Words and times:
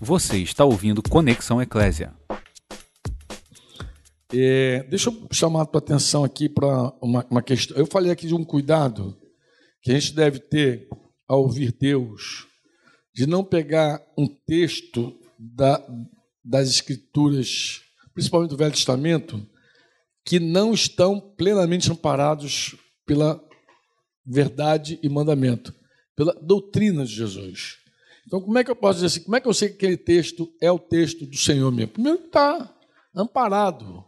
Você 0.00 0.38
está 0.38 0.62
ouvindo 0.62 1.02
Conexão 1.02 1.60
Eclésia. 1.62 2.14
É, 4.30 4.82
deixa 4.90 5.08
eu 5.08 5.26
chamar 5.32 5.62
a 5.62 5.66
tua 5.66 5.78
atenção 5.78 6.22
aqui 6.22 6.50
para 6.50 6.92
uma, 7.00 7.26
uma 7.30 7.42
questão. 7.42 7.76
Eu 7.78 7.86
falei 7.86 8.10
aqui 8.10 8.26
de 8.26 8.34
um 8.34 8.44
cuidado 8.44 9.16
que 9.80 9.90
a 9.90 9.98
gente 9.98 10.14
deve 10.14 10.38
ter 10.38 10.86
ao 11.26 11.42
ouvir 11.42 11.72
Deus, 11.72 12.46
de 13.14 13.26
não 13.26 13.42
pegar 13.42 14.02
um 14.18 14.26
texto 14.26 15.18
da, 15.38 15.82
das 16.44 16.68
Escrituras, 16.68 17.80
principalmente 18.12 18.50
do 18.50 18.56
Velho 18.56 18.72
Testamento, 18.72 19.48
que 20.26 20.38
não 20.38 20.74
estão 20.74 21.18
plenamente 21.20 21.90
amparados 21.90 22.76
pela 23.06 23.42
verdade 24.26 24.98
e 25.02 25.08
mandamento, 25.08 25.74
pela 26.14 26.34
doutrina 26.42 27.06
de 27.06 27.14
Jesus. 27.14 27.85
Então, 28.26 28.40
como 28.40 28.58
é 28.58 28.64
que 28.64 28.70
eu 28.70 28.76
posso 28.76 28.94
dizer 28.94 29.06
assim? 29.06 29.24
Como 29.24 29.36
é 29.36 29.40
que 29.40 29.46
eu 29.46 29.54
sei 29.54 29.68
que 29.68 29.76
aquele 29.76 29.96
texto 29.96 30.52
é 30.60 30.70
o 30.70 30.78
texto 30.78 31.24
do 31.24 31.36
Senhor 31.36 31.70
mesmo? 31.70 31.92
Primeiro, 31.92 32.24
está 32.24 32.74
amparado, 33.14 34.04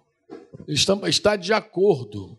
está, 0.66 1.08
está 1.08 1.36
de 1.36 1.52
acordo. 1.52 2.36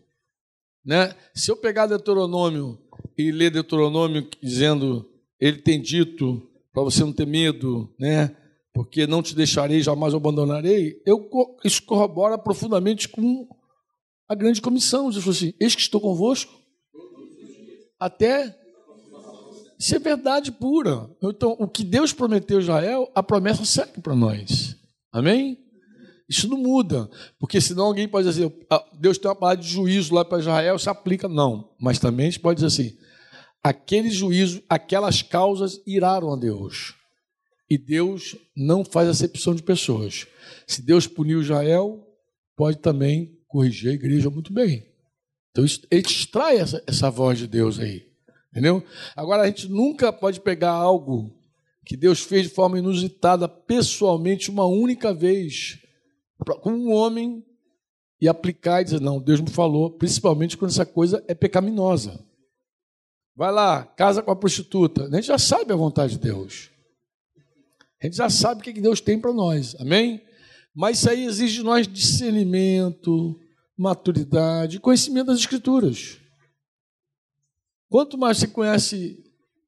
Né? 0.84 1.14
Se 1.34 1.50
eu 1.50 1.56
pegar 1.56 1.86
Deuteronômio 1.86 2.78
e 3.16 3.32
ler 3.32 3.50
Deuteronômio 3.50 4.28
dizendo, 4.42 5.10
ele 5.40 5.58
tem 5.58 5.80
dito 5.80 6.46
para 6.72 6.82
você 6.82 7.00
não 7.00 7.12
ter 7.12 7.26
medo, 7.26 7.92
né? 7.98 8.36
porque 8.72 9.06
não 9.06 9.22
te 9.22 9.34
deixarei, 9.34 9.82
jamais 9.82 10.14
abandonarei, 10.14 11.02
eu, 11.04 11.28
isso 11.64 11.82
corrobora 11.82 12.38
profundamente 12.38 13.08
com 13.08 13.48
a 14.28 14.34
grande 14.34 14.60
comissão. 14.60 15.10
Jesus 15.10 15.36
assim, 15.36 15.54
eis 15.58 15.74
que 15.74 15.80
estou 15.80 16.00
convosco 16.00 16.52
até 17.98 18.59
isso 19.80 19.96
é 19.96 19.98
verdade 19.98 20.52
pura. 20.52 21.08
Então, 21.22 21.56
o 21.58 21.66
que 21.66 21.82
Deus 21.82 22.12
prometeu 22.12 22.58
a 22.58 22.60
Israel, 22.60 23.10
a 23.14 23.22
promessa 23.22 23.64
segue 23.64 23.98
para 24.02 24.14
nós. 24.14 24.76
Amém? 25.10 25.58
Isso 26.28 26.46
não 26.46 26.58
muda, 26.58 27.10
porque 27.38 27.60
senão 27.62 27.86
alguém 27.86 28.06
pode 28.06 28.28
dizer 28.28 28.54
ah, 28.70 28.84
Deus 29.00 29.16
tem 29.16 29.28
uma 29.28 29.34
palavra 29.34 29.62
de 29.62 29.68
juízo 29.68 30.14
lá 30.14 30.22
para 30.22 30.38
Israel, 30.38 30.78
se 30.78 30.90
aplica. 30.90 31.26
Não, 31.26 31.74
mas 31.80 31.98
também 31.98 32.26
a 32.26 32.30
gente 32.30 32.40
pode 32.40 32.62
dizer 32.62 32.66
assim, 32.66 32.96
aquele 33.64 34.10
juízo, 34.10 34.62
aquelas 34.68 35.22
causas 35.22 35.80
iraram 35.86 36.30
a 36.30 36.36
Deus. 36.36 36.94
E 37.68 37.78
Deus 37.78 38.36
não 38.54 38.84
faz 38.84 39.08
acepção 39.08 39.54
de 39.54 39.62
pessoas. 39.62 40.26
Se 40.66 40.82
Deus 40.82 41.06
puniu 41.06 41.40
Israel, 41.40 42.06
pode 42.54 42.78
também 42.78 43.38
corrigir 43.48 43.90
a 43.90 43.94
igreja 43.94 44.28
muito 44.28 44.52
bem. 44.52 44.86
Então, 45.50 45.64
ele 45.90 46.02
extrai 46.02 46.58
essa, 46.58 46.82
essa 46.86 47.10
voz 47.10 47.38
de 47.38 47.46
Deus 47.46 47.78
aí. 47.78 48.09
Entendeu? 48.50 48.82
Agora, 49.14 49.42
a 49.42 49.46
gente 49.46 49.68
nunca 49.68 50.12
pode 50.12 50.40
pegar 50.40 50.72
algo 50.72 51.32
que 51.84 51.96
Deus 51.96 52.20
fez 52.20 52.48
de 52.48 52.54
forma 52.54 52.78
inusitada, 52.78 53.48
pessoalmente, 53.48 54.50
uma 54.50 54.66
única 54.66 55.14
vez, 55.14 55.78
com 56.60 56.72
um 56.72 56.92
homem, 56.92 57.44
e 58.20 58.28
aplicar 58.28 58.80
e 58.80 58.84
dizer: 58.84 59.00
não, 59.00 59.20
Deus 59.20 59.40
me 59.40 59.50
falou, 59.50 59.90
principalmente 59.90 60.56
quando 60.56 60.70
essa 60.70 60.84
coisa 60.84 61.24
é 61.26 61.34
pecaminosa. 61.34 62.22
Vai 63.34 63.50
lá, 63.50 63.84
casa 63.84 64.22
com 64.22 64.30
a 64.30 64.36
prostituta. 64.36 65.04
A 65.04 65.14
gente 65.14 65.28
já 65.28 65.38
sabe 65.38 65.72
a 65.72 65.76
vontade 65.76 66.12
de 66.12 66.18
Deus. 66.18 66.70
A 68.02 68.06
gente 68.06 68.16
já 68.16 68.28
sabe 68.28 68.60
o 68.60 68.64
que 68.64 68.80
Deus 68.80 69.00
tem 69.00 69.18
para 69.18 69.32
nós. 69.32 69.74
Amém? 69.80 70.20
Mas 70.74 70.98
isso 70.98 71.10
aí 71.10 71.24
exige 71.24 71.54
de 71.56 71.62
nós 71.62 71.88
discernimento, 71.88 73.38
maturidade, 73.76 74.78
conhecimento 74.80 75.28
das 75.28 75.38
Escrituras. 75.38 76.19
Quanto 77.90 78.16
mais 78.16 78.38
você 78.38 78.46
conhece 78.46 79.22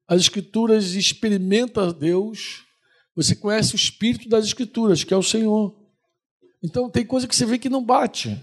as 0.07 0.21
Escrituras 0.21 0.95
e 0.95 0.99
experimenta 0.99 1.93
Deus, 1.93 2.63
você 3.15 3.35
conhece 3.35 3.75
o 3.75 3.77
Espírito 3.77 4.27
das 4.27 4.45
Escrituras, 4.45 5.03
que 5.03 5.13
é 5.13 5.17
o 5.17 5.21
Senhor. 5.21 5.75
Então 6.63 6.89
tem 6.89 7.05
coisa 7.05 7.27
que 7.27 7.35
você 7.35 7.45
vê 7.45 7.59
que 7.59 7.69
não 7.69 7.83
bate. 7.83 8.41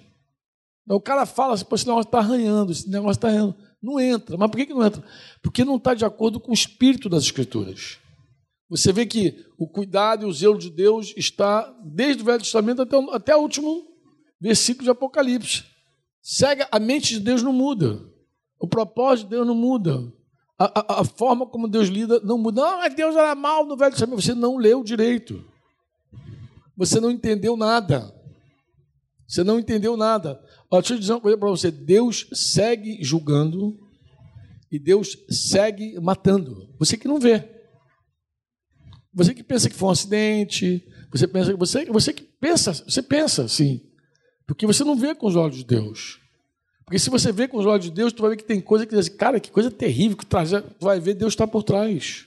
Então, 0.84 0.96
o 0.96 1.00
cara 1.00 1.24
fala 1.24 1.54
assim, 1.54 1.64
esse 1.72 1.86
negócio 1.86 2.08
está 2.08 2.18
arranhando, 2.18 2.72
esse 2.72 2.90
negócio 2.90 3.18
está 3.18 3.28
arranhando. 3.28 3.56
Não 3.82 3.98
entra. 3.98 4.36
Mas 4.36 4.50
por 4.50 4.56
que, 4.56 4.66
que 4.66 4.74
não 4.74 4.84
entra? 4.84 5.02
Porque 5.42 5.64
não 5.64 5.76
está 5.76 5.94
de 5.94 6.04
acordo 6.04 6.40
com 6.40 6.50
o 6.50 6.54
espírito 6.54 7.08
das 7.08 7.22
Escrituras. 7.22 7.98
Você 8.68 8.92
vê 8.92 9.06
que 9.06 9.46
o 9.56 9.68
cuidado 9.68 10.24
e 10.26 10.28
o 10.28 10.32
zelo 10.32 10.58
de 10.58 10.68
Deus 10.68 11.14
está 11.16 11.72
desde 11.84 12.22
o 12.22 12.26
Velho 12.26 12.40
Testamento 12.40 12.82
até 12.82 12.96
o, 12.96 13.10
até 13.10 13.36
o 13.36 13.40
último 13.40 13.86
versículo 14.40 14.84
de 14.84 14.90
Apocalipse. 14.90 15.64
Segue, 16.22 16.66
a 16.70 16.78
mente 16.78 17.14
de 17.14 17.20
Deus 17.20 17.42
não 17.42 17.52
muda. 17.52 18.09
O 18.60 18.68
propósito 18.68 19.24
de 19.24 19.30
Deus 19.36 19.46
não 19.46 19.54
muda. 19.54 20.12
A, 20.58 20.80
a, 20.80 21.00
a, 21.00 21.04
forma 21.04 21.46
como 21.46 21.66
Deus 21.66 21.88
lida 21.88 22.20
não 22.20 22.36
muda. 22.36 22.60
Não, 22.60 22.78
mas 22.78 22.94
Deus 22.94 23.16
era 23.16 23.34
mal 23.34 23.64
no 23.64 23.76
Velho 23.76 23.92
Testamento. 23.92 24.20
Você 24.20 24.34
não 24.34 24.58
leu 24.58 24.84
direito. 24.84 25.42
Você 26.76 27.00
não 27.00 27.10
entendeu 27.10 27.56
nada. 27.56 28.14
Você 29.26 29.42
não 29.42 29.58
entendeu 29.58 29.96
nada. 29.96 30.38
Ó, 30.70 30.78
deixa 30.78 30.94
eu 30.94 30.98
dizer 30.98 31.12
uma 31.14 31.20
coisa 31.20 31.38
para 31.38 31.48
você. 31.48 31.70
Deus 31.70 32.28
segue 32.34 33.02
julgando 33.02 33.78
e 34.70 34.78
Deus 34.78 35.16
segue 35.30 35.98
matando. 35.98 36.68
Você 36.78 36.98
que 36.98 37.08
não 37.08 37.18
vê. 37.18 37.48
Você 39.14 39.32
que 39.32 39.42
pensa 39.42 39.70
que 39.70 39.74
foi 39.74 39.88
um 39.88 39.92
acidente. 39.92 40.86
Você 41.10 41.26
pensa 41.26 41.52
que 41.52 41.58
você, 41.58 41.84
você 41.86 42.12
que 42.12 42.22
pensa, 42.22 42.72
você 42.72 43.02
pensa 43.02 43.44
assim. 43.44 43.80
Porque 44.46 44.66
você 44.66 44.84
não 44.84 44.96
vê 44.96 45.14
com 45.14 45.26
os 45.26 45.36
olhos 45.36 45.56
de 45.56 45.64
Deus. 45.64 46.20
Porque 46.90 46.98
se 46.98 47.08
você 47.08 47.30
vê 47.30 47.46
com 47.46 47.56
os 47.56 47.66
olhos 47.66 47.84
de 47.84 47.90
Deus, 47.92 48.12
tu 48.12 48.20
vai 48.20 48.32
ver 48.32 48.36
que 48.36 48.42
tem 48.42 48.60
coisa 48.60 48.84
que 48.84 48.90
diz 48.90 49.06
assim, 49.06 49.16
cara, 49.16 49.38
que 49.38 49.48
coisa 49.48 49.70
terrível 49.70 50.16
que 50.16 50.26
traz. 50.26 50.50
Tu 50.50 50.84
vai 50.84 50.98
ver 50.98 51.14
Deus 51.14 51.34
está 51.34 51.46
por 51.46 51.62
trás. 51.62 52.26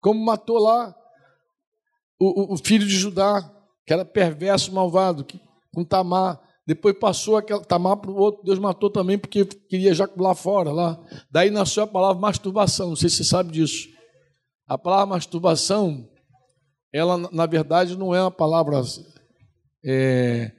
Como 0.00 0.24
matou 0.24 0.60
lá 0.60 0.94
o, 2.20 2.54
o, 2.54 2.56
filho 2.56 2.86
de 2.86 2.96
Judá, 2.96 3.42
que 3.84 3.92
era 3.92 4.04
perverso, 4.04 4.72
malvado, 4.72 5.24
que, 5.24 5.40
com 5.74 5.84
Tamar. 5.84 6.40
Depois 6.64 6.96
passou 7.00 7.36
aquela 7.36 7.64
Tamar 7.64 7.96
para 7.96 8.12
o 8.12 8.16
outro, 8.16 8.44
Deus 8.44 8.60
matou 8.60 8.90
também 8.90 9.18
porque 9.18 9.44
queria 9.44 9.90
ejacular 9.90 10.36
fora 10.36 10.70
lá. 10.70 10.96
Daí 11.28 11.50
nasceu 11.50 11.82
a 11.82 11.88
palavra 11.88 12.22
masturbação, 12.22 12.90
não 12.90 12.96
sei 12.96 13.08
se 13.08 13.16
você 13.16 13.24
sabe 13.24 13.50
disso. 13.50 13.88
A 14.68 14.78
palavra 14.78 15.06
masturbação, 15.06 16.08
ela 16.92 17.18
na 17.32 17.46
verdade 17.46 17.98
não 17.98 18.14
é 18.14 18.22
uma 18.22 18.30
palavra. 18.30 18.80
É, 19.84 20.52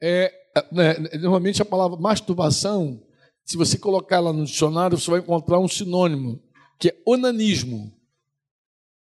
é, 0.00 0.43
né, 0.70 0.94
normalmente 1.18 1.62
a 1.62 1.64
palavra 1.64 1.98
masturbação, 1.98 3.02
se 3.44 3.56
você 3.56 3.78
colocar 3.78 4.16
ela 4.16 4.32
no 4.32 4.44
dicionário, 4.44 4.98
você 4.98 5.10
vai 5.10 5.20
encontrar 5.20 5.58
um 5.58 5.68
sinônimo, 5.68 6.40
que 6.78 6.88
é 6.88 6.96
onanismo. 7.06 7.92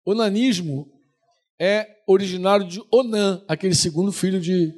Onanismo 0.06 0.88
é 1.60 1.88
originário 2.08 2.68
de 2.68 2.82
Onan, 2.92 3.44
aquele 3.48 3.76
segundo 3.76 4.12
filho 4.12 4.40
de. 4.40 4.74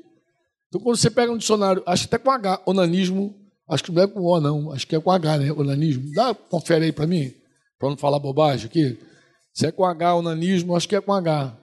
Então, 0.68 0.82
quando 0.82 0.98
você 0.98 1.10
pega 1.10 1.32
um 1.32 1.38
dicionário, 1.38 1.84
acho 1.86 2.08
que 2.08 2.16
até 2.16 2.24
com 2.24 2.32
H, 2.32 2.62
onanismo, 2.66 3.36
acho 3.70 3.84
que 3.84 3.92
não 3.92 4.04
é 4.04 4.08
com 4.08 4.22
O, 4.22 4.40
não, 4.42 4.72
acho 4.72 4.86
que 4.86 4.96
é 4.96 5.00
com 5.00 5.12
H, 5.12 5.38
né? 5.38 5.52
Onanismo. 5.52 6.12
Dá, 6.14 6.34
confere 6.34 6.86
aí 6.86 6.92
para 6.92 7.08
mim, 7.08 7.34
para 7.80 7.90
não 7.90 7.98
falar 7.98 8.20
bobagem 8.20 8.66
aqui. 8.66 9.00
Se 9.54 9.68
é 9.68 9.72
com 9.72 9.86
H, 9.86 10.16
onanismo, 10.16 10.76
acho 10.76 10.90
que 10.90 10.96
é 10.96 11.02
com 11.02 11.14
H. 11.14 11.58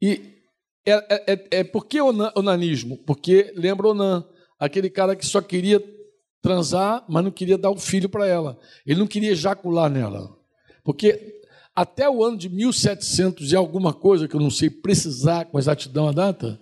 E 0.00 0.35
é, 0.86 0.92
é, 0.92 1.32
é, 1.32 1.46
é 1.50 1.64
por 1.64 1.86
que 1.86 2.00
onanismo? 2.00 2.96
Porque 2.98 3.52
lembra 3.56 3.88
Onan, 3.88 4.24
aquele 4.58 4.88
cara 4.88 5.16
que 5.16 5.26
só 5.26 5.40
queria 5.40 5.82
transar, 6.40 7.04
mas 7.08 7.24
não 7.24 7.30
queria 7.30 7.58
dar 7.58 7.70
o 7.70 7.74
um 7.74 7.78
filho 7.78 8.08
para 8.08 8.26
ela. 8.26 8.58
Ele 8.86 9.00
não 9.00 9.06
queria 9.06 9.32
ejacular 9.32 9.90
nela. 9.90 10.36
Porque 10.84 11.42
até 11.74 12.08
o 12.08 12.24
ano 12.24 12.36
de 12.36 12.48
1700 12.48 13.50
e 13.50 13.56
alguma 13.56 13.92
coisa, 13.92 14.28
que 14.28 14.36
eu 14.36 14.40
não 14.40 14.50
sei 14.50 14.70
precisar 14.70 15.46
com 15.46 15.58
exatidão 15.58 16.08
a 16.08 16.12
data, 16.12 16.60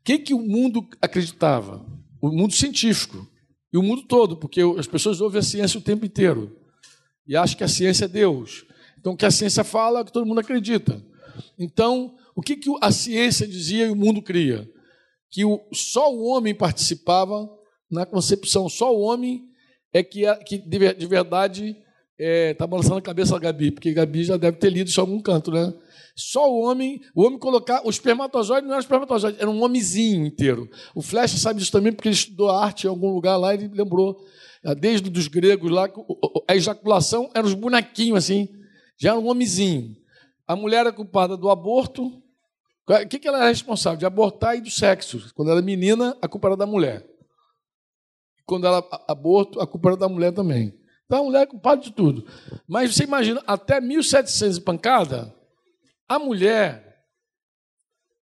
o 0.00 0.04
que, 0.04 0.18
que 0.18 0.34
o 0.34 0.40
mundo 0.40 0.88
acreditava? 1.00 1.84
O 2.20 2.30
mundo 2.30 2.54
científico. 2.54 3.28
E 3.72 3.76
o 3.76 3.82
mundo 3.82 4.02
todo, 4.02 4.36
porque 4.36 4.62
as 4.78 4.86
pessoas 4.86 5.20
ouvem 5.20 5.40
a 5.40 5.42
ciência 5.42 5.78
o 5.78 5.82
tempo 5.82 6.06
inteiro. 6.06 6.56
E 7.26 7.36
acham 7.36 7.58
que 7.58 7.64
a 7.64 7.68
ciência 7.68 8.06
é 8.06 8.08
Deus. 8.08 8.64
Então, 8.98 9.12
o 9.12 9.16
que 9.16 9.26
a 9.26 9.30
ciência 9.30 9.64
fala 9.64 9.98
é 9.98 10.02
o 10.02 10.04
que 10.04 10.12
todo 10.12 10.26
mundo 10.26 10.40
acredita. 10.40 11.04
Então, 11.58 12.14
o 12.34 12.42
que, 12.42 12.56
que 12.56 12.70
a 12.80 12.90
ciência 12.90 13.46
dizia 13.46 13.86
e 13.86 13.90
o 13.90 13.96
mundo 13.96 14.20
cria? 14.20 14.68
Que 15.30 15.44
o, 15.44 15.60
só 15.72 16.12
o 16.12 16.24
homem 16.24 16.54
participava 16.54 17.48
na 17.90 18.04
concepção, 18.04 18.68
só 18.68 18.94
o 18.94 19.00
homem 19.00 19.44
é 19.92 20.02
que, 20.02 20.22
que 20.44 20.58
de, 20.58 20.94
de 20.94 21.06
verdade 21.06 21.68
está 21.68 21.84
é, 22.18 22.54
tá 22.54 22.66
balançando 22.66 22.98
a 22.98 23.02
cabeça 23.02 23.32
da 23.34 23.38
Gabi, 23.38 23.70
porque 23.70 23.90
a 23.90 23.94
Gabi 23.94 24.24
já 24.24 24.36
deve 24.36 24.56
ter 24.56 24.70
lido 24.70 24.88
isso 24.88 25.00
em 25.00 25.02
algum 25.02 25.20
canto, 25.20 25.50
né? 25.50 25.72
Só 26.16 26.48
o 26.48 26.60
homem, 26.62 27.00
o 27.14 27.24
homem 27.24 27.38
colocar, 27.38 27.84
o 27.84 27.90
espermatozoide 27.90 28.66
não 28.66 28.74
era 28.74 28.80
espermatozoide, 28.80 29.36
era 29.40 29.50
um 29.50 29.62
homenzinho 29.62 30.24
inteiro. 30.24 30.68
O 30.94 31.02
Flash 31.02 31.32
sabe 31.32 31.58
disso 31.58 31.72
também 31.72 31.92
porque 31.92 32.08
ele 32.08 32.14
estudou 32.14 32.50
arte 32.50 32.84
em 32.84 32.90
algum 32.90 33.12
lugar 33.12 33.36
lá 33.36 33.52
ele 33.52 33.68
lembrou, 33.68 34.16
ah, 34.64 34.74
desde 34.74 35.10
os 35.10 35.28
gregos 35.28 35.70
lá, 35.70 35.90
a 36.48 36.54
ejaculação 36.54 37.28
eram 37.34 37.46
os 37.46 37.54
bonequinhos 37.54 38.18
assim, 38.18 38.48
já 38.96 39.10
era 39.10 39.18
um 39.18 39.28
homenzinho. 39.28 39.96
A 40.46 40.54
mulher 40.54 40.80
era 40.80 40.92
culpada 40.92 41.36
do 41.36 41.50
aborto, 41.50 42.22
o 42.86 43.08
que, 43.08 43.18
que 43.18 43.28
ela 43.28 43.44
é 43.44 43.48
responsável? 43.48 43.98
De 43.98 44.04
abortar 44.04 44.56
e 44.56 44.60
do 44.60 44.70
sexo. 44.70 45.32
Quando 45.34 45.50
ela 45.50 45.60
é 45.60 45.62
menina, 45.62 46.16
a 46.20 46.28
culpa 46.28 46.48
era 46.48 46.56
da 46.56 46.66
mulher. 46.66 47.06
Quando 48.44 48.66
ela 48.66 48.86
aborto, 49.08 49.60
a 49.60 49.66
culpa 49.66 49.90
era 49.90 49.96
da 49.96 50.08
mulher 50.08 50.32
também. 50.32 50.78
Então 51.06 51.20
a 51.20 51.24
mulher 51.24 51.42
é 51.42 51.46
culpada 51.46 51.80
de 51.80 51.92
tudo. 51.92 52.26
Mas 52.68 52.94
você 52.94 53.04
imagina, 53.04 53.42
até 53.46 53.80
1700 53.80 54.58
pancada, 54.58 55.34
a 56.08 56.18
mulher 56.18 56.84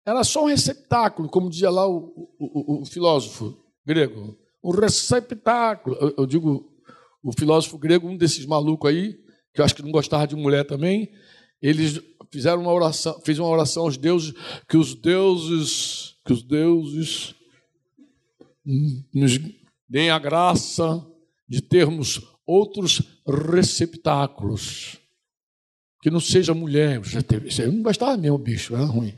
era 0.05 0.23
só 0.23 0.43
um 0.43 0.47
receptáculo, 0.47 1.29
como 1.29 1.49
dizia 1.49 1.69
lá 1.69 1.87
o, 1.87 2.29
o, 2.39 2.81
o 2.81 2.85
filósofo 2.85 3.57
grego. 3.85 4.37
Um 4.63 4.71
receptáculo. 4.71 5.95
Eu, 6.01 6.15
eu, 6.17 6.25
digo, 6.25 6.69
o 7.23 7.31
filósofo 7.31 7.77
grego, 7.77 8.09
um 8.09 8.17
desses 8.17 8.45
malucos 8.45 8.89
aí, 8.89 9.13
que 9.53 9.61
eu 9.61 9.65
acho 9.65 9.75
que 9.75 9.83
não 9.83 9.91
gostava 9.91 10.27
de 10.27 10.35
mulher 10.35 10.65
também, 10.65 11.11
eles 11.61 12.01
fizeram 12.31 12.61
uma 12.61 12.73
oração, 12.73 13.19
fez 13.21 13.39
uma 13.39 13.47
oração 13.49 13.83
aos 13.83 13.97
deuses, 13.97 14.33
que 14.67 14.77
os 14.77 14.95
deuses, 14.95 16.15
que 16.25 16.33
os 16.33 16.43
deuses 16.43 17.35
nos 19.13 19.39
deem 19.87 20.09
a 20.11 20.19
graça 20.19 21.05
de 21.47 21.61
termos 21.61 22.21
outros 22.45 23.01
receptáculos. 23.25 24.97
Que 26.01 26.09
não 26.09 26.19
seja 26.19 26.53
mulher. 26.53 27.01
Eu 27.59 27.71
não 27.73 27.81
gostava 27.81 28.15
mesmo, 28.15 28.37
bicho, 28.37 28.73
era 28.73 28.85
ruim. 28.85 29.13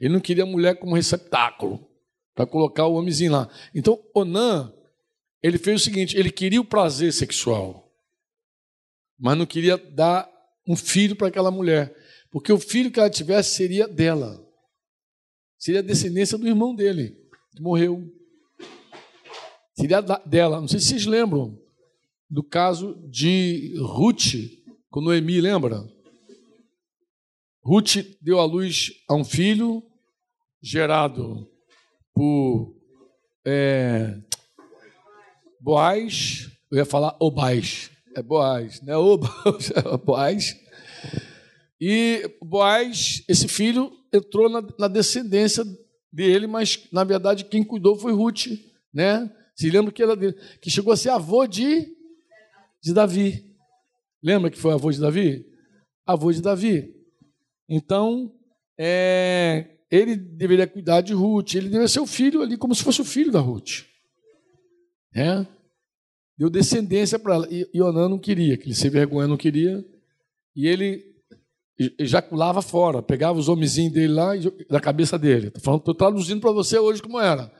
Ele 0.00 0.12
não 0.14 0.20
queria 0.20 0.46
mulher 0.46 0.78
como 0.78 0.94
receptáculo, 0.94 1.84
para 2.34 2.46
colocar 2.46 2.86
o 2.86 2.94
homenzinho 2.94 3.32
lá. 3.32 3.50
Então, 3.74 3.98
Onan, 4.14 4.72
ele 5.42 5.58
fez 5.58 5.80
o 5.80 5.84
seguinte: 5.84 6.16
ele 6.16 6.30
queria 6.30 6.60
o 6.60 6.64
prazer 6.64 7.12
sexual, 7.12 7.92
mas 9.18 9.36
não 9.36 9.44
queria 9.44 9.76
dar 9.76 10.30
um 10.66 10.76
filho 10.76 11.16
para 11.16 11.28
aquela 11.28 11.50
mulher, 11.50 11.94
porque 12.30 12.52
o 12.52 12.58
filho 12.58 12.90
que 12.90 13.00
ela 13.00 13.10
tivesse 13.10 13.54
seria 13.56 13.88
dela, 13.88 14.40
seria 15.58 15.80
a 15.80 15.84
descendência 15.84 16.38
do 16.38 16.46
irmão 16.46 16.74
dele, 16.74 17.16
que 17.54 17.62
morreu. 17.62 18.10
Seria 19.74 20.00
dela. 20.00 20.60
Não 20.60 20.68
sei 20.68 20.78
se 20.78 20.86
vocês 20.86 21.06
lembram 21.06 21.58
do 22.28 22.42
caso 22.42 22.94
de 23.08 23.74
Ruth 23.78 24.34
com 24.90 25.00
Noemi, 25.00 25.40
lembra? 25.40 25.84
Ruth 27.62 27.96
deu 28.20 28.38
à 28.38 28.44
luz 28.44 28.92
a 29.08 29.14
um 29.14 29.24
filho 29.24 29.82
gerado 30.62 31.48
por 32.14 32.76
é, 33.44 34.20
Boaz, 35.60 36.50
eu 36.70 36.78
ia 36.78 36.84
falar 36.84 37.16
Obaz, 37.20 37.90
é 38.14 38.22
Boaz, 38.22 38.80
né? 38.82 38.92
É 39.74 39.96
Boaz. 39.98 40.56
E 41.80 42.36
Boaz, 42.42 43.24
esse 43.26 43.48
filho, 43.48 43.90
entrou 44.12 44.50
na, 44.50 44.62
na, 44.78 44.88
descendência 44.88 45.64
dele, 46.12 46.46
mas 46.46 46.86
na 46.92 47.04
verdade 47.04 47.44
quem 47.44 47.64
cuidou 47.64 47.96
foi 47.96 48.12
Ruth, 48.12 48.48
né? 48.92 49.30
Se 49.56 49.70
lembra 49.70 49.92
que 49.92 50.02
ela 50.02 50.16
que 50.60 50.70
chegou 50.70 50.92
a 50.92 50.96
ser 50.96 51.10
avô 51.10 51.46
de 51.46 51.88
de 52.82 52.92
Davi. 52.92 53.44
Lembra 54.22 54.50
que 54.50 54.58
foi 54.58 54.72
avô 54.72 54.90
de 54.90 55.00
Davi? 55.00 55.46
Avô 56.06 56.32
de 56.32 56.42
Davi. 56.42 56.94
Então, 57.68 58.34
é, 58.78 59.78
ele 59.90 60.16
deveria 60.16 60.66
cuidar 60.66 61.00
de 61.00 61.12
Ruth, 61.12 61.54
ele 61.54 61.68
deveria 61.68 61.88
ser 61.88 62.00
o 62.00 62.06
filho 62.06 62.42
ali, 62.42 62.56
como 62.56 62.74
se 62.74 62.82
fosse 62.82 63.00
o 63.00 63.04
filho 63.04 63.30
da 63.30 63.40
Ruth. 63.40 63.84
É? 65.14 65.46
Deu 66.38 66.48
descendência 66.48 67.18
para 67.18 67.34
ela. 67.34 67.48
E 67.50 67.82
Onan 67.82 68.08
não 68.08 68.18
queria, 68.18 68.56
que 68.56 68.64
ele 68.64 68.74
sem 68.74 68.90
vergonha 68.90 69.28
não 69.28 69.36
queria. 69.36 69.84
E 70.56 70.66
ele 70.66 71.09
ejaculava 71.98 72.60
fora, 72.60 73.02
pegava 73.02 73.38
os 73.38 73.48
homenzinhos 73.48 73.92
dele 73.92 74.12
lá 74.12 74.32
da 74.68 74.80
cabeça 74.80 75.18
dele. 75.18 75.52
Estou 75.54 75.94
traduzindo 75.94 76.40
para 76.40 76.52
você 76.52 76.78
hoje 76.78 77.02
como 77.02 77.18
era. 77.18 77.50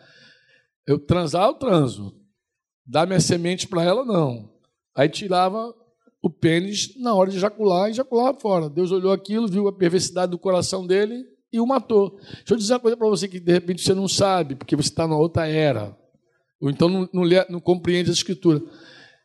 Eu 0.86 0.98
transar, 0.98 1.46
eu 1.48 1.54
transo. 1.54 2.14
Dar 2.86 3.06
minha 3.06 3.20
semente 3.20 3.66
para 3.66 3.82
ela, 3.82 4.04
não. 4.04 4.50
Aí 4.94 5.08
tirava 5.08 5.74
o 6.22 6.28
pênis 6.28 6.94
na 6.98 7.14
hora 7.14 7.30
de 7.30 7.36
ejacular 7.38 7.88
e 7.88 7.92
ejaculava 7.92 8.38
fora. 8.38 8.68
Deus 8.68 8.90
olhou 8.90 9.12
aquilo, 9.12 9.48
viu 9.48 9.68
a 9.68 9.72
perversidade 9.72 10.32
do 10.32 10.38
coração 10.38 10.86
dele 10.86 11.24
e 11.52 11.58
o 11.60 11.66
matou. 11.66 12.18
Deixa 12.20 12.44
eu 12.50 12.56
dizer 12.56 12.74
uma 12.74 12.80
coisa 12.80 12.96
para 12.96 13.08
você 13.08 13.26
que 13.26 13.40
de 13.40 13.52
repente 13.52 13.82
você 13.82 13.94
não 13.94 14.06
sabe, 14.08 14.54
porque 14.54 14.76
você 14.76 14.88
está 14.88 15.06
na 15.06 15.16
outra 15.16 15.46
era. 15.46 15.96
Ou 16.60 16.68
então 16.68 16.88
não, 16.88 17.08
não, 17.12 17.24
não 17.48 17.60
compreende 17.60 18.10
a 18.10 18.12
escritura. 18.12 18.60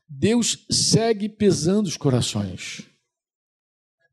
Deus 0.08 0.66
segue 0.70 1.28
pesando 1.28 1.88
os 1.88 1.98
corações. 1.98 2.95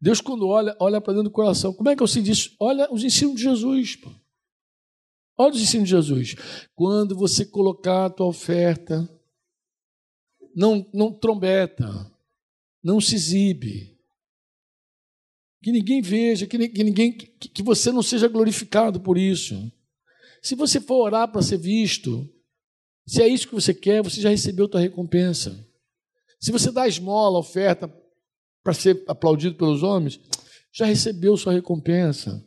Deus, 0.02 0.20
quando 0.20 0.48
olha, 0.48 0.76
olha 0.80 1.00
para 1.00 1.12
dentro 1.12 1.28
do 1.28 1.32
coração. 1.32 1.72
Como 1.72 1.88
é 1.88 1.94
que 1.94 2.02
eu 2.02 2.08
sei 2.08 2.22
disso? 2.22 2.56
Olha 2.58 2.92
os 2.92 3.04
ensinos 3.04 3.36
de 3.36 3.42
Jesus. 3.42 3.98
Olha 5.38 5.54
os 5.54 5.62
ensinos 5.62 5.88
de 5.88 5.94
Jesus. 5.94 6.34
Quando 6.74 7.16
você 7.16 7.46
colocar 7.46 8.06
a 8.06 8.10
tua 8.10 8.26
oferta 8.26 9.08
não, 10.56 10.84
não 10.92 11.12
trombeta, 11.12 12.12
não 12.82 13.00
se 13.00 13.14
exibe. 13.14 13.96
Que 15.62 15.70
ninguém 15.70 16.02
veja, 16.02 16.48
que, 16.48 16.58
ninguém, 16.58 17.16
que, 17.16 17.48
que 17.48 17.62
você 17.62 17.92
não 17.92 18.02
seja 18.02 18.26
glorificado 18.26 19.00
por 19.00 19.16
isso. 19.16 19.70
Se 20.42 20.56
você 20.56 20.80
for 20.80 20.96
orar 20.96 21.30
para 21.30 21.42
ser 21.42 21.58
visto, 21.58 22.28
se 23.06 23.22
é 23.22 23.28
isso 23.28 23.46
que 23.46 23.54
você 23.54 23.72
quer, 23.72 24.02
você 24.02 24.20
já 24.20 24.30
recebeu 24.30 24.64
a 24.64 24.68
tua 24.68 24.80
recompensa. 24.80 25.64
Se 26.40 26.50
você 26.50 26.72
dá 26.72 26.88
esmola, 26.88 27.38
oferta 27.38 28.01
para 28.62 28.72
ser 28.72 29.02
aplaudido 29.06 29.56
pelos 29.56 29.82
homens, 29.82 30.20
já 30.72 30.86
recebeu 30.86 31.36
sua 31.36 31.52
recompensa. 31.52 32.44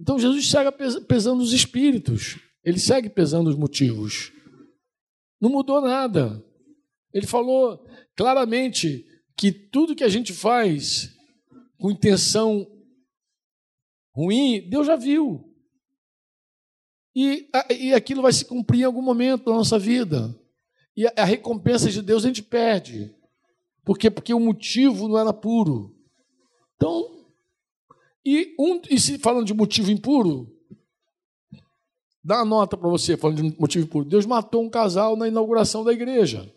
Então 0.00 0.18
Jesus 0.18 0.48
segue 0.48 0.70
pesando 1.06 1.42
os 1.42 1.52
espíritos, 1.52 2.38
ele 2.64 2.78
segue 2.78 3.10
pesando 3.10 3.50
os 3.50 3.56
motivos. 3.56 4.32
Não 5.40 5.50
mudou 5.50 5.80
nada. 5.80 6.44
Ele 7.12 7.26
falou 7.26 7.84
claramente 8.14 9.06
que 9.36 9.50
tudo 9.50 9.96
que 9.96 10.04
a 10.04 10.08
gente 10.08 10.32
faz 10.32 11.10
com 11.78 11.90
intenção 11.90 12.66
ruim, 14.14 14.68
Deus 14.68 14.86
já 14.86 14.96
viu. 14.96 15.50
E, 17.14 17.48
e 17.70 17.92
aquilo 17.92 18.22
vai 18.22 18.32
se 18.32 18.44
cumprir 18.44 18.82
em 18.82 18.84
algum 18.84 19.02
momento 19.02 19.46
da 19.46 19.52
nossa 19.52 19.78
vida. 19.78 20.34
E 20.96 21.06
a, 21.06 21.12
a 21.16 21.24
recompensa 21.24 21.90
de 21.90 22.02
Deus 22.02 22.24
a 22.24 22.28
gente 22.28 22.42
perde. 22.42 23.14
Por 23.90 23.98
quê? 23.98 24.08
Porque 24.08 24.32
o 24.32 24.38
motivo 24.38 25.08
não 25.08 25.18
era 25.18 25.32
puro. 25.32 25.92
Então, 26.76 27.10
e, 28.24 28.54
um, 28.56 28.80
e 28.88 29.00
se 29.00 29.18
falando 29.18 29.44
de 29.44 29.52
motivo 29.52 29.90
impuro, 29.90 30.46
dá 32.22 32.36
uma 32.36 32.44
nota 32.44 32.76
para 32.76 32.88
você 32.88 33.16
falando 33.16 33.42
de 33.42 33.58
motivo 33.58 33.86
impuro. 33.86 34.04
Deus 34.04 34.24
matou 34.26 34.62
um 34.62 34.70
casal 34.70 35.16
na 35.16 35.26
inauguração 35.26 35.82
da 35.82 35.92
igreja 35.92 36.54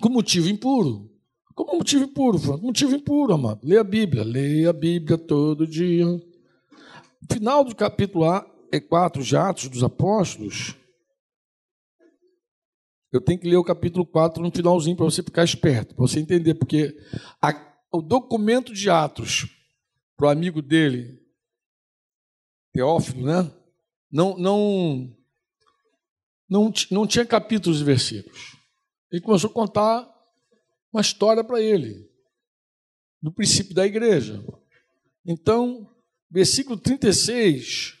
com 0.00 0.10
motivo 0.10 0.48
impuro. 0.48 1.10
Como 1.56 1.78
motivo 1.78 2.04
impuro, 2.04 2.38
Franco? 2.38 2.64
Motivo 2.64 2.94
impuro, 2.94 3.34
amado. 3.34 3.58
Leia 3.64 3.80
a 3.80 3.84
Bíblia. 3.84 4.22
Leia 4.22 4.70
a 4.70 4.72
Bíblia 4.72 5.18
todo 5.18 5.66
dia. 5.66 6.06
Final 7.28 7.64
do 7.64 7.74
capítulo 7.74 8.26
4 8.88 9.20
é 9.20 9.24
de 9.24 9.36
Atos 9.36 9.68
dos 9.68 9.82
Apóstolos. 9.82 10.76
Eu 13.14 13.20
tenho 13.20 13.38
que 13.38 13.48
ler 13.48 13.56
o 13.58 13.62
capítulo 13.62 14.04
4 14.04 14.42
no 14.42 14.50
finalzinho 14.50 14.96
para 14.96 15.04
você 15.04 15.22
ficar 15.22 15.44
esperto, 15.44 15.94
para 15.94 16.04
você 16.04 16.18
entender, 16.18 16.56
porque 16.56 16.98
a, 17.40 17.52
o 17.92 18.02
documento 18.02 18.74
de 18.74 18.90
Atos 18.90 19.46
para 20.16 20.26
o 20.26 20.30
amigo 20.30 20.60
dele, 20.60 21.22
Teófilo, 22.72 23.24
né? 23.24 23.48
Não, 24.10 24.36
não, 24.36 25.16
não, 26.50 26.72
não 26.90 27.06
tinha 27.06 27.24
capítulos 27.24 27.80
e 27.80 27.84
versículos. 27.84 28.56
Ele 29.12 29.22
começou 29.22 29.48
a 29.48 29.54
contar 29.54 30.12
uma 30.92 31.00
história 31.00 31.44
para 31.44 31.62
ele, 31.62 32.10
do 33.22 33.30
princípio 33.30 33.76
da 33.76 33.86
igreja. 33.86 34.44
Então, 35.24 35.88
versículo 36.28 36.76
36, 36.76 37.96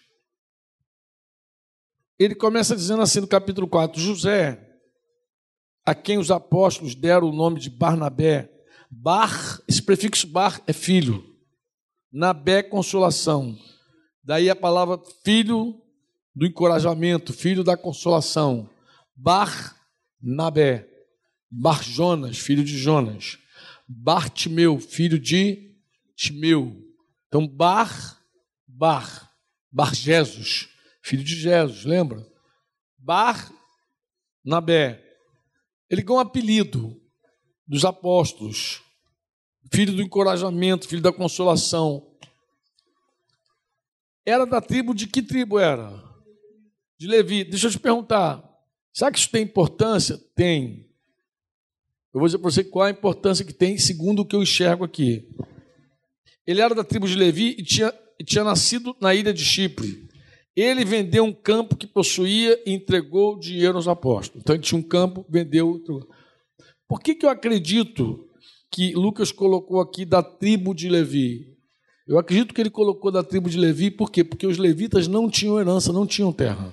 ele 2.18 2.34
começa 2.34 2.74
dizendo 2.74 3.00
assim 3.00 3.20
no 3.20 3.28
capítulo 3.28 3.68
4: 3.68 4.00
José, 4.00 4.73
a 5.84 5.94
quem 5.94 6.18
os 6.18 6.30
apóstolos 6.30 6.94
deram 6.94 7.28
o 7.28 7.34
nome 7.34 7.60
de 7.60 7.68
Barnabé, 7.68 8.50
Bar, 8.90 9.60
esse 9.68 9.82
prefixo 9.82 10.26
Bar 10.26 10.60
é 10.66 10.72
filho, 10.72 11.24
Nabé, 12.12 12.62
consolação. 12.62 13.58
Daí 14.22 14.48
a 14.48 14.54
palavra 14.54 15.00
filho 15.24 15.82
do 16.34 16.46
encorajamento, 16.46 17.32
filho 17.32 17.64
da 17.64 17.76
consolação. 17.76 18.70
Bar 19.16 19.76
Nabé. 20.22 20.88
Bar 21.50 21.82
Jonas, 21.82 22.38
filho 22.38 22.64
de 22.64 22.78
Jonas. 22.78 23.38
Bartimeu, 23.86 24.78
filho 24.78 25.18
de 25.18 25.76
Timeu. 26.16 26.80
Então, 27.28 27.46
Bar, 27.46 28.18
Bar, 28.66 29.30
Bar 29.70 29.94
Jesus, 29.94 30.68
filho 31.02 31.24
de 31.24 31.34
Jesus, 31.34 31.84
lembra? 31.84 32.24
Bar 32.96 33.52
Nabé. 34.44 35.02
Ele 35.94 36.02
ganhou 36.02 36.18
um 36.18 36.20
apelido 36.20 37.00
dos 37.64 37.84
apóstolos, 37.84 38.82
filho 39.72 39.94
do 39.94 40.02
encorajamento, 40.02 40.88
filho 40.88 41.00
da 41.00 41.12
consolação. 41.12 42.04
Era 44.26 44.44
da 44.44 44.60
tribo 44.60 44.92
de 44.92 45.06
que 45.06 45.22
tribo 45.22 45.56
era? 45.56 46.02
De 46.98 47.06
Levi. 47.06 47.44
Deixa 47.44 47.68
eu 47.68 47.70
te 47.70 47.78
perguntar, 47.78 48.42
será 48.92 49.12
que 49.12 49.18
isso 49.18 49.30
tem 49.30 49.44
importância? 49.44 50.18
Tem. 50.34 50.90
Eu 52.12 52.18
vou 52.18 52.26
dizer 52.26 52.38
para 52.38 52.50
você 52.50 52.64
qual 52.64 52.86
a 52.86 52.90
importância 52.90 53.44
que 53.44 53.52
tem, 53.52 53.78
segundo 53.78 54.22
o 54.22 54.26
que 54.26 54.34
eu 54.34 54.42
enxergo 54.42 54.82
aqui. 54.82 55.28
Ele 56.44 56.60
era 56.60 56.74
da 56.74 56.82
tribo 56.82 57.06
de 57.06 57.14
Levi 57.14 57.54
e 57.56 57.62
tinha, 57.62 57.94
e 58.18 58.24
tinha 58.24 58.42
nascido 58.42 58.96
na 59.00 59.14
ilha 59.14 59.32
de 59.32 59.44
Chipre. 59.44 60.08
Ele 60.56 60.84
vendeu 60.84 61.24
um 61.24 61.32
campo 61.32 61.76
que 61.76 61.86
possuía 61.86 62.60
e 62.64 62.72
entregou 62.72 63.38
dinheiro 63.38 63.76
aos 63.76 63.88
apóstolos. 63.88 64.42
Então 64.42 64.54
ele 64.54 64.62
tinha 64.62 64.78
um 64.78 64.82
campo, 64.82 65.26
vendeu. 65.28 65.76
Entregou. 65.76 66.08
Por 66.88 67.00
que, 67.00 67.14
que 67.14 67.26
eu 67.26 67.30
acredito 67.30 68.28
que 68.70 68.92
Lucas 68.94 69.32
colocou 69.32 69.80
aqui 69.80 70.04
da 70.04 70.22
tribo 70.22 70.74
de 70.74 70.88
Levi? 70.88 71.54
Eu 72.06 72.18
acredito 72.18 72.52
que 72.52 72.60
ele 72.60 72.70
colocou 72.70 73.10
da 73.10 73.22
tribo 73.22 73.48
de 73.48 73.58
Levi, 73.58 73.90
por 73.90 74.10
quê? 74.10 74.22
Porque 74.22 74.46
os 74.46 74.58
levitas 74.58 75.08
não 75.08 75.30
tinham 75.30 75.58
herança, 75.58 75.92
não 75.92 76.06
tinham 76.06 76.32
terra. 76.32 76.72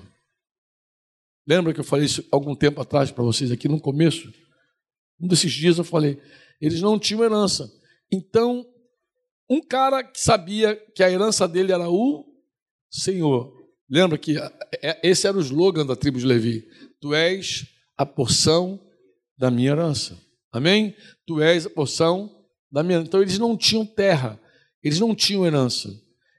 Lembra 1.46 1.72
que 1.72 1.80
eu 1.80 1.84
falei 1.84 2.04
isso 2.04 2.24
algum 2.30 2.54
tempo 2.54 2.80
atrás 2.80 3.10
para 3.10 3.24
vocês 3.24 3.50
aqui 3.50 3.66
no 3.66 3.80
começo? 3.80 4.32
Um 5.18 5.26
desses 5.26 5.50
dias 5.52 5.78
eu 5.78 5.84
falei, 5.84 6.20
eles 6.60 6.82
não 6.82 6.98
tinham 6.98 7.24
herança. 7.24 7.72
Então, 8.12 8.64
um 9.48 9.60
cara 9.60 10.04
que 10.04 10.20
sabia 10.20 10.76
que 10.94 11.02
a 11.02 11.10
herança 11.10 11.48
dele 11.48 11.72
era 11.72 11.88
o 11.88 12.26
Senhor. 12.90 13.61
Lembra 13.92 14.16
que 14.16 14.38
é, 14.80 14.98
esse 15.06 15.26
era 15.26 15.36
o 15.36 15.40
slogan 15.42 15.84
da 15.84 15.94
tribo 15.94 16.18
de 16.18 16.24
Levi: 16.24 16.66
Tu 16.98 17.14
és 17.14 17.66
a 17.94 18.06
porção 18.06 18.80
da 19.36 19.50
minha 19.50 19.72
herança. 19.72 20.18
Amém? 20.50 20.96
Tu 21.26 21.42
és 21.42 21.66
a 21.66 21.70
porção 21.70 22.42
da 22.70 22.82
minha. 22.82 23.00
Então 23.00 23.20
eles 23.20 23.38
não 23.38 23.54
tinham 23.54 23.84
terra, 23.84 24.40
eles 24.82 24.98
não 24.98 25.14
tinham 25.14 25.44
herança. 25.44 25.90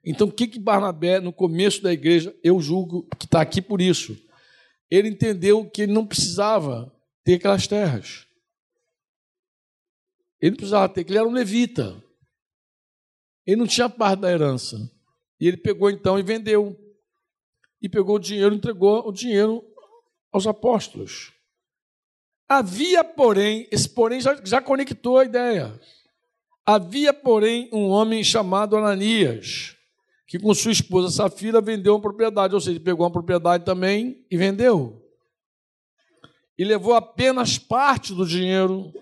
Então 0.03 0.29
o 0.29 0.31
que 0.31 0.47
que 0.47 0.57
Barnabé 0.57 1.19
no 1.19 1.31
começo 1.31 1.83
da 1.83 1.93
igreja 1.93 2.35
eu 2.43 2.59
julgo 2.59 3.07
que 3.19 3.25
está 3.25 3.41
aqui 3.41 3.61
por 3.61 3.79
isso? 3.79 4.17
Ele 4.89 5.09
entendeu 5.09 5.69
que 5.69 5.83
ele 5.83 5.93
não 5.93 6.07
precisava 6.07 6.91
ter 7.23 7.35
aquelas 7.35 7.67
terras. 7.67 8.25
Ele 10.41 10.55
precisava 10.55 10.89
ter, 10.89 11.07
ele 11.07 11.19
era 11.19 11.27
um 11.27 11.31
levita. 11.31 12.03
Ele 13.45 13.57
não 13.57 13.67
tinha 13.67 13.87
parte 13.87 14.21
da 14.21 14.31
herança. 14.31 14.91
E 15.39 15.47
ele 15.47 15.57
pegou 15.57 15.91
então 15.91 16.17
e 16.17 16.23
vendeu. 16.23 16.82
E 17.83 17.89
pegou 17.89 18.15
o 18.15 18.19
dinheiro, 18.19 18.55
entregou 18.55 19.07
o 19.07 19.11
dinheiro 19.11 19.61
aos 20.31 20.47
apóstolos. 20.47 21.33
Havia, 22.49 23.03
porém, 23.03 23.67
esse 23.71 23.89
porém 23.89 24.21
já, 24.21 24.39
já 24.43 24.61
conectou 24.61 25.17
a 25.17 25.25
ideia. 25.25 25.79
Havia, 26.65 27.13
porém, 27.13 27.69
um 27.73 27.89
homem 27.89 28.23
chamado 28.23 28.77
Ananias, 28.77 29.75
que 30.27 30.39
com 30.39 30.53
sua 30.53 30.71
esposa 30.71 31.13
Safira 31.13 31.59
vendeu 31.59 31.93
uma 31.93 32.01
propriedade, 32.01 32.55
ou 32.55 32.61
seja, 32.61 32.79
pegou 32.79 33.05
uma 33.05 33.11
propriedade 33.11 33.65
também 33.65 34.25
e 34.31 34.37
vendeu. 34.37 35.01
E 36.57 36.63
levou 36.63 36.93
apenas 36.93 37.57
parte 37.57 38.13
do 38.13 38.25
dinheiro 38.25 38.93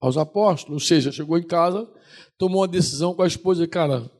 aos 0.00 0.16
apóstolos, 0.16 0.82
ou 0.82 0.86
seja, 0.86 1.12
chegou 1.12 1.38
em 1.38 1.46
casa, 1.46 1.88
tomou 2.36 2.62
uma 2.62 2.68
decisão 2.68 3.14
com 3.14 3.22
a 3.22 3.26
esposa, 3.26 3.64
e, 3.64 3.68
cara, 3.68 4.10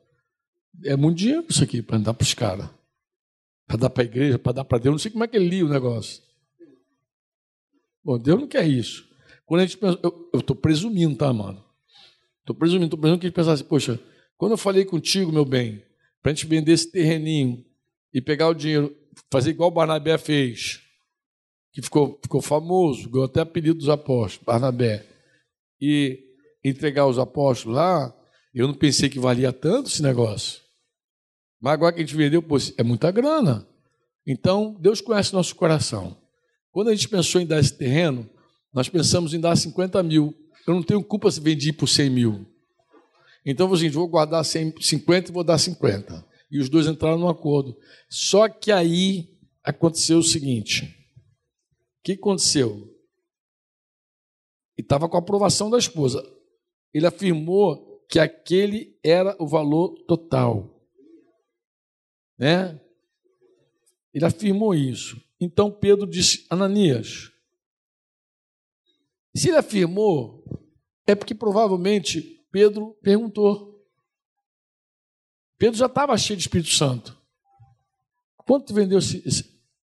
é 0.85 0.97
muito 0.97 1.19
dinheiro 1.19 1.47
isso 1.49 1.63
aqui 1.63 1.83
para 1.83 1.99
dar 1.99 2.15
para 2.15 2.25
os 2.25 2.35
caras, 2.35 2.71
para 3.67 3.77
dar 3.77 3.91
para 3.91 4.03
a 4.03 4.07
igreja, 4.07 4.39
para 4.39 4.53
dar 4.53 4.65
para 4.65 4.79
Deus, 4.79 4.93
não 4.93 4.99
sei 4.99 5.11
como 5.11 5.25
é 5.25 5.29
que 5.29 5.37
ele 5.37 5.49
lia 5.49 5.65
o 5.65 5.69
negócio. 5.69 6.23
Bom, 8.05 8.19
Deus 8.19 8.41
não 8.41 8.47
quer 8.47 8.67
isso. 8.67 9.09
Quando 9.47 9.61
a 9.61 9.67
gente 9.67 9.79
pensa, 9.79 9.99
eu 10.03 10.41
estou 10.41 10.55
presumindo, 10.55 11.17
tá, 11.17 11.33
mano? 11.33 11.65
Estou 12.41 12.55
presumindo, 12.55 12.87
estou 12.87 12.99
presumindo 12.99 13.21
que 13.21 13.27
a 13.27 13.29
gente 13.29 13.37
pensasse, 13.37 13.65
poxa, 13.65 13.99
quando 14.37 14.53
eu 14.53 14.59
falei 14.59 14.85
contigo, 14.85 15.33
meu 15.33 15.45
bem, 15.45 15.83
para 16.23 16.33
a 16.33 16.35
gente 16.35 16.47
vender 16.47 16.73
esse 16.73 16.91
terreninho 16.91 17.65
e 18.13 18.21
pegar 18.21 18.49
o 18.49 18.55
dinheiro, 18.55 18.95
fazer 19.31 19.51
igual 19.51 19.71
o 19.71 19.75
Barnabé 19.75 20.19
fez, 20.19 20.81
que 21.73 21.83
ficou, 21.83 22.19
ficou 22.23 22.43
famoso, 22.43 23.09
ganhou 23.09 23.27
até 23.27 23.41
apelido 23.41 23.79
dos 23.79 23.89
apóstolos, 23.89 24.45
Barnabé 24.45 25.15
e 25.81 26.25
entregar 26.65 27.03
aos 27.03 27.19
apóstolos 27.19 27.77
lá, 27.77 28.15
eu 28.55 28.67
não 28.67 28.75
pensei 28.75 29.11
que 29.11 29.19
valia 29.19 29.53
tanto 29.53 29.91
esse 29.91 30.03
negócio. 30.03 30.63
Mas 31.61 31.73
agora 31.75 31.93
que 31.93 32.01
a 32.01 32.05
gente 32.05 32.17
vendeu, 32.17 32.43
pô, 32.43 32.57
é 32.77 32.83
muita 32.83 33.11
grana. 33.11 33.67
Então, 34.27 34.77
Deus 34.81 35.01
conhece 35.01 35.33
nosso 35.33 35.55
coração. 35.55 36.17
Quando 36.71 36.89
a 36.89 36.95
gente 36.95 37.09
pensou 37.09 37.41
em 37.41 37.47
dar 37.47 37.61
esse 37.61 37.73
terreno, 37.73 38.29
nós 38.73 38.89
pensamos 38.89 39.35
em 39.35 39.41
dar 39.41 39.57
50 39.57 40.03
mil. 40.03 40.35
Eu 40.67 40.75
não 40.75 40.83
tenho 40.83 41.03
culpa 41.03 41.31
se 41.31 41.41
vendi 41.41 41.73
por 41.73 41.89
100 41.89 42.11
mil. 42.11 42.47
Então, 43.47 43.71
eu 43.75 43.91
vou 43.93 44.09
guardar 44.09 44.45
100, 44.45 44.75
50 44.81 45.31
e 45.31 45.35
vou 45.35 45.45
dar 45.45 45.59
50. 45.59 46.25
E 46.51 46.59
os 46.59 46.69
dois 46.69 46.87
entraram 46.87 47.19
num 47.19 47.29
acordo. 47.29 47.77
Só 48.09 48.49
que 48.49 48.73
aí 48.73 49.29
aconteceu 49.63 50.19
o 50.19 50.23
seguinte: 50.23 50.85
o 50.85 52.03
que 52.05 52.13
aconteceu? 52.13 52.95
e 54.77 54.83
estava 54.83 55.09
com 55.09 55.17
a 55.17 55.21
aprovação 55.21 55.71
da 55.71 55.79
esposa. 55.79 56.23
Ele 56.93 57.07
afirmou 57.07 58.05
que 58.09 58.19
aquele 58.19 58.99
era 59.03 59.37
o 59.39 59.47
valor 59.47 59.95
total. 60.07 60.74
Né? 62.39 62.81
Ele 64.13 64.25
afirmou 64.25 64.75
isso. 64.75 65.21
Então 65.41 65.71
Pedro 65.71 66.07
disse: 66.07 66.47
Ananias. 66.49 67.31
Se 69.35 69.49
ele 69.49 69.59
afirmou, 69.59 70.45
é 71.07 71.15
porque 71.15 71.35
provavelmente 71.35 72.47
Pedro 72.51 72.97
perguntou. 73.03 73.85
Pedro 75.59 75.79
já 75.79 75.87
estava 75.87 76.17
cheio 76.17 76.37
de 76.37 76.43
Espírito 76.43 76.71
Santo. 76.71 77.17
Quanto 78.37 78.75
vendeu 78.75 78.99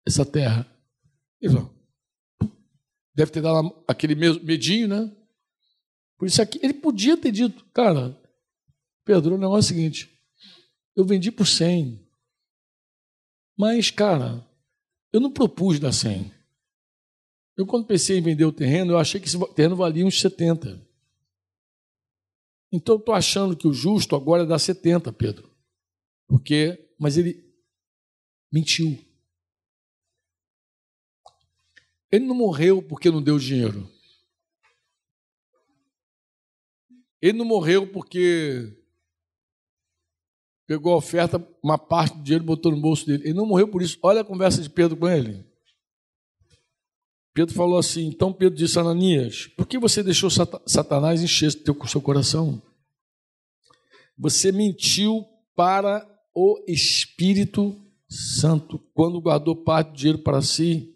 essa 0.06 0.26
terra? 0.26 0.70
Ele 1.42 1.54
falou, 1.54 1.80
Deve 3.20 3.32
ter 3.32 3.42
dado 3.42 3.76
aquele 3.86 4.16
medinho, 4.16 4.88
né? 4.88 5.14
Por 6.18 6.26
isso 6.26 6.42
aqui, 6.42 6.58
ele 6.64 6.74
podia 6.74 7.18
ter 7.18 7.34
dito, 7.34 7.66
cara, 7.74 8.18
Pedro, 9.04 9.36
o 9.36 9.38
negócio 9.38 9.74
é 9.74 9.76
o 9.76 9.78
seguinte, 9.78 10.10
eu 10.96 11.04
vendi 11.04 11.30
por 11.30 11.46
100, 11.46 12.00
mas, 13.60 13.92
cara, 13.92 14.42
eu 15.12 15.20
não 15.20 15.30
propus 15.30 15.82
dar 15.82 15.92
100. 15.92 16.34
Eu, 17.58 17.66
quando 17.66 17.86
pensei 17.86 18.18
em 18.18 18.22
vender 18.22 18.46
o 18.46 18.54
terreno, 18.54 18.94
eu 18.94 18.98
achei 18.98 19.20
que 19.20 19.28
esse 19.28 19.38
terreno 19.54 19.76
valia 19.76 20.06
uns 20.06 20.22
70. 20.22 20.82
Então, 22.72 22.96
eu 22.96 23.00
estou 23.00 23.14
achando 23.14 23.58
que 23.58 23.68
o 23.68 23.74
justo 23.74 24.16
agora 24.16 24.44
é 24.44 24.46
dar 24.46 24.60
70, 24.60 25.12
Pedro. 25.12 25.54
Porque, 26.26 26.90
mas 26.98 27.18
ele 27.18 27.54
mentiu. 28.50 28.98
Ele 32.10 32.26
não 32.26 32.36
morreu 32.36 32.82
porque 32.82 33.12
não 33.12 33.22
deu 33.22 33.38
dinheiro. 33.38 33.92
Ele 37.22 37.38
não 37.38 37.46
morreu 37.46 37.92
porque 37.92 38.79
pegou 40.70 40.94
a 40.94 40.98
oferta, 40.98 41.44
uma 41.64 41.80
parte 41.80 42.16
do 42.16 42.22
dinheiro 42.22 42.46
botou 42.46 42.72
no 42.72 42.80
bolso 42.80 43.04
dele. 43.04 43.24
Ele 43.24 43.34
não 43.34 43.48
morreu 43.48 43.68
por 43.68 43.82
isso. 43.82 43.98
Olha 44.04 44.22
a 44.22 44.24
conversa 44.24 44.62
de 44.62 44.70
Pedro 44.70 44.96
com 44.96 45.08
ele. 45.08 45.44
Pedro 47.34 47.56
falou 47.56 47.80
assim: 47.80 48.06
então 48.06 48.32
Pedro 48.32 48.56
disse 48.56 48.78
a 48.78 48.82
Ananias: 48.82 49.48
por 49.58 49.66
que 49.66 49.80
você 49.80 50.04
deixou 50.04 50.30
Satanás 50.30 51.24
encher 51.24 51.48
o 51.48 51.88
seu 51.88 52.00
coração? 52.00 52.62
Você 54.16 54.52
mentiu 54.52 55.26
para 55.56 56.08
o 56.36 56.64
Espírito 56.68 57.76
Santo 58.08 58.78
quando 58.94 59.20
guardou 59.20 59.56
parte 59.56 59.90
do 59.90 59.98
dinheiro 59.98 60.20
para 60.20 60.40
si 60.40 60.96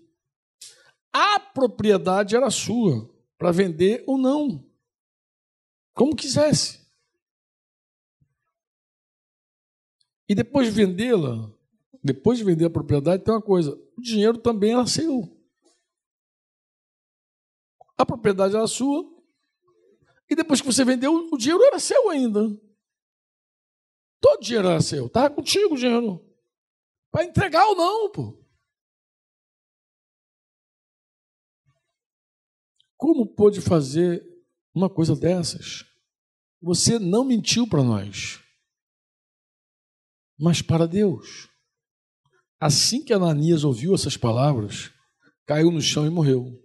a 1.12 1.40
propriedade 1.40 2.36
era 2.36 2.52
sua, 2.52 3.10
para 3.40 3.52
vender 3.52 4.04
ou 4.06 4.20
não, 4.20 4.64
como 5.96 6.16
quisesse. 6.16 6.83
E 10.28 10.36
depois 10.36 10.68
de 10.68 10.74
vendê-la, 10.74 11.52
depois 12.04 12.38
de 12.38 12.44
vender 12.44 12.66
a 12.66 12.70
propriedade, 12.70 13.24
tem 13.24 13.34
uma 13.34 13.42
coisa: 13.42 13.72
o 13.98 14.02
dinheiro 14.02 14.38
também 14.38 14.74
era 14.74 14.86
seu. 14.86 15.38
A 17.98 18.06
propriedade 18.06 18.56
era 18.56 18.68
sua, 18.68 19.04
e 20.30 20.36
depois 20.36 20.60
que 20.60 20.68
você 20.68 20.84
vendeu, 20.84 21.14
o 21.32 21.38
dinheiro 21.38 21.64
era 21.64 21.80
seu 21.80 22.10
ainda. 22.10 22.42
Todo 24.20 24.38
o 24.38 24.42
dinheiro 24.42 24.68
era 24.68 24.82
seu, 24.82 25.08
estava 25.08 25.30
contigo 25.30 25.76
o 25.76 25.78
dinheiro. 25.78 26.26
Para 27.12 27.26
entregar 27.26 27.66
ou 27.68 27.76
não, 27.76 28.12
pô. 28.12 28.44
Como 32.98 33.28
pôde 33.28 33.62
fazer 33.62 34.26
uma 34.74 34.90
coisa 34.90 35.16
dessas? 35.16 35.86
Você 36.62 36.98
não 36.98 37.26
mentiu 37.26 37.68
para 37.68 37.84
nós, 37.84 38.43
mas 40.38 40.62
para 40.62 40.88
Deus. 40.88 41.48
Assim 42.60 43.04
que 43.04 43.14
Ananias 43.14 43.64
ouviu 43.64 43.94
essas 43.94 44.16
palavras, 44.16 44.92
caiu 45.46 45.72
no 45.72 45.82
chão 45.82 46.06
e 46.06 46.10
morreu. 46.10 46.60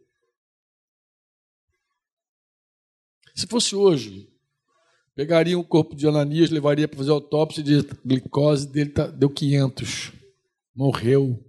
Se 3.35 3.47
fosse 3.47 3.75
hoje, 3.75 4.29
pegaria 5.15 5.59
o 5.59 5.65
corpo 5.65 5.95
de 5.95 6.07
Ananias, 6.07 6.51
levaria 6.51 6.89
para 6.89 6.99
fazer 6.99 7.11
autópsia 7.11 7.63
de 7.63 7.83
glicose 8.05 8.67
dele, 8.67 8.91
tá, 8.91 9.07
deu 9.07 9.31
500. 9.31 10.13
Morreu. 10.75 11.45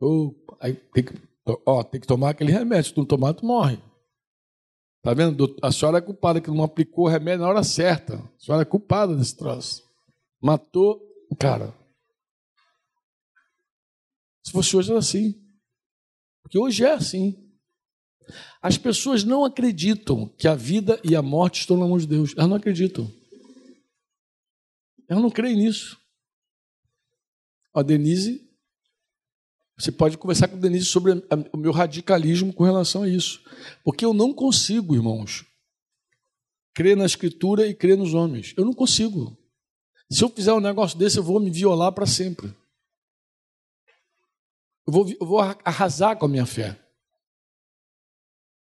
Oh, 0.00 0.34
aí 0.60 0.74
tem 0.74 1.04
que 1.04 1.30
Ó, 1.66 1.82
tem 1.82 2.00
que 2.00 2.06
tomar 2.06 2.30
aquele 2.30 2.52
remédio. 2.52 2.88
Se 2.88 2.94
tu 2.94 3.00
não 3.00 3.06
tomar, 3.06 3.34
tu 3.34 3.44
morre. 3.44 3.78
Tá 5.02 5.14
vendo? 5.14 5.56
A 5.62 5.72
senhora 5.72 5.98
é 5.98 6.02
culpada 6.02 6.40
que 6.40 6.50
não 6.50 6.62
aplicou 6.62 7.06
o 7.06 7.08
remédio 7.08 7.40
na 7.40 7.48
hora 7.48 7.62
certa. 7.62 8.16
A 8.16 8.38
senhora 8.38 8.62
é 8.62 8.66
culpada 8.66 9.16
desse 9.16 9.36
troço. 9.36 9.82
Matou 10.40 11.00
o 11.30 11.36
cara. 11.36 11.74
Se 14.44 14.52
fosse 14.52 14.76
hoje 14.76 14.90
era 14.90 14.98
assim. 14.98 15.34
Porque 16.42 16.58
hoje 16.58 16.84
é 16.84 16.92
assim. 16.92 17.50
As 18.62 18.78
pessoas 18.78 19.24
não 19.24 19.44
acreditam 19.44 20.28
que 20.38 20.48
a 20.48 20.54
vida 20.54 21.00
e 21.04 21.14
a 21.14 21.22
morte 21.22 21.60
estão 21.60 21.76
na 21.76 21.86
mão 21.86 21.98
de 21.98 22.06
Deus. 22.06 22.32
Elas 22.36 22.48
não 22.48 22.56
acreditam. 22.56 23.10
Elas 25.08 25.22
não 25.22 25.30
creem 25.30 25.56
nisso. 25.56 25.98
A 27.74 27.82
Denise, 27.82 28.48
você 29.78 29.92
pode 29.92 30.18
conversar 30.18 30.48
com 30.48 30.56
a 30.56 30.60
Denise 30.60 30.86
sobre 30.86 31.12
o 31.52 31.56
meu 31.56 31.72
radicalismo 31.72 32.52
com 32.52 32.64
relação 32.64 33.02
a 33.02 33.08
isso. 33.08 33.42
Porque 33.84 34.04
eu 34.04 34.12
não 34.12 34.32
consigo, 34.32 34.94
irmãos, 34.94 35.44
crer 36.74 36.96
na 36.96 37.06
Escritura 37.06 37.66
e 37.66 37.74
crer 37.74 37.96
nos 37.96 38.14
homens. 38.14 38.54
Eu 38.56 38.64
não 38.64 38.72
consigo. 38.72 39.39
Se 40.10 40.24
eu 40.24 40.28
fizer 40.28 40.52
um 40.52 40.60
negócio 40.60 40.98
desse, 40.98 41.18
eu 41.18 41.22
vou 41.22 41.38
me 41.38 41.50
violar 41.50 41.92
para 41.92 42.06
sempre. 42.06 42.52
Eu 44.86 44.92
vou, 44.92 45.08
eu 45.08 45.26
vou 45.26 45.38
arrasar 45.64 46.16
com 46.16 46.26
a 46.26 46.28
minha 46.28 46.44
fé. 46.44 46.76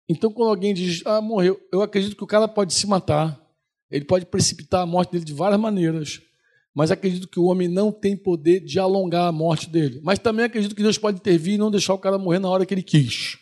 Então, 0.09 0.31
quando 0.31 0.49
alguém 0.49 0.73
diz, 0.73 1.05
ah, 1.05 1.21
morreu, 1.21 1.59
eu 1.71 1.81
acredito 1.81 2.15
que 2.15 2.23
o 2.23 2.27
cara 2.27 2.47
pode 2.47 2.73
se 2.73 2.87
matar. 2.87 3.39
Ele 3.91 4.05
pode 4.05 4.25
precipitar 4.25 4.81
a 4.81 4.85
morte 4.85 5.11
dele 5.11 5.25
de 5.25 5.33
várias 5.33 5.59
maneiras. 5.59 6.21
Mas 6.73 6.91
acredito 6.91 7.27
que 7.27 7.39
o 7.39 7.45
homem 7.45 7.67
não 7.67 7.91
tem 7.91 8.17
poder 8.17 8.59
de 8.59 8.79
alongar 8.79 9.27
a 9.27 9.31
morte 9.31 9.69
dele. 9.69 10.01
Mas 10.03 10.19
também 10.19 10.45
acredito 10.45 10.75
que 10.75 10.83
Deus 10.83 10.97
pode 10.97 11.19
intervir 11.19 11.53
e 11.53 11.57
não 11.57 11.71
deixar 11.71 11.93
o 11.93 11.99
cara 11.99 12.17
morrer 12.17 12.39
na 12.39 12.49
hora 12.49 12.65
que 12.65 12.73
ele 12.73 12.83
quis. 12.83 13.37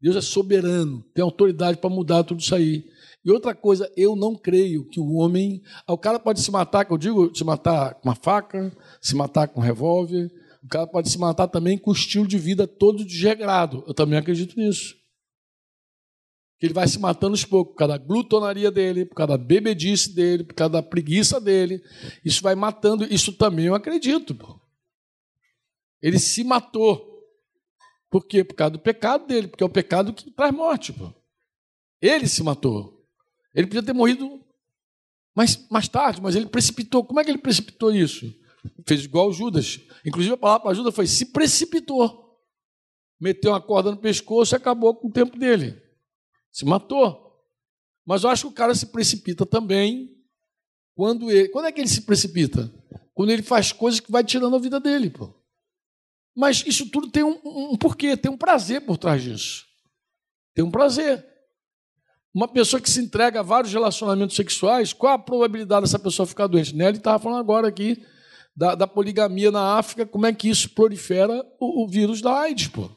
Deus 0.00 0.16
é 0.16 0.20
soberano, 0.20 1.02
tem 1.14 1.22
autoridade 1.22 1.78
para 1.78 1.88
mudar 1.88 2.24
tudo 2.24 2.40
isso 2.40 2.54
aí. 2.54 2.90
E 3.24 3.30
outra 3.30 3.54
coisa, 3.54 3.90
eu 3.96 4.14
não 4.14 4.36
creio 4.36 4.84
que 4.84 5.00
o 5.00 5.14
homem. 5.14 5.62
O 5.88 5.96
cara 5.96 6.18
pode 6.18 6.40
se 6.42 6.50
matar, 6.50 6.84
que 6.84 6.92
eu 6.92 6.98
digo, 6.98 7.34
se 7.34 7.42
matar 7.42 7.94
com 7.94 8.08
uma 8.08 8.14
faca, 8.14 8.76
se 9.00 9.16
matar 9.16 9.48
com 9.48 9.60
um 9.60 9.62
revólver, 9.62 10.30
o 10.62 10.68
cara 10.68 10.86
pode 10.86 11.08
se 11.08 11.18
matar 11.18 11.48
também 11.48 11.78
com 11.78 11.90
o 11.90 11.94
estilo 11.94 12.26
de 12.26 12.38
vida 12.38 12.66
todo 12.66 13.04
desregrado. 13.04 13.82
Eu 13.86 13.94
também 13.94 14.18
acredito 14.18 14.58
nisso. 14.58 14.94
Que 16.58 16.66
ele 16.66 16.74
vai 16.74 16.86
se 16.86 16.98
matando 16.98 17.32
aos 17.32 17.44
poucos, 17.44 17.72
por 17.72 17.78
causa 17.78 17.98
da 17.98 18.04
glutonaria 18.04 18.70
dele, 18.70 19.06
por 19.06 19.14
causa 19.14 19.38
da 19.38 19.42
bebedice 19.42 20.14
dele, 20.14 20.44
por 20.44 20.54
causa 20.54 20.72
da 20.74 20.82
preguiça 20.82 21.40
dele. 21.40 21.82
Isso 22.22 22.42
vai 22.42 22.54
matando, 22.54 23.04
isso 23.04 23.32
também 23.32 23.66
eu 23.66 23.74
acredito. 23.74 24.36
Ele 26.00 26.18
se 26.18 26.44
matou. 26.44 27.12
Por 28.10 28.26
quê? 28.26 28.44
Por 28.44 28.54
causa 28.54 28.72
do 28.72 28.78
pecado 28.78 29.26
dele, 29.26 29.48
porque 29.48 29.64
é 29.64 29.66
o 29.66 29.70
pecado 29.70 30.12
que 30.12 30.30
traz 30.30 30.54
morte. 30.54 30.94
Ele 32.00 32.28
se 32.28 32.42
matou. 32.42 32.93
Ele 33.54 33.66
podia 33.66 33.82
ter 33.82 33.92
morrido 33.92 34.44
mais, 35.34 35.68
mais 35.68 35.88
tarde, 35.88 36.20
mas 36.20 36.34
ele 36.34 36.46
precipitou. 36.46 37.04
Como 37.04 37.20
é 37.20 37.24
que 37.24 37.30
ele 37.30 37.38
precipitou 37.38 37.94
isso? 37.94 38.32
Fez 38.86 39.04
igual 39.04 39.32
Judas. 39.32 39.80
Inclusive 40.04 40.34
a 40.34 40.38
palavra 40.38 40.62
para 40.62 40.74
Judas 40.74 40.94
foi: 40.94 41.06
se 41.06 41.26
precipitou. 41.26 42.24
Meteu 43.20 43.52
uma 43.52 43.60
corda 43.60 43.90
no 43.90 43.96
pescoço 43.96 44.54
e 44.54 44.56
acabou 44.56 44.94
com 44.94 45.08
o 45.08 45.12
tempo 45.12 45.38
dele. 45.38 45.80
Se 46.52 46.64
matou. 46.64 47.22
Mas 48.04 48.22
eu 48.22 48.30
acho 48.30 48.42
que 48.42 48.52
o 48.52 48.54
cara 48.54 48.74
se 48.74 48.86
precipita 48.86 49.46
também 49.46 50.14
quando 50.94 51.30
ele. 51.30 51.48
Quando 51.48 51.66
é 51.66 51.72
que 51.72 51.80
ele 51.80 51.88
se 51.88 52.02
precipita? 52.02 52.72
Quando 53.14 53.30
ele 53.30 53.42
faz 53.42 53.72
coisas 53.72 54.00
que 54.00 54.10
vai 54.10 54.24
tirando 54.24 54.56
a 54.56 54.58
vida 54.58 54.80
dele, 54.80 55.10
pô. 55.10 55.32
Mas 56.36 56.64
isso 56.66 56.90
tudo 56.90 57.10
tem 57.10 57.22
um, 57.22 57.40
um 57.44 57.76
porquê, 57.76 58.16
tem 58.16 58.30
um 58.30 58.36
prazer 58.36 58.84
por 58.84 58.98
trás 58.98 59.22
disso. 59.22 59.64
Tem 60.52 60.64
um 60.64 60.70
prazer. 60.70 61.24
Uma 62.34 62.48
pessoa 62.48 62.80
que 62.80 62.90
se 62.90 63.00
entrega 63.00 63.38
a 63.38 63.42
vários 63.44 63.72
relacionamentos 63.72 64.34
sexuais, 64.34 64.92
qual 64.92 65.12
a 65.14 65.18
probabilidade 65.18 65.82
dessa 65.82 66.00
pessoa 66.00 66.26
ficar 66.26 66.48
doente? 66.48 66.74
Nelly 66.74 66.98
estava 66.98 67.22
falando 67.22 67.38
agora 67.38 67.68
aqui 67.68 68.02
da, 68.56 68.74
da, 68.74 68.86
poligamia 68.88 69.52
na 69.52 69.78
África, 69.78 70.04
como 70.04 70.26
é 70.26 70.32
que 70.32 70.48
isso 70.48 70.70
prolifera 70.70 71.46
o, 71.60 71.84
o 71.84 71.88
vírus 71.88 72.20
da 72.20 72.40
AIDS, 72.40 72.68
pô. 72.68 72.90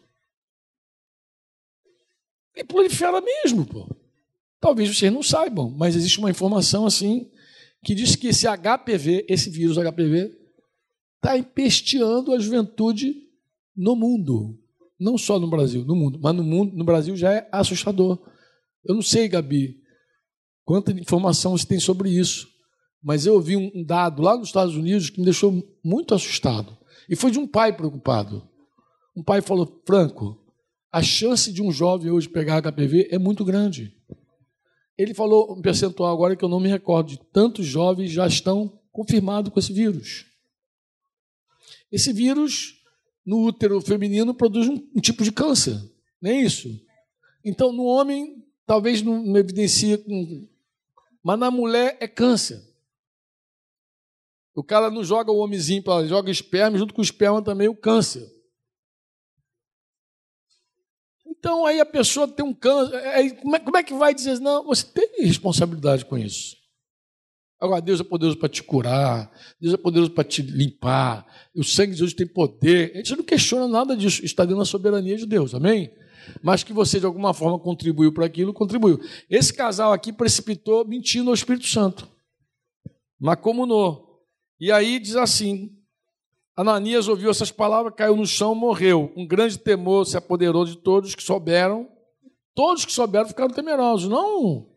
E 2.56 2.63
prolifera 2.63 3.21
mesmo, 3.21 3.63
pô. 3.63 3.88
Talvez 4.60 4.95
vocês 4.95 5.13
não 5.13 5.21
saibam, 5.21 5.69
mas 5.69 5.95
existe 5.95 6.17
uma 6.17 6.32
informação 6.32 6.88
assim 6.88 7.30
que 7.84 7.93
diz 7.93 8.15
que 8.15 8.28
esse 8.28 8.47
HPV, 8.47 9.28
esse 9.30 9.52
vírus 9.52 9.78
HPV, 9.78 10.36
está 11.17 11.38
empesteando 11.38 12.34
a 12.34 12.39
juventude 12.39 13.28
no 13.76 13.95
mundo. 13.95 14.60
Não 15.00 15.15
só 15.15 15.39
no 15.39 15.47
Brasil, 15.47 15.86
no 15.86 15.95
mundo. 15.95 16.19
Mas 16.19 16.36
no 16.36 16.43
mundo, 16.43 16.76
no 16.76 16.84
Brasil 16.84 17.15
já 17.15 17.34
é 17.34 17.47
assustador. 17.52 18.19
Eu 18.86 18.96
não 18.96 19.02
sei, 19.02 19.28
Gabi, 19.28 19.78
quanta 20.63 20.92
informação 20.92 21.58
você 21.58 21.66
tem 21.66 21.80
sobre 21.80 22.10
isso. 22.10 22.48
Mas 23.02 23.26
eu 23.26 23.36
ouvi 23.36 23.56
um 23.56 23.84
dado 23.84 24.22
lá 24.22 24.36
nos 24.38 24.48
Estados 24.48 24.76
Unidos 24.76 25.10
que 25.10 25.20
me 25.20 25.26
deixou 25.26 25.63
muito 25.84 26.13
assustado. 26.13 26.78
E 27.10 27.16
foi 27.16 27.32
de 27.32 27.40
um 27.40 27.48
pai 27.48 27.76
preocupado. 27.76 28.48
Um 29.16 29.24
pai 29.24 29.42
falou: 29.42 29.82
Franco, 29.86 30.38
a 30.92 31.02
chance 31.02 31.52
de 31.52 31.62
um 31.62 31.72
jovem 31.72 32.12
hoje 32.12 32.28
pegar 32.28 32.62
HPV 32.62 33.10
é 33.12 33.18
muito 33.18 33.46
grande. 33.46 33.96
Ele 34.98 35.13
falou 35.13 35.54
um 35.54 35.62
percentual 35.62 36.13
agora 36.13 36.36
que 36.36 36.44
eu 36.44 36.50
não 36.50 36.60
me 36.60 36.70
recordo, 36.70 37.10
de 37.10 37.20
tantos 37.32 37.66
jovens 37.66 38.12
já 38.12 38.26
estão 38.26 38.80
confirmados 38.92 39.54
com 39.54 39.60
esse 39.60 39.72
vírus. 39.72 40.26
Esse 41.92 42.12
vírus, 42.12 42.74
no 43.26 43.46
útero 43.46 43.80
feminino, 43.80 44.34
produz 44.34 44.68
um, 44.68 44.76
um 44.96 45.00
tipo 45.00 45.24
de 45.24 45.32
câncer, 45.32 45.80
nem 46.22 46.40
é 46.40 46.42
isso? 46.42 46.70
Então, 47.46 47.72
no 47.72 47.84
homem, 47.84 48.44
talvez 48.67 49.01
não, 49.01 49.23
não 49.23 49.38
evidencie, 49.38 49.97
mas 51.23 51.39
na 51.39 51.49
mulher 51.49 51.97
é 51.99 52.08
câncer. 52.08 52.62
O 54.53 54.63
cara 54.63 54.91
não 54.91 55.03
joga 55.03 55.32
o 55.32 55.38
homenzinho 55.38 55.82
para 55.82 56.06
joga 56.06 56.30
esperma, 56.30 56.77
junto 56.77 56.93
com 56.93 57.01
o 57.01 57.03
esperma 57.03 57.41
também 57.41 57.67
o 57.67 57.75
câncer. 57.75 58.27
Então 61.25 61.65
aí 61.65 61.80
a 61.80 61.86
pessoa 61.86 62.27
tem 62.27 62.43
um 62.45 62.53
câncer. 62.53 62.95
Aí, 62.95 63.32
como, 63.36 63.56
é, 63.56 63.60
como 63.60 63.77
é 63.77 63.84
que 63.84 63.93
vai 63.93 64.13
dizer? 64.13 64.39
Não, 64.39 64.65
você 64.65 64.86
tem 64.86 65.25
responsabilidade 65.25 66.06
com 66.06 66.17
isso. 66.17 66.58
Agora, 67.60 67.82
Deus 67.82 67.99
é 67.99 68.03
poderoso 68.03 68.38
para 68.38 68.49
te 68.49 68.62
curar, 68.62 69.32
Deus 69.60 69.73
é 69.73 69.77
poderoso 69.77 70.12
para 70.12 70.23
te 70.23 70.43
limpar, 70.43 71.25
o 71.56 71.63
sangue 71.63 71.93
de 71.93 71.99
Deus 71.99 72.13
tem 72.13 72.27
poder. 72.27 72.91
A 72.93 72.97
gente 72.97 73.15
não 73.15 73.23
questiona 73.23 73.67
nada 73.67 73.97
disso, 73.97 74.23
está 74.23 74.43
dentro 74.43 74.60
da 74.60 74.65
soberania 74.65 75.17
de 75.17 75.25
Deus, 75.25 75.56
amém? 75.56 75.91
Mas 76.42 76.63
que 76.63 76.74
você 76.74 77.00
de 77.00 77.06
alguma 77.06 77.34
forma 77.34 77.60
contribuiu 77.60 78.13
para 78.13 78.26
aquilo, 78.26 78.54
contribuiu. 78.54 79.00
Esse 79.30 79.54
casal 79.54 79.94
aqui 79.94 80.12
precipitou 80.12 80.86
mentindo 80.86 81.30
ao 81.30 81.34
Espírito 81.34 81.68
Santo, 81.68 82.08
macomunou. 83.20 84.26
E 84.60 84.72
aí 84.72 85.00
diz 85.00 85.16
assim: 85.16 85.78
Ananias 86.56 87.08
ouviu 87.08 87.30
essas 87.30 87.52
palavras, 87.52 87.94
caiu 87.96 88.16
no 88.16 88.26
chão, 88.26 88.56
morreu. 88.56 89.13
Um 89.16 89.28
grande 89.28 89.58
temor 89.60 90.06
se 90.06 90.18
apoderou 90.18 90.66
de 90.66 90.76
todos 90.76 91.13
que 91.13 91.24
souberam. 91.24 91.88
Todos 92.56 92.86
que 92.86 92.92
souberam 92.92 93.28
ficaram 93.28 93.54
temerosos. 93.54 94.10
Não, 94.10 94.68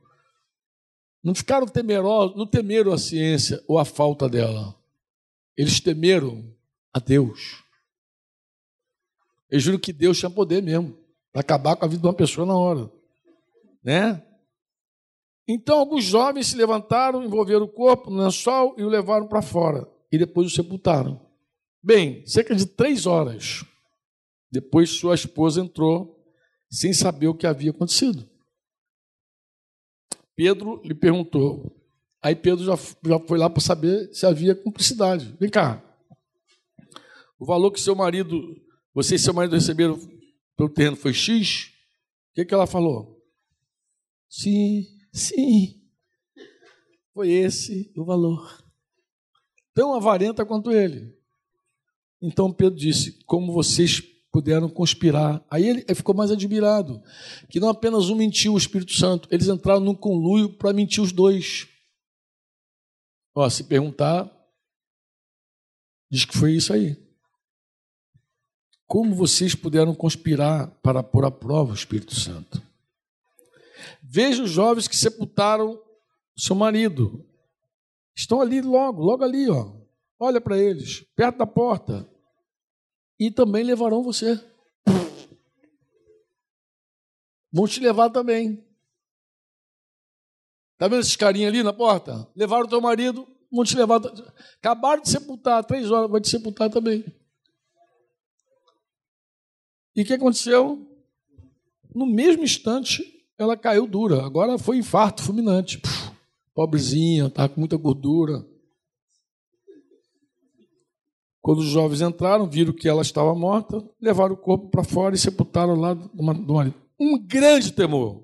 não 1.24 1.34
ficaram 1.34 1.66
temerosos, 1.66 2.36
não 2.36 2.46
temeram 2.46 2.92
a 2.92 2.98
ciência 2.98 3.64
ou 3.66 3.78
a 3.78 3.86
falta 3.86 4.28
dela. 4.28 4.74
Eles 5.56 5.80
temeram 5.80 6.54
a 6.92 6.98
Deus. 6.98 7.64
Eles 9.50 9.64
juro 9.64 9.78
que 9.78 9.92
Deus 9.92 10.18
tinha 10.18 10.30
poder 10.30 10.62
mesmo 10.62 10.99
para 11.32 11.40
acabar 11.40 11.76
com 11.76 11.84
a 11.84 11.88
vida 11.88 12.00
de 12.00 12.06
uma 12.06 12.14
pessoa 12.14 12.46
na 12.46 12.56
hora, 12.56 12.90
né? 13.82 14.24
Então 15.48 15.78
alguns 15.78 16.04
jovens 16.04 16.48
se 16.48 16.56
levantaram, 16.56 17.22
envolveram 17.22 17.64
o 17.64 17.72
corpo 17.72 18.10
no 18.10 18.22
lençol 18.22 18.74
e 18.78 18.84
o 18.84 18.88
levaram 18.88 19.26
para 19.26 19.42
fora. 19.42 19.88
E 20.12 20.18
depois 20.18 20.46
o 20.46 20.50
sepultaram. 20.50 21.20
Bem, 21.82 22.24
cerca 22.26 22.54
de 22.54 22.66
três 22.66 23.06
horas 23.06 23.64
depois, 24.50 24.90
sua 24.90 25.14
esposa 25.14 25.60
entrou 25.60 26.18
sem 26.68 26.92
saber 26.92 27.28
o 27.28 27.34
que 27.34 27.46
havia 27.46 27.70
acontecido. 27.70 28.28
Pedro 30.34 30.80
lhe 30.84 30.94
perguntou. 30.94 31.76
Aí 32.22 32.34
Pedro 32.34 32.64
já, 32.64 32.74
já 32.76 33.18
foi 33.20 33.38
lá 33.38 33.48
para 33.48 33.62
saber 33.62 34.12
se 34.12 34.26
havia 34.26 34.54
cumplicidade. 34.54 35.36
Vem 35.38 35.48
cá. 35.48 35.82
O 37.38 37.46
valor 37.46 37.70
que 37.70 37.80
seu 37.80 37.94
marido, 37.94 38.56
você 38.92 39.14
e 39.14 39.18
seu 39.18 39.32
marido 39.32 39.54
receberam 39.54 39.98
pelo 40.60 40.68
terreno 40.68 40.96
foi 40.96 41.14
X? 41.14 41.72
O 42.30 42.34
que, 42.34 42.44
que 42.44 42.52
ela 42.52 42.66
falou? 42.66 43.18
Sim, 44.28 44.86
Sim, 45.12 45.82
foi 47.12 47.30
esse 47.30 47.92
o 47.96 48.04
valor. 48.04 48.64
Tão 49.74 49.94
avarenta 49.94 50.44
quanto 50.44 50.70
ele. 50.70 51.16
Então 52.22 52.52
Pedro 52.52 52.78
disse: 52.78 53.24
Como 53.24 53.52
vocês 53.52 54.00
puderam 54.30 54.68
conspirar? 54.68 55.44
Aí 55.50 55.66
ele 55.66 55.94
ficou 55.94 56.14
mais 56.14 56.30
admirado, 56.30 57.02
que 57.48 57.58
não 57.58 57.68
apenas 57.68 58.08
um 58.08 58.14
mentiu 58.14 58.54
o 58.54 58.58
Espírito 58.58 58.92
Santo, 58.92 59.28
eles 59.32 59.48
entraram 59.48 59.80
num 59.80 59.94
conluio 59.94 60.56
para 60.56 60.72
mentir 60.72 61.02
os 61.02 61.10
dois. 61.10 61.66
Ó, 63.34 63.48
se 63.48 63.64
perguntar, 63.64 64.30
diz 66.10 66.24
que 66.24 66.36
foi 66.36 66.52
isso 66.54 66.72
aí. 66.72 67.09
Como 68.90 69.14
vocês 69.14 69.54
puderam 69.54 69.94
conspirar 69.94 70.66
para 70.82 71.00
pôr 71.00 71.24
à 71.24 71.30
prova 71.30 71.70
o 71.70 71.74
Espírito 71.76 72.12
Santo? 72.12 72.60
Veja 74.02 74.42
os 74.42 74.50
jovens 74.50 74.88
que 74.88 74.96
sepultaram 74.96 75.80
seu 76.36 76.56
marido. 76.56 77.24
Estão 78.16 78.40
ali 78.40 78.60
logo, 78.60 79.00
logo 79.00 79.22
ali, 79.22 79.48
ó. 79.48 79.70
Olha 80.18 80.40
para 80.40 80.58
eles, 80.58 81.04
perto 81.14 81.38
da 81.38 81.46
porta. 81.46 82.04
E 83.16 83.30
também 83.30 83.62
levarão 83.62 84.02
você. 84.02 84.44
Vão 87.52 87.68
te 87.68 87.78
levar 87.78 88.10
também. 88.10 88.66
Está 90.72 90.88
vendo 90.88 91.02
esses 91.02 91.14
carinhas 91.14 91.52
ali 91.52 91.62
na 91.62 91.72
porta? 91.72 92.28
Levaram 92.34 92.66
teu 92.66 92.80
marido, 92.80 93.24
vão 93.52 93.64
te 93.64 93.76
levar. 93.76 94.00
Acabaram 94.58 95.00
de 95.00 95.10
sepultar, 95.10 95.62
três 95.62 95.92
horas, 95.92 96.10
vai 96.10 96.20
te 96.20 96.28
sepultar 96.28 96.68
também. 96.68 97.19
E 100.00 100.02
o 100.02 100.06
que 100.06 100.14
aconteceu? 100.14 100.90
No 101.94 102.06
mesmo 102.06 102.42
instante, 102.42 103.04
ela 103.36 103.54
caiu 103.54 103.86
dura. 103.86 104.24
Agora 104.24 104.56
foi 104.56 104.78
infarto 104.78 105.22
fulminante. 105.22 105.78
Pobrezinha, 106.54 107.26
estava 107.26 107.50
com 107.50 107.60
muita 107.60 107.76
gordura. 107.76 108.42
Quando 111.42 111.58
os 111.58 111.66
jovens 111.66 112.00
entraram, 112.00 112.48
viram 112.48 112.72
que 112.72 112.88
ela 112.88 113.02
estava 113.02 113.34
morta, 113.34 113.86
levaram 114.00 114.32
o 114.32 114.38
corpo 114.38 114.70
para 114.70 114.82
fora 114.82 115.14
e 115.14 115.18
sepultaram 115.18 115.74
lá 115.74 115.92
do 115.92 116.22
marido. 116.22 116.74
Um 116.98 117.18
grande 117.18 117.70
temor. 117.70 118.22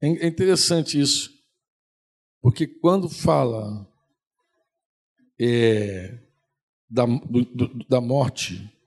É 0.00 0.26
interessante 0.26 0.98
isso, 0.98 1.30
porque 2.40 2.66
quando 2.66 3.06
fala 3.10 3.86
é, 5.38 6.18
da, 6.88 7.04
do, 7.04 7.84
da 7.86 8.00
morte, 8.00 8.77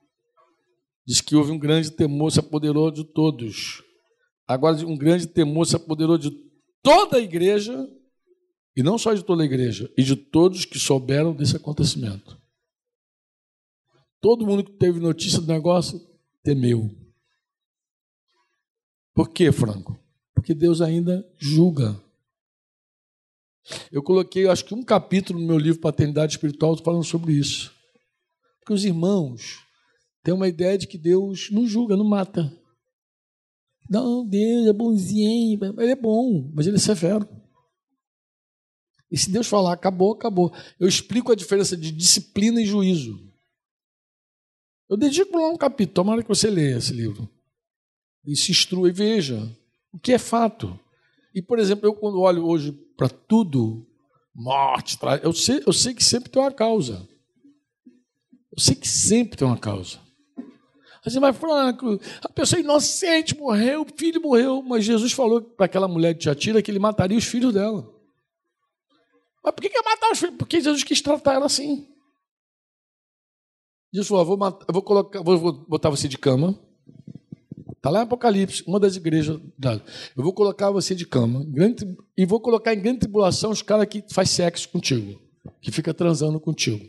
diz 1.12 1.20
que 1.20 1.36
houve 1.36 1.52
um 1.52 1.60
grande 1.60 1.92
temor, 1.92 2.32
se 2.32 2.40
apoderou 2.40 2.90
de 2.90 3.04
todos. 3.04 3.84
Agora, 4.48 4.78
um 4.86 4.98
grande 4.98 5.28
temor 5.28 5.66
se 5.66 5.76
apoderou 5.76 6.18
de 6.18 6.32
toda 6.82 7.18
a 7.18 7.20
igreja, 7.20 7.86
e 8.76 8.82
não 8.82 8.98
só 8.98 9.14
de 9.14 9.22
toda 9.22 9.44
a 9.44 9.46
igreja, 9.46 9.92
e 9.98 10.04
de 10.04 10.16
todos 10.16 10.64
que 10.64 10.80
souberam 10.80 11.34
desse 11.36 11.58
acontecimento. 11.58 12.42
Todo 14.22 14.46
mundo 14.46 14.64
que 14.64 14.72
teve 14.72 15.02
notícia 15.02 15.42
do 15.42 15.48
negócio 15.48 16.00
temeu. 16.42 16.90
Por 19.14 19.30
quê, 19.32 19.52
Franco? 19.52 20.00
Porque 20.34 20.54
Deus 20.54 20.80
ainda 20.80 21.30
julga. 21.38 22.02
Eu 23.92 24.02
coloquei, 24.02 24.48
acho 24.48 24.64
que 24.64 24.74
um 24.74 24.84
capítulo 24.84 25.40
no 25.40 25.46
meu 25.46 25.58
livro 25.58 25.82
Paternidade 25.82 26.34
Espiritual 26.34 26.78
falando 26.78 27.04
sobre 27.04 27.34
isso. 27.34 27.74
Porque 28.60 28.74
os 28.74 28.86
irmãos 28.86 29.60
têm 30.24 30.34
uma 30.34 30.48
ideia 30.48 30.78
de 30.78 30.88
que 30.88 30.98
Deus 30.98 31.50
não 31.52 31.66
julga, 31.66 31.98
não 31.98 32.06
mata. 32.06 32.52
Não, 33.90 34.26
Deus 34.26 34.68
é 34.68 34.74
bonzinho, 34.74 35.60
ele 35.78 35.92
é 35.92 35.96
bom, 35.96 36.50
mas 36.54 36.66
ele 36.68 36.78
é 36.78 36.80
severo. 36.80 37.28
E 39.12 39.18
se 39.18 39.30
Deus 39.30 39.48
falar, 39.48 39.74
acabou, 39.74 40.14
acabou. 40.14 40.54
Eu 40.80 40.88
explico 40.88 41.32
a 41.32 41.36
diferença 41.36 41.76
de 41.76 41.92
disciplina 41.92 42.62
e 42.62 42.66
juízo. 42.66 43.20
Eu 44.90 44.96
dedico 44.96 45.38
lá 45.38 45.50
um 45.50 45.58
capítulo, 45.58 45.96
tomara 45.96 46.24
que 46.24 46.30
você 46.30 46.50
leia 46.50 46.78
esse 46.78 46.94
livro. 46.94 47.30
E 48.26 48.36
se 48.36 48.52
instrua 48.52 48.88
e 48.88 48.94
veja 48.94 49.42
o 49.92 50.00
que 50.00 50.14
é 50.14 50.18
fato. 50.18 50.80
E, 51.36 51.42
por 51.42 51.60
exemplo, 51.60 51.86
eu 51.86 51.94
quando 51.94 52.22
olho 52.22 52.46
hoje 52.46 52.72
para 52.96 53.10
tudo, 53.10 53.86
morte, 54.34 54.98
eu 55.24 55.34
sei, 55.34 55.62
eu 55.66 55.74
sei 55.74 55.94
que 55.94 56.04
sempre 56.04 56.30
tem 56.30 56.42
uma 56.42 56.52
causa. 56.52 57.08
Eu 58.52 58.60
sei 58.60 58.76
que 58.76 58.88
sempre 58.88 59.38
tem 59.38 59.48
uma 59.48 59.58
causa. 59.58 60.00
Assim, 61.04 61.20
mas 61.20 61.36
Franco, 61.36 62.00
a 62.24 62.30
pessoa 62.30 62.60
inocente 62.60 63.36
morreu, 63.36 63.82
o 63.82 63.98
filho 63.98 64.22
morreu, 64.22 64.62
mas 64.62 64.86
Jesus 64.86 65.12
falou 65.12 65.42
para 65.42 65.66
aquela 65.66 65.88
mulher 65.88 66.14
de 66.14 66.22
Tiatira 66.22 66.62
que 66.62 66.70
ele 66.70 66.80
mataria 66.80 67.18
os 67.18 67.26
filhos 67.26 67.54
dela. 67.54 67.90
Mas 69.44 69.54
por 69.56 69.62
que, 69.62 69.70
que 69.70 69.78
ia 69.78 69.84
matar 69.84 70.12
os 70.12 70.20
filhos? 70.20 70.36
Porque 70.38 70.62
Jesus 70.62 70.84
quis 70.84 71.02
tratar 71.02 71.34
ela 71.34 71.48
assim. 71.48 71.88
Jesus 73.92 74.08
falou: 74.08 74.26
vou, 74.26 74.38
matar, 74.38 74.66
vou, 74.72 74.84
colocar, 74.84 75.22
vou, 75.24 75.38
vou 75.38 75.54
botar 75.54 75.90
você 75.90 76.08
de 76.08 76.18
cama, 76.18 76.58
Está 77.82 77.90
lá 77.90 78.02
em 78.02 78.04
Apocalipse, 78.04 78.64
uma 78.68 78.80
das 78.80 78.96
igrejas. 78.96 79.42
Eu 80.16 80.24
vou 80.24 80.32
colocar 80.34 80.70
você 80.70 80.94
de 80.94 81.04
cama 81.04 81.44
grande, 81.48 81.98
e 82.16 82.28
vou 82.28 82.40
colocar 82.40 82.76
em 82.76 82.80
grande 82.80 83.00
tribulação 83.00 83.50
os 83.50 83.64
caras 83.64 83.88
que 83.88 84.04
faz 84.14 84.30
sexo 84.30 84.70
contigo, 84.70 85.20
que 85.60 85.72
fica 85.72 85.92
transando 85.92 86.40
contigo. 86.40 86.88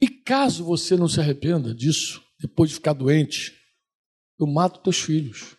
E 0.00 0.08
caso 0.08 0.64
você 0.64 0.96
não 0.96 1.08
se 1.08 1.20
arrependa 1.20 1.74
disso, 1.74 2.22
depois 2.38 2.70
de 2.70 2.76
ficar 2.76 2.92
doente, 2.92 3.58
eu 4.38 4.46
mato 4.46 4.80
teus 4.80 5.00
filhos. 5.00 5.56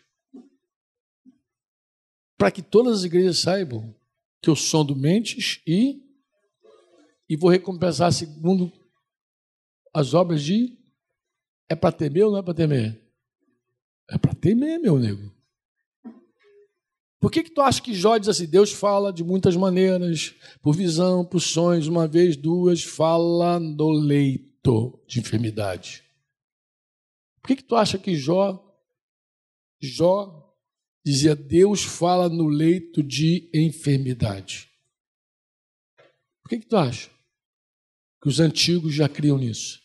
Para 2.38 2.52
que 2.52 2.62
todas 2.62 3.00
as 3.00 3.04
igrejas 3.06 3.40
saibam 3.40 3.96
que 4.42 4.50
eu 4.50 4.56
sou 4.56 4.84
do 4.84 4.96
mentes 4.96 5.62
e, 5.66 6.04
e 7.30 7.36
vou 7.36 7.50
recompensar 7.50 8.12
segundo 8.12 8.72
as 9.94 10.14
obras 10.14 10.44
de 10.44 10.78
é 11.70 11.76
para 11.76 11.92
temer 11.92 12.26
ou 12.26 12.32
não 12.32 12.40
é 12.40 12.44
para 12.44 12.54
temer? 12.54 13.02
É 14.10 14.18
para 14.18 14.36
temer, 14.36 14.80
meu 14.80 15.00
nego. 15.00 15.35
Por 17.26 17.32
que, 17.32 17.42
que 17.42 17.50
tu 17.50 17.60
acha 17.60 17.82
que 17.82 17.92
Jó 17.92 18.20
diz 18.20 18.30
assim? 18.30 18.46
Deus 18.46 18.72
fala 18.72 19.12
de 19.12 19.24
muitas 19.24 19.56
maneiras, 19.56 20.36
por 20.62 20.76
visão, 20.76 21.26
por 21.26 21.40
sonhos, 21.40 21.88
uma 21.88 22.08
vez, 22.08 22.38
duas, 22.38 22.84
fala 22.84 23.60
no 23.60 23.90
leito 23.90 25.04
de 25.08 25.22
enfermidade. 25.22 26.04
Por 27.42 27.48
que, 27.48 27.56
que 27.56 27.64
tu 27.64 27.76
acha 27.76 27.98
que 27.98 28.16
Jó, 28.16 28.64
Jó 29.82 30.56
dizia 31.04 31.36
Deus 31.36 31.84
fala 31.84 32.30
no 32.30 32.48
leito 32.48 33.02
de 33.02 33.50
enfermidade? 33.52 34.70
Por 36.44 36.50
que, 36.50 36.60
que 36.60 36.68
tu 36.68 36.78
acha? 36.78 37.10
Que 38.22 38.30
os 38.30 38.40
antigos 38.40 38.94
já 38.94 39.10
criam 39.10 39.40
nisso. 39.40 39.82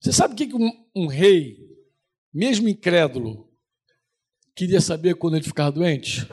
Você 0.00 0.12
sabe 0.12 0.34
o 0.34 0.36
que 0.36 0.52
um, 0.52 0.84
um 0.96 1.06
rei, 1.06 1.56
mesmo 2.32 2.68
incrédulo, 2.68 3.53
queria 4.54 4.80
saber 4.80 5.16
quando 5.16 5.36
ele 5.36 5.44
ficava 5.44 5.72
doente? 5.72 6.28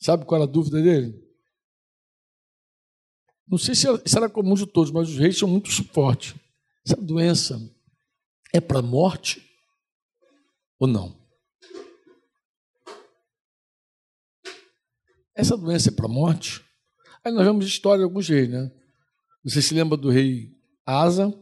Sabe 0.00 0.24
qual 0.24 0.42
era 0.42 0.50
a 0.50 0.52
dúvida 0.52 0.82
dele? 0.82 1.22
Não 3.46 3.58
sei 3.58 3.74
se 3.74 3.86
isso 4.04 4.16
era 4.16 4.28
comum 4.28 4.54
de 4.54 4.66
todos, 4.66 4.90
mas 4.90 5.08
os 5.08 5.18
reis 5.18 5.38
são 5.38 5.48
muito 5.48 5.70
fortes. 5.92 6.34
Essa 6.86 6.96
doença 6.96 7.58
é 8.52 8.60
para 8.60 8.80
a 8.80 8.82
morte 8.82 9.42
ou 10.78 10.86
não? 10.86 11.18
Essa 15.34 15.56
doença 15.56 15.88
é 15.88 15.92
para 15.92 16.06
a 16.06 16.08
morte? 16.08 16.64
Aí 17.24 17.32
nós 17.32 17.44
vemos 17.44 17.66
história 17.66 17.98
de 17.98 18.04
alguns 18.04 18.28
reis, 18.28 18.48
né? 18.48 18.70
Você 19.42 19.60
se 19.60 19.74
lembra 19.74 19.96
do 19.96 20.10
rei 20.10 20.54
Asa, 20.86 21.32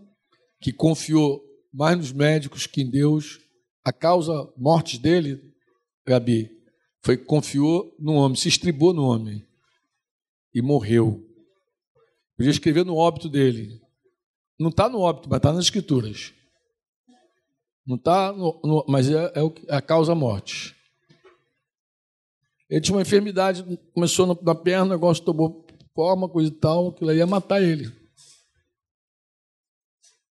que 0.61 0.73
confiou 0.73 1.45
mais 1.73 1.97
nos 1.97 2.13
médicos 2.13 2.67
que 2.67 2.83
em 2.83 2.91
Deus? 2.91 3.41
A 3.85 3.93
causa 3.93 4.53
morte 4.57 4.99
dele, 4.99 5.41
Gabi, 6.07 6.51
foi 7.01 7.17
que 7.17 7.25
confiou 7.25 7.95
no 7.99 8.15
homem, 8.15 8.37
se 8.37 8.49
estribou 8.49 8.93
no 8.93 9.05
homem 9.05 9.45
e 10.55 10.61
morreu. 10.63 11.27
Podia 12.37 12.51
escrever 12.51 12.85
no 12.85 12.97
óbito 12.97 13.29
dele. 13.29 13.81
Não 14.59 14.69
está 14.71 14.89
no 14.89 15.01
óbito, 15.01 15.29
mas 15.29 15.39
está 15.39 15.53
nas 15.53 15.65
escrituras. 15.65 16.33
Não 17.85 17.97
está, 17.97 18.33
mas 18.87 19.11
é, 19.11 19.33
é, 19.35 19.77
a 19.77 19.83
causa 19.83 20.15
morte. 20.15 20.77
Ele 22.71 22.81
tinha 22.81 22.97
uma 22.97 23.03
enfermidade, 23.03 23.65
começou 23.93 24.39
na 24.43 24.55
perna, 24.55 24.87
o 24.87 24.89
negócio 24.89 25.25
tomou 25.25 25.67
forma, 25.95 26.29
coisa 26.29 26.51
e 26.51 26.55
tal, 26.55 26.89
aquilo 26.89 27.13
ia 27.13 27.27
matar 27.27 27.63
ele. 27.63 28.02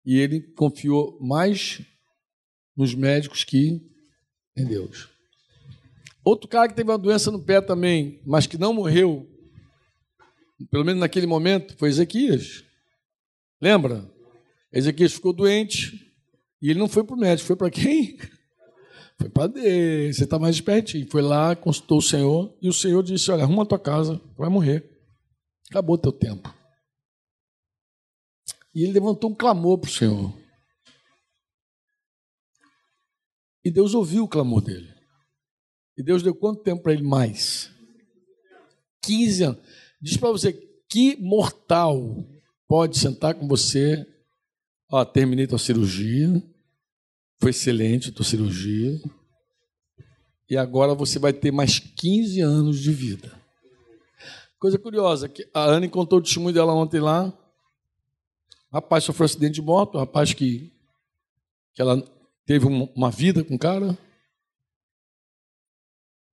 E 0.04 0.18
ele 0.18 0.40
confiou 0.40 1.18
mais 1.20 1.80
nos 2.76 2.94
médicos 2.94 3.44
que 3.44 3.80
em 4.56 4.64
Deus. 4.64 5.08
Outro 6.24 6.48
cara 6.48 6.68
que 6.68 6.74
teve 6.74 6.90
uma 6.90 6.98
doença 6.98 7.30
no 7.30 7.42
pé 7.42 7.60
também, 7.60 8.20
mas 8.24 8.46
que 8.46 8.56
não 8.56 8.72
morreu, 8.72 9.28
pelo 10.70 10.84
menos 10.84 11.00
naquele 11.00 11.26
momento, 11.26 11.76
foi 11.76 11.88
Ezequias. 11.88 12.64
Lembra? 13.60 14.08
Ezequias 14.72 15.12
ficou 15.12 15.32
doente 15.32 16.12
e 16.60 16.70
ele 16.70 16.78
não 16.78 16.88
foi 16.88 17.04
para 17.04 17.16
o 17.16 17.18
médico, 17.18 17.46
foi 17.46 17.56
para 17.56 17.70
quem? 17.70 18.18
Foi 19.20 19.28
para 19.28 19.46
Deus. 19.46 20.16
Você 20.16 20.24
está 20.24 20.36
mais 20.36 20.56
espertinho. 20.56 21.06
Foi 21.08 21.22
lá, 21.22 21.54
consultou 21.54 21.98
o 21.98 22.02
Senhor 22.02 22.52
e 22.60 22.68
o 22.68 22.72
Senhor 22.72 23.04
disse: 23.04 23.30
Olha, 23.30 23.44
arruma 23.44 23.62
a 23.62 23.66
tua 23.66 23.78
casa, 23.78 24.20
vai 24.36 24.48
morrer. 24.48 24.84
Acabou 25.70 25.96
teu 25.96 26.10
tempo. 26.10 26.52
E 28.74 28.84
ele 28.84 28.92
levantou 28.92 29.30
um 29.30 29.34
clamor 29.34 29.78
para 29.78 29.88
o 29.88 29.92
Senhor. 29.92 30.32
E 33.64 33.70
Deus 33.70 33.94
ouviu 33.94 34.24
o 34.24 34.28
clamor 34.28 34.62
dele. 34.62 34.92
E 35.96 36.02
Deus 36.02 36.22
deu 36.22 36.34
quanto 36.34 36.62
tempo 36.62 36.82
para 36.82 36.92
ele 36.92 37.02
mais? 37.02 37.70
15 39.02 39.42
anos. 39.44 39.60
Diz 40.00 40.16
para 40.16 40.30
você 40.30 40.52
que 40.88 41.16
mortal 41.16 42.26
pode 42.66 42.98
sentar 42.98 43.34
com 43.34 43.46
você 43.46 44.06
Ó, 44.94 45.02
terminei 45.06 45.46
tua 45.46 45.58
cirurgia, 45.58 46.30
foi 47.40 47.48
excelente 47.48 48.10
a 48.10 48.12
tua 48.12 48.26
cirurgia, 48.26 49.00
e 50.50 50.54
agora 50.54 50.94
você 50.94 51.18
vai 51.18 51.32
ter 51.32 51.50
mais 51.50 51.78
15 51.78 52.42
anos 52.42 52.78
de 52.78 52.92
vida. 52.92 53.32
Coisa 54.58 54.78
curiosa, 54.78 55.30
que 55.30 55.48
a 55.54 55.64
Anne 55.64 55.88
contou 55.88 56.18
o 56.18 56.22
testemunho 56.22 56.52
dela 56.52 56.74
ontem 56.74 57.00
lá. 57.00 57.32
O 58.72 58.76
rapaz 58.76 59.04
sofreu 59.04 59.24
um 59.24 59.26
acidente 59.26 59.54
de 59.54 59.62
moto, 59.62 59.98
rapaz 59.98 60.32
que, 60.32 60.72
que 61.74 61.82
ela 61.82 62.02
teve 62.46 62.64
uma 62.66 63.10
vida 63.10 63.44
com 63.44 63.54
o 63.54 63.58
cara. 63.58 63.98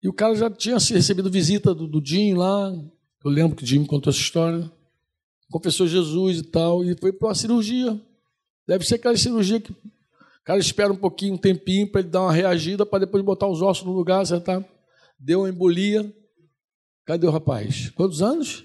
E 0.04 0.08
o 0.08 0.13
cara 0.13 0.36
já 0.36 0.50
tinha 0.50 0.78
recebido 0.78 1.32
visita 1.32 1.73
do, 1.73 1.88
do 1.88 2.00
Dinho 2.00 2.38
lá. 2.38 2.71
Eu 3.26 3.32
lembro 3.32 3.58
que 3.58 3.63
o 3.63 3.65
Dinho 3.65 3.82
me 3.82 3.88
contou 3.88 4.12
essa 4.12 4.19
história. 4.19 4.71
Confessou 5.50 5.88
Jesus 5.88 6.38
e 6.39 6.43
tal, 6.43 6.86
e 6.86 6.95
foi 6.95 7.12
para 7.12 7.30
uma 7.30 7.36
cirurgia. 7.36 8.00
Deve 8.67 8.86
ser 8.86 8.95
aquela 8.95 9.17
cirurgia 9.17 9.60
que 9.60 9.73
cara 10.47 10.60
espera 10.60 10.93
um 10.93 10.97
pouquinho, 10.97 11.34
um 11.34 11.38
tempinho, 11.38 11.91
para 11.91 12.00
ele 12.00 12.10
dar 12.10 12.21
uma 12.21 12.32
reagida, 12.32 12.86
para 12.86 13.00
depois 13.00 13.21
botar 13.21 13.47
os 13.47 13.62
ossos 13.62 13.84
no 13.84 13.91
lugar, 13.91 14.21
acertar. 14.21 14.63
Deu 15.19 15.39
uma 15.39 15.50
embolia. 15.50 16.10
Cadê 17.04 17.26
o 17.26 17.32
rapaz? 17.32 17.89
Quantos 17.89 18.21
anos? 18.21 18.63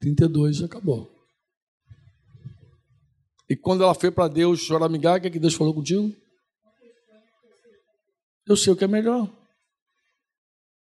32, 0.00 0.62
acabou. 0.62 1.15
E 3.48 3.56
quando 3.56 3.84
ela 3.84 3.94
foi 3.94 4.10
para 4.10 4.28
Deus 4.28 4.60
choramingar, 4.60 5.18
o 5.18 5.20
que, 5.20 5.26
é 5.28 5.30
que 5.30 5.38
Deus 5.38 5.54
falou 5.54 5.72
contigo? 5.72 6.12
Eu 8.46 8.56
sei 8.56 8.72
o 8.72 8.76
que 8.76 8.84
é 8.84 8.88
melhor. 8.88 9.30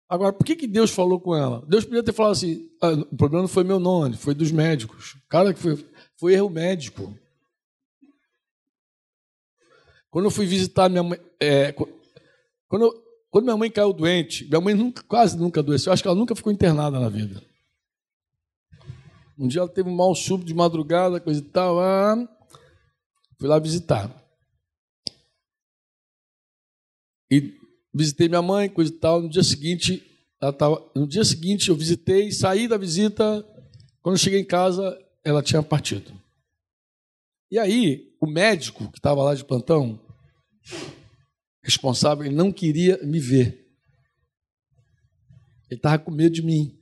Agora, 0.09 0.33
por 0.33 0.45
que, 0.45 0.57
que 0.57 0.67
Deus 0.67 0.91
falou 0.91 1.21
com 1.21 1.33
ela? 1.33 1.65
Deus 1.67 1.85
podia 1.85 2.03
ter 2.03 2.11
falado 2.11 2.33
assim: 2.33 2.69
ah, 2.81 2.91
o 2.91 3.15
problema 3.15 3.43
não 3.43 3.47
foi 3.47 3.63
meu 3.63 3.79
nome, 3.79 4.17
foi 4.17 4.33
dos 4.33 4.51
médicos. 4.51 5.15
Cara, 5.29 5.53
que 5.53 5.59
foi, 5.59 5.89
foi 6.17 6.33
erro 6.33 6.49
médico. 6.49 7.17
Quando 10.09 10.25
eu 10.25 10.31
fui 10.31 10.45
visitar 10.45 10.89
minha 10.89 11.03
mãe, 11.03 11.17
é, 11.39 11.71
quando, 11.71 12.83
eu, 12.83 12.93
quando 13.29 13.45
minha 13.45 13.55
mãe 13.55 13.71
caiu 13.71 13.93
doente, 13.93 14.45
minha 14.49 14.59
mãe 14.59 14.73
nunca, 14.73 15.01
quase 15.03 15.37
nunca 15.37 15.61
adoeceu, 15.61 15.89
eu 15.89 15.93
acho 15.93 16.03
que 16.03 16.07
ela 16.09 16.17
nunca 16.17 16.35
ficou 16.35 16.51
internada 16.51 16.99
na 16.99 17.07
vida. 17.07 17.41
Um 19.39 19.47
dia 19.47 19.61
ela 19.61 19.69
teve 19.69 19.89
um 19.89 19.95
mal 19.95 20.13
súbito 20.13 20.47
de 20.47 20.53
madrugada, 20.53 21.21
coisa 21.21 21.39
e 21.39 21.43
tal, 21.43 21.79
ah, 21.79 22.27
fui 23.41 23.49
lá 23.49 23.57
visitar. 23.57 24.23
E 27.31 27.59
visitei 27.91 28.29
minha 28.29 28.41
mãe, 28.41 28.69
coisa 28.69 28.93
e 28.93 28.95
tal. 28.95 29.19
No 29.19 29.27
dia 29.27 29.41
seguinte, 29.41 30.05
ela 30.39 30.53
tava, 30.53 30.91
no 30.95 31.07
dia 31.07 31.25
seguinte 31.25 31.69
eu 31.69 31.75
visitei, 31.75 32.31
saí 32.31 32.67
da 32.67 32.77
visita. 32.77 33.43
Quando 34.03 34.19
cheguei 34.19 34.39
em 34.39 34.45
casa, 34.45 34.95
ela 35.23 35.41
tinha 35.41 35.63
partido. 35.63 36.13
E 37.49 37.57
aí, 37.57 38.15
o 38.21 38.27
médico 38.27 38.91
que 38.91 38.99
estava 38.99 39.23
lá 39.23 39.33
de 39.33 39.43
plantão, 39.43 39.99
responsável, 41.63 42.23
ele 42.23 42.35
não 42.35 42.51
queria 42.51 42.99
me 43.01 43.19
ver. 43.19 43.67
Ele 45.67 45.79
estava 45.79 45.97
com 45.97 46.11
medo 46.11 46.35
de 46.35 46.43
mim. 46.43 46.79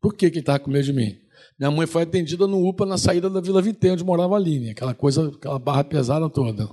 Por 0.00 0.14
que, 0.14 0.30
que 0.30 0.36
ele 0.36 0.42
estava 0.42 0.60
com 0.60 0.70
medo 0.70 0.84
de 0.84 0.92
mim? 0.92 1.20
Minha 1.58 1.70
mãe 1.70 1.86
foi 1.86 2.02
atendida 2.02 2.46
no 2.46 2.66
UPA 2.68 2.86
na 2.86 2.96
saída 2.96 3.28
da 3.28 3.40
Vila 3.40 3.60
Vité, 3.60 3.92
onde 3.92 4.04
morava 4.04 4.34
a 4.34 4.38
Aline, 4.38 4.70
aquela 4.70 4.94
coisa, 4.94 5.28
aquela 5.28 5.58
barra 5.58 5.82
pesada 5.82 6.30
toda. 6.30 6.68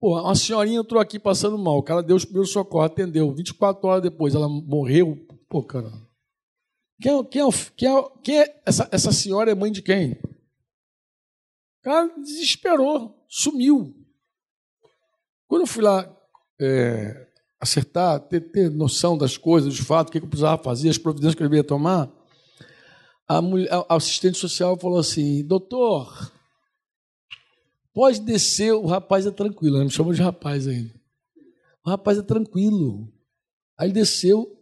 Pô, 0.00 0.20
uma 0.20 0.34
senhorinha 0.34 0.80
entrou 0.80 1.00
aqui 1.00 1.18
passando 1.18 1.58
mal, 1.58 1.78
o 1.78 1.82
cara 1.82 2.02
deu 2.02 2.14
os 2.14 2.24
primeiros 2.24 2.52
socorros, 2.52 2.86
atendeu. 2.86 3.34
24 3.34 3.88
horas 3.88 4.02
depois, 4.02 4.34
ela 4.34 4.48
morreu. 4.48 5.18
Pô, 5.48 5.62
cara. 5.62 5.90
Quem, 7.00 7.18
é, 7.18 7.24
quem, 7.24 7.42
é, 7.42 7.48
quem, 7.76 7.88
é, 7.88 8.04
quem 8.22 8.44
essa, 8.64 8.88
essa 8.92 9.12
senhora 9.12 9.50
é 9.50 9.54
mãe 9.54 9.72
de 9.72 9.82
quem? 9.82 10.16
cara 11.84 12.10
desesperou, 12.18 13.14
sumiu. 13.28 13.94
Quando 15.46 15.62
eu 15.62 15.66
fui 15.66 15.82
lá 15.82 16.10
é, 16.58 17.28
acertar, 17.60 18.18
ter, 18.20 18.40
ter, 18.40 18.70
noção 18.70 19.18
das 19.18 19.36
coisas, 19.36 19.76
dos 19.76 19.86
fatos, 19.86 20.08
o 20.08 20.12
que 20.12 20.18
eu 20.24 20.28
precisava 20.28 20.62
fazer, 20.62 20.88
as 20.88 20.98
providências 20.98 21.34
que 21.34 21.42
eu 21.42 21.48
devia 21.48 21.62
tomar, 21.62 22.10
a, 23.26 23.40
mulher, 23.40 23.68
a 23.72 23.94
assistente 23.94 24.38
social 24.38 24.78
falou 24.78 24.98
assim: 24.98 25.44
doutor, 25.44 26.32
pode 27.92 28.20
descer, 28.20 28.72
o 28.72 28.86
rapaz 28.86 29.26
é 29.26 29.30
tranquilo, 29.30 29.76
ela 29.76 29.84
me 29.84 29.90
chamou 29.90 30.12
de 30.12 30.22
rapaz 30.22 30.66
ainda. 30.66 30.94
O 31.84 31.90
rapaz 31.90 32.18
é 32.18 32.22
tranquilo. 32.22 33.12
Aí 33.76 33.88
ele 33.88 33.94
desceu 33.94 34.56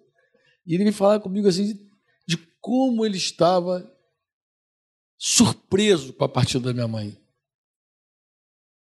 e 0.66 0.74
ele 0.74 0.84
me 0.84 0.92
falava 0.92 1.22
comigo 1.22 1.46
assim 1.46 1.88
de 2.26 2.36
como 2.60 3.04
ele 3.04 3.16
estava 3.16 3.88
surpreso 5.18 6.12
com 6.12 6.24
a 6.24 6.28
partida 6.28 6.64
da 6.64 6.72
minha 6.72 6.88
mãe. 6.88 7.16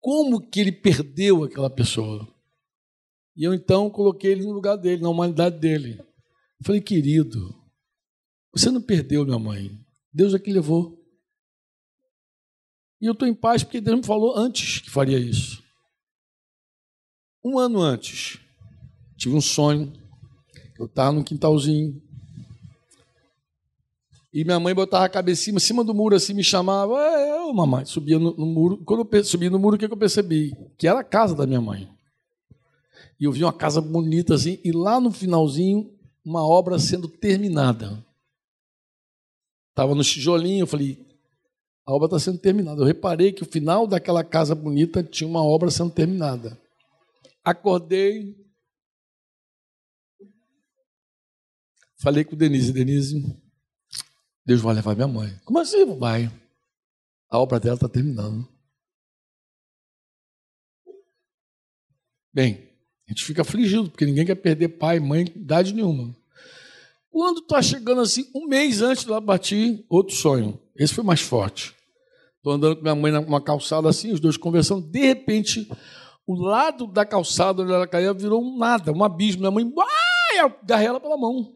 Como 0.00 0.40
que 0.40 0.61
ele 0.61 0.72
perdeu 0.72 1.44
aquela 1.44 1.68
pessoa? 1.68 2.26
E 3.37 3.44
eu 3.44 3.52
então 3.52 3.90
coloquei 3.90 4.33
ele 4.33 4.44
no 4.44 4.52
lugar 4.52 4.76
dele, 4.76 5.02
na 5.02 5.09
humanidade 5.09 5.59
dele. 5.59 5.98
Eu 5.98 6.64
falei, 6.64 6.80
querido, 6.80 7.60
você 8.52 8.70
não 8.70 8.82
perdeu 8.82 9.24
minha 9.24 9.38
mãe. 9.38 9.78
Deus 10.12 10.34
é 10.34 10.38
que 10.38 10.52
levou. 10.52 10.98
E 13.00 13.06
eu 13.06 13.12
estou 13.12 13.26
em 13.26 13.34
paz 13.34 13.62
porque 13.62 13.80
Deus 13.80 13.98
me 13.98 14.06
falou 14.06 14.36
antes 14.36 14.80
que 14.80 14.90
faria 14.90 15.18
isso. 15.18 15.62
Um 17.44 17.58
ano 17.58 17.80
antes, 17.80 18.38
tive 19.16 19.34
um 19.34 19.40
sonho. 19.40 19.92
Eu 20.78 20.86
estava 20.86 21.12
no 21.12 21.24
quintalzinho, 21.24 22.02
e 24.32 24.44
minha 24.44 24.60
mãe 24.60 24.72
botava 24.72 25.04
a 25.04 25.08
cabeça 25.08 25.50
em 25.50 25.58
cima 25.58 25.82
do 25.82 25.92
muro 25.92 26.14
assim, 26.14 26.32
me 26.32 26.44
chamava, 26.44 26.94
é, 27.00 27.40
eu, 27.40 27.52
mamãe, 27.52 27.84
subia 27.84 28.16
no, 28.16 28.32
no, 28.36 28.46
muro. 28.46 28.78
Quando 28.84 29.06
eu 29.12 29.24
subi 29.24 29.50
no 29.50 29.58
muro, 29.58 29.74
o 29.74 29.78
que, 29.78 29.88
que 29.88 29.92
eu 29.92 29.98
percebi? 29.98 30.56
Que 30.78 30.86
era 30.86 31.00
a 31.00 31.04
casa 31.04 31.34
da 31.34 31.46
minha 31.46 31.60
mãe. 31.60 31.88
E 33.18 33.24
eu 33.24 33.32
vi 33.32 33.42
uma 33.42 33.52
casa 33.52 33.80
bonita 33.80 34.34
assim, 34.34 34.60
e 34.64 34.70
lá 34.70 35.00
no 35.00 35.10
finalzinho, 35.10 35.90
uma 36.24 36.46
obra 36.46 36.78
sendo 36.78 37.08
terminada. 37.08 38.04
Estava 39.70 39.94
no 39.94 40.02
tijolinho, 40.02 40.62
eu 40.62 40.66
falei, 40.66 40.98
a 41.87 41.92
obra 41.92 42.06
está 42.06 42.18
sendo 42.18 42.38
terminada. 42.38 42.80
Eu 42.80 42.87
reparei 42.87 43.33
que 43.33 43.42
o 43.42 43.50
final 43.50 43.87
daquela 43.87 44.22
casa 44.22 44.54
bonita 44.54 45.02
tinha 45.02 45.28
uma 45.28 45.42
obra 45.42 45.70
sendo 45.70 45.90
terminada. 45.90 46.61
Acordei, 47.42 48.37
falei 51.98 52.24
com 52.24 52.37
Denise, 52.37 52.72
Denise, 52.72 53.40
Deus 54.44 54.61
vai 54.61 54.74
levar 54.74 54.94
minha 54.94 55.09
mãe. 55.09 55.40
Como 55.44 55.59
assim, 55.59 55.85
vai? 55.98 56.30
A 57.28 57.38
obra 57.38 57.59
dela 57.59 57.76
está 57.76 57.88
terminando. 57.88 58.46
Bem, 62.33 62.68
a 63.06 63.12
gente 63.12 63.24
fica 63.24 63.42
afligido, 63.42 63.90
porque 63.90 64.06
ninguém 64.06 64.26
quer 64.26 64.37
perder 64.37 64.68
pai 64.68 65.00
mãe 65.00 65.22
idade 65.22 65.74
nenhuma. 65.74 66.14
Quando 67.11 67.40
está 67.40 67.61
chegando 67.61 68.01
assim, 68.01 68.31
um 68.35 68.46
mês 68.46 68.81
antes 68.81 69.05
lá 69.05 69.20
partir, 69.20 69.85
outro 69.88 70.14
sonho. 70.14 70.61
Esse 70.77 70.94
foi 70.94 71.03
mais 71.03 71.20
forte. 71.20 71.75
Estou 72.37 72.53
andando 72.53 72.77
com 72.77 72.83
minha 72.83 72.94
mãe 72.94 73.12
numa 73.12 73.42
calçada 73.42 73.88
assim, 73.88 74.12
os 74.12 74.20
dois 74.20 74.37
conversando. 74.37 74.88
De 74.88 75.01
repente, 75.01 75.68
o 76.27 76.35
lado 76.35 76.87
da 76.87 77.05
calçada 77.05 77.62
onde 77.62 77.73
ela 77.73 77.87
caía 77.87 78.14
virou 78.14 78.42
um 78.42 78.57
nada, 78.57 78.92
um 78.92 79.03
abismo. 79.03 79.40
Minha 79.40 79.51
mãe, 79.51 79.73
ai, 79.79 80.40
eu 80.40 80.46
agarrei 80.46 80.87
ela 80.87 81.01
pela 81.01 81.18
mão. 81.18 81.55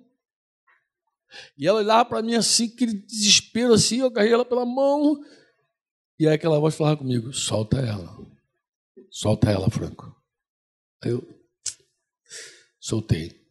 E 1.56 1.66
ela 1.66 1.78
olhava 1.78 2.04
para 2.04 2.22
mim 2.22 2.34
assim, 2.34 2.66
aquele 2.66 2.92
desespero 2.92 3.72
assim, 3.72 4.00
eu 4.00 4.06
agarrei 4.06 4.32
ela 4.32 4.44
pela 4.44 4.66
mão. 4.66 5.24
E 6.18 6.26
aí 6.26 6.34
aquela 6.34 6.58
voz 6.58 6.74
falava 6.74 6.96
comigo: 6.96 7.32
solta 7.32 7.78
ela. 7.78 8.16
Solta 9.10 9.50
ela, 9.50 9.70
Franco. 9.70 10.14
Aí 11.02 11.12
eu 11.12 11.26
soltei. 12.80 13.43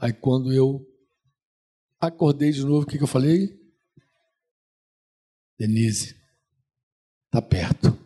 Aí 0.00 0.12
quando 0.12 0.52
eu 0.52 0.86
acordei 2.00 2.52
de 2.52 2.64
novo, 2.64 2.82
o 2.82 2.86
que, 2.86 2.96
que 2.96 3.02
eu 3.02 3.08
falei? 3.08 3.58
Denise, 5.58 6.14
tá 7.30 7.42
perto. 7.42 7.98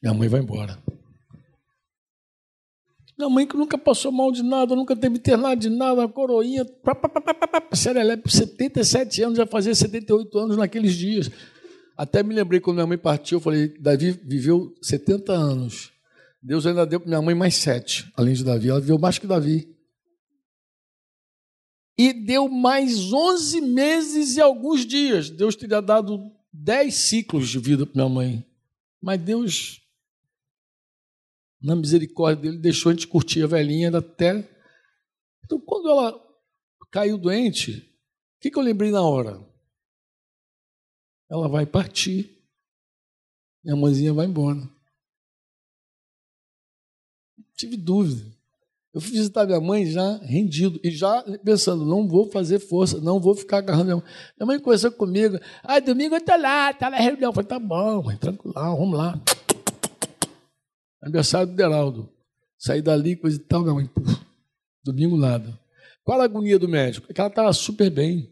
Minha 0.00 0.14
mãe 0.14 0.28
vai 0.28 0.40
embora. 0.40 0.80
Minha 3.18 3.28
mãe 3.28 3.46
que 3.46 3.56
nunca 3.56 3.76
passou 3.76 4.10
mal 4.10 4.32
de 4.32 4.42
nada, 4.42 4.74
nunca 4.74 4.96
teve 4.96 5.18
internado 5.18 5.60
de 5.60 5.68
nada, 5.68 6.08
coroinha, 6.08 6.64
pá, 6.64 6.94
pá, 6.94 7.08
pá, 7.08 7.76
77 7.76 9.22
anos, 9.22 9.36
já 9.36 9.46
fazia 9.46 9.74
78 9.74 10.38
anos 10.38 10.56
naqueles 10.56 10.94
dias. 10.94 11.30
Até 11.98 12.22
me 12.22 12.34
lembrei 12.34 12.60
quando 12.60 12.76
minha 12.76 12.86
mãe 12.86 12.96
partiu, 12.96 13.36
eu 13.36 13.42
falei, 13.42 13.76
Davi 13.78 14.12
viveu 14.24 14.74
70 14.80 15.32
anos. 15.32 15.92
Deus 16.42 16.64
ainda 16.64 16.86
deu 16.86 16.98
para 16.98 17.08
minha 17.08 17.20
mãe 17.20 17.34
mais 17.34 17.56
sete, 17.56 18.10
além 18.16 18.32
de 18.32 18.42
Davi. 18.42 18.70
Ela 18.70 18.80
viveu 18.80 18.98
mais 18.98 19.18
que 19.18 19.26
Davi. 19.26 19.68
E 21.98 22.12
deu 22.12 22.48
mais 22.48 23.12
11 23.12 23.60
meses 23.60 24.36
e 24.36 24.40
alguns 24.40 24.86
dias. 24.86 25.28
Deus 25.28 25.54
teria 25.54 25.82
dado 25.82 26.30
10 26.52 26.94
ciclos 26.94 27.48
de 27.48 27.58
vida 27.58 27.86
para 27.86 27.94
minha 27.94 28.08
mãe. 28.08 28.46
Mas 29.00 29.20
Deus 29.20 29.80
na 31.60 31.76
misericórdia 31.76 32.50
dele, 32.50 32.58
deixou 32.58 32.90
a 32.90 32.94
gente 32.94 33.06
curtir 33.06 33.42
a 33.42 33.46
velhinha 33.46 33.94
até. 33.96 34.48
Então, 35.44 35.60
quando 35.60 35.90
ela 35.90 36.18
caiu 36.90 37.18
doente, 37.18 37.72
o 38.36 38.40
que, 38.40 38.50
que 38.50 38.58
eu 38.58 38.62
lembrei 38.62 38.90
na 38.90 39.02
hora? 39.02 39.46
ela 41.30 41.48
vai 41.48 41.64
partir. 41.64 42.44
Minha 43.62 43.76
mãezinha 43.76 44.12
vai 44.12 44.26
embora. 44.26 44.68
Tive 47.54 47.76
dúvida. 47.76 48.36
Eu 48.92 49.00
fui 49.00 49.12
visitar 49.12 49.46
minha 49.46 49.60
mãe 49.60 49.86
já 49.86 50.16
rendido 50.18 50.80
e 50.82 50.90
já 50.90 51.22
pensando, 51.44 51.84
não 51.84 52.08
vou 52.08 52.28
fazer 52.28 52.58
força, 52.58 53.00
não 53.00 53.20
vou 53.20 53.36
ficar 53.36 53.58
agarrando 53.58 53.84
minha 53.84 53.96
mãe. 53.96 54.04
Minha 54.36 54.46
mãe 54.46 54.58
conversou 54.58 54.90
comigo, 54.90 55.38
ah, 55.62 55.78
domingo 55.78 56.16
eu 56.16 56.24
tô 56.24 56.36
lá, 56.36 56.72
tá 56.72 56.90
na 56.90 56.96
reunião. 56.96 57.30
Eu 57.30 57.32
falei, 57.32 57.48
tá 57.48 57.58
bom, 57.58 58.02
mãe, 58.02 58.18
vamos 58.52 58.98
lá. 58.98 59.20
Aniversário 61.00 61.46
do 61.46 61.54
Deraldo. 61.54 62.12
Saí 62.58 62.82
dali, 62.82 63.14
coisa 63.14 63.36
e 63.36 63.40
tal, 63.40 63.62
minha 63.62 63.74
mãe, 63.74 63.86
puf, 63.86 64.20
domingo 64.84 65.16
nada. 65.16 65.58
Qual 66.02 66.20
a 66.20 66.24
agonia 66.24 66.58
do 66.58 66.68
médico? 66.68 67.06
É 67.08 67.14
que 67.14 67.20
ela 67.20 67.30
estava 67.30 67.52
super 67.52 67.90
bem. 67.90 68.28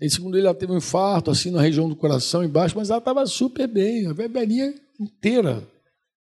E 0.00 0.08
segundo 0.08 0.38
ele, 0.38 0.46
ela 0.46 0.54
teve 0.54 0.72
um 0.72 0.76
infarto, 0.76 1.32
assim, 1.32 1.50
na 1.50 1.60
região 1.60 1.88
do 1.88 1.96
coração, 1.96 2.44
embaixo, 2.44 2.76
mas 2.76 2.90
ela 2.90 3.00
estava 3.00 3.26
super 3.26 3.66
bem, 3.66 4.06
a 4.06 4.12
velhinha 4.12 4.72
inteira 5.00 5.68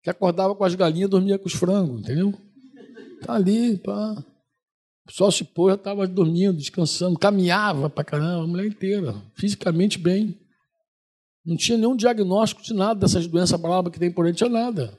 que 0.07 0.11
acordava 0.11 0.55
com 0.55 0.63
as 0.63 0.73
galinhas, 0.73 1.09
dormia 1.09 1.37
com 1.37 1.47
os 1.47 1.53
frangos, 1.53 1.99
entendeu? 1.99 2.33
Tá 3.25 3.33
ali, 3.33 3.77
pá. 3.77 4.23
Só 5.09 5.29
se 5.29 5.43
pôr, 5.43 5.71
já 5.71 5.75
estava 5.75 6.07
dormindo, 6.07 6.55
descansando, 6.55 7.19
caminhava 7.19 7.89
para 7.89 8.05
caramba, 8.05 8.45
a 8.45 8.47
mulher 8.47 8.67
inteira, 8.67 9.21
fisicamente 9.35 9.99
bem. 9.99 10.39
Não 11.45 11.57
tinha 11.57 11.77
nenhum 11.77 11.93
diagnóstico 11.93 12.63
de 12.63 12.73
nada 12.73 13.01
dessas 13.01 13.27
doenças 13.27 13.59
bravas 13.59 13.91
que 13.91 13.99
tem 13.99 14.09
por 14.09 14.25
aí, 14.25 14.31
não 14.31 14.37
tinha 14.37 14.49
nada. 14.49 14.97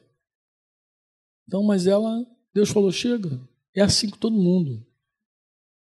Então, 1.46 1.62
mas 1.62 1.86
ela, 1.86 2.26
Deus 2.52 2.68
falou, 2.68 2.92
chega. 2.92 3.40
É 3.74 3.80
assim 3.80 4.10
com 4.10 4.18
todo 4.18 4.36
mundo. 4.36 4.86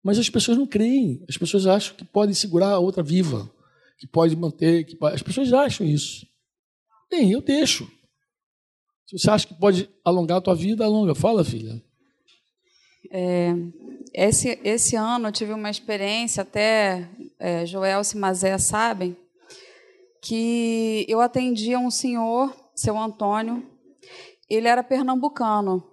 Mas 0.04 0.20
as 0.20 0.30
pessoas 0.30 0.56
não 0.56 0.68
creem. 0.68 1.24
As 1.28 1.36
pessoas 1.36 1.66
acham 1.66 1.96
que 1.96 2.04
podem 2.04 2.32
segurar 2.32 2.70
a 2.74 2.78
outra 2.78 3.02
viva, 3.02 3.50
que 3.98 4.06
pode 4.06 4.36
manter. 4.36 4.84
Que 4.84 4.94
pode... 4.94 5.16
As 5.16 5.22
pessoas 5.22 5.52
acham 5.52 5.84
isso. 5.84 6.24
Bem, 7.10 7.32
eu 7.32 7.40
deixo. 7.40 7.90
Se 9.06 9.18
você 9.18 9.30
acha 9.30 9.46
que 9.46 9.54
pode 9.54 9.88
alongar 10.04 10.38
a 10.38 10.40
tua 10.40 10.54
vida, 10.54 10.84
alonga. 10.84 11.14
Fala, 11.14 11.44
filha. 11.44 11.80
É, 13.10 13.54
esse, 14.12 14.58
esse 14.64 14.96
ano 14.96 15.28
eu 15.28 15.32
tive 15.32 15.52
uma 15.52 15.70
experiência, 15.70 16.42
até 16.42 17.08
é, 17.38 17.64
Joel 17.64 18.02
e 18.02 18.16
Mazé 18.16 18.58
sabem, 18.58 19.16
que 20.20 21.06
eu 21.08 21.20
atendia 21.20 21.78
um 21.78 21.90
senhor, 21.90 22.52
seu 22.74 22.98
Antônio, 22.98 23.64
ele 24.50 24.66
era 24.66 24.82
pernambucano. 24.82 25.84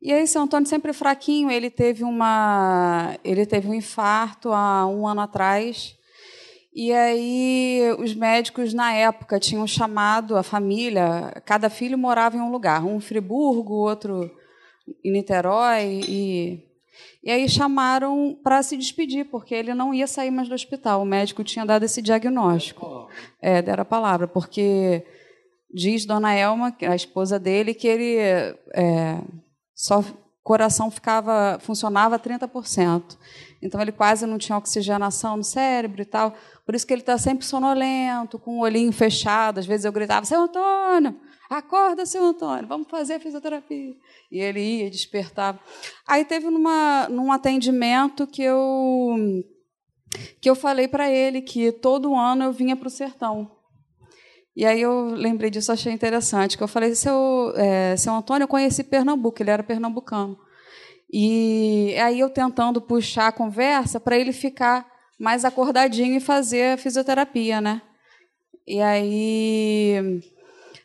E 0.00 0.10
aí, 0.10 0.26
seu 0.26 0.40
Antônio 0.40 0.68
sempre 0.68 0.94
fraquinho, 0.94 1.50
ele 1.50 1.68
teve 1.68 2.02
uma, 2.02 3.18
ele 3.22 3.44
teve 3.44 3.68
um 3.68 3.74
infarto 3.74 4.52
há 4.52 4.86
um 4.86 5.06
ano 5.06 5.20
atrás 5.20 5.95
e 6.78 6.92
aí 6.92 7.80
os 7.98 8.14
médicos 8.14 8.74
na 8.74 8.92
época 8.92 9.40
tinham 9.40 9.66
chamado 9.66 10.36
a 10.36 10.42
família, 10.42 11.32
cada 11.46 11.70
filho 11.70 11.96
morava 11.96 12.36
em 12.36 12.40
um 12.40 12.50
lugar, 12.50 12.84
um 12.84 12.96
em 12.96 13.00
Friburgo, 13.00 13.72
outro 13.72 14.30
em 15.02 15.10
Niterói 15.10 16.02
e 16.06 16.62
e 17.22 17.30
aí 17.30 17.48
chamaram 17.48 18.38
para 18.42 18.62
se 18.62 18.76
despedir, 18.76 19.24
porque 19.24 19.54
ele 19.54 19.74
não 19.74 19.92
ia 19.92 20.06
sair 20.06 20.30
mais 20.30 20.48
do 20.48 20.54
hospital. 20.54 21.02
O 21.02 21.04
médico 21.04 21.42
tinha 21.42 21.66
dado 21.66 21.82
esse 21.82 22.00
diagnóstico. 22.00 23.08
É, 23.42 23.60
deram 23.60 23.82
a 23.82 23.84
palavra, 23.84 24.28
porque 24.28 25.04
diz 25.72 26.06
Dona 26.06 26.34
Elma, 26.34 26.74
a 26.82 26.94
esposa 26.94 27.38
dele, 27.38 27.74
que 27.74 27.88
ele 27.88 28.16
é, 28.16 29.20
só 29.74 30.04
coração 30.46 30.88
ficava 30.92 31.58
funcionava 31.60 32.16
30%. 32.16 33.18
Então 33.60 33.82
ele 33.82 33.90
quase 33.90 34.24
não 34.26 34.38
tinha 34.38 34.56
oxigenação 34.56 35.36
no 35.36 35.42
cérebro 35.42 36.00
e 36.00 36.04
tal. 36.04 36.32
Por 36.66 36.74
isso 36.74 36.84
que 36.84 36.92
ele 36.92 37.02
está 37.02 37.16
sempre 37.16 37.46
sonolento, 37.46 38.40
com 38.40 38.58
o 38.58 38.62
olhinho 38.62 38.92
fechado. 38.92 39.58
Às 39.58 39.66
vezes 39.66 39.84
eu 39.84 39.92
gritava: 39.92 40.26
Seu 40.26 40.42
Antônio, 40.42 41.14
acorda, 41.48 42.04
seu 42.04 42.24
Antônio, 42.24 42.66
vamos 42.66 42.88
fazer 42.90 43.14
a 43.14 43.20
fisioterapia. 43.20 43.94
E 44.32 44.40
ele 44.40 44.60
ia, 44.60 44.90
despertava. 44.90 45.60
Aí 46.06 46.24
teve 46.24 46.50
numa, 46.50 47.08
num 47.08 47.30
atendimento 47.30 48.26
que 48.26 48.42
eu, 48.42 49.14
que 50.40 50.50
eu 50.50 50.56
falei 50.56 50.88
para 50.88 51.08
ele 51.08 51.40
que 51.40 51.70
todo 51.70 52.16
ano 52.16 52.42
eu 52.42 52.52
vinha 52.52 52.74
para 52.74 52.88
o 52.88 52.90
sertão. 52.90 53.52
E 54.56 54.64
aí 54.64 54.80
eu 54.80 55.10
lembrei 55.10 55.50
disso, 55.50 55.70
achei 55.70 55.92
interessante, 55.92 56.56
que 56.56 56.64
eu 56.64 56.68
falei, 56.68 56.94
seu, 56.94 57.52
é, 57.56 57.94
seu 57.96 58.12
Antônio, 58.12 58.44
eu 58.44 58.48
conheci 58.48 58.82
Pernambuco, 58.82 59.40
ele 59.40 59.50
era 59.50 59.62
pernambucano. 59.62 60.36
E 61.12 61.94
aí 62.02 62.18
eu 62.18 62.30
tentando 62.30 62.80
puxar 62.80 63.28
a 63.28 63.32
conversa 63.32 64.00
para 64.00 64.18
ele 64.18 64.32
ficar 64.32 64.95
mais 65.18 65.44
acordadinho 65.44 66.16
e 66.16 66.20
fazer 66.20 66.78
fisioterapia, 66.78 67.60
né? 67.60 67.82
E 68.66 68.80
aí 68.80 70.20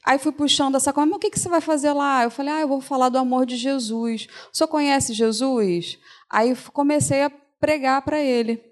Aí 0.04 0.18
fui 0.18 0.32
puxando 0.32 0.76
essa 0.76 0.92
coisa, 0.92 1.08
mas 1.08 1.18
o 1.18 1.20
que, 1.20 1.30
que 1.30 1.40
você 1.40 1.48
vai 1.48 1.62
fazer 1.62 1.94
lá? 1.94 2.24
Eu 2.24 2.32
falei, 2.32 2.54
ah, 2.54 2.62
eu 2.62 2.68
vou 2.68 2.82
falar 2.82 3.10
do 3.10 3.20
amor 3.20 3.46
de 3.46 3.56
Jesus. 3.56 4.28
Senhor 4.52 4.68
conhece 4.68 5.14
Jesus? 5.14 6.00
Aí 6.30 6.56
comecei 6.74 7.22
a 7.22 7.30
pregar 7.60 8.02
para 8.02 8.20
ele. 8.20 8.64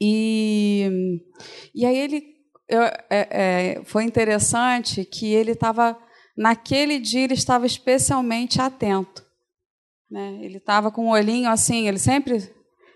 E, 0.00 1.20
e 1.74 1.84
aí 1.84 1.96
ele 1.96 2.40
eu, 2.70 2.82
é, 2.82 3.00
é, 3.10 3.82
foi 3.84 4.04
interessante 4.04 5.04
que 5.04 5.26
ele 5.26 5.50
estava, 5.50 5.98
naquele 6.36 7.00
dia, 7.00 7.24
ele 7.24 7.34
estava 7.34 7.66
especialmente 7.66 8.62
atento. 8.62 9.26
Né? 10.08 10.38
Ele 10.40 10.58
estava 10.58 10.90
com 10.90 11.08
o 11.08 11.10
olhinho 11.10 11.50
assim, 11.50 11.88
ele 11.88 11.98
sempre 11.98 12.54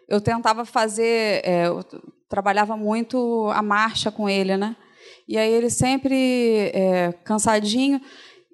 eu 0.09 0.21
tentava 0.21 0.65
fazer, 0.65 1.43
é, 1.45 1.67
eu 1.67 1.85
trabalhava 2.29 2.77
muito 2.77 3.51
a 3.55 3.63
marcha 3.63 4.11
com 4.11 4.29
ele, 4.29 4.57
né? 4.57 4.77
E 5.27 5.39
aí 5.39 5.51
ele 5.51 5.71
sempre 5.71 6.71
é, 6.75 7.13
cansadinho 7.25 8.01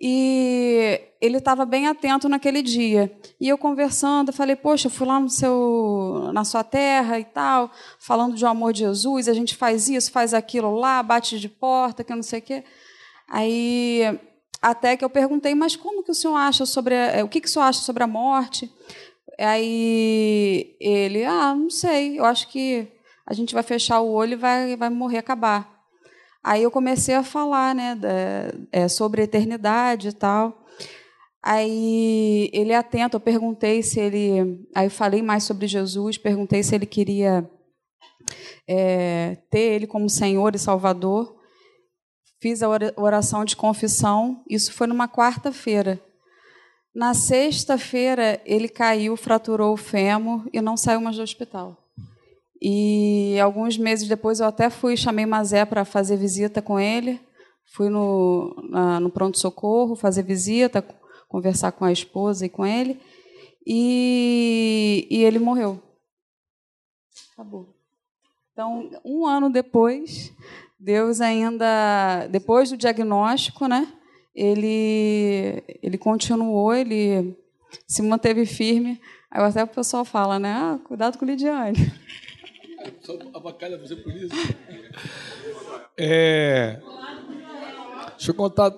e 0.01 1.01
ele 1.21 1.37
estava 1.37 1.67
bem 1.67 1.87
atento 1.87 2.29
naquele 2.29 2.63
dia. 2.63 3.13
E 3.41 3.49
eu 3.49 3.59
conversando, 3.59 4.33
falei, 4.33 4.57
poxa, 4.57 4.87
eu 4.87 4.91
fui 4.91 5.07
lá 5.07 5.21
no 5.21 5.29
seu, 5.29 6.31
na 6.33 6.45
sua 6.45 6.65
terra 6.65 7.19
e 7.19 7.25
tal, 7.25 7.71
falando 7.99 8.35
de 8.35 8.47
amor 8.47 8.73
de 8.73 8.81
Jesus, 8.81 9.29
a 9.29 9.35
gente 9.35 9.55
faz 9.55 9.89
isso, 9.89 10.11
faz 10.11 10.33
aquilo 10.33 10.75
lá, 10.75 11.03
bate 11.03 11.39
de 11.39 11.49
porta, 11.49 12.03
que 12.03 12.15
não 12.15 12.23
sei 12.23 12.39
o 12.39 12.43
quê. 12.43 12.65
Aí 13.29 14.19
até 14.63 14.97
que 14.97 15.05
eu 15.05 15.11
perguntei, 15.11 15.55
mas 15.55 15.75
como 15.77 16.03
que 16.03 16.11
o 16.11 16.15
senhor 16.15 16.37
acha 16.37 16.67
sobre, 16.67 16.95
a, 16.95 17.25
o 17.25 17.29
que, 17.29 17.41
que 17.41 17.49
o 17.49 17.51
senhor 17.51 17.65
acha 17.65 17.81
sobre 17.81 18.03
a 18.03 18.07
morte? 18.07 18.71
Aí 19.41 20.77
ele, 20.79 21.25
ah, 21.25 21.55
não 21.55 21.71
sei, 21.71 22.19
eu 22.19 22.27
acho 22.27 22.49
que 22.49 22.87
a 23.27 23.33
gente 23.33 23.55
vai 23.55 23.63
fechar 23.63 24.01
o 24.01 24.13
olho 24.13 24.35
e 24.35 24.37
vai, 24.37 24.77
vai 24.77 24.91
morrer, 24.91 25.17
acabar. 25.17 25.81
Aí 26.45 26.63
eu 26.63 26.71
comecei 26.71 27.15
a 27.15 27.23
falar 27.23 27.75
né, 27.75 27.95
da, 27.95 28.09
é, 28.71 28.87
sobre 28.87 29.23
a 29.23 29.25
eternidade 29.25 30.09
e 30.09 30.13
tal. 30.13 30.67
Aí 31.43 32.51
ele 32.53 32.73
é 32.73 32.77
atento, 32.77 33.17
eu 33.17 33.21
perguntei 33.21 33.83
se 33.83 33.99
ele. 33.99 34.67
Aí 34.75 34.87
eu 34.87 34.91
falei 34.91 35.23
mais 35.23 35.45
sobre 35.45 35.67
Jesus, 35.67 36.19
perguntei 36.19 36.63
se 36.63 36.75
ele 36.75 36.85
queria 36.85 37.49
é, 38.69 39.39
ter 39.51 39.75
ele 39.75 39.87
como 39.87 40.11
Senhor 40.11 40.55
e 40.55 40.59
Salvador. 40.59 41.35
Fiz 42.43 42.63
a 42.63 42.69
oração 42.97 43.45
de 43.45 43.57
confissão, 43.57 44.43
isso 44.49 44.73
foi 44.73 44.87
numa 44.87 45.09
quarta-feira. 45.09 46.03
Na 46.95 47.15
sexta-feira, 47.15 48.41
ele 48.45 48.69
caiu, 48.69 49.17
fraturou 49.17 49.73
o 49.75 49.77
fêmur 49.77 50.49
e 50.53 50.61
não 50.61 50.77
saiu 50.77 51.01
mais 51.01 51.17
do 51.17 51.23
hospital. 51.23 51.77
E 52.61 53.39
alguns 53.41 53.79
meses 53.79 54.09
depois 54.09 54.41
eu 54.41 54.47
até 54.47 54.69
fui, 54.69 54.97
chamei 54.97 55.25
Mazé 55.25 55.65
para 55.65 55.85
fazer 55.85 56.17
visita 56.17 56.61
com 56.61 56.79
ele. 56.79 57.21
Fui 57.73 57.89
no, 57.89 58.55
no 59.01 59.11
pronto-socorro 59.11 59.95
fazer 59.95 60.25
visita, 60.25 60.85
conversar 61.29 61.73
com 61.73 61.85
a 61.85 61.93
esposa 61.93 62.45
e 62.45 62.49
com 62.49 62.67
ele. 62.67 63.01
E, 63.65 65.07
e 65.09 65.25
ele 65.25 65.39
morreu. 65.39 65.81
Acabou. 67.33 67.73
Então, 68.53 68.91
um 69.05 69.27
ano 69.27 69.49
depois, 69.49 70.35
Deus 70.79 71.21
ainda, 71.21 72.27
depois 72.27 72.71
do 72.71 72.77
diagnóstico, 72.77 73.67
né? 73.67 74.00
Ele, 74.41 75.63
ele 75.83 75.99
continuou, 75.99 76.73
ele 76.73 77.37
se 77.87 78.01
manteve 78.01 78.47
firme. 78.47 78.99
Aí 79.31 79.43
até 79.43 79.63
o 79.63 79.69
pessoal 79.69 80.05
fala, 80.05 80.39
né? 80.39 80.51
Ah, 80.51 80.79
cuidado 80.83 81.19
com 81.19 81.25
o 81.25 81.29
Lidiane. 81.29 81.93
Só 83.03 83.19
abacalha 83.35 83.77
você 83.77 83.95
por 83.97 84.13
isso. 84.13 84.35
É... 85.99 86.81
Deixa 88.17 88.31
eu 88.31 88.35
contar. 88.35 88.73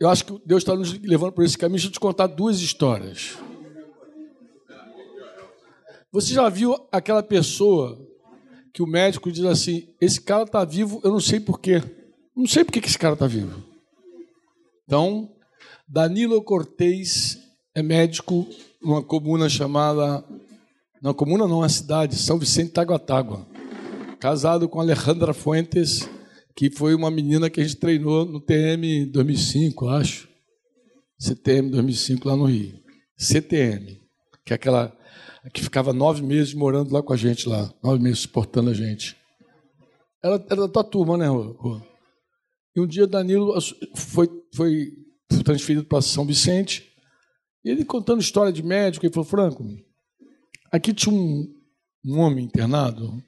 Eu 0.00 0.08
acho 0.08 0.24
que 0.24 0.42
Deus 0.44 0.62
está 0.62 0.74
nos 0.74 0.98
levando 0.98 1.32
por 1.32 1.44
esse 1.44 1.56
caminho. 1.56 1.76
Deixa 1.76 1.88
eu 1.88 1.92
te 1.92 2.00
contar 2.00 2.26
duas 2.26 2.60
histórias. 2.60 3.38
Você 6.10 6.34
já 6.34 6.48
viu 6.48 6.74
aquela 6.90 7.22
pessoa 7.22 7.98
que 8.72 8.82
o 8.82 8.86
médico 8.86 9.30
diz 9.30 9.44
assim: 9.44 9.88
esse 10.00 10.20
cara 10.20 10.42
está 10.42 10.64
vivo, 10.64 11.00
eu 11.04 11.12
não 11.12 11.20
sei 11.20 11.38
porquê. 11.38 11.82
Não 12.34 12.46
sei 12.46 12.64
por 12.64 12.72
que 12.72 12.80
esse 12.80 12.98
cara 12.98 13.14
está 13.14 13.26
vivo. 13.26 13.62
Então, 14.88 15.28
Danilo 15.86 16.42
Cortez 16.42 17.38
é 17.74 17.82
médico 17.82 18.48
numa 18.82 19.02
comuna 19.02 19.46
chamada. 19.46 20.24
Não, 21.02 21.12
comuna 21.12 21.46
não, 21.46 21.62
é 21.62 21.68
cidade, 21.68 22.16
São 22.16 22.38
Vicente 22.38 22.72
Taguatágua. 22.72 23.46
casado 24.18 24.66
com 24.66 24.80
Alejandra 24.80 25.34
Fuentes, 25.34 26.08
que 26.56 26.70
foi 26.70 26.94
uma 26.94 27.10
menina 27.10 27.50
que 27.50 27.60
a 27.60 27.64
gente 27.64 27.76
treinou 27.76 28.24
no 28.24 28.40
TM 28.40 29.04
2005, 29.12 29.88
acho. 29.88 30.26
CTM 31.18 31.68
2005 31.68 32.26
lá 32.26 32.34
no 32.34 32.46
Rio. 32.46 32.80
CTM, 33.14 34.00
que 34.42 34.54
é 34.54 34.56
aquela 34.56 34.96
que 35.52 35.62
ficava 35.62 35.92
nove 35.92 36.22
meses 36.22 36.54
morando 36.54 36.94
lá 36.94 37.02
com 37.02 37.12
a 37.12 37.16
gente 37.16 37.46
lá, 37.46 37.70
nove 37.84 38.02
meses 38.02 38.20
suportando 38.20 38.70
a 38.70 38.74
gente. 38.74 39.14
Ela 40.24 40.42
era 40.50 40.62
da 40.62 40.68
tua 40.68 40.82
turma, 40.82 41.18
né, 41.18 41.28
Rô? 41.28 41.78
E 42.74 42.80
um 42.80 42.86
dia 42.86 43.06
Danilo 43.06 43.54
foi, 43.94 44.28
foi 44.54 44.92
transferido 45.44 45.84
para 45.84 46.02
São 46.02 46.24
Vicente, 46.24 46.92
e 47.64 47.70
ele 47.70 47.84
contando 47.84 48.20
história 48.20 48.52
de 48.52 48.62
médico, 48.62 49.04
ele 49.04 49.12
falou, 49.12 49.28
Franco, 49.28 49.64
aqui 50.70 50.92
tinha 50.94 51.14
um, 51.14 51.52
um 52.04 52.18
homem 52.18 52.44
internado 52.44 53.22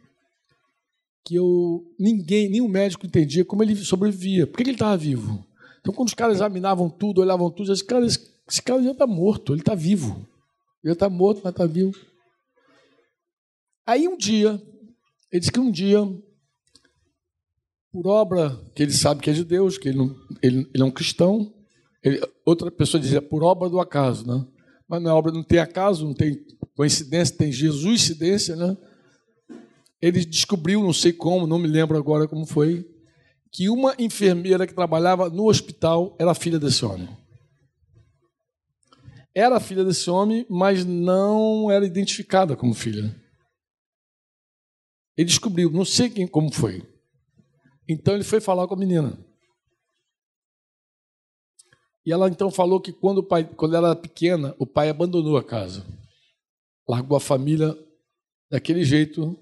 que 1.24 1.34
eu 1.34 1.84
ninguém, 1.98 2.48
nenhum 2.48 2.68
médico 2.68 3.06
entendia 3.06 3.44
como 3.44 3.62
ele 3.62 3.76
sobrevivia, 3.76 4.46
por 4.46 4.56
que 4.56 4.62
ele 4.62 4.72
estava 4.72 4.96
vivo. 4.96 5.46
Então, 5.80 5.94
quando 5.94 6.08
os 6.08 6.14
caras 6.14 6.36
examinavam 6.36 6.88
tudo, 6.90 7.20
olhavam 7.20 7.50
tudo, 7.50 7.72
esse 7.72 7.84
cara, 7.84 8.04
esse, 8.04 8.30
esse 8.48 8.62
cara 8.62 8.82
já 8.82 8.92
está 8.92 9.06
morto, 9.06 9.52
ele 9.52 9.60
está 9.60 9.74
vivo. 9.74 10.26
Ele 10.82 10.92
está 10.92 11.08
morto, 11.08 11.40
mas 11.42 11.52
está 11.52 11.66
vivo. 11.66 11.98
Aí 13.86 14.06
um 14.08 14.16
dia, 14.16 14.60
ele 15.30 15.40
disse 15.40 15.52
que 15.52 15.60
um 15.60 15.70
dia, 15.70 16.00
por 17.92 18.06
obra 18.06 18.58
que 18.74 18.82
ele 18.82 18.92
sabe 18.92 19.20
que 19.20 19.30
é 19.30 19.32
de 19.32 19.44
Deus, 19.44 19.76
que 19.76 19.88
ele, 19.88 19.98
não, 19.98 20.16
ele, 20.42 20.68
ele 20.72 20.82
é 20.82 20.84
um 20.84 20.90
cristão, 20.90 21.52
ele, 22.02 22.20
outra 22.44 22.70
pessoa 22.70 23.00
dizia 23.00 23.20
por 23.20 23.42
obra 23.42 23.68
do 23.68 23.80
acaso, 23.80 24.26
né? 24.26 24.46
Mas 24.88 25.02
na 25.02 25.14
obra 25.14 25.32
não 25.32 25.42
tem 25.42 25.58
acaso, 25.58 26.04
não 26.04 26.14
tem 26.14 26.44
coincidência, 26.74 27.36
tem 27.36 27.52
Jesuscidência, 27.52 28.56
né? 28.56 28.76
Ele 30.00 30.24
descobriu, 30.24 30.82
não 30.82 30.92
sei 30.92 31.12
como, 31.12 31.46
não 31.46 31.58
me 31.58 31.68
lembro 31.68 31.96
agora 31.96 32.26
como 32.26 32.46
foi, 32.46 32.88
que 33.52 33.68
uma 33.68 33.94
enfermeira 33.98 34.66
que 34.66 34.74
trabalhava 34.74 35.28
no 35.28 35.48
hospital 35.48 36.16
era 36.18 36.34
filha 36.34 36.58
desse 36.58 36.84
homem. 36.84 37.08
Era 39.34 39.60
filha 39.60 39.84
desse 39.84 40.08
homem, 40.10 40.46
mas 40.48 40.84
não 40.84 41.70
era 41.70 41.84
identificada 41.84 42.56
como 42.56 42.74
filha. 42.74 43.14
Ele 45.16 45.26
descobriu, 45.26 45.70
não 45.70 45.84
sei 45.84 46.08
quem, 46.08 46.26
como 46.26 46.52
foi. 46.52 46.82
Então 47.92 48.14
ele 48.14 48.22
foi 48.22 48.40
falar 48.40 48.68
com 48.68 48.74
a 48.74 48.76
menina. 48.76 49.18
E 52.06 52.12
ela 52.12 52.28
então 52.28 52.48
falou 52.48 52.80
que 52.80 52.92
quando, 52.92 53.20
pai, 53.20 53.42
quando 53.44 53.74
ela 53.74 53.88
era 53.88 53.96
pequena, 53.96 54.54
o 54.60 54.66
pai 54.66 54.88
abandonou 54.88 55.36
a 55.36 55.42
casa. 55.42 55.84
Largou 56.88 57.16
a 57.16 57.20
família 57.20 57.76
daquele 58.48 58.84
jeito 58.84 59.36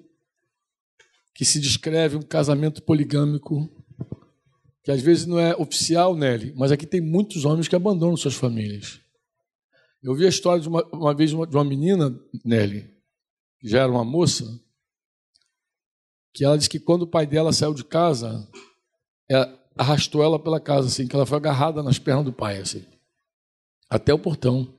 que 1.34 1.44
se 1.44 1.61
descreve 1.61 2.16
um 2.16 2.22
casamento 2.22 2.82
poligâmico, 2.82 3.70
que 4.82 4.90
às 4.90 5.03
vezes 5.03 5.26
não 5.26 5.38
é 5.38 5.55
oficial, 5.55 6.16
Nelly, 6.16 6.55
mas 6.57 6.72
aqui 6.72 6.86
tem 6.86 7.03
muitos 7.03 7.44
homens 7.44 7.68
que 7.68 7.76
abandonam 7.76 8.16
suas 8.16 8.34
famílias. 8.34 8.99
Eu 10.03 10.14
vi 10.14 10.24
a 10.24 10.30
história 10.30 10.62
de 10.62 10.68
uma, 10.68 10.82
uma 10.86 11.14
vez 11.14 11.30
de 11.30 11.36
uma 11.36 11.64
menina, 11.64 12.18
Nelly, 12.42 12.90
que 13.61 13.68
já 13.68 13.82
era 13.82 13.92
uma 13.92 14.05
moça, 14.05 14.44
que 16.39 16.45
ela 16.45 16.57
disse 16.57 16.70
que 16.70 16.78
quando 16.78 17.03
o 17.03 17.07
pai 17.07 17.26
dela 17.26 17.53
saiu 17.53 17.74
de 17.74 17.82
casa, 17.82 18.49
ela 19.28 19.61
arrastou 19.76 20.22
ela 20.22 20.39
pela 20.39 20.61
casa, 20.61 20.86
assim, 20.86 21.09
que 21.09 21.16
ela 21.16 21.26
foi 21.26 21.36
agarrada 21.36 21.82
nas 21.82 21.99
pernas 21.99 22.26
do 22.26 22.32
pai, 22.32 22.59
assim, 22.59 22.84
até 23.91 24.14
o 24.14 24.18
portão. 24.20 24.72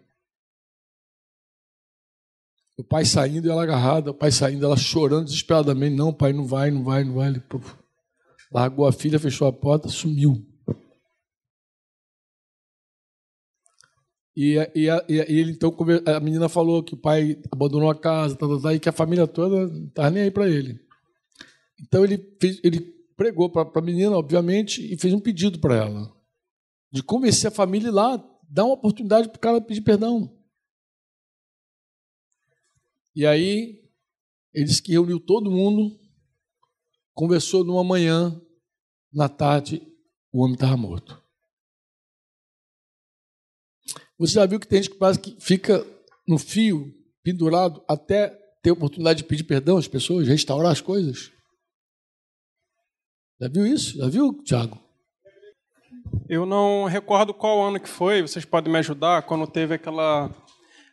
O 2.77 2.83
pai 2.83 3.03
saindo 3.03 3.45
e 3.45 3.51
ela 3.51 3.61
agarrada, 3.61 4.11
o 4.11 4.13
pai 4.13 4.31
saindo, 4.31 4.65
ela 4.65 4.77
chorando 4.77 5.25
desesperadamente. 5.25 5.97
Não, 5.97 6.13
pai, 6.13 6.31
não 6.31 6.47
vai, 6.47 6.71
não 6.71 6.81
vai, 6.81 7.03
não 7.03 7.15
vai. 7.15 7.27
Ele 7.27 7.43
largou 8.49 8.87
a 8.87 8.93
filha, 8.93 9.19
fechou 9.19 9.45
a 9.45 9.51
porta, 9.51 9.89
sumiu. 9.89 10.41
E, 14.33 14.55
e, 14.73 14.87
e, 15.09 15.39
ele 15.39 15.51
então 15.51 15.75
a 16.05 16.19
menina 16.21 16.47
falou 16.47 16.81
que 16.81 16.93
o 16.93 16.97
pai 16.97 17.37
abandonou 17.51 17.89
a 17.89 17.99
casa, 17.99 18.37
tá, 18.37 18.47
tá, 18.47 18.61
tá, 18.61 18.73
e 18.73 18.79
que 18.79 18.87
a 18.87 18.93
família 18.93 19.27
toda 19.27 19.67
não 19.67 19.87
estava 19.87 20.09
nem 20.09 20.23
aí 20.23 20.31
para 20.31 20.47
ele. 20.47 20.87
Então 21.81 22.03
ele, 22.03 22.17
fez, 22.39 22.59
ele 22.63 22.81
pregou 23.15 23.49
para 23.49 23.69
a 23.73 23.81
menina, 23.81 24.17
obviamente, 24.17 24.81
e 24.93 24.97
fez 24.97 25.13
um 25.13 25.19
pedido 25.19 25.59
para 25.59 25.75
ela 25.75 26.19
de 26.91 27.03
convencer 27.03 27.49
a 27.49 27.53
família 27.53 27.91
lá, 27.91 28.17
dar 28.49 28.65
uma 28.65 28.73
oportunidade 28.73 29.29
para 29.29 29.37
o 29.37 29.39
cara 29.41 29.61
pedir 29.61 29.81
perdão. 29.81 30.35
E 33.15 33.25
aí 33.25 33.83
ele 34.53 34.65
disse 34.65 34.81
que 34.81 34.93
reuniu 34.93 35.19
todo 35.19 35.51
mundo, 35.51 35.99
conversou 37.13 37.63
numa 37.63 37.83
manhã, 37.83 38.41
na 39.13 39.29
tarde, 39.29 39.81
o 40.31 40.41
homem 40.43 40.55
estava 40.55 40.77
morto. 40.77 41.21
Você 44.17 44.33
já 44.33 44.45
viu 44.45 44.59
que 44.59 44.67
tem 44.67 44.81
gente 44.81 44.91
que 44.91 44.97
quase 44.97 45.19
que 45.19 45.39
fica 45.39 45.85
no 46.27 46.37
fio, 46.37 46.93
pendurado, 47.23 47.83
até 47.87 48.29
ter 48.61 48.71
oportunidade 48.71 49.19
de 49.19 49.27
pedir 49.27 49.43
perdão 49.43 49.77
às 49.77 49.87
pessoas, 49.87 50.27
restaurar 50.27 50.71
as 50.71 50.81
coisas? 50.81 51.31
Já 53.39 53.47
viu 53.47 53.65
isso? 53.65 53.97
Já 53.97 54.09
viu, 54.09 54.33
Tiago? 54.43 54.77
Eu 56.27 56.45
não 56.45 56.85
recordo 56.85 57.33
qual 57.33 57.63
ano 57.63 57.79
que 57.79 57.87
foi, 57.87 58.21
vocês 58.21 58.43
podem 58.43 58.71
me 58.71 58.79
ajudar, 58.79 59.21
quando 59.21 59.47
teve 59.47 59.75
aquela, 59.75 60.29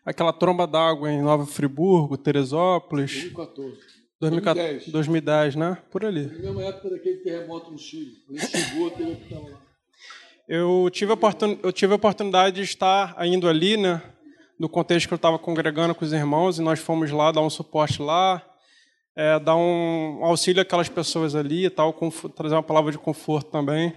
aquela 0.04 0.32
tromba 0.32 0.64
d'água 0.64 1.10
em 1.10 1.20
Nova 1.20 1.44
Friburgo, 1.44 2.16
Teresópolis. 2.16 3.32
2014. 3.32 3.96
2010. 4.20 4.88
2010, 4.88 5.56
né? 5.56 5.76
Por 5.90 6.04
ali. 6.04 6.26
Na 6.26 6.38
mesma 6.38 6.62
época 6.62 6.90
daquele 6.90 7.16
terremoto 7.16 7.70
no 7.72 7.78
Chile. 7.78 8.12
Ele 8.30 8.38
chegou, 8.38 8.90
teve 8.92 9.16
que 9.16 9.34
lá. 9.34 9.60
Eu 10.48 10.88
tive, 10.92 11.12
eu 11.62 11.72
tive 11.72 11.92
a 11.92 11.96
oportunidade 11.96 12.56
de 12.56 12.62
estar 12.62 13.16
indo 13.26 13.48
ali, 13.48 13.76
né? 13.76 14.00
No 14.56 14.68
contexto 14.68 15.08
que 15.08 15.14
eu 15.14 15.16
estava 15.16 15.38
congregando 15.38 15.96
com 15.96 16.04
os 16.04 16.12
irmãos, 16.12 16.60
e 16.60 16.62
nós 16.62 16.78
fomos 16.78 17.10
lá 17.10 17.32
dar 17.32 17.42
um 17.42 17.50
suporte 17.50 18.00
lá 18.00 18.40
é, 19.16 19.38
dar 19.40 19.56
um 19.56 20.20
auxílio 20.22 20.60
àquelas 20.60 20.88
pessoas 20.90 21.34
ali 21.34 21.64
e 21.64 21.70
tal, 21.70 21.92
trazer 22.36 22.54
uma 22.54 22.62
palavra 22.62 22.92
de 22.92 22.98
conforto 22.98 23.50
também. 23.50 23.94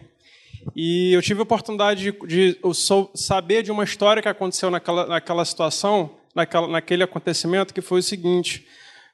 E 0.76 1.14
eu 1.14 1.22
tive 1.22 1.42
a 1.42 1.44
oportunidade 1.44 2.12
de, 2.12 2.28
de 2.28 2.60
saber 3.16 3.64
de 3.64 3.72
uma 3.72 3.84
história 3.84 4.22
que 4.22 4.30
aconteceu 4.30 4.72
naquela, 4.72 5.06
naquela 5.06 5.44
situação, 5.44 6.18
naquela, 6.34 6.68
naquele 6.68 7.04
acontecimento, 7.04 7.74
que 7.74 7.82
foi 7.82 8.00
o 8.00 8.04
seguinte: 8.04 8.66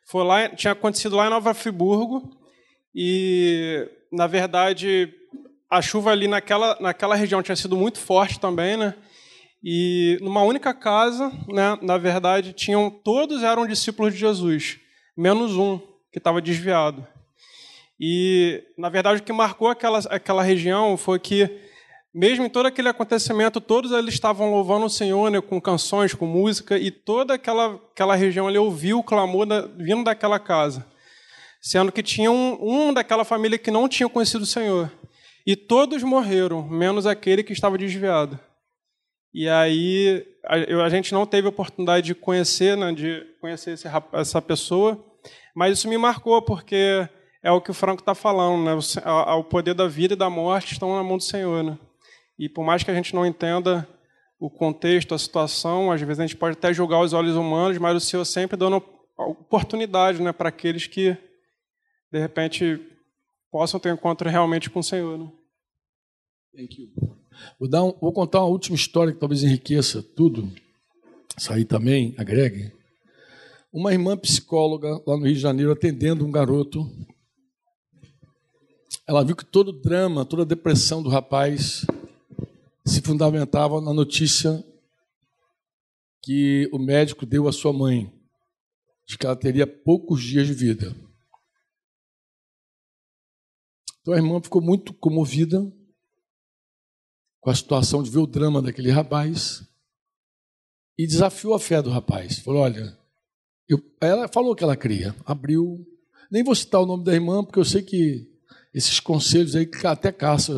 foi 0.06 0.24
lá, 0.24 0.49
tinha 0.49 0.74
acontecido 0.74 1.16
lá 1.16 1.28
em 1.28 1.32
Nova 1.32 1.53
Friburgo 1.53 2.30
e, 2.93 3.89
na 4.12 4.28
verdade, 4.28 5.14
a 5.70 5.82
chuva 5.82 6.12
ali 6.12 6.28
naquela, 6.28 6.78
naquela 6.80 7.16
região 7.16 7.41
tinha 7.41 7.56
sido 7.56 7.76
muito 7.76 7.99
forte 7.99 8.39
também, 8.39 8.78
né? 8.78 8.93
E 9.64 10.20
numa 10.22 10.43
única 10.43 10.74
casa, 10.74 11.32
né, 11.47 11.78
na 11.82 11.97
verdade, 11.97 12.53
tinham 12.53 12.89
todos 12.91 13.41
eram 13.41 13.66
discípulos 13.66 14.14
de 14.14 14.20
Jesus, 14.20 14.78
menos 15.18 15.56
um, 15.56 15.80
que 16.16 16.20
estava 16.20 16.41
desviado. 16.41 17.05
E, 17.99 18.63
na 18.78 18.88
verdade, 18.88 19.20
o 19.20 19.24
que 19.24 19.34
marcou 19.34 19.68
aquela, 19.68 19.99
aquela 20.09 20.41
região 20.41 20.95
foi 20.95 21.20
que, 21.20 21.59
mesmo 22.13 22.45
em 22.45 22.49
todo 22.49 22.68
aquele 22.68 22.88
acontecimento, 22.88 23.59
todos 23.59 23.91
eles 23.91 24.13
estavam 24.13 24.49
louvando 24.49 24.86
o 24.86 24.89
Senhor 24.89 25.30
né, 25.30 25.41
com 25.41 25.59
canções, 25.59 26.13
com 26.13 26.26
música, 26.26 26.78
e 26.78 26.89
toda 26.89 27.34
aquela, 27.34 27.76
aquela 27.91 28.16
região 28.16 28.47
ali 28.47 28.57
ouviu 28.57 28.99
o 28.99 29.03
clamor 29.03 29.45
da, 29.45 29.68
vindo 29.78 30.05
daquela 30.05 30.39
casa. 30.39 30.88
Sendo 31.61 31.91
que 31.91 32.01
tinha 32.01 32.32
um, 32.32 32.57
um 32.61 32.93
daquela 32.93 33.26
família 33.26 33.57
que 33.57 33.70
não 33.70 33.89
tinha 33.89 34.07
conhecido 34.07 34.43
o 34.43 34.47
Senhor. 34.47 34.89
E 35.45 35.53
todos 35.53 36.01
morreram, 36.01 36.66
menos 36.66 37.05
aquele 37.05 37.43
que 37.43 37.51
estava 37.51 37.78
desviado. 37.78 38.39
E 39.34 39.49
aí 39.49 40.26
a, 40.45 40.86
a 40.86 40.89
gente 40.89 41.11
não 41.11 41.26
teve 41.26 41.49
oportunidade 41.49 42.05
de 42.07 42.16
conhecer, 42.16 42.78
né, 42.78 42.93
de 42.93 43.22
conhecer 43.41 43.72
esse, 43.72 43.86
essa 44.13 44.41
pessoa, 44.41 45.13
mas 45.56 45.80
isso 45.80 45.88
me 45.88 45.97
marcou, 45.97 46.41
porque 46.41 47.08
é 47.41 47.51
o 47.51 47.62
que 47.62 47.72
o 47.72 47.74
Franco 47.74 48.01
está 48.01 48.14
falando, 48.14 48.66
né? 48.66 48.74
O 49.38 49.43
poder 49.43 49.74
da 49.74 49.88
vida 49.88 50.14
e 50.14 50.18
da 50.18 50.30
morte 50.30 50.74
estão 50.74 50.95
na 50.95 51.03
mão 51.03 51.18
do 51.18 51.24
Senhor, 51.24 51.64
né? 51.64 51.78
E 52.38 52.49
por 52.49 52.66
mais 52.66 52.84
que 52.84 52.91
a 52.91 52.93
gente 52.93 53.16
não 53.16 53.26
entenda 53.26 53.88
o 54.38 54.49
contexto, 54.49 55.16
a 55.16 55.18
situação, 55.18 55.91
às 55.91 56.01
vezes 56.01 56.20
a 56.20 56.28
gente 56.28 56.36
pode 56.36 56.58
até 56.58 56.74
julgar 56.74 56.99
os 57.01 57.14
olhos 57.14 57.36
humanos, 57.36 57.78
mas 57.78 57.95
o 57.95 57.99
Senhor 57.99 58.26
sempre 58.26 58.58
dando 58.58 58.84
oportunidade, 59.18 60.22
né, 60.22 60.34
para 60.34 60.49
aqueles 60.49 60.88
que 60.88 61.16
de 62.12 62.20
repente 62.20 62.82
possam 63.49 63.80
ter 63.80 63.91
um 63.91 63.95
encontro 63.95 64.30
realmente 64.30 64.70
com 64.70 64.80
o 64.80 64.84
Senhor. 64.84 65.18
Né? 65.18 65.32
Thank 66.56 66.82
you. 66.82 66.89
Vou, 67.60 67.70
um, 67.70 67.97
vou 67.99 68.12
contar 68.12 68.39
uma 68.39 68.49
última 68.49 68.76
história 68.76 69.14
que 69.14 69.20
talvez 69.20 69.43
enriqueça 69.43 70.03
tudo. 70.03 70.51
Aí 71.49 71.64
também 71.64 72.14
agregue 72.18 72.72
uma 73.76 73.92
irmã 73.92 74.16
psicóloga 74.16 75.04
lá 75.06 75.18
no 75.18 75.26
Rio 75.26 75.36
de 75.36 75.42
Janeiro 75.42 75.70
atendendo 75.70 76.26
um 76.26 76.32
garoto. 76.32 76.90
Ela 79.06 79.22
viu 79.22 79.36
que 79.36 79.44
todo 79.44 79.68
o 79.68 79.82
drama, 79.82 80.26
toda 80.26 80.44
a 80.44 80.46
depressão 80.46 81.04
do 81.04 81.10
rapaz 81.10 81.86
se 82.86 83.02
fundamentava 83.02 83.82
na 83.82 83.94
notícia 83.94 84.64
que 86.24 86.70
o 86.72 86.80
médico 86.80 87.26
deu 87.26 87.50
à 87.50 87.52
sua 87.52 87.74
mãe, 87.74 88.10
de 89.06 89.18
que 89.18 89.26
ela 89.26 89.36
teria 89.36 89.68
poucos 89.68 90.24
dias 90.24 90.48
de 90.48 90.54
vida. 90.54 90.96
Então 94.00 94.14
a 94.14 94.18
irmã 94.18 94.42
ficou 94.42 94.62
muito 94.62 94.94
comovida 94.94 95.70
com 97.42 97.50
a 97.50 97.56
situação 97.56 98.02
de 98.02 98.10
ver 98.10 98.20
o 98.20 98.28
drama 98.28 98.62
daquele 98.62 98.90
rapaz 98.90 99.68
e 100.98 101.06
desafiou 101.06 101.54
a 101.54 101.60
fé 101.60 101.82
do 101.82 101.90
rapaz. 101.90 102.40
Falou: 102.40 102.62
Olha, 102.62 103.05
eu... 103.68 103.82
ela 104.01 104.28
falou 104.28 104.55
que 104.55 104.63
ela 104.63 104.76
cria, 104.76 105.16
abriu. 105.26 105.86
Nem 106.32 106.43
vou 106.43 106.55
citar 106.55 106.82
o 106.82 106.86
nome 106.86 107.03
da 107.03 107.13
irmã, 107.13 107.43
porque 107.43 107.59
eu 107.59 107.66
sei 107.66 107.82
que 107.82 108.28
esses 108.74 108.99
conselhos 108.99 109.55
aí 109.55 109.70
até 109.86 110.11
caçam 110.11 110.57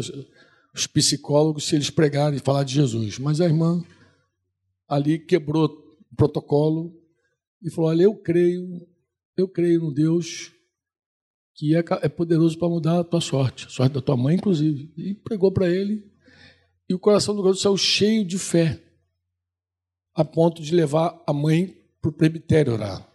os 0.73 0.87
psicólogos 0.87 1.65
se 1.65 1.75
eles 1.75 1.89
pregarem 1.89 2.37
e 2.37 2.41
falar 2.41 2.63
de 2.63 2.73
Jesus. 2.73 3.19
Mas 3.19 3.41
a 3.41 3.45
irmã 3.45 3.83
ali 4.87 5.19
quebrou 5.19 5.65
o 5.65 6.15
protocolo 6.15 6.95
e 7.61 7.69
falou: 7.69 7.89
Olha, 7.89 8.03
eu 8.03 8.15
creio, 8.15 8.87
eu 9.35 9.47
creio 9.47 9.81
no 9.81 9.93
Deus 9.93 10.51
que 11.53 11.75
é, 11.75 11.83
é 12.01 12.09
poderoso 12.09 12.57
para 12.57 12.69
mudar 12.69 12.99
a 12.99 13.03
tua 13.03 13.19
sorte, 13.19 13.65
a 13.65 13.69
sorte 13.69 13.93
da 13.93 14.01
tua 14.01 14.15
mãe, 14.15 14.35
inclusive. 14.35 14.93
E 14.95 15.15
pregou 15.15 15.51
para 15.51 15.67
ele, 15.67 16.03
e 16.87 16.93
o 16.93 16.99
coração 16.99 17.35
do 17.35 17.41
garoto 17.41 17.59
saiu 17.59 17.75
cheio 17.75 18.23
de 18.23 18.37
fé, 18.37 18.79
a 20.13 20.23
ponto 20.23 20.61
de 20.61 20.73
levar 20.73 21.21
a 21.25 21.33
mãe 21.33 21.76
para 22.07 22.09
o 22.09 22.13
presbitério 22.13 22.73
orar. 22.73 23.07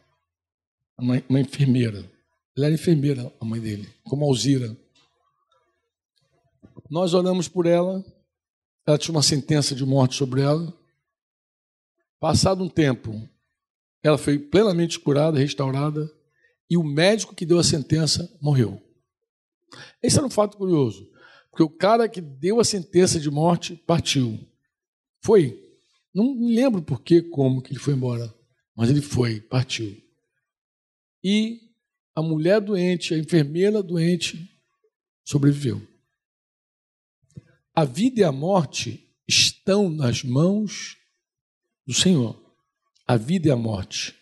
Uma, 0.99 1.22
uma 1.28 1.40
enfermeira. 1.40 2.11
Ela 2.57 2.66
era 2.66 2.74
enfermeira, 2.74 3.32
a 3.40 3.45
mãe 3.45 3.61
dele, 3.61 3.88
como 4.05 4.24
Alzira. 4.24 4.76
Nós 6.90 7.14
oramos 7.14 7.49
por 7.49 7.66
ela, 7.66 8.05
ela 8.86 8.99
tinha 8.99 9.14
uma 9.14 9.22
sentença 9.22 9.74
de 9.74 9.84
morte 9.84 10.14
sobre 10.14 10.43
ela. 10.43 10.72
Passado 12.20 12.62
um 12.62 12.68
tempo, 12.68 13.28
ela 14.03 14.18
foi 14.18 14.38
plenamente 14.38 15.01
curada, 15.01 15.38
restaurada, 15.38 16.11
e 16.68 16.76
o 16.76 16.84
médico 16.84 17.34
que 17.34 17.47
deu 17.47 17.59
a 17.59 17.64
sentença 17.64 18.30
morreu. 18.40 18.80
Esse 20.03 20.18
era 20.18 20.26
um 20.26 20.30
fato 20.30 20.59
curioso, 20.59 21.11
porque 21.51 21.62
o 21.62 21.70
cara 21.70 22.09
que 22.09 22.20
deu 22.20 22.61
a 22.61 22.64
sentença 22.64 23.18
de 23.18 23.30
morte 23.30 23.74
partiu. 23.74 24.38
Foi. 25.22 25.59
Não 26.14 26.34
me 26.34 26.55
lembro 26.55 26.82
por 26.82 27.01
que, 27.01 27.22
como 27.22 27.62
que 27.62 27.72
ele 27.72 27.80
foi 27.80 27.95
embora, 27.95 28.32
mas 28.77 28.91
ele 28.91 29.03
foi, 29.03 29.41
partiu. 29.41 29.97
E 31.23 31.61
a 32.14 32.23
mulher 32.23 32.61
doente, 32.61 33.14
a 33.14 33.18
enfermeira 33.18 33.83
doente, 33.83 34.51
sobreviveu. 35.25 35.81
A 37.75 37.85
vida 37.85 38.20
e 38.20 38.25
a 38.25 38.33
morte 38.33 39.09
estão 39.27 39.89
nas 39.89 40.23
mãos 40.23 40.97
do 41.87 41.95
Senhor. 41.95 42.39
A 43.07 43.16
vida 43.16 43.49
e 43.49 43.51
a 43.51 43.57
morte. 43.57 44.14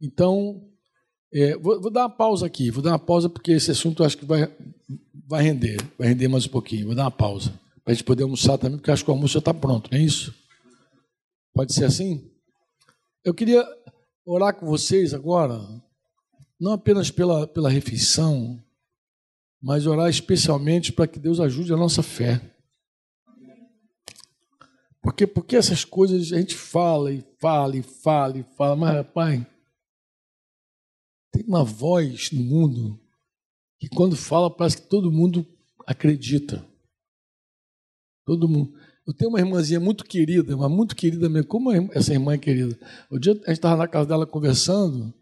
Então, 0.00 0.68
é, 1.32 1.56
vou, 1.56 1.80
vou, 1.80 1.90
dar 1.90 2.02
uma 2.02 2.10
pausa 2.10 2.46
aqui, 2.46 2.70
vou 2.70 2.82
dar 2.82 2.90
uma 2.90 2.98
pausa 2.98 3.28
porque 3.28 3.52
esse 3.52 3.70
assunto 3.70 4.04
acho 4.04 4.18
que 4.18 4.24
vai, 4.24 4.52
vai 5.26 5.42
render, 5.42 5.78
vai 5.98 6.08
render 6.08 6.28
mais 6.28 6.46
um 6.46 6.50
pouquinho. 6.50 6.86
Vou 6.86 6.94
dar 6.94 7.04
uma 7.04 7.10
pausa 7.10 7.58
para 7.84 7.92
a 7.92 7.94
gente 7.94 8.04
poder 8.04 8.22
almoçar 8.22 8.58
também, 8.58 8.78
porque 8.78 8.90
acho 8.90 9.04
que 9.04 9.10
o 9.10 9.14
almoço 9.14 9.34
já 9.34 9.38
está 9.40 9.52
pronto, 9.52 9.90
não 9.90 9.98
é 9.98 10.02
isso? 10.02 10.34
Pode 11.52 11.74
ser 11.74 11.84
assim? 11.84 12.31
Eu 13.24 13.32
queria 13.32 13.64
orar 14.24 14.54
com 14.54 14.66
vocês 14.66 15.14
agora, 15.14 15.58
não 16.58 16.72
apenas 16.72 17.10
pela, 17.10 17.46
pela 17.46 17.70
refeição, 17.70 18.62
mas 19.60 19.86
orar 19.86 20.08
especialmente 20.08 20.92
para 20.92 21.06
que 21.06 21.20
Deus 21.20 21.38
ajude 21.38 21.72
a 21.72 21.76
nossa 21.76 22.02
fé. 22.02 22.40
Porque, 25.00 25.26
porque 25.26 25.56
essas 25.56 25.84
coisas 25.84 26.32
a 26.32 26.36
gente 26.36 26.56
fala 26.56 27.12
e 27.12 27.24
fala 27.40 27.76
e 27.76 27.82
fala 27.82 28.38
e 28.38 28.42
fala, 28.56 28.76
mas 28.76 28.94
rapaz, 28.94 29.44
tem 31.32 31.44
uma 31.44 31.64
voz 31.64 32.30
no 32.30 32.42
mundo 32.42 33.00
que 33.78 33.88
quando 33.88 34.16
fala 34.16 34.54
parece 34.54 34.82
que 34.82 34.88
todo 34.88 35.10
mundo 35.10 35.46
acredita. 35.86 36.64
Todo 38.24 38.48
mundo. 38.48 38.78
Eu 39.06 39.12
tenho 39.12 39.30
uma 39.30 39.40
irmãzinha 39.40 39.80
muito 39.80 40.04
querida, 40.04 40.56
mas 40.56 40.70
muito 40.70 40.94
querida 40.94 41.28
mesmo. 41.28 41.48
Como 41.48 41.72
essa 41.92 42.12
irmã 42.12 42.34
é 42.34 42.38
querida? 42.38 42.78
O 43.10 43.18
dia 43.18 43.32
a 43.32 43.36
gente 43.36 43.50
estava 43.52 43.76
na 43.76 43.88
casa 43.88 44.08
dela 44.08 44.26
conversando 44.26 45.12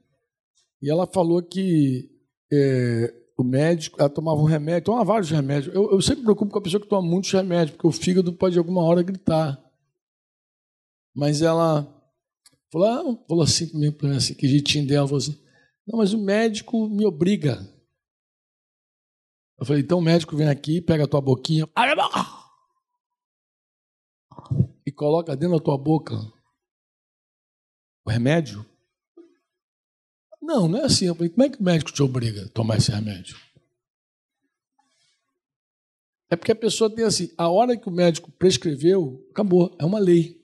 e 0.82 0.90
ela 0.90 1.06
falou 1.06 1.42
que 1.42 2.10
é, 2.52 3.14
o 3.38 3.44
médico, 3.44 3.96
ela 3.98 4.10
tomava 4.10 4.38
um 4.40 4.44
remédio, 4.44 4.86
tomava 4.86 5.04
vários 5.04 5.30
remédios. 5.30 5.74
Eu, 5.74 5.90
eu 5.92 6.02
sempre 6.02 6.18
me 6.18 6.24
preocupo 6.24 6.52
com 6.52 6.58
a 6.58 6.62
pessoa 6.62 6.80
que 6.80 6.88
toma 6.88 7.08
muitos 7.08 7.32
remédios, 7.32 7.70
porque 7.70 7.86
o 7.86 7.92
fígado 7.92 8.32
pode 8.34 8.52
de 8.52 8.58
alguma 8.58 8.82
hora 8.82 9.02
gritar. 9.02 9.58
Mas 11.14 11.40
ela 11.40 11.88
falou, 12.70 12.86
ah, 12.86 13.24
falou 13.26 13.44
assim 13.44 13.68
comigo, 13.68 14.06
assim, 14.08 14.34
que 14.34 14.46
jeitinho 14.46 14.86
dela, 14.86 15.06
falou 15.06 15.18
assim, 15.18 15.38
não, 15.86 15.98
mas 15.98 16.12
o 16.12 16.18
médico 16.18 16.88
me 16.88 17.06
obriga. 17.06 17.66
Eu 19.58 19.66
falei, 19.66 19.82
então 19.82 19.98
o 19.98 20.02
médico 20.02 20.36
vem 20.36 20.48
aqui, 20.48 20.80
pega 20.80 21.04
a 21.04 21.08
tua 21.08 21.20
boquinha, 21.20 21.68
abre 21.74 21.92
a 21.92 21.96
boca! 21.96 22.39
Coloca 25.00 25.34
dentro 25.34 25.56
da 25.56 25.64
tua 25.64 25.78
boca 25.78 26.14
o 28.04 28.10
remédio. 28.10 28.66
Não, 30.42 30.68
não 30.68 30.78
é 30.78 30.84
assim. 30.84 31.06
Eu 31.06 31.14
falei, 31.14 31.30
como 31.30 31.42
é 31.42 31.48
que 31.48 31.58
o 31.58 31.62
médico 31.62 31.90
te 31.90 32.02
obriga 32.02 32.44
a 32.44 32.48
tomar 32.50 32.76
esse 32.76 32.90
remédio? 32.90 33.34
É 36.28 36.36
porque 36.36 36.52
a 36.52 36.54
pessoa 36.54 36.94
tem 36.94 37.06
assim, 37.06 37.32
a 37.38 37.48
hora 37.48 37.78
que 37.78 37.88
o 37.88 37.90
médico 37.90 38.30
prescreveu, 38.32 39.26
acabou, 39.30 39.74
é 39.80 39.86
uma 39.86 39.98
lei. 39.98 40.38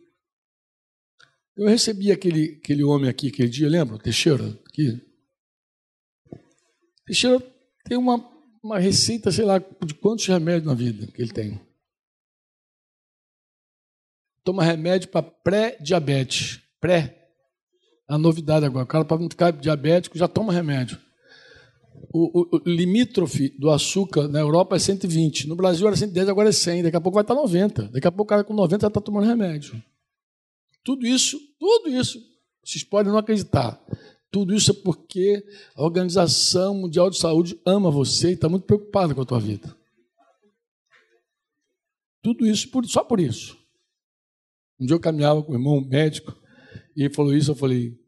Eu 1.54 1.68
recebi 1.68 2.10
aquele, 2.10 2.58
aquele 2.58 2.82
homem 2.82 3.10
aqui 3.10 3.28
aquele 3.28 3.50
dia, 3.50 3.68
lembra? 3.68 3.98
Teixeira, 3.98 4.58
aqui. 4.66 5.06
Teixeira 7.04 7.40
tem 7.84 7.98
uma, 7.98 8.26
uma 8.64 8.78
receita, 8.78 9.30
sei 9.30 9.44
lá, 9.44 9.58
de 9.58 9.94
quantos 10.00 10.26
remédios 10.26 10.64
na 10.64 10.72
vida 10.72 11.06
que 11.08 11.20
ele 11.20 11.34
tem. 11.34 11.65
Toma 14.46 14.62
remédio 14.62 15.08
para 15.08 15.22
pré-diabetes. 15.22 16.60
Pré. 16.80 17.18
É 18.08 18.14
a 18.14 18.16
novidade 18.16 18.64
agora. 18.64 18.84
O 18.84 18.86
cara, 18.86 19.04
para 19.04 19.18
não 19.18 19.28
ficar 19.28 19.50
diabético, 19.50 20.16
já 20.16 20.28
toma 20.28 20.52
remédio. 20.52 21.00
O, 22.12 22.42
o, 22.42 22.48
o, 22.52 22.70
limítrofe 22.70 23.48
do 23.58 23.68
açúcar 23.70 24.28
na 24.28 24.38
Europa 24.38 24.76
é 24.76 24.78
120. 24.78 25.48
No 25.48 25.56
Brasil 25.56 25.84
era 25.88 25.96
110, 25.96 26.28
agora 26.28 26.50
é 26.50 26.52
100. 26.52 26.84
Daqui 26.84 26.96
a 26.96 27.00
pouco 27.00 27.16
vai 27.16 27.24
estar 27.24 27.34
90. 27.34 27.88
Daqui 27.88 28.06
a 28.06 28.12
pouco 28.12 28.22
o 28.22 28.26
cara 28.26 28.44
com 28.44 28.54
90 28.54 28.82
já 28.82 28.86
está 28.86 29.00
tomando 29.00 29.26
remédio. 29.26 29.82
Tudo 30.84 31.04
isso, 31.04 31.40
tudo 31.58 31.88
isso, 31.88 32.22
vocês 32.64 32.84
podem 32.84 33.10
não 33.10 33.18
acreditar. 33.18 33.84
Tudo 34.30 34.54
isso 34.54 34.70
é 34.70 34.74
porque 34.74 35.44
a 35.74 35.82
Organização 35.82 36.72
Mundial 36.72 37.10
de 37.10 37.18
Saúde 37.18 37.60
ama 37.66 37.90
você 37.90 38.30
e 38.30 38.34
está 38.34 38.48
muito 38.48 38.64
preocupada 38.64 39.12
com 39.12 39.22
a 39.22 39.26
tua 39.26 39.40
vida. 39.40 39.76
Tudo 42.22 42.46
isso 42.46 42.70
por, 42.70 42.86
só 42.86 43.02
por 43.02 43.18
isso. 43.18 43.65
Um 44.78 44.86
dia 44.86 44.94
eu 44.94 45.00
caminhava 45.00 45.42
com 45.42 45.52
o 45.52 45.54
irmão 45.54 45.80
médico 45.80 46.36
e 46.96 47.02
ele 47.02 47.14
falou 47.14 47.34
isso, 47.34 47.50
eu 47.50 47.56
falei, 47.56 47.98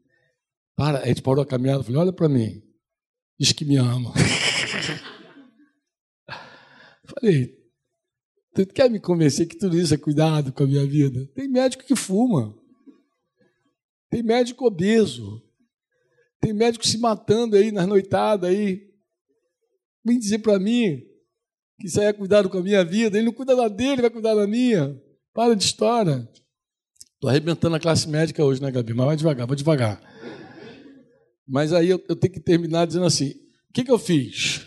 para, 0.75 0.99
a 0.99 1.07
gente 1.07 1.21
parou 1.21 1.43
a 1.43 1.47
caminhada, 1.47 1.79
eu 1.79 1.83
falei, 1.83 1.99
olha 1.99 2.13
para 2.13 2.29
mim, 2.29 2.61
diz 3.39 3.51
que 3.51 3.65
me 3.65 3.77
ama. 3.77 4.13
falei, 7.05 7.57
tu 8.53 8.65
quer 8.67 8.89
me 8.89 8.99
convencer 8.99 9.47
que 9.47 9.57
tudo 9.57 9.77
isso 9.77 9.93
é 9.93 9.97
cuidado 9.97 10.51
com 10.53 10.63
a 10.63 10.67
minha 10.67 10.85
vida? 10.85 11.25
Tem 11.33 11.47
médico 11.47 11.83
que 11.83 11.95
fuma. 11.95 12.55
Tem 14.09 14.23
médico 14.23 14.65
obeso. 14.65 15.43
Tem 16.39 16.53
médico 16.53 16.87
se 16.87 16.97
matando 16.97 17.55
aí 17.55 17.71
nas 17.71 17.87
noitadas 17.87 18.49
aí. 18.49 18.89
Vem 20.03 20.17
dizer 20.17 20.39
para 20.39 20.57
mim 20.57 21.03
que 21.79 21.87
isso 21.87 21.99
aí 21.99 22.07
é 22.07 22.13
cuidado 22.13 22.49
com 22.49 22.57
a 22.57 22.63
minha 22.63 22.83
vida. 22.83 23.17
Ele 23.17 23.27
não 23.27 23.33
cuida 23.33 23.55
da 23.55 23.67
dele, 23.67 24.01
vai 24.01 24.09
cuidar 24.09 24.35
da 24.35 24.47
minha. 24.47 24.99
Para 25.33 25.55
de 25.55 25.63
história. 25.63 26.27
Estou 27.19 27.29
arrebentando 27.29 27.75
a 27.75 27.79
classe 27.81 28.07
médica 28.07 28.45
hoje, 28.45 28.61
né, 28.61 28.71
Gabi? 28.71 28.93
Mas 28.93 29.05
vai 29.05 29.17
devagar, 29.17 29.45
vou 29.45 29.55
devagar. 29.57 30.01
Mas 31.45 31.73
aí 31.73 31.89
eu, 31.89 32.01
eu 32.07 32.15
tenho 32.15 32.31
que 32.31 32.39
terminar 32.39 32.87
dizendo 32.87 33.05
assim: 33.05 33.31
o 33.69 33.73
que, 33.73 33.83
que 33.83 33.91
eu 33.91 33.99
fiz? 33.99 34.65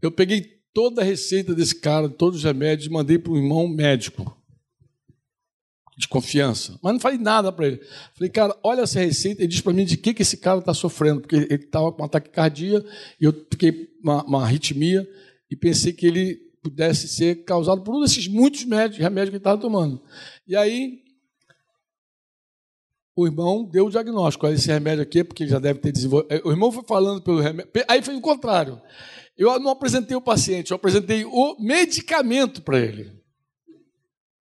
Eu 0.00 0.10
peguei 0.10 0.42
toda 0.72 1.02
a 1.02 1.04
receita 1.04 1.54
desse 1.54 1.74
cara, 1.74 2.08
todos 2.08 2.38
os 2.38 2.44
remédios, 2.44 2.88
mandei 2.88 3.18
para 3.18 3.32
um 3.32 3.36
irmão 3.36 3.68
médico 3.68 4.34
de 5.98 6.08
confiança. 6.08 6.78
Mas 6.82 6.94
não 6.94 7.00
falei 7.00 7.18
nada 7.18 7.52
para 7.52 7.66
ele. 7.66 7.80
Falei, 8.14 8.30
cara, 8.30 8.58
olha 8.64 8.80
essa 8.80 8.98
receita 8.98 9.44
e 9.44 9.46
diz 9.46 9.60
para 9.60 9.74
mim 9.74 9.84
de 9.84 9.98
que, 9.98 10.14
que 10.14 10.22
esse 10.22 10.38
cara 10.38 10.60
está 10.60 10.72
sofrendo. 10.72 11.20
Porque 11.20 11.36
ele 11.36 11.56
estava 11.56 11.92
com 11.92 12.00
um 12.00 12.06
ataque 12.06 12.30
cardíaco 12.30 12.88
e 13.20 13.24
eu 13.26 13.34
fiquei 13.52 13.90
uma, 14.02 14.24
uma 14.24 14.42
arritmia 14.44 15.06
e 15.50 15.54
pensei 15.54 15.92
que 15.92 16.06
ele 16.06 16.38
pudesse 16.62 17.06
ser 17.06 17.44
causado 17.44 17.82
por 17.82 17.94
um 17.94 18.00
desses 18.00 18.26
muitos 18.26 18.62
remédios 18.62 18.96
que 18.96 19.04
ele 19.04 19.36
estava 19.36 19.60
tomando. 19.60 20.00
E 20.48 20.56
aí, 20.56 21.00
o 23.16 23.26
irmão 23.26 23.64
deu 23.64 23.86
o 23.86 23.90
diagnóstico. 23.90 24.46
Esse 24.46 24.68
remédio 24.68 25.02
aqui, 25.02 25.24
porque 25.24 25.42
ele 25.42 25.50
já 25.50 25.58
deve 25.58 25.80
ter 25.80 25.92
desenvolvido. 25.92 26.42
O 26.44 26.50
irmão 26.50 26.70
foi 26.72 26.84
falando 26.84 27.22
pelo 27.22 27.40
remédio. 27.40 27.70
Aí 27.88 28.02
foi 28.02 28.16
o 28.16 28.20
contrário. 28.20 28.80
Eu 29.36 29.58
não 29.58 29.70
apresentei 29.70 30.16
o 30.16 30.20
paciente, 30.20 30.70
eu 30.70 30.76
apresentei 30.76 31.24
o 31.24 31.56
medicamento 31.58 32.62
para 32.62 32.78
ele. 32.78 33.10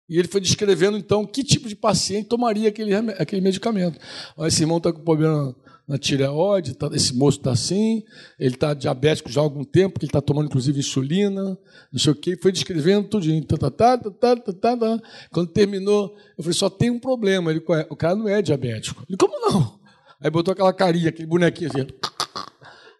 E 0.09 0.17
ele 0.17 0.27
foi 0.27 0.41
descrevendo, 0.41 0.97
então, 0.97 1.23
que 1.23 1.43
tipo 1.43 1.69
de 1.69 1.75
paciente 1.75 2.27
tomaria 2.27 2.69
aquele, 2.69 2.95
aquele 2.95 3.41
medicamento. 3.41 3.99
Esse 4.39 4.63
irmão 4.63 4.77
está 4.77 4.91
com 4.91 5.03
problema 5.03 5.55
na 5.89 5.97
tireoide, 5.97 6.75
tá, 6.75 6.87
esse 6.93 7.15
moço 7.15 7.39
está 7.39 7.51
assim, 7.51 8.03
ele 8.39 8.53
está 8.53 8.75
diabético 8.75 9.31
já 9.31 9.41
há 9.41 9.43
algum 9.43 9.63
tempo, 9.63 9.99
que 9.99 10.05
ele 10.05 10.09
está 10.09 10.21
tomando 10.21 10.45
inclusive 10.45 10.77
insulina, 10.77 11.57
não 11.91 11.99
sei 11.99 12.11
o 12.11 12.15
quê, 12.15 12.37
foi 12.37 12.51
descrevendo 12.51 13.07
tudinho. 13.07 13.43
Tá, 13.43 13.57
tá, 13.57 13.71
tá, 13.71 13.97
tá, 13.97 14.11
tá, 14.11 14.35
tá, 14.35 14.53
tá, 14.53 14.77
tá. 14.77 15.01
Quando 15.31 15.47
terminou, 15.49 16.15
eu 16.37 16.43
falei, 16.43 16.53
só 16.53 16.69
tem 16.69 16.91
um 16.91 16.99
problema, 16.99 17.49
ele, 17.49 17.63
o 17.89 17.95
cara 17.95 18.15
não 18.15 18.29
é 18.29 18.39
diabético. 18.39 19.03
Ele, 19.09 19.17
como 19.17 19.33
não? 19.39 19.79
Aí 20.21 20.29
botou 20.29 20.51
aquela 20.51 20.71
carinha, 20.71 21.09
aquele 21.09 21.27
bonequinho 21.27 21.71
assim. 21.71 21.87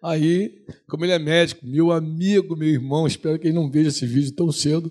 Aí, 0.02 0.64
como 0.88 1.04
ele 1.04 1.12
é 1.12 1.18
médico, 1.18 1.64
meu 1.64 1.92
amigo, 1.92 2.56
meu 2.56 2.70
irmão, 2.70 3.06
espero 3.06 3.38
que 3.38 3.46
ele 3.46 3.54
não 3.54 3.70
veja 3.70 3.90
esse 3.90 4.04
vídeo 4.04 4.32
tão 4.32 4.50
cedo. 4.50 4.90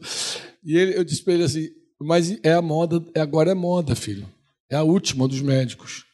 E 0.63 0.77
ele, 0.77 0.97
eu 0.97 1.03
disse 1.03 1.21
para 1.21 1.33
ele 1.33 1.43
assim: 1.43 1.67
mas 1.99 2.39
é 2.43 2.53
a 2.53 2.61
moda, 2.61 3.03
agora 3.17 3.51
é 3.51 3.55
moda, 3.55 3.93
filho. 3.93 4.25
É 4.69 4.77
a 4.77 4.83
última 4.83 5.27
dos 5.27 5.41
médicos. 5.41 6.05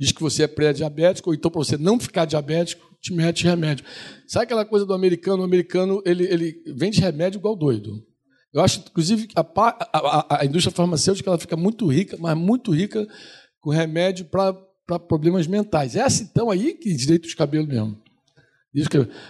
Diz 0.00 0.12
que 0.12 0.22
você 0.22 0.44
é 0.44 0.48
pré-diabético, 0.48 1.28
ou 1.28 1.34
então 1.34 1.50
para 1.50 1.62
você 1.62 1.76
não 1.76 2.00
ficar 2.00 2.24
diabético, 2.24 2.90
te 3.02 3.12
mete 3.12 3.44
remédio. 3.44 3.84
Sabe 4.26 4.44
aquela 4.44 4.64
coisa 4.64 4.86
do 4.86 4.94
americano? 4.94 5.42
O 5.42 5.44
americano 5.44 6.02
ele, 6.06 6.24
ele 6.24 6.62
vende 6.74 6.98
remédio 7.02 7.36
igual 7.36 7.54
doido. 7.54 8.02
Eu 8.50 8.62
acho, 8.62 8.80
inclusive, 8.80 9.28
a, 9.36 9.44
a, 9.92 10.40
a 10.40 10.44
indústria 10.46 10.74
farmacêutica 10.74 11.28
ela 11.28 11.38
fica 11.38 11.54
muito 11.54 11.86
rica, 11.86 12.16
mas 12.18 12.34
muito 12.34 12.72
rica 12.72 13.06
com 13.60 13.68
remédio 13.68 14.24
para 14.24 14.98
problemas 14.98 15.46
mentais. 15.46 15.94
É 15.94 16.00
Essa 16.00 16.22
então 16.22 16.50
aí 16.50 16.72
que 16.72 16.94
direito 16.94 17.26
os 17.26 17.34
cabelos 17.34 17.68
mesmo. 17.68 18.00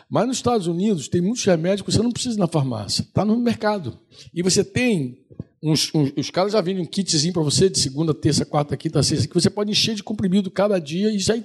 Mas 0.08 0.26
nos 0.28 0.36
Estados 0.36 0.68
Unidos 0.68 1.08
tem 1.08 1.20
muitos 1.20 1.44
remédios 1.44 1.82
que 1.82 1.90
você 1.90 2.02
não 2.02 2.12
precisa 2.12 2.36
ir 2.36 2.38
na 2.38 2.46
farmácia, 2.46 3.02
está 3.02 3.24
no 3.24 3.36
mercado. 3.38 3.98
E 4.32 4.40
você 4.40 4.62
tem 4.62 5.18
uns, 5.62 5.94
uns, 5.94 6.12
os 6.16 6.30
caras 6.30 6.52
já 6.52 6.60
vendem 6.60 6.82
um 6.82 6.86
kitzinho 6.86 7.32
para 7.32 7.42
você 7.42 7.68
de 7.68 7.78
segunda, 7.78 8.14
terça, 8.14 8.44
quarta, 8.44 8.76
quinta, 8.76 9.02
sexta, 9.02 9.28
que 9.28 9.34
você 9.34 9.50
pode 9.50 9.70
encher 9.70 9.94
de 9.94 10.02
comprimido 10.02 10.50
cada 10.50 10.78
dia 10.78 11.10
e 11.10 11.18
já 11.18 11.36
ir 11.36 11.44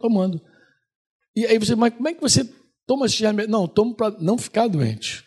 tomando. 0.00 0.40
E 1.36 1.46
aí 1.46 1.58
você, 1.58 1.74
mas 1.74 1.94
como 1.94 2.08
é 2.08 2.14
que 2.14 2.20
você 2.20 2.48
toma 2.86 3.06
esse 3.06 3.22
remédio? 3.22 3.50
Não, 3.50 3.68
tomo 3.68 3.94
para 3.94 4.16
não 4.18 4.36
ficar 4.36 4.66
doente. 4.66 5.24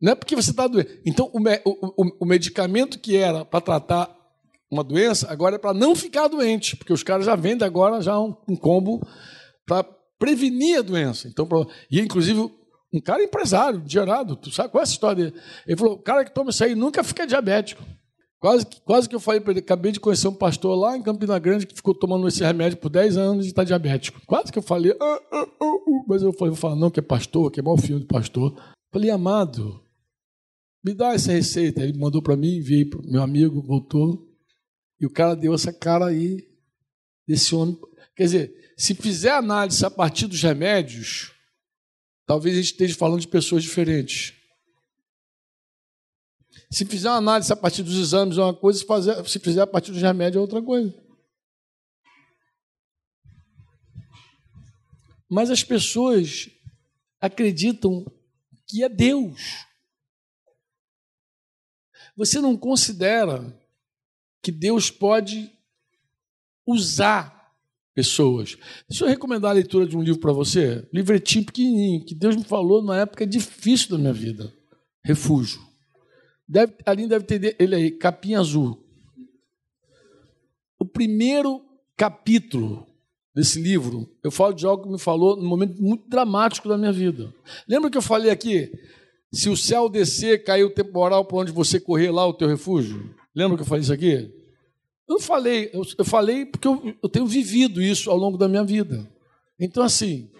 Não 0.00 0.12
é 0.12 0.14
porque 0.14 0.36
você 0.36 0.50
está 0.50 0.66
doente. 0.66 1.00
Então, 1.04 1.30
o, 1.32 1.40
o, 1.70 2.16
o 2.20 2.26
medicamento 2.26 2.98
que 2.98 3.16
era 3.16 3.44
para 3.44 3.60
tratar 3.60 4.16
uma 4.70 4.84
doença, 4.84 5.30
agora 5.30 5.56
é 5.56 5.58
para 5.58 5.74
não 5.74 5.94
ficar 5.94 6.28
doente, 6.28 6.76
porque 6.76 6.92
os 6.92 7.02
caras 7.02 7.26
já 7.26 7.34
vendem 7.34 7.66
agora 7.66 8.00
já 8.00 8.18
um, 8.18 8.34
um 8.48 8.54
combo 8.54 9.00
para 9.66 9.82
prevenir 10.18 10.78
a 10.78 10.82
doença. 10.82 11.28
Então, 11.28 11.48
e 11.90 12.00
inclusive 12.00 12.50
um 12.92 13.00
cara 13.00 13.22
empresário, 13.22 13.82
gerado, 13.86 14.36
tu 14.36 14.50
sabe 14.50 14.70
qual 14.70 14.80
é 14.80 14.84
essa 14.84 14.92
história 14.92 15.30
dele? 15.30 15.42
Ele 15.66 15.76
falou: 15.76 15.94
o 15.94 16.02
cara 16.02 16.24
que 16.24 16.34
toma 16.34 16.50
isso 16.50 16.64
aí 16.64 16.74
nunca 16.74 17.04
fica 17.04 17.26
diabético. 17.26 17.82
Quase, 18.40 18.66
quase 18.84 19.08
que 19.08 19.16
eu 19.16 19.20
falei 19.20 19.40
para 19.40 19.50
ele, 19.50 19.60
acabei 19.60 19.90
de 19.90 19.98
conhecer 19.98 20.28
um 20.28 20.34
pastor 20.34 20.78
lá 20.78 20.96
em 20.96 21.02
Campina 21.02 21.38
Grande 21.40 21.66
que 21.66 21.74
ficou 21.74 21.92
tomando 21.92 22.26
esse 22.28 22.42
remédio 22.42 22.78
por 22.78 22.88
10 22.88 23.16
anos 23.16 23.44
e 23.44 23.48
está 23.48 23.64
diabético. 23.64 24.20
Quase 24.26 24.52
que 24.52 24.58
eu 24.58 24.62
falei, 24.62 24.92
ah, 25.00 25.20
ah, 25.32 25.38
ah, 25.42 25.46
ah, 25.60 26.04
mas 26.06 26.22
eu 26.22 26.32
falei, 26.32 26.50
vou 26.50 26.60
falar, 26.60 26.76
não, 26.76 26.90
que 26.90 27.00
é 27.00 27.02
pastor, 27.02 27.50
que 27.50 27.58
é 27.58 27.62
mau 27.62 27.76
filho 27.76 27.98
de 27.98 28.06
pastor. 28.06 28.54
Falei, 28.92 29.10
amado, 29.10 29.82
me 30.84 30.94
dá 30.94 31.14
essa 31.14 31.32
receita. 31.32 31.82
Ele 31.82 31.98
mandou 31.98 32.22
para 32.22 32.36
mim, 32.36 32.58
enviei 32.58 32.84
para 32.84 33.02
meu 33.02 33.22
amigo, 33.22 33.60
voltou. 33.60 34.24
E 35.00 35.06
o 35.06 35.10
cara 35.10 35.34
deu 35.34 35.52
essa 35.52 35.72
cara 35.72 36.06
aí 36.06 36.46
desse 37.26 37.54
homem. 37.56 37.76
Quer 38.14 38.22
dizer, 38.22 38.72
se 38.76 38.94
fizer 38.94 39.32
análise 39.32 39.84
a 39.84 39.90
partir 39.90 40.28
dos 40.28 40.40
remédios, 40.40 41.32
talvez 42.28 42.54
a 42.54 42.60
gente 42.60 42.72
esteja 42.72 42.94
falando 42.94 43.22
de 43.22 43.26
pessoas 43.26 43.62
diferentes. 43.62 44.34
Se 46.70 46.84
fizer 46.84 47.08
uma 47.08 47.16
análise 47.16 47.50
a 47.50 47.56
partir 47.56 47.82
dos 47.82 47.96
exames 47.96 48.36
é 48.36 48.42
uma 48.42 48.54
coisa, 48.54 48.80
se, 48.80 48.84
fazer, 48.84 49.26
se 49.26 49.38
fizer 49.38 49.62
a 49.62 49.66
partir 49.66 49.92
dos 49.92 50.02
remédios 50.02 50.36
é 50.36 50.40
outra 50.40 50.60
coisa. 50.60 50.94
Mas 55.26 55.50
as 55.50 55.64
pessoas 55.64 56.50
acreditam 57.18 58.04
que 58.66 58.84
é 58.84 58.90
Deus. 58.90 59.64
Você 62.14 62.42
não 62.42 62.58
considera 62.58 63.58
que 64.42 64.52
Deus 64.52 64.90
pode 64.90 65.50
usar 66.66 67.37
pessoas. 67.98 68.56
Deixa 68.88 69.04
eu 69.04 69.08
recomendar 69.08 69.50
a 69.50 69.54
leitura 69.54 69.84
de 69.84 69.96
um 69.96 70.00
livro 70.00 70.20
para 70.20 70.32
você, 70.32 70.86
livretinho 70.94 71.44
pequenininho, 71.44 72.04
que 72.04 72.14
Deus 72.14 72.36
me 72.36 72.44
falou 72.44 72.80
numa 72.80 72.96
época 72.96 73.26
difícil 73.26 73.90
da 73.90 73.98
minha 73.98 74.12
vida. 74.12 74.54
Refúgio. 75.04 75.60
Deve, 76.46 76.74
ali 76.86 77.08
deve 77.08 77.24
ter 77.24 77.56
ele 77.58 77.74
aí, 77.74 77.90
capinha 77.90 78.38
azul. 78.38 78.78
O 80.78 80.84
primeiro 80.84 81.60
capítulo 81.96 82.86
desse 83.34 83.60
livro, 83.60 84.08
eu 84.22 84.30
falo 84.30 84.54
de 84.54 84.64
algo 84.64 84.84
que 84.84 84.92
me 84.92 84.98
falou 84.98 85.36
num 85.36 85.48
momento 85.48 85.82
muito 85.82 86.08
dramático 86.08 86.68
da 86.68 86.78
minha 86.78 86.92
vida. 86.92 87.34
Lembra 87.68 87.90
que 87.90 87.98
eu 87.98 88.02
falei 88.02 88.30
aqui? 88.30 88.70
Se 89.32 89.50
o 89.50 89.56
céu 89.56 89.88
descer, 89.88 90.44
cair 90.44 90.62
o 90.62 90.70
temporal 90.70 91.24
para 91.24 91.38
onde 91.38 91.50
você 91.50 91.80
correr 91.80 92.12
lá, 92.12 92.24
o 92.24 92.32
teu 92.32 92.46
refúgio? 92.46 93.12
Lembra 93.34 93.56
que 93.56 93.62
eu 93.64 93.66
falei 93.66 93.82
isso 93.82 93.92
aqui? 93.92 94.37
Eu 95.08 95.18
falei, 95.18 95.70
eu, 95.72 95.82
eu 95.96 96.04
falei 96.04 96.44
porque 96.44 96.68
eu, 96.68 96.94
eu 97.02 97.08
tenho 97.08 97.26
vivido 97.26 97.80
isso 97.80 98.10
ao 98.10 98.16
longo 98.16 98.36
da 98.36 98.46
minha 98.46 98.62
vida. 98.62 99.08
Então, 99.58 99.82
assim, 99.82 100.30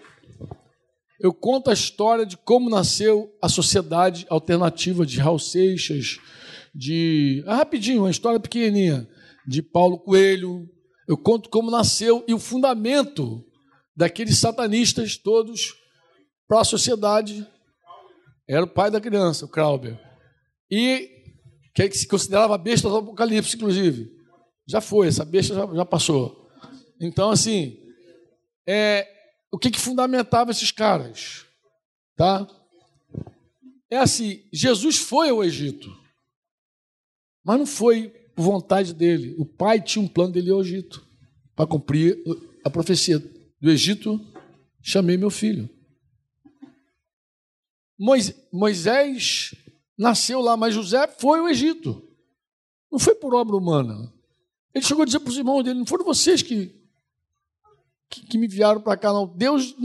eu 1.19 1.33
conto 1.33 1.69
a 1.69 1.73
história 1.73 2.25
de 2.25 2.37
como 2.37 2.69
nasceu 2.69 3.35
a 3.41 3.49
sociedade 3.49 4.25
alternativa 4.29 5.05
de 5.05 5.19
Raul 5.19 5.39
Seixas, 5.39 6.19
de. 6.73 7.43
Ah, 7.47 7.57
rapidinho, 7.57 8.01
uma 8.03 8.11
história 8.11 8.39
pequenininha, 8.39 9.07
de 9.45 9.61
Paulo 9.61 9.99
Coelho. 9.99 10.69
Eu 11.07 11.17
conto 11.17 11.49
como 11.49 11.71
nasceu 11.71 12.23
e 12.27 12.33
o 12.33 12.39
fundamento 12.39 13.43
daqueles 13.95 14.37
satanistas 14.37 15.17
todos 15.17 15.73
para 16.47 16.61
a 16.61 16.65
sociedade. 16.65 17.45
Era 18.47 18.63
o 18.63 18.69
pai 18.69 18.89
da 18.91 19.01
criança, 19.01 19.45
o 19.45 19.49
Krauber. 19.49 19.99
E 20.71 21.09
que 21.73 21.91
se 21.91 22.07
considerava 22.07 22.57
besta 22.57 22.89
do 22.89 22.97
Apocalipse, 22.97 23.55
inclusive. 23.55 24.18
Já 24.69 24.79
foi, 24.79 25.07
essa 25.07 25.25
besta 25.25 25.55
já, 25.55 25.65
já 25.65 25.83
passou. 25.83 26.47
Então, 27.01 27.31
assim, 27.31 27.79
é, 28.67 29.07
o 29.51 29.57
que, 29.57 29.71
que 29.71 29.79
fundamentava 29.79 30.51
esses 30.51 30.69
caras? 30.69 31.43
Tá? 32.15 32.47
É 33.89 33.97
assim, 33.97 34.43
Jesus 34.53 34.99
foi 34.99 35.29
ao 35.29 35.43
Egito, 35.43 35.89
mas 37.43 37.57
não 37.57 37.65
foi 37.65 38.09
por 38.35 38.43
vontade 38.43 38.93
dele. 38.93 39.33
O 39.39 39.45
pai 39.45 39.81
tinha 39.81 40.05
um 40.05 40.07
plano 40.07 40.33
dele 40.33 40.51
ao 40.51 40.61
Egito, 40.61 41.03
para 41.55 41.65
cumprir 41.65 42.21
a 42.63 42.69
profecia. 42.69 43.17
Do 43.59 43.71
Egito, 43.71 44.21
chamei 44.83 45.17
meu 45.17 45.31
filho. 45.31 45.67
Moisés 48.53 49.55
nasceu 49.97 50.41
lá, 50.41 50.55
mas 50.55 50.75
José 50.75 51.07
foi 51.07 51.39
ao 51.39 51.49
Egito. 51.49 52.07
Não 52.91 52.99
foi 52.99 53.15
por 53.15 53.33
obra 53.33 53.55
humana. 53.55 54.13
Ele 54.73 54.85
chegou 54.85 55.03
a 55.03 55.05
dizer 55.05 55.19
para 55.19 55.29
os 55.29 55.37
irmãos 55.37 55.63
dele: 55.63 55.79
não 55.79 55.85
foram 55.85 56.05
vocês 56.05 56.41
que, 56.41 56.75
que, 58.09 58.25
que 58.25 58.37
me 58.37 58.45
enviaram 58.45 58.81
para 58.81 58.97
cá, 58.97 59.11
não. 59.11 59.27
Deus 59.27 59.75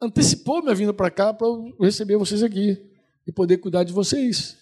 antecipou 0.00 0.62
minha 0.62 0.74
vinda 0.74 0.92
para 0.92 1.10
cá 1.10 1.32
para 1.32 1.46
eu 1.46 1.74
receber 1.80 2.16
vocês 2.16 2.42
aqui 2.42 2.78
e 3.26 3.32
poder 3.32 3.58
cuidar 3.58 3.84
de 3.84 3.92
vocês. 3.92 4.56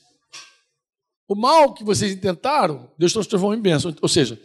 O 1.26 1.34
mal 1.34 1.72
que 1.72 1.84
vocês 1.84 2.12
intentaram, 2.12 2.90
Deus 2.98 3.12
transformou 3.12 3.54
em 3.54 3.60
bênção. 3.60 3.94
Ou 4.02 4.08
seja, 4.08 4.40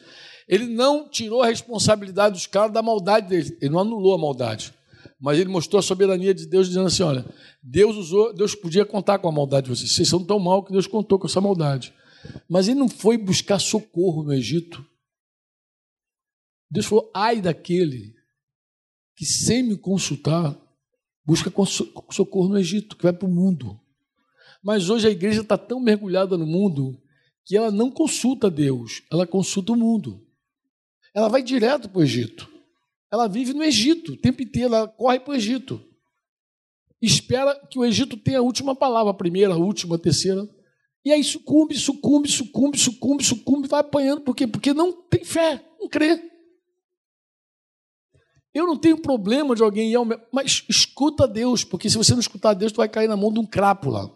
ele 0.48 0.66
não 0.66 1.10
tirou 1.10 1.42
a 1.42 1.48
responsabilidade 1.48 2.36
dos 2.36 2.48
caras 2.48 2.72
da 2.72 2.82
maldade 2.82 3.28
deles. 3.28 3.54
Ele 3.62 3.72
não 3.72 3.80
anulou 3.80 4.14
a 4.14 4.18
maldade. 4.18 4.74
Mas 5.20 5.38
ele 5.38 5.50
mostrou 5.50 5.80
a 5.80 5.84
soberania 5.84 6.34
de 6.34 6.46
Deus, 6.46 6.68
dizendo 6.68 6.88
assim: 6.88 7.04
olha, 7.04 7.26
Deus 7.62 7.98
usou, 7.98 8.34
Deus 8.34 8.56
podia 8.56 8.86
contar 8.86 9.20
com 9.20 9.28
a 9.28 9.32
maldade 9.32 9.66
de 9.66 9.76
vocês. 9.76 9.92
Vocês 9.92 10.08
são 10.08 10.24
tão 10.24 10.40
mal 10.40 10.64
que 10.64 10.72
Deus 10.72 10.88
contou 10.88 11.20
com 11.20 11.28
essa 11.28 11.42
maldade. 11.42 11.94
Mas 12.48 12.68
ele 12.68 12.80
não 12.80 12.90
foi 12.90 13.18
buscar 13.18 13.60
socorro 13.60 14.24
no 14.24 14.34
Egito 14.34 14.86
Deus 16.70 16.86
falou: 16.86 17.10
ai 17.14 17.42
daquele 17.42 18.14
que, 19.16 19.26
sem 19.26 19.64
me 19.64 19.78
consultar, 19.78 20.58
busca 21.26 21.52
socorro 22.12 22.50
no 22.50 22.60
Egito, 22.60 22.96
que 22.96 23.04
vai 23.04 23.14
para 23.14 23.28
o 23.28 23.32
mundo. 23.32 23.80
Mas 24.64 24.90
hoje 24.90 25.08
a 25.08 25.12
igreja 25.12 25.42
está 25.42 25.58
tão 25.58 25.80
mergulhada 25.80 26.38
no 26.38 26.46
mundo 26.46 27.02
que 27.46 27.58
ela 27.58 27.72
não 27.72 27.90
consulta 27.90 28.50
Deus, 28.50 29.04
ela 29.12 29.26
consulta 29.26 29.74
o 29.74 29.76
mundo. 29.76 30.26
Ela 31.14 31.28
vai 31.28 31.42
direto 31.42 31.90
para 31.90 32.00
o 32.00 32.04
Egito. 32.04 32.48
Ela 33.12 33.28
vive 33.28 33.54
no 33.54 33.64
Egito 33.64 34.14
o 34.14 34.18
tempo 34.18 34.44
inteiro, 34.44 34.76
ela 34.76 34.88
corre 34.88 35.20
para 35.20 35.32
o 35.32 35.36
Egito. 35.36 35.84
Espera 37.02 37.56
que 37.68 37.80
o 37.80 37.86
Egito 37.86 38.18
tenha 38.18 38.40
a 38.40 38.44
última 38.44 38.76
palavra, 38.76 39.12
a 39.12 39.16
primeira, 39.16 39.54
a 39.54 39.58
última, 39.58 39.96
a 39.96 40.00
terceira. 40.00 40.48
E 41.04 41.12
aí 41.12 41.24
sucumbe, 41.24 41.76
sucumbe, 41.76 42.30
sucumbe, 42.30 42.78
sucumbe, 42.78 43.24
sucumbe, 43.24 43.68
vai 43.68 43.80
apanhando. 43.80 44.22
Por 44.22 44.36
quê? 44.36 44.46
Porque 44.46 44.74
não 44.74 44.92
tem 44.92 45.24
fé, 45.24 45.66
não 45.80 45.88
crê. 45.88 46.29
Eu 48.54 48.66
não 48.66 48.78
tenho 48.78 49.02
problema 49.02 49.56
de 49.56 49.62
alguém 49.62 49.92
ir 49.92 49.96
ao 49.96 50.06
meu... 50.06 50.20
Mas 50.34 50.66
escuta 50.68 51.28
Deus, 51.28 51.64
porque 51.64 51.90
se 51.90 51.98
você 51.98 52.14
não 52.14 52.20
escutar 52.20 52.54
Deus, 52.54 52.72
tu 52.72 52.78
vai 52.78 52.90
cair 52.90 53.08
na 53.08 53.16
mão 53.16 53.32
de 53.32 53.40
um 53.40 53.46
crápula. 53.46 54.12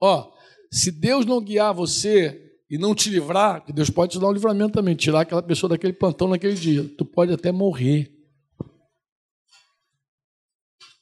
Ó, 0.00 0.32
se 0.70 0.90
Deus 0.90 1.26
não 1.26 1.42
guiar 1.42 1.74
você 1.74 2.58
e 2.70 2.78
não 2.78 2.94
te 2.94 3.10
livrar, 3.10 3.64
que 3.64 3.72
Deus 3.72 3.90
pode 3.90 4.12
te 4.12 4.18
dar 4.18 4.28
um 4.28 4.32
livramento 4.32 4.72
também, 4.72 4.94
tirar 4.94 5.20
aquela 5.20 5.42
pessoa 5.42 5.68
daquele 5.68 5.92
plantão 5.92 6.26
naquele 6.28 6.54
dia. 6.54 6.88
Tu 6.96 7.04
pode 7.04 7.32
até 7.32 7.52
morrer. 7.52 8.10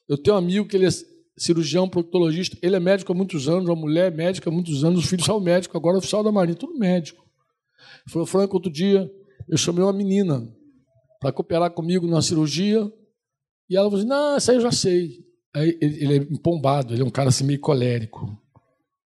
Eu 0.09 0.19
tenho 0.19 0.35
um 0.35 0.39
amigo 0.39 0.67
que 0.67 0.77
ele 0.77 0.87
é 0.87 0.91
cirurgião, 1.39 1.89
proctologista, 1.89 2.59
ele 2.61 2.75
é 2.75 2.81
médico 2.81 3.13
há 3.13 3.15
muitos 3.15 3.49
anos, 3.49 3.67
uma 3.67 3.77
mulher 3.77 4.13
é 4.13 4.15
médica 4.15 4.51
há 4.51 4.53
muitos 4.53 4.85
anos, 4.85 5.05
os 5.05 5.09
filhos 5.09 5.25
são 5.25 5.39
médicos, 5.41 5.77
agora 5.77 5.97
é 5.97 5.99
oficial 5.99 6.25
da 6.25 6.33
Marinha, 6.33 6.57
tudo 6.57 6.77
médico. 6.77 7.25
Ele 8.05 8.13
falou, 8.13 8.27
Franco, 8.27 8.57
outro 8.57 8.71
dia 8.71 9.09
eu 9.49 9.57
chamei 9.57 9.83
uma 9.85 9.93
menina 9.93 10.53
para 11.21 11.33
cooperar 11.33 11.71
comigo 11.71 12.07
na 12.07 12.23
cirurgia, 12.23 12.91
e 13.69 13.77
ela 13.77 13.89
falou 13.89 14.01
assim, 14.01 14.09
não, 14.09 14.37
isso 14.37 14.51
aí 14.51 14.57
eu 14.57 14.63
já 14.63 14.73
sei. 14.73 15.25
Aí, 15.55 15.79
ele, 15.81 16.05
ele 16.05 16.15
é 16.15 16.17
empombado, 16.17 16.95
ele 16.95 17.03
é 17.03 17.05
um 17.05 17.11
cara 17.11 17.29
assim 17.29 17.45
meio 17.45 17.61
colérico. 17.61 18.37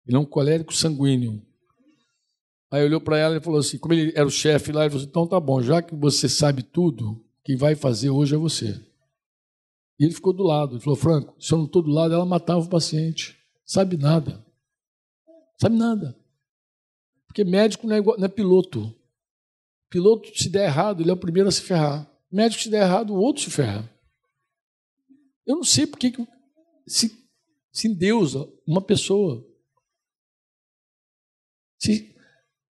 Ele 0.06 0.16
é 0.16 0.20
um 0.20 0.24
colérico 0.24 0.74
sanguíneo. 0.74 1.40
Aí 2.70 2.82
olhou 2.82 3.00
para 3.00 3.18
ela 3.18 3.36
e 3.36 3.40
falou 3.40 3.60
assim, 3.60 3.78
como 3.78 3.94
ele 3.94 4.12
era 4.16 4.26
o 4.26 4.30
chefe 4.30 4.72
lá, 4.72 4.82
ele 4.82 4.90
falou 4.90 5.02
assim, 5.02 5.10
então 5.10 5.26
tá 5.26 5.38
bom, 5.38 5.62
já 5.62 5.80
que 5.80 5.94
você 5.94 6.28
sabe 6.28 6.62
tudo, 6.62 7.24
quem 7.44 7.56
vai 7.56 7.74
fazer 7.74 8.10
hoje 8.10 8.34
é 8.34 8.38
você. 8.38 8.80
E 9.98 10.04
ele 10.04 10.14
ficou 10.14 10.32
do 10.32 10.42
lado. 10.42 10.74
Ele 10.74 10.82
falou, 10.82 10.96
Franco, 10.96 11.34
se 11.40 11.52
eu 11.52 11.58
não 11.58 11.64
estou 11.66 11.82
do 11.82 11.90
lado, 11.90 12.14
ela 12.14 12.24
matava 12.24 12.60
o 12.60 12.68
paciente. 12.68 13.36
Sabe 13.64 13.96
nada. 13.96 14.44
Sabe 15.60 15.76
nada. 15.76 16.16
Porque 17.26 17.44
médico 17.44 17.86
não 17.86 17.96
é, 17.96 17.98
igual, 17.98 18.16
não 18.16 18.24
é 18.24 18.28
piloto. 18.28 18.94
Piloto, 19.90 20.30
se 20.36 20.50
der 20.50 20.66
errado, 20.66 21.02
ele 21.02 21.10
é 21.10 21.14
o 21.14 21.18
primeiro 21.18 21.48
a 21.48 21.52
se 21.52 21.62
ferrar. 21.62 22.10
Médico, 22.30 22.62
se 22.62 22.70
der 22.70 22.82
errado, 22.82 23.14
o 23.14 23.18
outro 23.18 23.42
se 23.42 23.50
ferra. 23.50 23.90
Eu 25.46 25.56
não 25.56 25.64
sei 25.64 25.86
porque 25.86 26.12
se, 26.86 27.10
se 27.72 27.88
endeusa 27.88 28.46
uma 28.66 28.82
pessoa. 28.82 29.46
Se, 31.80 32.14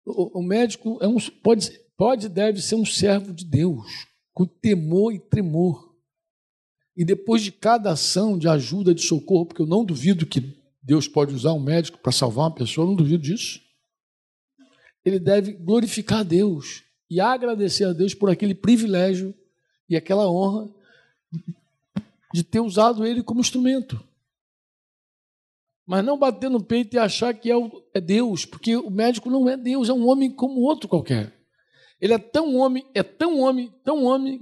o, 0.06 0.40
o 0.40 0.44
médico 0.44 0.98
é 1.02 1.08
um, 1.08 1.18
pode, 1.42 1.72
pode 1.96 2.28
deve 2.28 2.62
ser 2.62 2.76
um 2.76 2.86
servo 2.86 3.34
de 3.34 3.46
Deus, 3.46 3.88
com 4.34 4.46
temor 4.46 5.14
e 5.14 5.20
tremor. 5.20 5.96
E 6.98 7.06
depois 7.06 7.42
de 7.42 7.52
cada 7.52 7.92
ação 7.92 8.38
de 8.38 8.48
ajuda, 8.50 8.94
de 8.94 9.04
socorro, 9.04 9.46
porque 9.46 9.62
eu 9.62 9.68
não 9.68 9.86
duvido 9.86 10.26
que 10.26 10.62
Deus 10.82 11.08
pode 11.08 11.34
usar 11.34 11.54
um 11.54 11.64
médico 11.64 11.98
para 11.98 12.12
salvar 12.12 12.46
uma 12.46 12.56
pessoa, 12.56 12.84
eu 12.84 12.90
não 12.90 12.96
duvido 12.96 13.24
disso. 13.24 13.62
Ele 15.04 15.20
deve 15.20 15.54
glorificar 15.54 16.20
a 16.20 16.24
Deus 16.24 16.85
e 17.10 17.20
agradecer 17.20 17.86
a 17.86 17.94
Deus 17.94 18.14
por 18.14 18.30
aquele 18.30 18.56
privilégio 18.56 19.34
e 19.90 19.96
aquela 19.96 20.30
honra 20.30 20.70
de 22.34 22.44
ter 22.44 22.60
usado 22.60 23.06
ele 23.06 23.24
como 23.24 23.42
instrumento. 23.42 24.02
Mas 25.86 26.04
não 26.04 26.18
bater 26.18 26.50
no 26.50 26.64
peito 26.64 26.96
e 26.96 27.00
achar 27.00 27.34
que 27.34 27.50
é, 27.50 27.56
o, 27.56 27.84
é 27.94 28.02
Deus, 28.02 28.44
porque 28.44 28.76
o 28.76 28.90
médico 28.90 29.30
não 29.30 29.48
é 29.48 29.56
Deus, 29.56 29.88
é 29.88 29.94
um 29.94 30.08
homem 30.08 30.32
como 30.32 30.62
outro 30.62 30.90
qualquer. 30.90 31.32
Ele 32.02 32.14
é 32.14 32.18
tão 32.18 32.56
homem, 32.56 32.86
é 32.94 33.04
tão 33.04 33.40
homem, 33.40 33.72
tão 33.84 34.04
homem. 34.04 34.42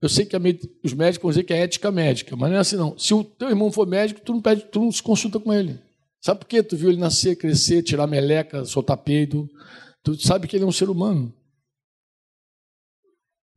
Eu 0.00 0.08
sei 0.08 0.24
que 0.24 0.34
os 0.82 0.94
médicos 0.94 1.22
vão 1.22 1.30
dizer 1.30 1.44
que 1.44 1.52
é 1.52 1.58
ética 1.58 1.90
médica, 1.92 2.34
mas 2.34 2.50
não 2.50 2.56
é 2.56 2.60
assim 2.60 2.76
não. 2.76 2.98
Se 2.98 3.12
o 3.12 3.22
teu 3.22 3.50
irmão 3.50 3.70
for 3.70 3.86
médico, 3.86 4.20
tu 4.22 4.32
não, 4.32 4.40
pede, 4.40 4.62
tu 4.62 4.80
não 4.80 4.90
se 4.90 5.02
consulta 5.02 5.38
com 5.38 5.52
ele. 5.52 5.78
Sabe 6.20 6.40
por 6.40 6.46
quê? 6.46 6.62
Tu 6.62 6.76
viu 6.76 6.90
ele 6.90 6.98
nascer, 6.98 7.36
crescer, 7.36 7.82
tirar 7.82 8.06
meleca, 8.06 8.64
soltar 8.64 8.96
peido. 8.96 9.48
Tu 10.02 10.18
sabe 10.26 10.48
que 10.48 10.56
ele 10.56 10.64
é 10.64 10.66
um 10.66 10.72
ser 10.72 10.88
humano. 10.88 11.32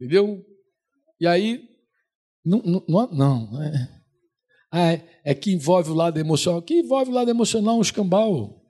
Entendeu? 0.04 0.45
E 1.18 1.26
aí 1.26 1.66
não, 2.43 2.62
não, 2.89 3.08
não, 3.12 3.64
é. 3.64 4.04
Ah, 4.70 4.91
é, 4.91 5.22
é, 5.24 5.34
que 5.34 5.54
envolve 5.54 5.91
o 5.91 5.93
lado 5.93 6.20
emocional. 6.20 6.62
Que 6.62 6.80
envolve 6.80 7.10
o 7.10 7.14
lado 7.14 7.32
emocional 7.32 7.78
um 7.78 7.82
escambau. 7.82 8.62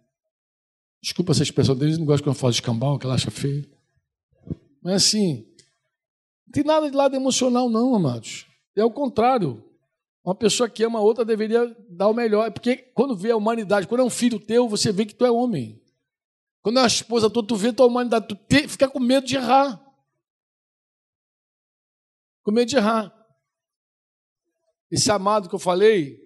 Desculpa 1.01 1.31
essa 1.31 1.41
expressão 1.41 1.75
deles, 1.75 1.97
não 1.97 2.05
gosto 2.05 2.23
quando 2.23 2.36
eu 2.36 2.39
falo 2.39 2.51
de 2.51 2.57
escambau, 2.57 2.99
que 2.99 3.05
ela 3.07 3.15
acha 3.15 3.31
feio. 3.31 3.67
Mas 4.84 4.93
assim, 4.95 5.45
não 6.45 6.51
tem 6.51 6.63
nada 6.63 6.88
de 6.91 6.95
lado 6.95 7.15
emocional, 7.15 7.67
não, 7.67 7.95
amados. 7.95 8.45
É 8.75 8.86
o 8.86 8.91
contrário. 8.91 9.63
Uma 10.23 10.36
pessoa 10.36 10.69
que 10.69 10.84
ama 10.84 10.99
a 10.99 11.01
outra 11.01 11.25
deveria 11.25 11.75
dar 11.89 12.09
o 12.09 12.13
melhor. 12.13 12.51
Porque 12.51 12.77
quando 12.77 13.15
vê 13.15 13.31
a 13.31 13.38
humanidade, 13.38 13.88
quando 13.88 14.01
é 14.01 14.05
um 14.05 14.09
filho 14.09 14.39
teu, 14.39 14.69
você 14.69 14.91
vê 14.91 15.03
que 15.03 15.15
tu 15.15 15.25
é 15.25 15.31
homem. 15.31 15.81
Quando 16.61 16.77
é 16.77 16.81
uma 16.81 16.88
esposa 16.88 17.27
tua, 17.27 17.45
tu 17.45 17.55
vê 17.55 17.73
tua 17.73 17.88
humanidade, 17.88 18.27
tu 18.27 18.36
te, 18.36 18.67
fica 18.67 18.88
com 18.88 18.99
medo 18.99 19.25
de 19.25 19.36
errar. 19.36 19.84
Com 22.43 22.51
medo 22.51 22.67
de 22.67 22.75
errar. 22.75 23.13
Esse 24.91 25.11
amado 25.11 25.49
que 25.49 25.55
eu 25.55 25.59
falei, 25.59 26.19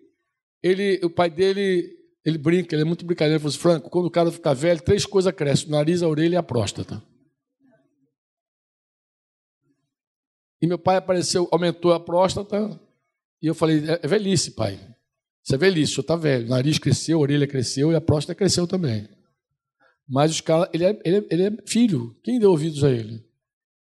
ele, 0.62 1.00
o 1.04 1.10
pai 1.10 1.30
dele, 1.30 1.90
ele 2.26 2.38
brinca, 2.38 2.76
ele 2.76 2.82
é 2.82 2.86
muito 2.86 3.06
brincadeiro. 3.06 3.36
Ele 3.36 3.40
falou 3.40 3.52
assim, 3.52 3.60
Franco, 3.60 3.90
quando 3.90 4.08
o 4.08 4.12
cara 4.12 4.32
ficar 4.32 4.54
velho, 4.54 4.82
três 4.82 5.06
coisas 5.06 5.34
crescem: 5.34 5.68
o 5.68 5.72
nariz, 5.72 6.04
a 6.04 6.08
orelha 6.08 6.34
e 6.34 6.38
a 6.38 6.44
próstata. 6.44 7.02
E 10.62 10.68
meu 10.68 10.80
pai 10.80 10.98
apareceu, 10.98 11.48
aumentou 11.52 11.94
a 11.94 12.00
próstata, 12.00 12.80
e 13.42 13.48
eu 13.48 13.56
falei: 13.56 13.90
é, 13.90 14.00
é 14.04 14.08
velhice, 14.08 14.52
pai. 14.52 14.74
Isso 15.44 15.56
é 15.56 15.58
velhice, 15.58 15.94
o 15.94 15.96
senhor 15.96 16.02
está 16.02 16.16
velho. 16.18 16.46
O 16.48 16.50
nariz 16.50 16.78
cresceu, 16.78 17.20
a 17.20 17.22
orelha 17.22 17.48
cresceu 17.48 17.92
e 17.92 17.96
a 17.96 18.02
próstata 18.02 18.36
cresceu 18.36 18.68
também. 18.68 19.08
Mas 20.06 20.32
os 20.32 20.42
caras, 20.42 20.70
ele 20.74 20.86
é, 20.86 21.02
ele, 21.06 21.18
é, 21.18 21.28
ele 21.30 21.44
é 21.44 21.58
filho. 21.66 22.20
Quem 22.24 22.40
deu 22.40 22.52
ouvidos 22.52 22.84
a 22.84 22.92
ele? 22.92 23.26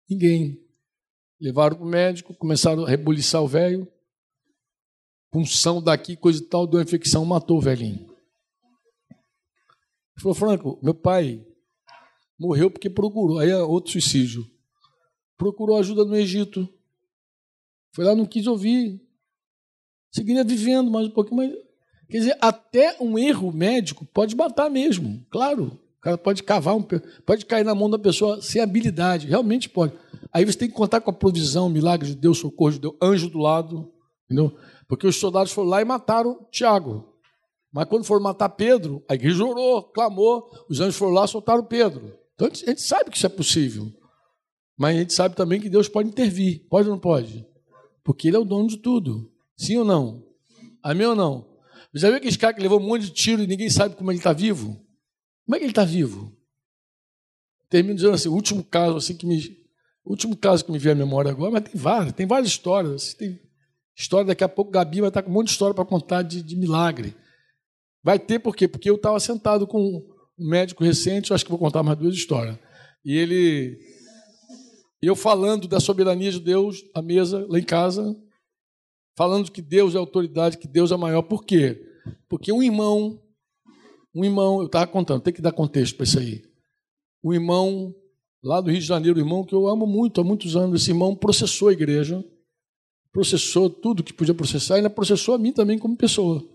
Ninguém. 0.10 0.67
Levaram 1.40 1.78
para 1.78 1.86
o 1.86 1.90
médico, 1.90 2.34
começaram 2.36 2.86
a 2.86 2.90
rebuliçar 2.90 3.42
o 3.42 3.48
velho 3.48 3.88
punção 5.32 5.82
daqui, 5.82 6.16
coisa 6.16 6.42
e 6.42 6.46
tal, 6.46 6.66
deu 6.66 6.82
infecção, 6.82 7.26
matou 7.26 7.58
o 7.58 7.62
velhinho. 7.62 8.08
Ele 9.10 10.22
falou, 10.22 10.34
Franco, 10.34 10.80
meu 10.82 10.96
pai 10.96 11.46
morreu 12.40 12.72
porque 12.72 12.90
procurou, 12.90 13.40
aí 13.40 13.50
é 13.50 13.58
outro 13.58 13.92
suicídio. 13.92 14.50
Procurou 15.38 15.78
ajuda 15.78 16.04
no 16.04 16.16
Egito. 16.16 16.68
Foi 17.94 18.04
lá, 18.04 18.16
não 18.16 18.26
quis 18.26 18.48
ouvir. 18.48 19.00
Seguiria 20.12 20.44
vivendo 20.44 20.90
mais 20.90 21.08
um 21.08 21.12
pouquinho, 21.12 21.38
mas. 21.38 21.54
Quer 22.10 22.18
dizer, 22.20 22.38
até 22.40 22.98
um 23.02 23.20
erro 23.20 23.52
médico 23.52 24.06
pode 24.06 24.36
matar 24.36 24.70
mesmo, 24.70 25.24
claro. 25.30 25.80
O 25.98 26.02
cara 26.02 26.18
pode 26.18 26.42
cavar, 26.42 26.76
um, 26.76 26.82
pode 27.26 27.46
cair 27.46 27.66
na 27.66 27.76
mão 27.76 27.90
da 27.90 28.00
pessoa 28.00 28.42
sem 28.42 28.62
habilidade, 28.62 29.28
realmente 29.28 29.68
pode. 29.68 29.94
Aí 30.32 30.46
você 30.46 30.58
tem 30.58 30.68
que 30.68 30.76
contar 30.76 31.02
com 31.02 31.10
a 31.10 31.14
provisão, 31.14 31.70
milagre 31.70 32.10
de 32.10 32.16
Deus, 32.16 32.40
socorro 32.40 32.72
de 32.72 32.80
Deus, 32.80 32.96
anjo 33.02 33.30
do 33.30 33.40
lado, 33.40 33.92
entendeu? 34.26 34.56
Porque 34.88 35.08
os 35.08 35.20
soldados 35.20 35.52
foram 35.52 35.70
lá 35.70 35.82
e 35.82 35.86
mataram 35.86 36.46
Tiago. 36.52 37.14
Mas 37.72 37.88
quando 37.88 38.06
foram 38.06 38.24
matar 38.24 38.50
Pedro, 38.50 39.04
a 39.10 39.16
igreja 39.16 39.44
orou, 39.44 39.84
clamou, 39.84 40.50
os 40.70 40.80
anjos 40.80 40.96
foram 40.96 41.14
lá 41.14 41.26
e 41.26 41.28
soltaram 41.28 41.64
Pedro. 41.64 42.18
Então 42.36 42.48
a 42.48 42.54
gente 42.54 42.82
sabe 42.82 43.10
que 43.10 43.18
isso 43.18 43.26
é 43.26 43.30
possível. 43.30 43.92
Mas 44.78 44.96
a 44.96 45.00
gente 45.00 45.14
sabe 45.14 45.36
também 45.36 45.60
que 45.60 45.70
Deus 45.70 45.90
pode 45.90 46.10
intervir. 46.10 46.66
Pode 46.70 46.88
ou 46.88 46.96
não 46.96 47.02
pode? 47.02 47.46
Porque 48.04 48.28
Ele 48.28 48.38
é 48.38 48.40
o 48.40 48.46
dono 48.46 48.68
de 48.68 48.78
tudo. 48.78 49.32
Sim 49.56 49.78
ou 49.78 49.86
não? 49.86 50.24
Amém 50.84 51.08
ou 51.08 51.16
não? 51.16 51.48
Você 51.92 52.02
já 52.02 52.10
viu 52.10 52.18
aquele 52.18 52.38
cara 52.38 52.54
que 52.54 52.62
levou 52.62 52.80
um 52.80 52.88
monte 52.88 53.06
de 53.06 53.12
tiro 53.12 53.42
e 53.42 53.48
ninguém 53.48 53.70
sabe 53.70 53.96
como 53.96 54.12
ele 54.12 54.20
está 54.20 54.34
vivo? 54.34 54.80
Como 55.46 55.56
é 55.56 55.60
que 55.60 55.66
ele 55.66 55.72
está 55.72 55.84
vivo? 55.84 56.32
Termino 57.70 57.96
dizendo 57.96 58.14
assim, 58.14 58.30
o 58.30 58.34
último 58.34 58.64
caso 58.64 58.98
assim 58.98 59.16
que 59.16 59.26
me, 59.26 59.57
o 60.08 60.12
último 60.12 60.36
caso 60.36 60.64
que 60.64 60.72
me 60.72 60.80
veio 60.80 60.96
à 60.96 60.98
memória 60.98 61.30
agora, 61.30 61.52
mas 61.52 61.64
tem 61.64 61.80
várias, 61.80 62.14
tem 62.14 62.26
várias 62.26 62.48
histórias. 62.48 62.94
Assim, 62.94 63.18
tem, 63.18 63.40
História, 63.98 64.28
daqui 64.28 64.44
a 64.44 64.50
pouco 64.50 64.70
Gabi 64.70 65.02
vai 65.02 65.08
estar 65.08 65.24
com 65.24 65.32
um 65.32 65.34
monte 65.34 65.48
de 65.48 65.54
história 65.54 65.74
para 65.74 65.84
contar 65.84 66.22
de, 66.22 66.44
de, 66.44 66.56
milagre. 66.56 67.16
Vai 68.04 68.20
ter 68.20 68.38
por 68.38 68.56
quê? 68.56 68.68
Porque 68.68 68.88
eu 68.88 68.96
estava 68.96 69.20
sentado 69.20 69.66
com 69.66 69.82
um 70.38 70.48
médico 70.48 70.84
recente, 70.84 71.34
acho 71.34 71.44
que 71.44 71.50
vou 71.50 71.60
contar 71.60 71.82
mais 71.82 71.98
duas 71.98 72.14
histórias. 72.14 72.60
E 73.04 73.18
ele. 73.18 73.76
Eu 75.02 75.16
falando 75.16 75.68
da 75.68 75.80
soberania 75.80 76.32
de 76.32 76.40
Deus 76.40 76.84
à 76.94 77.02
mesa, 77.02 77.44
lá 77.50 77.58
em 77.58 77.64
casa, 77.64 78.16
falando 79.18 79.52
que 79.52 79.64
Deus 79.64 79.96
é 79.96 79.98
autoridade, 79.98 80.60
que 80.60 80.68
Deus 80.68 80.92
é 80.92 80.96
maior. 80.96 81.24
Por 81.24 81.44
quê? 81.44 81.84
Porque 82.30 82.52
um 82.52 82.62
irmão, 82.62 83.20
um 84.14 84.24
irmão, 84.24 84.60
eu 84.60 84.68
estava 84.68 84.86
contando, 84.86 85.22
tem 85.22 85.34
que 85.34 85.42
dar 85.42 85.52
contexto 85.52 85.96
para 85.96 86.04
isso 86.04 86.20
aí. 86.20 86.44
Um 87.24 87.34
irmão 87.34 87.96
lá 88.44 88.62
do 88.62 88.70
Rio 88.70 88.80
de 88.80 88.86
Janeiro, 88.86 89.20
irmão 89.20 89.44
que 89.44 89.54
eu 89.54 89.68
amo 89.68 89.86
muito 89.86 90.22
há 90.22 90.24
muitos 90.24 90.56
anos, 90.56 90.82
esse 90.82 90.92
irmão 90.92 91.16
processou 91.16 91.70
a 91.70 91.74
igreja 91.74 92.24
processou 93.18 93.68
tudo 93.68 94.04
que 94.04 94.14
podia 94.14 94.36
processar, 94.36 94.76
e 94.76 94.78
ainda 94.78 94.92
processou 94.92 95.34
a 95.34 95.40
mim 95.40 95.52
também 95.52 95.80
como 95.80 95.98
pessoa. 95.98 96.48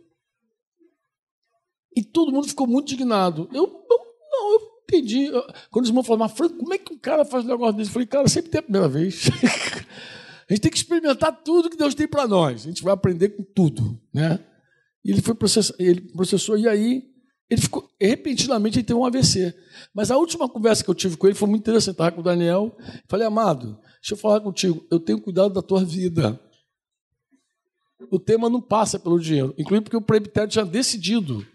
E 1.96 2.04
todo 2.04 2.30
mundo 2.30 2.46
ficou 2.46 2.68
muito 2.68 2.92
indignado. 2.92 3.48
Eu 3.52 3.66
não, 3.66 3.98
não 4.30 4.52
eu 4.52 4.60
entendi. 4.84 5.28
Quando 5.72 5.84
os 5.84 5.88
irmãos 5.88 6.06
falaram, 6.06 6.26
mas 6.26 6.36
Franco, 6.36 6.56
como 6.56 6.72
é 6.72 6.78
que 6.78 6.94
um 6.94 6.98
cara 6.98 7.24
faz 7.24 7.44
um 7.44 7.48
negócio 7.48 7.76
desse? 7.76 7.90
Eu 7.90 7.94
falei, 7.94 8.06
cara, 8.06 8.28
sempre 8.28 8.52
tem 8.52 8.60
a 8.60 8.62
primeira 8.62 8.88
vez. 8.88 9.24
a 10.48 10.52
gente 10.52 10.62
tem 10.62 10.70
que 10.70 10.76
experimentar 10.76 11.42
tudo 11.42 11.68
que 11.68 11.76
Deus 11.76 11.96
tem 11.96 12.06
para 12.06 12.28
nós. 12.28 12.62
A 12.62 12.68
gente 12.68 12.84
vai 12.84 12.94
aprender 12.94 13.30
com 13.30 13.42
tudo. 13.42 14.00
Né? 14.14 14.38
E 15.04 15.10
ele 15.10 15.20
foi 15.20 15.34
processar, 15.34 15.74
ele 15.80 16.00
processou, 16.12 16.56
e 16.56 16.68
aí 16.68 17.11
ele 17.52 17.60
ficou, 17.60 17.88
repentinamente 18.00 18.78
ele 18.78 18.86
teve 18.86 18.98
um 18.98 19.04
AVC. 19.04 19.54
Mas 19.94 20.10
a 20.10 20.16
última 20.16 20.48
conversa 20.48 20.82
que 20.82 20.90
eu 20.90 20.94
tive 20.94 21.16
com 21.16 21.26
ele 21.26 21.34
foi 21.34 21.48
muito 21.48 21.62
interessante. 21.62 21.94
Estava 21.94 22.12
com 22.12 22.20
o 22.20 22.24
Daniel. 22.24 22.76
Falei, 23.08 23.26
amado, 23.26 23.78
deixa 24.00 24.14
eu 24.14 24.16
falar 24.16 24.40
contigo. 24.40 24.86
Eu 24.90 24.98
tenho 24.98 25.20
cuidado 25.20 25.52
da 25.52 25.62
tua 25.62 25.84
vida 25.84 26.40
o 28.10 28.18
tema 28.18 28.48
não 28.48 28.60
passa 28.60 28.98
pelo 28.98 29.20
dinheiro. 29.20 29.54
Inclusive 29.56 29.84
porque 29.84 29.96
o 29.96 30.02
presbitério 30.02 30.48
tinha 30.50 30.64
decidido 30.64 31.46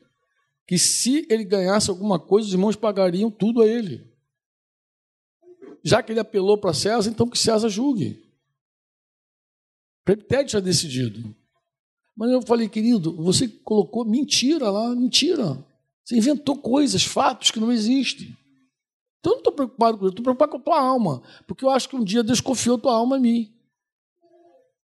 que 0.66 0.78
se 0.78 1.26
ele 1.30 1.44
ganhasse 1.44 1.90
alguma 1.90 2.20
coisa, 2.20 2.48
os 2.48 2.54
irmãos 2.54 2.76
pagariam 2.76 3.32
tudo 3.32 3.62
a 3.62 3.68
ele. 3.68 4.06
Já 5.84 6.04
que 6.04 6.12
ele 6.12 6.20
apelou 6.20 6.58
para 6.58 6.74
César, 6.74 7.10
então 7.10 7.30
que 7.30 7.38
César 7.38 7.70
julgue. 7.70 8.24
O 10.02 10.06
presbitério 10.06 10.48
tinha 10.48 10.62
decidido. 10.62 11.36
Mas 12.16 12.32
eu 12.32 12.42
falei, 12.42 12.68
querido, 12.68 13.16
você 13.16 13.48
colocou 13.48 14.04
mentira 14.04 14.70
lá, 14.70 14.96
mentira. 14.96 15.64
Você 16.08 16.16
inventou 16.16 16.56
coisas, 16.56 17.04
fatos 17.04 17.52
que 17.52 17.60
não 17.60 17.70
existem. 17.70 18.28
Então 19.20 19.34
eu 19.34 19.36
não 19.36 19.38
estou 19.40 19.52
preocupado 19.52 19.98
com 19.98 20.06
isso, 20.06 20.12
estou 20.12 20.24
preocupado 20.24 20.52
com 20.54 20.58
a 20.58 20.62
tua 20.62 20.80
alma. 20.80 21.22
Porque 21.46 21.66
eu 21.66 21.70
acho 21.70 21.90
que 21.90 21.98
um 21.98 22.04
dia 22.04 22.24
Deus 22.24 22.40
confiou 22.40 22.78
tua 22.78 22.96
alma 22.96 23.18
em 23.18 23.22
mim. 23.22 23.54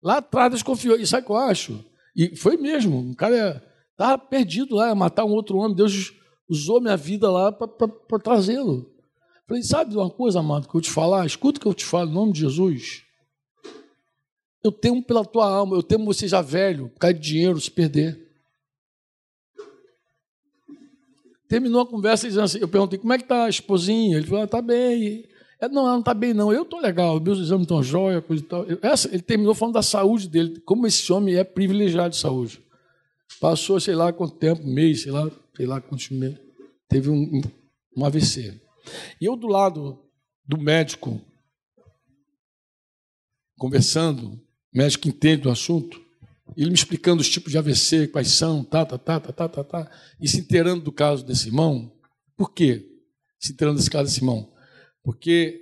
Lá 0.01 0.17
atrás 0.17 0.49
Deus 0.49 0.63
confiou. 0.63 0.97
E 0.97 1.05
sabe 1.05 1.21
o 1.21 1.25
que 1.27 1.31
eu 1.31 1.37
acho? 1.37 1.85
E 2.15 2.35
foi 2.35 2.57
mesmo. 2.57 3.11
O 3.11 3.15
cara 3.15 3.63
estava 3.91 4.17
perdido 4.17 4.73
lá, 4.73 4.87
ia 4.87 4.95
matar 4.95 5.23
um 5.23 5.29
outro 5.29 5.59
homem. 5.59 5.75
Deus 5.75 6.11
usou 6.49 6.81
minha 6.81 6.97
vida 6.97 7.29
lá 7.29 7.51
para 7.51 8.19
trazê-lo. 8.19 8.91
Falei, 9.47 9.61
sabe 9.61 9.95
uma 9.95 10.09
coisa, 10.09 10.39
amado, 10.39 10.67
que 10.67 10.75
eu 10.75 10.81
te 10.81 10.89
falar? 10.89 11.23
Escuta 11.27 11.59
o 11.59 11.61
que 11.61 11.67
eu 11.67 11.73
te 11.75 11.85
falo, 11.85 12.09
em 12.09 12.15
nome 12.15 12.33
de 12.33 12.39
Jesus. 12.39 13.03
Eu 14.63 14.71
temo 14.71 15.03
pela 15.03 15.23
tua 15.23 15.47
alma, 15.47 15.75
eu 15.75 15.83
temo 15.83 16.05
você 16.05 16.27
já 16.27 16.41
velho, 16.41 16.91
causa 16.99 17.13
de 17.13 17.19
dinheiro, 17.19 17.61
se 17.61 17.69
perder. 17.69 18.30
Terminou 21.51 21.81
a 21.81 21.85
conversa 21.85 22.29
dizendo 22.29 22.45
assim, 22.45 22.59
eu 22.59 22.67
perguntei, 22.69 22.97
como 22.97 23.11
é 23.11 23.17
que 23.17 23.25
está 23.25 23.43
a 23.43 23.49
esposinha? 23.49 24.15
Ele 24.15 24.25
falou, 24.25 24.43
ah, 24.45 24.47
tá 24.47 24.61
bem. 24.61 25.27
É, 25.59 25.67
não, 25.67 25.81
ela 25.81 25.91
não 25.91 25.99
está 25.99 26.13
bem, 26.13 26.33
não. 26.33 26.53
Eu 26.53 26.61
estou 26.61 26.79
legal, 26.79 27.19
meus 27.19 27.39
exames 27.39 27.63
estão 27.63 27.83
jóia, 27.83 28.21
coisa 28.21 28.41
e 28.41 28.45
tal. 28.45 28.65
Essa, 28.81 29.09
ele 29.09 29.21
terminou 29.21 29.53
falando 29.53 29.73
da 29.73 29.81
saúde 29.81 30.29
dele, 30.29 30.61
como 30.61 30.87
esse 30.87 31.11
homem 31.11 31.35
é 31.35 31.43
privilegiado 31.43 32.11
de 32.11 32.15
saúde. 32.15 32.63
Passou, 33.41 33.81
sei 33.81 33.95
lá 33.95 34.13
quanto 34.13 34.35
tempo, 34.35 34.65
mês, 34.65 35.01
sei 35.01 35.11
lá, 35.11 35.29
sei 35.53 35.65
lá 35.65 35.81
quantos 35.81 36.09
meses, 36.09 36.39
teve 36.87 37.09
um, 37.09 37.41
um 37.97 38.05
AVC. 38.05 38.57
E 39.19 39.25
eu 39.25 39.35
do 39.35 39.47
lado 39.47 39.99
do 40.47 40.57
médico, 40.57 41.19
conversando, 43.57 44.39
médico 44.73 45.09
entende 45.09 45.41
do 45.41 45.49
assunto, 45.49 46.01
ele 46.55 46.69
me 46.69 46.75
explicando 46.75 47.21
os 47.21 47.29
tipos 47.29 47.51
de 47.51 47.57
AVC, 47.57 48.07
quais 48.07 48.29
são, 48.29 48.63
tá, 48.63 48.85
tá, 48.85 48.97
tá, 48.97 49.19
tá, 49.19 49.31
tá, 49.31 49.49
tá, 49.49 49.63
tá, 49.63 49.91
e 50.19 50.27
se 50.27 50.39
inteirando 50.39 50.83
do 50.83 50.91
caso 50.91 51.25
desse 51.25 51.47
irmão. 51.47 51.91
Por 52.35 52.53
quê? 52.53 52.85
Se 53.39 53.53
inteirando 53.53 53.77
desse 53.77 53.89
caso 53.89 54.05
desse 54.05 54.19
irmão. 54.19 54.51
Porque 55.03 55.59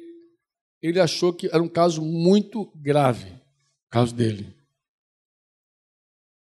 ele 0.81 0.99
achou 0.99 1.33
que 1.33 1.47
era 1.47 1.61
um 1.61 1.67
caso 1.67 2.01
muito 2.01 2.71
grave, 2.75 3.29
o 3.29 3.89
caso 3.89 4.15
dele. 4.15 4.55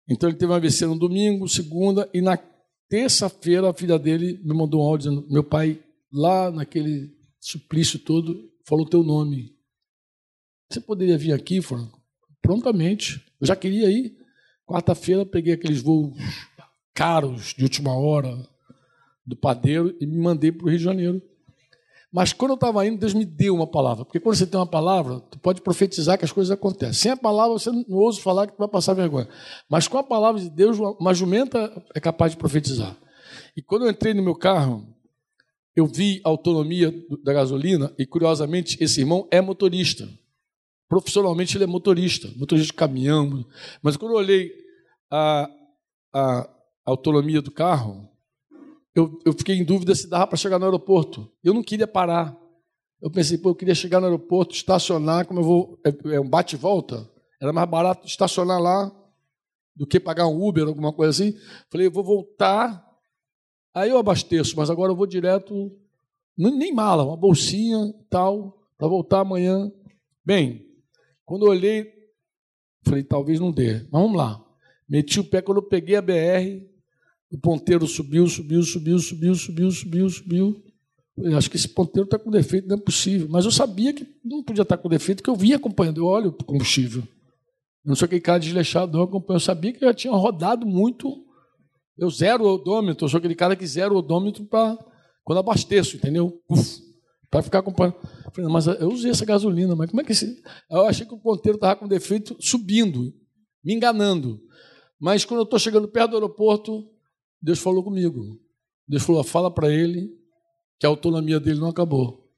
Então 0.07 0.29
ele 0.29 0.37
teve 0.37 0.51
um 0.51 0.55
AVC 0.55 0.85
no 0.85 0.97
domingo, 0.97 1.47
segunda, 1.49 2.09
e 2.13 2.21
na 2.21 2.37
terça-feira 2.87 3.69
a 3.69 3.73
filha 3.73 3.99
dele 3.99 4.39
me 4.43 4.53
mandou 4.53 4.81
um 4.81 4.85
áudio 4.85 5.09
dizendo: 5.09 5.27
Meu 5.29 5.43
pai, 5.43 5.83
lá 6.11 6.49
naquele 6.51 7.13
suplício 7.39 7.99
todo, 7.99 8.49
falou 8.65 8.87
teu 8.87 9.03
nome. 9.03 9.55
Você 10.69 10.79
poderia 10.79 11.17
vir 11.17 11.33
aqui, 11.33 11.61
Franco? 11.61 12.01
Prontamente. 12.41 13.23
Eu 13.39 13.47
já 13.47 13.55
queria 13.55 13.89
ir. 13.89 14.17
Quarta-feira 14.67 15.25
peguei 15.25 15.53
aqueles 15.53 15.81
voos 15.81 16.13
caros 16.93 17.53
de 17.57 17.63
última 17.63 17.97
hora 17.97 18.37
do 19.25 19.33
padeiro 19.33 19.95
e 20.01 20.05
me 20.05 20.17
mandei 20.17 20.51
para 20.51 20.65
o 20.65 20.69
Rio 20.69 20.77
de 20.77 20.83
Janeiro. 20.83 21.21
Mas 22.11 22.33
quando 22.33 22.51
eu 22.51 22.55
estava 22.55 22.85
indo, 22.85 22.97
Deus 22.97 23.13
me 23.13 23.23
deu 23.23 23.55
uma 23.55 23.67
palavra. 23.67 24.03
Porque 24.03 24.19
quando 24.19 24.35
você 24.35 24.45
tem 24.45 24.59
uma 24.59 24.67
palavra, 24.67 25.21
tu 25.21 25.39
pode 25.39 25.61
profetizar 25.61 26.17
que 26.17 26.25
as 26.25 26.33
coisas 26.33 26.51
acontecem. 26.51 26.93
Sem 26.93 27.11
a 27.11 27.17
palavra, 27.17 27.57
você 27.57 27.71
não 27.71 27.85
ousa 27.89 28.19
falar 28.19 28.47
que 28.47 28.53
tu 28.53 28.59
vai 28.59 28.67
passar 28.67 28.93
vergonha. 28.93 29.29
Mas 29.69 29.87
com 29.87 29.97
a 29.97 30.03
palavra 30.03 30.41
de 30.41 30.49
Deus, 30.49 30.77
uma 30.99 31.13
jumenta 31.13 31.71
é 31.95 31.99
capaz 32.01 32.33
de 32.33 32.37
profetizar. 32.37 32.97
E 33.55 33.61
quando 33.61 33.85
eu 33.85 33.91
entrei 33.91 34.13
no 34.13 34.23
meu 34.23 34.35
carro, 34.35 34.85
eu 35.75 35.85
vi 35.85 36.19
a 36.25 36.29
autonomia 36.29 36.93
da 37.23 37.31
gasolina 37.31 37.93
e, 37.97 38.05
curiosamente, 38.05 38.77
esse 38.81 38.99
irmão 38.99 39.27
é 39.31 39.39
motorista. 39.39 40.09
Profissionalmente, 40.87 41.57
ele 41.57 41.65
é 41.65 41.67
motorista, 41.67 42.29
motorista 42.35 42.71
de 42.71 42.77
caminhão. 42.77 43.45
Mas 43.81 43.97
quando 43.97 44.11
eu 44.11 44.17
olhei 44.17 44.51
a, 45.11 45.49
a 46.13 46.49
autonomia 46.85 47.41
do 47.41 47.51
carro, 47.51 48.09
eu, 48.95 49.19
eu 49.25 49.33
fiquei 49.33 49.55
em 49.55 49.65
dúvida 49.65 49.93
se 49.93 50.09
dava 50.09 50.27
para 50.27 50.37
chegar 50.37 50.57
no 50.57 50.65
aeroporto. 50.65 51.31
Eu 51.43 51.53
não 51.53 51.61
queria 51.61 51.87
parar. 51.87 52.35
Eu 53.01 53.11
pensei, 53.11 53.37
pô, 53.37 53.49
eu 53.49 53.55
queria 53.55 53.75
chegar 53.75 53.99
no 53.99 54.07
aeroporto, 54.07 54.55
estacionar, 54.55 55.27
como 55.27 55.39
eu 55.39 55.43
vou. 55.43 55.79
É, 55.85 56.15
é 56.15 56.19
um 56.19 56.29
bate-volta. 56.29 57.07
Era 57.39 57.53
mais 57.53 57.69
barato 57.69 58.07
estacionar 58.07 58.59
lá 58.59 58.91
do 59.75 59.85
que 59.85 59.99
pagar 59.99 60.27
um 60.27 60.43
Uber, 60.43 60.67
alguma 60.67 60.91
coisa 60.91 61.11
assim. 61.11 61.37
Falei, 61.69 61.87
eu 61.87 61.91
vou 61.91 62.03
voltar, 62.03 62.83
aí 63.73 63.91
eu 63.91 63.99
abasteço, 63.99 64.55
mas 64.57 64.71
agora 64.71 64.91
eu 64.91 64.95
vou 64.95 65.05
direto, 65.05 65.71
nem 66.35 66.73
mala, 66.73 67.05
uma 67.05 67.15
bolsinha 67.15 67.93
tal, 68.09 68.57
para 68.75 68.87
voltar 68.87 69.19
amanhã. 69.19 69.71
Bem, 70.25 70.66
quando 71.27 71.45
eu 71.45 71.49
olhei, 71.49 71.91
falei, 72.85 73.03
talvez 73.03 73.37
não 73.37 73.51
dê, 73.51 73.81
mas 73.91 74.01
vamos 74.01 74.15
lá. 74.15 74.41
Meti 74.87 75.19
o 75.19 75.25
pé, 75.25 75.41
quando 75.41 75.57
eu 75.57 75.67
peguei 75.67 75.97
a 75.97 76.01
BR, 76.01 76.65
o 77.29 77.37
ponteiro 77.37 77.85
subiu, 77.85 78.25
subiu, 78.27 78.63
subiu, 78.63 78.97
subiu, 78.97 79.35
subiu, 79.35 79.69
subiu, 79.69 80.09
subiu. 80.09 80.63
Eu 81.17 81.37
acho 81.37 81.51
que 81.51 81.57
esse 81.57 81.67
ponteiro 81.67 82.05
está 82.05 82.17
com 82.17 82.31
defeito, 82.31 82.69
não 82.69 82.77
é 82.77 82.79
possível. 82.79 83.27
Mas 83.29 83.43
eu 83.43 83.51
sabia 83.51 83.91
que 83.91 84.07
não 84.23 84.41
podia 84.41 84.61
estar 84.61 84.77
com 84.77 84.87
defeito, 84.87 85.17
porque 85.17 85.29
eu 85.29 85.35
vinha 85.35 85.57
acompanhando. 85.57 85.97
Eu 85.97 86.05
olho 86.05 86.29
o 86.29 86.43
combustível. 86.45 87.01
Eu 87.01 87.89
não 87.89 87.95
sou 87.95 88.05
aquele 88.05 88.21
cara 88.21 88.39
desleixado, 88.39 88.97
não. 88.97 89.03
Acompanho. 89.03 89.35
eu 89.35 89.41
sabia 89.41 89.73
que 89.73 89.83
eu 89.83 89.89
já 89.89 89.93
tinha 89.93 90.13
rodado 90.13 90.65
muito. 90.65 91.25
Eu 91.97 92.09
zero 92.09 92.45
o 92.45 92.53
odômetro. 92.53 93.03
Eu 93.03 93.09
sou 93.09 93.17
aquele 93.17 93.35
cara 93.35 93.53
que 93.53 93.67
zero 93.67 93.95
o 93.95 93.97
odômetro 93.97 94.45
para 94.45 94.77
quando 95.25 95.39
abasteço, 95.39 95.97
entendeu? 95.97 96.41
Para 97.29 97.43
ficar 97.43 97.59
acompanhando. 97.59 97.97
Eu 98.25 98.31
falei, 98.31 98.51
mas 98.51 98.67
eu 98.67 98.89
usei 98.89 99.11
essa 99.11 99.25
gasolina, 99.25 99.75
mas 99.75 99.89
como 99.89 100.01
é 100.01 100.03
que 100.03 100.11
esse. 100.11 100.41
Eu 100.69 100.85
achei 100.85 101.05
que 101.05 101.13
o 101.13 101.19
ponteiro 101.19 101.57
estava 101.57 101.75
com 101.75 101.87
defeito 101.87 102.35
subindo, 102.39 103.13
me 103.63 103.73
enganando. 103.73 104.41
Mas 104.99 105.25
quando 105.25 105.41
eu 105.41 105.43
estou 105.43 105.59
chegando 105.59 105.87
perto 105.87 106.11
do 106.11 106.17
aeroporto, 106.17 106.89
Deus 107.41 107.59
falou 107.59 107.83
comigo. 107.83 108.39
Deus 108.87 109.03
falou: 109.03 109.23
fala 109.23 109.53
para 109.53 109.71
ele 109.71 110.17
que 110.79 110.85
a 110.85 110.89
autonomia 110.89 111.39
dele 111.39 111.59
não 111.59 111.69
acabou. 111.69 112.31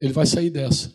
Ele 0.00 0.12
vai 0.12 0.26
sair 0.26 0.50
dessa. 0.50 0.94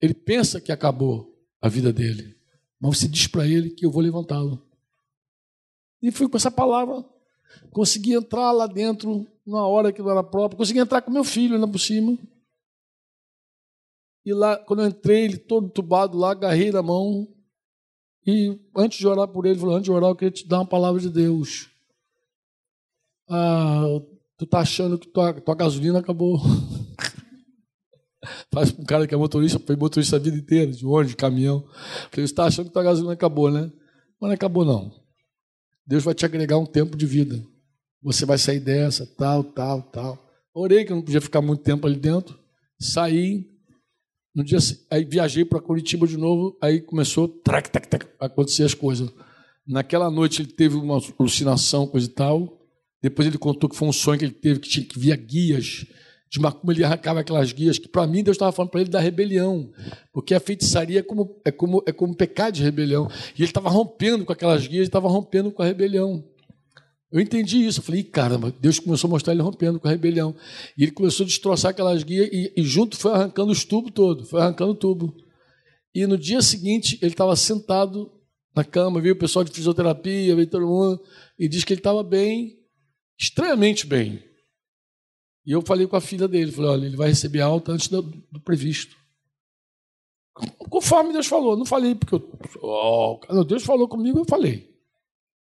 Ele 0.00 0.14
pensa 0.14 0.60
que 0.60 0.72
acabou 0.72 1.34
a 1.60 1.68
vida 1.68 1.92
dele, 1.92 2.36
mas 2.78 2.98
você 2.98 3.08
diz 3.08 3.26
para 3.26 3.46
ele 3.46 3.70
que 3.70 3.86
eu 3.86 3.90
vou 3.90 4.02
levantá-lo. 4.02 4.62
E 6.02 6.10
fui 6.10 6.28
com 6.28 6.36
essa 6.36 6.50
palavra. 6.50 7.04
Consegui 7.70 8.12
entrar 8.12 8.52
lá 8.52 8.66
dentro, 8.66 9.26
na 9.46 9.66
hora 9.66 9.92
que 9.92 10.02
não 10.02 10.10
era 10.10 10.22
própria. 10.22 10.56
Consegui 10.56 10.78
entrar 10.78 11.02
com 11.02 11.10
meu 11.10 11.24
filho 11.24 11.58
lá 11.58 11.66
por 11.66 11.78
cima. 11.78 12.16
E 14.24 14.32
lá, 14.32 14.56
quando 14.56 14.82
eu 14.82 14.88
entrei, 14.88 15.24
ele 15.24 15.36
todo 15.36 15.68
tubado 15.68 16.16
lá, 16.16 16.32
agarrei 16.32 16.72
na 16.72 16.82
mão. 16.82 17.28
E 18.26 18.58
antes 18.76 18.98
de 18.98 19.06
orar 19.06 19.28
por 19.28 19.44
ele, 19.44 19.58
falou: 19.58 19.74
Antes 19.74 19.84
de 19.84 19.92
orar, 19.92 20.10
eu 20.10 20.16
queria 20.16 20.30
te 20.30 20.48
dar 20.48 20.58
uma 20.58 20.66
palavra 20.66 21.00
de 21.00 21.10
Deus 21.10 21.74
ah, 23.28 24.00
tu 24.36 24.46
tá 24.46 24.60
achando 24.60 24.98
que 24.98 25.08
tua, 25.08 25.32
tua 25.40 25.54
gasolina 25.54 25.98
acabou. 25.98 26.40
Faz 28.52 28.72
para 28.72 28.82
um 28.82 28.86
cara 28.86 29.06
que 29.06 29.14
é 29.14 29.18
motorista, 29.18 29.58
foi 29.58 29.76
motorista 29.76 30.16
a 30.16 30.18
vida 30.18 30.36
inteira, 30.36 30.72
de 30.72 30.86
ônibus, 30.86 31.10
de 31.10 31.16
caminhão. 31.16 31.62
Falei, 32.10 32.10
você 32.10 32.20
está 32.22 32.46
achando 32.46 32.66
que 32.66 32.72
tua 32.72 32.82
gasolina 32.82 33.12
acabou, 33.12 33.50
né? 33.50 33.70
Mas 34.20 34.28
não 34.28 34.34
acabou, 34.34 34.64
não. 34.64 34.90
Deus 35.86 36.02
vai 36.02 36.14
te 36.14 36.24
agregar 36.24 36.56
um 36.58 36.64
tempo 36.64 36.96
de 36.96 37.04
vida. 37.04 37.44
Você 38.04 38.26
vai 38.26 38.36
sair 38.36 38.60
dessa, 38.60 39.06
tal, 39.06 39.42
tal, 39.42 39.80
tal. 39.80 40.18
Orei 40.54 40.84
que 40.84 40.92
eu 40.92 40.96
não 40.96 41.02
podia 41.02 41.22
ficar 41.22 41.40
muito 41.40 41.62
tempo 41.62 41.86
ali 41.86 41.96
dentro. 41.96 42.38
Saí. 42.78 43.46
No 44.34 44.44
dia, 44.44 44.58
aí 44.90 45.04
viajei 45.04 45.44
para 45.44 45.60
Curitiba 45.60 46.06
de 46.06 46.18
novo. 46.18 46.56
Aí 46.60 46.82
começou 46.82 47.26
trac, 47.26 47.70
trac, 47.70 47.88
trac, 47.88 48.06
a 48.20 48.26
acontecer 48.26 48.64
as 48.64 48.74
coisas. 48.74 49.10
Naquela 49.66 50.10
noite 50.10 50.42
ele 50.42 50.52
teve 50.52 50.76
uma 50.76 51.00
alucinação, 51.18 51.86
coisa 51.86 52.06
e 52.06 52.10
tal. 52.10 52.60
Depois 53.02 53.26
ele 53.26 53.38
contou 53.38 53.70
que 53.70 53.76
foi 53.76 53.88
um 53.88 53.92
sonho 53.92 54.18
que 54.18 54.24
ele 54.26 54.34
teve, 54.34 54.60
que 54.60 54.68
tinha 54.68 54.84
que 54.84 54.98
via 54.98 55.16
guias, 55.16 55.86
de 56.30 56.40
como 56.40 56.72
ele 56.72 56.84
arrancava 56.84 57.20
aquelas 57.20 57.52
guias, 57.52 57.78
que 57.78 57.88
para 57.88 58.06
mim 58.06 58.22
Deus 58.22 58.34
estava 58.34 58.50
falando 58.50 58.70
para 58.70 58.80
ele 58.80 58.90
da 58.90 58.98
rebelião, 58.98 59.70
porque 60.12 60.34
a 60.34 60.40
feitiçaria 60.40 60.98
é 60.98 61.02
como, 61.02 61.40
é 61.44 61.52
como, 61.52 61.82
é 61.86 61.92
como 61.92 62.14
pecado 62.14 62.54
de 62.54 62.62
rebelião. 62.62 63.08
E 63.36 63.42
ele 63.42 63.44
estava 63.44 63.68
rompendo 63.68 64.24
com 64.24 64.32
aquelas 64.32 64.66
guias, 64.66 64.84
estava 64.84 65.08
rompendo 65.08 65.52
com 65.52 65.62
a 65.62 65.66
rebelião. 65.66 66.24
Eu 67.14 67.20
entendi 67.20 67.64
isso. 67.64 67.78
Eu 67.78 67.84
falei, 67.84 68.02
caramba, 68.02 68.52
Deus 68.60 68.80
começou 68.80 69.06
a 69.06 69.12
mostrar 69.12 69.32
ele 69.32 69.40
rompendo 69.40 69.78
com 69.78 69.86
a 69.86 69.90
rebelião. 69.92 70.34
E 70.76 70.82
ele 70.82 70.90
começou 70.90 71.22
a 71.22 71.28
destroçar 71.28 71.70
aquelas 71.70 72.02
guias 72.02 72.28
e, 72.32 72.52
e 72.56 72.62
junto 72.64 72.96
foi 72.96 73.12
arrancando 73.12 73.52
os 73.52 73.64
tubos 73.64 73.92
todo, 73.92 74.26
foi 74.26 74.40
arrancando 74.40 74.72
o 74.72 74.74
tubo. 74.74 75.14
E 75.94 76.04
no 76.08 76.18
dia 76.18 76.42
seguinte, 76.42 76.98
ele 77.00 77.12
estava 77.12 77.36
sentado 77.36 78.10
na 78.52 78.64
cama, 78.64 79.00
viu 79.00 79.14
o 79.14 79.18
pessoal 79.18 79.44
de 79.44 79.52
fisioterapia, 79.52 80.34
veio 80.34 80.50
todo 80.50 80.66
mundo, 80.66 81.00
e 81.38 81.48
disse 81.48 81.64
que 81.64 81.72
ele 81.72 81.78
estava 81.78 82.02
bem, 82.02 82.58
estranhamente 83.16 83.86
bem. 83.86 84.20
E 85.46 85.52
eu 85.52 85.62
falei 85.62 85.86
com 85.86 85.94
a 85.94 86.00
filha 86.00 86.26
dele, 86.26 86.50
falei, 86.50 86.70
olha, 86.72 86.86
ele 86.86 86.96
vai 86.96 87.10
receber 87.10 87.42
alta 87.42 87.70
antes 87.70 87.86
do, 87.86 88.02
do 88.02 88.40
previsto. 88.40 88.96
Conforme 90.68 91.12
Deus 91.12 91.28
falou, 91.28 91.56
não 91.56 91.64
falei 91.64 91.94
porque 91.94 92.16
eu, 92.16 92.38
oh, 92.60 93.44
Deus 93.44 93.62
falou 93.62 93.86
comigo, 93.86 94.18
eu 94.18 94.24
falei. 94.24 94.73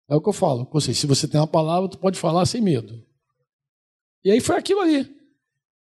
É 0.09 0.15
o 0.15 0.21
que 0.21 0.29
eu 0.29 0.33
falo 0.33 0.65
com 0.65 0.79
vocês. 0.79 0.97
Se 0.97 1.05
você 1.05 1.27
tem 1.27 1.39
uma 1.39 1.47
palavra, 1.47 1.89
tu 1.89 1.97
pode 1.97 2.19
falar 2.19 2.45
sem 2.45 2.61
medo. 2.61 3.05
E 4.23 4.31
aí 4.31 4.41
foi 4.41 4.57
aquilo 4.57 4.81
ali. 4.81 5.07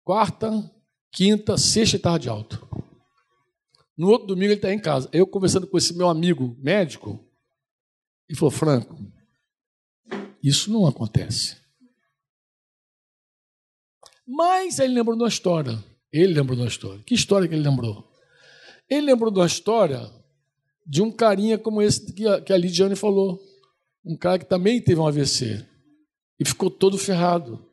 Quarta, 0.03 0.69
quinta, 1.11 1.57
sexta 1.57 1.95
e 1.95 1.99
tarde 1.99 2.29
alto. 2.29 2.67
No 3.97 4.09
outro 4.09 4.27
domingo 4.27 4.47
ele 4.47 4.55
está 4.55 4.73
em 4.73 4.79
casa. 4.79 5.09
Eu 5.13 5.25
conversando 5.25 5.67
com 5.67 5.77
esse 5.77 5.95
meu 5.95 6.09
amigo 6.09 6.55
médico, 6.59 7.25
e 8.31 8.35
falou, 8.35 8.51
Franco, 8.51 8.97
isso 10.41 10.71
não 10.71 10.87
acontece. 10.87 11.57
Mas 14.25 14.79
ele 14.79 14.93
lembrou 14.93 15.17
de 15.17 15.23
uma 15.23 15.29
história. 15.29 15.77
Ele 16.11 16.33
lembrou 16.33 16.55
de 16.55 16.61
uma 16.61 16.69
história. 16.69 17.03
Que 17.05 17.13
história 17.13 17.47
que 17.47 17.53
ele 17.53 17.67
lembrou? 17.67 18.09
Ele 18.89 19.05
lembrou 19.07 19.31
de 19.31 19.39
uma 19.39 19.45
história 19.45 20.09
de 20.85 21.01
um 21.01 21.11
carinha 21.11 21.57
como 21.57 21.81
esse 21.81 22.13
que 22.13 22.23
que 22.41 22.53
a 22.53 22.57
Lidiane 22.57 22.95
falou. 22.95 23.41
Um 24.03 24.17
cara 24.17 24.39
que 24.39 24.45
também 24.45 24.81
teve 24.81 24.99
um 24.99 25.07
AVC. 25.07 25.65
E 26.39 26.45
ficou 26.45 26.69
todo 26.69 26.97
ferrado. 26.97 27.63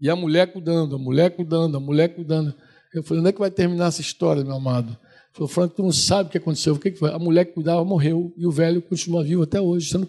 E 0.00 0.08
a 0.08 0.14
mulher 0.14 0.52
cuidando, 0.52 0.96
a 0.96 0.98
mulher 0.98 1.34
cuidando, 1.34 1.76
a 1.76 1.80
mulher 1.80 2.14
cuidando. 2.14 2.54
Eu 2.94 3.02
falei, 3.02 3.20
onde 3.20 3.30
é 3.30 3.32
que 3.32 3.38
vai 3.38 3.50
terminar 3.50 3.86
essa 3.86 4.00
história, 4.00 4.44
meu 4.44 4.54
amado? 4.54 4.90
Ele 4.90 4.98
falou, 5.32 5.48
Franco, 5.48 5.74
tu 5.76 5.82
não 5.82 5.92
sabe 5.92 6.28
o 6.28 6.32
que 6.32 6.38
aconteceu. 6.38 6.74
O 6.74 6.78
que 6.78 6.92
foi? 6.92 7.12
A 7.12 7.18
mulher 7.18 7.46
que 7.46 7.52
cuidava 7.52 7.84
morreu 7.84 8.32
e 8.36 8.46
o 8.46 8.50
velho 8.50 8.82
continua 8.82 9.24
vivo 9.24 9.42
até 9.42 9.60
hoje, 9.60 9.90
sendo 9.90 10.06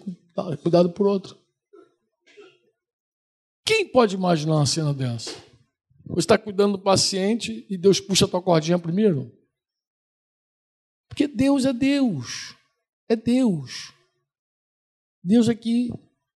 cuidado 0.62 0.90
por 0.90 1.06
outro. 1.06 1.36
Quem 3.64 3.86
pode 3.88 4.14
imaginar 4.14 4.56
uma 4.56 4.66
cena 4.66 4.92
dessa? 4.92 5.30
Você 6.06 6.20
está 6.20 6.36
cuidando 6.36 6.72
do 6.72 6.82
paciente 6.82 7.66
e 7.70 7.78
Deus 7.78 8.00
puxa 8.00 8.24
a 8.24 8.28
tua 8.28 8.42
cordinha 8.42 8.78
primeiro? 8.78 9.30
Porque 11.08 11.28
Deus 11.28 11.64
é 11.64 11.72
Deus. 11.72 12.56
É 13.08 13.14
Deus. 13.14 13.92
Deus 15.22 15.48
aqui 15.48 15.90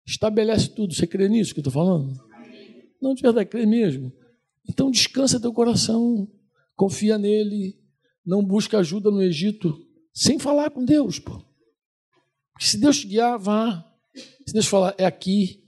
estabelece 0.06 0.70
tudo. 0.70 0.94
Você 0.94 1.08
crê 1.08 1.30
nisso 1.30 1.54
que 1.54 1.60
eu 1.60 1.62
estou 1.62 1.74
falando? 1.74 2.14
Não, 3.02 3.14
de 3.14 3.22
verdade, 3.22 3.50
crê 3.50 3.66
mesmo. 3.66 4.12
Então 4.70 4.92
descansa 4.92 5.40
teu 5.40 5.54
coração, 5.54 6.30
confia 6.76 7.18
nele, 7.18 7.80
não 8.26 8.44
busca 8.44 8.78
ajuda 8.78 9.10
no 9.10 9.22
Egito 9.22 9.76
sem 10.14 10.38
falar 10.38 10.70
com 10.70 10.86
Deus, 10.86 11.20
pô. 11.20 11.44
Porque 12.54 12.66
se 12.66 12.78
Deus 12.78 13.00
te 13.00 13.08
guiar, 13.08 13.40
vá. 13.40 13.88
Se 14.46 14.54
Deus 14.54 14.68
falar, 14.68 14.94
é 14.98 15.06
aqui. 15.06 15.64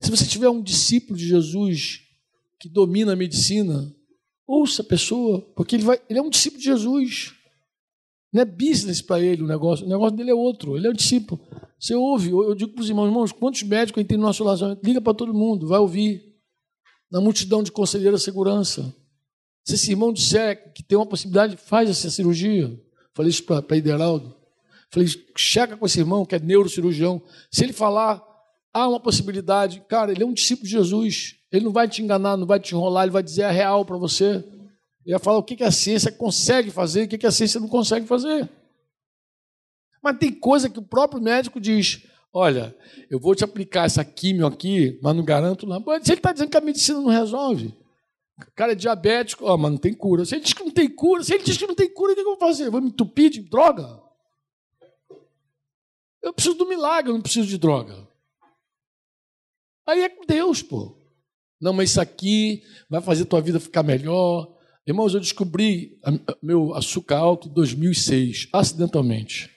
Se 0.00 0.10
você 0.10 0.26
tiver 0.26 0.48
um 0.48 0.62
discípulo 0.62 1.18
de 1.18 1.26
Jesus 1.26 2.02
que 2.58 2.68
domina 2.68 3.12
a 3.12 3.16
medicina, 3.16 3.94
ouça 4.46 4.82
a 4.82 4.84
pessoa, 4.84 5.42
porque 5.54 5.76
ele, 5.76 5.84
vai, 5.84 6.00
ele 6.08 6.18
é 6.18 6.22
um 6.22 6.30
discípulo 6.30 6.60
de 6.60 6.66
Jesus. 6.66 7.35
Não 8.36 8.42
é 8.42 8.44
business 8.44 9.00
para 9.00 9.18
ele 9.18 9.42
o 9.42 9.46
negócio, 9.46 9.86
o 9.86 9.88
negócio 9.88 10.14
dele 10.14 10.30
é 10.30 10.34
outro, 10.34 10.76
ele 10.76 10.86
é 10.86 10.90
um 10.90 10.92
discípulo. 10.92 11.40
Você 11.80 11.94
ouve, 11.94 12.28
eu 12.28 12.54
digo 12.54 12.74
para 12.74 12.82
os 12.82 12.88
irmãos, 12.90 13.06
irmãos, 13.06 13.32
quantos 13.32 13.62
médicos 13.62 14.04
tem 14.04 14.18
no 14.18 14.24
nosso 14.24 14.44
relacionamento? 14.44 14.86
Liga 14.86 15.00
para 15.00 15.14
todo 15.14 15.32
mundo, 15.32 15.66
vai 15.66 15.78
ouvir. 15.78 16.22
Na 17.10 17.18
multidão 17.18 17.62
de 17.62 17.72
conselheiros 17.72 18.20
de 18.20 18.24
segurança. 18.26 18.94
Se 19.64 19.74
esse 19.76 19.90
irmão 19.90 20.12
disser 20.12 20.70
que 20.74 20.82
tem 20.82 20.98
uma 20.98 21.06
possibilidade, 21.06 21.56
faz 21.56 21.88
essa 21.88 22.10
cirurgia. 22.10 22.78
Falei 23.14 23.30
isso 23.30 23.42
para 23.42 23.74
Ideraldo. 23.74 24.36
Falei, 24.90 25.08
checa 25.34 25.74
com 25.74 25.86
esse 25.86 25.98
irmão 25.98 26.26
que 26.26 26.34
é 26.34 26.38
neurocirurgião. 26.38 27.22
Se 27.50 27.64
ele 27.64 27.72
falar, 27.72 28.22
há 28.70 28.86
uma 28.86 29.00
possibilidade, 29.00 29.82
cara, 29.88 30.12
ele 30.12 30.22
é 30.22 30.26
um 30.26 30.34
discípulo 30.34 30.66
de 30.66 30.72
Jesus. 30.72 31.36
Ele 31.50 31.64
não 31.64 31.72
vai 31.72 31.88
te 31.88 32.02
enganar, 32.02 32.36
não 32.36 32.46
vai 32.46 32.60
te 32.60 32.74
enrolar, 32.74 33.04
ele 33.04 33.12
vai 33.12 33.22
dizer 33.22 33.44
a 33.44 33.50
real 33.50 33.82
para 33.86 33.96
você. 33.96 34.44
Ele 35.06 35.14
vai 35.14 35.22
falar 35.22 35.38
o 35.38 35.44
que 35.44 35.62
a 35.62 35.70
ciência 35.70 36.10
consegue 36.10 36.68
fazer 36.68 37.02
e 37.02 37.04
o 37.04 37.08
que 37.08 37.24
a 37.24 37.30
ciência 37.30 37.60
não 37.60 37.68
consegue 37.68 38.04
fazer. 38.06 38.50
Mas 40.02 40.18
tem 40.18 40.32
coisa 40.32 40.68
que 40.68 40.80
o 40.80 40.82
próprio 40.82 41.22
médico 41.22 41.60
diz: 41.60 42.04
olha, 42.32 42.76
eu 43.08 43.20
vou 43.20 43.32
te 43.32 43.44
aplicar 43.44 43.84
essa 43.84 44.04
químio 44.04 44.44
aqui, 44.44 44.98
mas 45.00 45.14
não 45.14 45.24
garanto 45.24 45.64
nada. 45.64 45.84
Se 46.02 46.10
ele 46.10 46.18
está 46.18 46.32
dizendo 46.32 46.50
que 46.50 46.56
a 46.56 46.60
medicina 46.60 47.00
não 47.00 47.08
resolve, 47.08 47.72
o 48.36 48.52
cara 48.56 48.72
é 48.72 48.74
diabético, 48.74 49.44
ó, 49.44 49.56
mas 49.56 49.70
não 49.70 49.78
tem 49.78 49.94
cura. 49.94 50.24
Se 50.24 50.34
ele 50.34 50.42
diz 50.42 50.52
que 50.52 50.64
não 50.64 50.72
tem 50.72 50.88
cura, 50.88 51.22
se 51.22 51.32
ele 51.32 51.44
diz 51.44 51.56
que 51.56 51.68
não 51.68 51.74
tem 51.76 51.88
cura, 51.88 52.10
o 52.10 52.14
que 52.16 52.20
eu 52.22 52.24
vou 52.24 52.38
fazer? 52.38 52.68
vou 52.68 52.80
me 52.80 52.88
entupir 52.88 53.30
de 53.30 53.42
droga? 53.42 54.02
Eu 56.20 56.32
preciso 56.32 56.56
do 56.56 56.68
milagre, 56.68 57.12
eu 57.12 57.14
não 57.14 57.22
preciso 57.22 57.46
de 57.46 57.58
droga. 57.58 58.08
Aí 59.86 60.02
é 60.02 60.08
com 60.08 60.26
Deus, 60.26 60.62
pô. 60.62 60.98
Não, 61.60 61.72
mas 61.72 61.90
isso 61.90 62.00
aqui 62.00 62.64
vai 62.90 63.00
fazer 63.00 63.24
tua 63.26 63.40
vida 63.40 63.60
ficar 63.60 63.84
melhor. 63.84 64.55
Irmãos, 64.86 65.14
eu 65.14 65.20
descobri 65.20 65.98
meu 66.40 66.72
açúcar 66.74 67.16
alto 67.16 67.48
em 67.48 67.52
2006, 67.52 68.48
acidentalmente. 68.52 69.50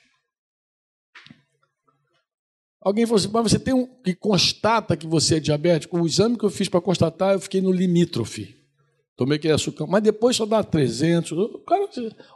Alguém 2.82 3.06
falou 3.06 3.18
assim, 3.18 3.30
mas 3.32 3.52
você 3.52 3.60
tem 3.60 3.74
um 3.74 3.86
que 4.02 4.16
constata 4.16 4.98
que 4.98 5.06
você 5.06 5.36
é 5.36 5.40
diabético? 5.40 6.00
O 6.00 6.08
exame 6.08 6.38
que 6.38 6.46
eu 6.46 6.50
fiz 6.50 6.68
para 6.68 6.82
constatar, 6.82 7.34
eu 7.34 7.40
fiquei 7.40 7.62
no 7.62 7.72
limítrofe. 7.72 8.58
Tomei 9.16 9.38
aquele 9.38 9.54
açúcar, 9.54 9.86
mas 9.86 10.02
depois 10.02 10.38
só 10.38 10.46
dá 10.46 10.64
300. 10.64 11.38
Cara, 11.68 11.90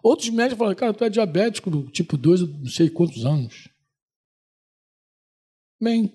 outros 0.04 0.30
médicos 0.30 0.60
falam, 0.60 0.76
cara, 0.76 0.94
tu 0.94 1.06
é 1.06 1.10
diabético 1.10 1.72
do 1.72 1.89
tipo 1.89 2.18
2, 2.18 2.41
não 2.41 2.68
sei 2.68 2.89
quantos 2.89 3.26
anos. 3.26 3.70
Bem, 5.82 6.14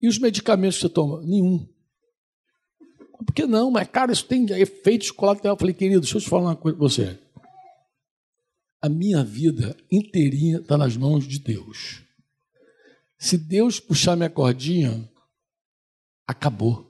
e 0.00 0.08
os 0.08 0.18
medicamentos 0.18 0.78
que 0.78 0.82
você 0.82 0.88
toma? 0.88 1.20
Nenhum. 1.22 1.68
Por 3.24 3.34
que 3.34 3.46
não? 3.46 3.70
Mas, 3.70 3.88
cara, 3.88 4.12
isso 4.12 4.24
tem 4.24 4.46
efeitos 4.52 5.10
colaterais. 5.10 5.54
Eu 5.54 5.58
falei, 5.58 5.74
querido, 5.74 6.00
deixa 6.00 6.16
eu 6.16 6.20
te 6.20 6.28
falar 6.28 6.42
uma 6.50 6.56
coisa 6.56 6.76
para 6.76 6.88
você. 6.88 7.18
A 8.80 8.88
minha 8.88 9.24
vida 9.24 9.76
inteirinha 9.90 10.58
está 10.58 10.78
nas 10.78 10.96
mãos 10.96 11.26
de 11.26 11.38
Deus. 11.38 12.02
Se 13.18 13.36
Deus 13.36 13.80
puxar 13.80 14.14
minha 14.14 14.30
cordinha, 14.30 15.08
acabou. 16.26 16.88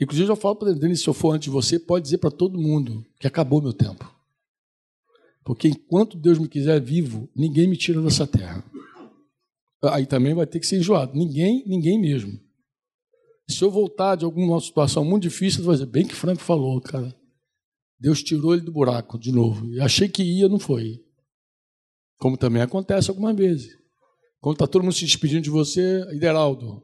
Inclusive, 0.00 0.30
eu 0.30 0.36
falo 0.36 0.56
para 0.56 0.70
ele, 0.70 0.96
se 0.96 1.06
eu 1.08 1.14
for 1.14 1.32
antes 1.32 1.46
de 1.46 1.50
você, 1.50 1.78
pode 1.78 2.04
dizer 2.04 2.18
para 2.18 2.30
todo 2.30 2.58
mundo 2.58 3.04
que 3.18 3.26
acabou 3.26 3.60
meu 3.60 3.72
tempo. 3.72 4.14
Porque 5.44 5.68
enquanto 5.68 6.16
Deus 6.16 6.38
me 6.38 6.48
quiser 6.48 6.80
vivo, 6.80 7.28
ninguém 7.34 7.68
me 7.68 7.76
tira 7.76 8.00
dessa 8.02 8.26
terra. 8.26 8.64
Aí 9.84 10.06
também 10.06 10.34
vai 10.34 10.46
ter 10.46 10.58
que 10.58 10.66
ser 10.66 10.78
enjoado. 10.78 11.16
Ninguém, 11.16 11.62
ninguém 11.66 12.00
mesmo. 12.00 12.40
Se 13.48 13.62
eu 13.62 13.70
voltar 13.70 14.16
de 14.16 14.24
alguma 14.24 14.60
situação 14.60 15.04
muito 15.04 15.22
difícil, 15.22 15.60
eu 15.60 15.64
vou 15.66 15.74
dizer, 15.74 15.86
bem 15.86 16.06
que 16.06 16.14
Franco 16.14 16.42
falou, 16.42 16.80
cara. 16.80 17.14
Deus 17.98 18.22
tirou 18.22 18.54
ele 18.54 18.62
do 18.62 18.72
buraco 18.72 19.18
de 19.18 19.32
novo. 19.32 19.66
E 19.66 19.80
achei 19.80 20.08
que 20.08 20.22
ia, 20.22 20.48
não 20.48 20.58
foi. 20.58 21.00
Como 22.18 22.36
também 22.36 22.62
acontece 22.62 23.10
algumas 23.10 23.36
vezes. 23.36 23.68
Quando 24.40 24.56
está 24.56 24.66
todo 24.66 24.82
mundo 24.82 24.94
se 24.94 25.04
despedindo 25.04 25.42
de 25.42 25.50
você, 25.50 26.02
Ideraldo. 26.12 26.82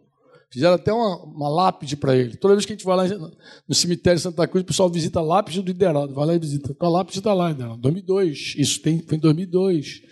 Fizeram 0.50 0.74
até 0.74 0.92
uma, 0.92 1.16
uma 1.24 1.48
lápide 1.48 1.96
para 1.96 2.14
ele. 2.14 2.36
Toda 2.36 2.54
vez 2.54 2.66
que 2.66 2.72
a 2.72 2.76
gente 2.76 2.84
vai 2.84 2.96
lá 2.96 3.30
no 3.66 3.74
cemitério 3.74 4.18
de 4.18 4.22
Santa 4.22 4.46
Cruz, 4.46 4.62
o 4.62 4.66
pessoal 4.66 4.90
visita 4.90 5.18
a 5.18 5.22
lápide 5.22 5.62
do 5.62 5.70
Ideraldo. 5.70 6.14
Vai 6.14 6.26
lá 6.26 6.34
e 6.34 6.38
visita. 6.38 6.76
A 6.78 6.88
lápide 6.88 7.18
está 7.18 7.32
lá, 7.32 7.50
Ideraldo. 7.50 7.80
2002. 7.80 8.54
Isso 8.58 8.80
tem, 8.82 9.00
foi 9.00 9.16
em 9.16 9.20
2002. 9.20 10.02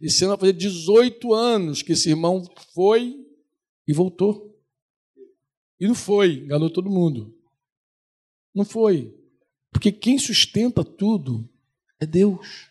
Esse 0.00 0.24
ano 0.24 0.30
vai 0.32 0.40
fazer 0.40 0.52
18 0.54 1.34
anos 1.34 1.82
que 1.82 1.92
esse 1.92 2.08
irmão 2.08 2.42
foi 2.74 3.14
e 3.86 3.92
voltou. 3.92 4.53
E 5.78 5.86
não 5.86 5.94
foi, 5.94 6.34
enganou 6.34 6.70
todo 6.70 6.90
mundo. 6.90 7.34
Não 8.54 8.64
foi. 8.64 9.14
Porque 9.70 9.90
quem 9.90 10.18
sustenta 10.18 10.84
tudo 10.84 11.48
é 12.00 12.06
Deus. 12.06 12.70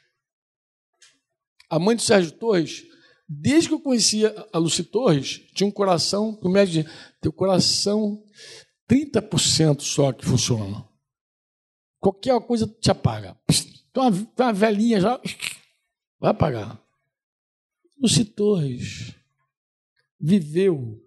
A 1.69 1.77
mãe 1.77 1.95
de 1.95 2.03
Sérgio 2.03 2.31
Torres, 2.31 2.85
desde 3.27 3.67
que 3.67 3.75
eu 3.75 3.79
conhecia 3.79 4.33
a 4.53 4.57
Luci 4.57 4.83
Torres, 4.83 5.41
tinha 5.53 5.67
um 5.67 5.71
coração, 5.71 6.39
o 6.41 6.49
médico 6.49 6.83
dizia, 6.83 7.13
teu 7.19 7.33
coração 7.33 8.23
30% 8.89 9.81
só 9.81 10.13
que 10.13 10.25
funciona. 10.25 10.87
Qualquer 11.99 12.39
coisa 12.41 12.67
te 12.67 12.89
apaga. 12.91 13.37
Então 13.89 14.07
uma, 14.07 14.33
uma 14.37 14.53
velhinha 14.53 15.01
já 15.01 15.21
vai 16.19 16.31
apagar. 16.31 16.81
Luci 17.99 18.23
Torres 18.25 19.13
viveu 20.19 21.02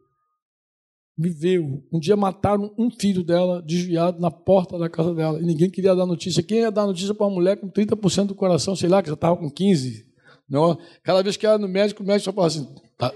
viveu. 1.17 1.83
Um 1.93 1.99
dia 1.99 2.17
mataram 2.17 2.75
um 2.79 2.91
filho 2.91 3.23
dela 3.25 3.63
desviado 3.63 4.21
na 4.21 4.31
porta 4.31 4.79
da 4.79 4.89
casa 4.89 5.15
dela 5.15 5.41
e 5.41 5.45
ninguém 5.45 5.71
queria 5.71 5.95
dar 5.95 6.07
notícia. 6.07 6.43
Quem 6.43 6.59
ia 6.59 6.71
dar 6.71 6.87
notícia 6.87 7.15
para 7.15 7.27
uma 7.27 7.35
mulher 7.35 7.57
com 7.57 7.71
30% 7.71 8.27
do 8.27 8.35
coração, 8.35 8.77
sei 8.77 8.89
lá, 8.89 9.03
que 9.03 9.09
já 9.09 9.15
estava 9.15 9.37
com 9.37 9.51
15%? 9.51 10.05
Não, 10.49 10.79
cada 11.03 11.23
vez 11.23 11.37
que 11.37 11.45
ia 11.45 11.59
no 11.59 11.67
médico, 11.67 12.03
o 12.05 12.07
médico 12.07 12.27
só 12.27 12.33
falava 12.33 12.55
assim. 12.55 12.69
Tá, 12.97 13.13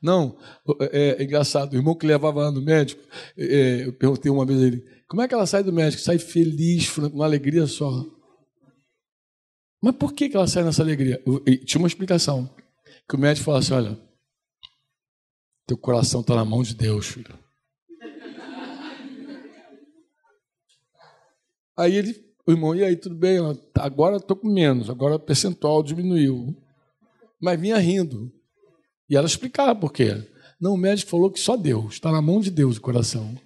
não, 0.00 0.36
é, 0.80 1.16
é, 1.18 1.22
engraçado. 1.22 1.72
O 1.72 1.76
irmão 1.76 1.94
que 1.94 2.06
levava 2.06 2.50
no 2.50 2.62
médico, 2.62 3.02
é, 3.36 3.86
eu 3.86 3.92
perguntei 3.94 4.30
uma 4.30 4.44
vez 4.44 4.60
a 4.60 4.66
ele: 4.66 4.84
como 5.08 5.22
é 5.22 5.28
que 5.28 5.34
ela 5.34 5.46
sai 5.46 5.62
do 5.62 5.72
médico? 5.72 6.02
Sai 6.02 6.18
feliz, 6.18 6.90
com 6.90 7.06
uma 7.06 7.24
alegria 7.24 7.66
só. 7.66 8.04
Mas 9.82 9.96
por 9.96 10.12
que, 10.12 10.28
que 10.28 10.36
ela 10.36 10.46
sai 10.46 10.62
nessa 10.62 10.82
alegria? 10.82 11.20
tinha 11.64 11.80
uma 11.80 11.88
explicação. 11.88 12.48
Que 13.08 13.16
o 13.16 13.18
médico 13.18 13.46
falava 13.46 13.64
assim: 13.64 13.74
olha, 13.74 13.98
teu 15.66 15.76
coração 15.76 16.20
está 16.20 16.34
na 16.34 16.44
mão 16.44 16.62
de 16.62 16.74
Deus, 16.74 17.06
filho. 17.06 17.38
Aí 21.76 21.96
ele, 21.96 22.14
o 22.46 22.52
irmão, 22.52 22.74
e 22.74 22.84
aí, 22.84 22.96
tudo 22.96 23.14
bem? 23.14 23.38
Agora 23.74 24.16
estou 24.16 24.36
com 24.36 24.48
menos, 24.48 24.90
agora 24.90 25.16
o 25.16 25.20
percentual 25.20 25.82
diminuiu. 25.82 26.56
Mas 27.40 27.60
vinha 27.60 27.78
rindo. 27.78 28.32
E 29.08 29.16
ela 29.16 29.26
explicava 29.26 29.74
por 29.74 29.92
quê. 29.92 30.28
Não, 30.60 30.74
o 30.74 30.78
médico 30.78 31.10
falou 31.10 31.30
que 31.30 31.40
só 31.40 31.56
Deus, 31.56 31.94
está 31.94 32.12
na 32.12 32.22
mão 32.22 32.40
de 32.40 32.50
Deus 32.50 32.76
o 32.76 32.80
coração. 32.80 33.36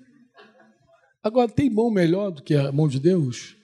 Agora, 1.23 1.49
tem 1.49 1.71
mão 1.71 1.91
melhor 1.91 2.31
do 2.31 2.43
que 2.43 2.55
a 2.55 2.71
mão 2.71 2.87
de 2.87 3.01
Deus? 3.01 3.56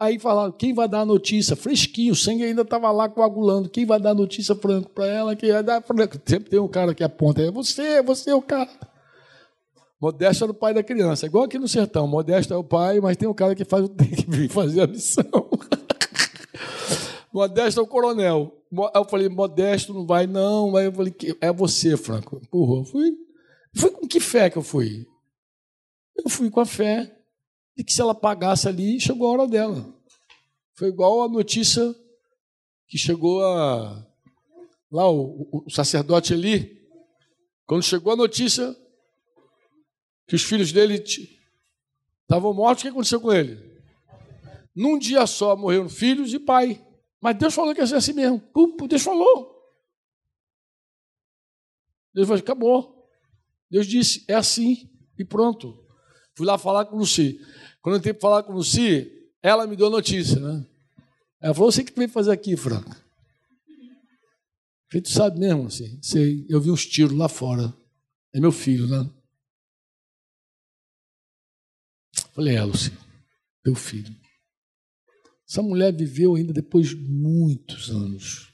Aí 0.00 0.16
falaram, 0.16 0.52
quem 0.52 0.72
vai 0.72 0.88
dar 0.88 1.00
a 1.00 1.04
notícia? 1.04 1.56
Fresquinho, 1.56 2.12
o 2.12 2.16
sangue 2.16 2.44
ainda 2.44 2.62
estava 2.62 2.88
lá 2.92 3.08
coagulando. 3.08 3.68
Quem 3.68 3.84
vai 3.84 4.00
dar 4.00 4.10
a 4.10 4.14
notícia 4.14 4.54
franco 4.54 4.90
para 4.90 5.06
ela? 5.06 5.34
Quem 5.34 5.50
vai 5.50 5.62
dar 5.62 5.82
franco? 5.82 6.16
Sempre 6.24 6.50
tem 6.50 6.60
um 6.60 6.68
cara 6.68 6.94
que 6.94 7.02
aponta, 7.02 7.42
é 7.42 7.50
você, 7.50 8.00
você 8.00 8.30
é 8.30 8.34
o 8.34 8.40
cara. 8.40 8.70
Modesto 10.00 10.44
era 10.44 10.52
o 10.52 10.54
pai 10.54 10.72
da 10.72 10.84
criança. 10.84 11.26
Igual 11.26 11.44
aqui 11.44 11.58
no 11.58 11.66
sertão, 11.66 12.06
Modesto 12.06 12.54
é 12.54 12.56
o 12.56 12.62
pai, 12.62 13.00
mas 13.00 13.16
tem 13.16 13.28
um 13.28 13.34
cara 13.34 13.56
que 13.56 13.64
faz, 13.64 13.88
tem 13.88 14.08
que 14.08 14.24
vir 14.30 14.48
fazer 14.48 14.82
a 14.82 14.86
missão. 14.86 15.24
Modesto 17.34 17.80
é 17.80 17.82
o 17.82 17.86
coronel. 17.86 18.54
Eu 18.94 19.04
falei, 19.04 19.28
Modesto 19.28 19.92
não 19.92 20.06
vai, 20.06 20.28
não. 20.28 20.76
Aí 20.76 20.86
eu 20.86 20.92
falei, 20.92 21.12
é 21.40 21.52
você, 21.52 21.96
Franco. 21.96 22.40
Empurrou. 22.40 22.84
Fui. 22.84 23.12
Fui 23.74 23.90
com 23.90 24.06
que 24.06 24.20
fé 24.20 24.48
que 24.48 24.58
eu 24.58 24.62
fui? 24.62 25.06
Eu 26.16 26.30
fui 26.30 26.50
com 26.50 26.60
a 26.60 26.66
fé 26.66 27.17
de 27.78 27.84
que 27.84 27.92
se 27.94 28.00
ela 28.00 28.12
pagasse 28.12 28.66
ali, 28.66 29.00
chegou 29.00 29.28
a 29.28 29.30
hora 29.30 29.46
dela. 29.46 29.94
Foi 30.74 30.88
igual 30.88 31.22
a 31.22 31.28
notícia 31.28 31.94
que 32.88 32.98
chegou 32.98 33.44
a. 33.44 34.04
Lá, 34.90 35.08
o, 35.08 35.62
o 35.64 35.70
sacerdote 35.70 36.34
ali. 36.34 36.76
Quando 37.64 37.84
chegou 37.84 38.14
a 38.14 38.16
notícia 38.16 38.74
que 40.26 40.34
os 40.34 40.42
filhos 40.42 40.72
dele 40.72 40.94
estavam 42.22 42.52
mortos, 42.52 42.82
o 42.82 42.86
que 42.86 42.88
aconteceu 42.88 43.20
com 43.20 43.32
ele? 43.32 43.80
Num 44.74 44.98
dia 44.98 45.24
só 45.24 45.54
morreram 45.54 45.88
filhos 45.88 46.34
e 46.34 46.40
pai. 46.40 46.84
Mas 47.20 47.38
Deus 47.38 47.54
falou 47.54 47.72
que 47.74 47.80
ia 47.80 47.86
ser 47.86 47.96
assim 47.96 48.12
mesmo. 48.12 48.42
Deus 48.88 49.02
falou. 49.02 49.54
Deus 52.12 52.26
falou, 52.26 52.40
acabou. 52.40 53.08
Deus 53.70 53.86
disse, 53.86 54.24
é 54.26 54.34
assim 54.34 54.90
e 55.16 55.24
pronto. 55.24 55.86
Fui 56.34 56.46
lá 56.46 56.56
falar 56.56 56.86
com 56.86 56.96
Luci. 56.96 57.40
Quando 57.88 57.94
eu 57.94 57.98
entrei 58.00 58.12
para 58.12 58.20
falar 58.20 58.42
com 58.42 58.52
Luci, 58.52 59.10
ela 59.42 59.66
me 59.66 59.74
deu 59.74 59.88
notícia, 59.88 60.38
né? 60.38 60.62
Ela 61.40 61.54
falou, 61.54 61.72
você 61.72 61.82
que 61.82 61.96
veio 61.96 62.10
fazer 62.10 62.30
aqui, 62.30 62.54
Franca? 62.54 63.02
Falei, 64.90 65.02
tu 65.02 65.08
sabe 65.08 65.38
mesmo, 65.38 65.68
assim, 65.68 65.98
sei, 66.02 66.44
eu 66.50 66.60
vi 66.60 66.70
uns 66.70 66.84
tiros 66.84 67.16
lá 67.16 67.30
fora. 67.30 67.74
É 68.34 68.40
meu 68.40 68.52
filho, 68.52 68.86
né? 68.86 69.10
Falei, 72.34 72.56
é, 72.56 72.62
Luci, 72.62 72.92
teu 73.62 73.74
filho. 73.74 74.14
Essa 75.48 75.62
mulher 75.62 75.90
viveu 75.90 76.34
ainda 76.34 76.52
depois 76.52 76.90
de 76.90 76.96
muitos 76.96 77.88
anos. 77.88 78.52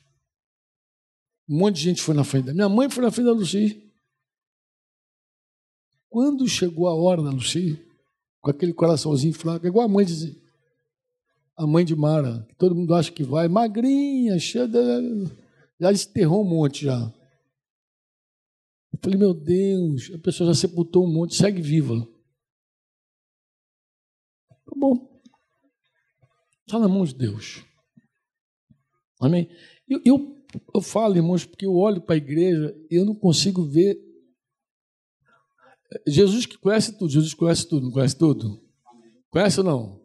Um 1.49 1.59
monte 1.59 1.74
de 1.74 1.82
gente 1.82 2.03
foi 2.03 2.14
na 2.14 2.22
frente 2.22 2.45
da 2.45 2.55
minha 2.55 2.68
mãe, 2.68 2.89
foi 2.89 3.03
na 3.03 3.11
frente 3.11 3.26
da 3.26 3.32
Luci. 3.32 3.93
Quando 6.09 6.47
chegou 6.47 6.87
a 6.87 6.95
hora 6.95 7.20
da 7.20 7.30
Luci, 7.30 7.85
com 8.45 8.51
aquele 8.51 8.74
coraçãozinho 8.74 9.32
fraco, 9.32 9.66
igual 9.66 9.86
a 9.86 9.88
mãe 9.88 10.05
dizia, 10.05 10.36
a 11.57 11.66
mãe 11.66 11.82
de 11.82 11.97
Mara, 11.97 12.45
que 12.47 12.55
todo 12.57 12.74
mundo 12.74 12.95
acha 12.95 13.11
que 13.11 13.24
vai, 13.24 13.49
magrinha, 13.49 14.38
cheia 14.38 14.68
de... 14.68 14.78
Já 15.80 15.90
desterrou 15.90 16.45
um 16.45 16.49
monte 16.49 16.84
já. 16.84 17.11
Eu 18.92 18.99
falei, 19.03 19.18
meu 19.18 19.32
Deus, 19.32 20.11
a 20.14 20.18
pessoa 20.18 20.53
já 20.53 20.61
sepultou 20.61 21.07
um 21.07 21.12
monte, 21.12 21.34
segue 21.34 21.62
viva. 21.62 22.07
Tá 24.66 24.72
bom. 24.76 25.22
Está 26.66 26.78
na 26.78 26.86
mão 26.86 27.05
de 27.05 27.14
Deus. 27.14 27.64
Amém? 29.18 29.49
Eu, 29.88 30.01
eu, 30.05 30.45
eu 30.74 30.82
falo, 30.82 31.16
irmãos, 31.16 31.47
porque 31.47 31.64
eu 31.64 31.74
olho 31.74 32.03
para 32.03 32.14
a 32.14 32.18
igreja 32.18 32.76
e 32.90 32.97
eu 32.97 33.07
não 33.07 33.14
consigo 33.14 33.62
ver. 33.64 33.99
Jesus 36.07 36.47
que 36.47 36.59
conhece 36.59 36.92
tudo, 36.92 37.12
Jesus 37.12 37.34
conhece 37.34 37.68
tudo, 37.68 37.86
não 37.86 37.92
conhece 37.92 38.16
tudo? 38.16 38.61
Conhece 39.30 39.61
ou 39.61 39.66
não? 39.66 40.05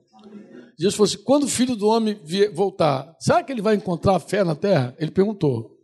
Jesus 0.79 0.95
falou 0.95 1.05
assim: 1.05 1.23
quando 1.23 1.43
o 1.43 1.49
filho 1.49 1.75
do 1.75 1.87
homem 1.87 2.19
vier, 2.23 2.53
voltar, 2.53 3.15
será 3.19 3.43
que 3.43 3.51
ele 3.51 3.61
vai 3.61 3.75
encontrar 3.75 4.17
fé 4.19 4.43
na 4.43 4.55
terra? 4.55 4.95
Ele 4.97 5.11
perguntou. 5.11 5.77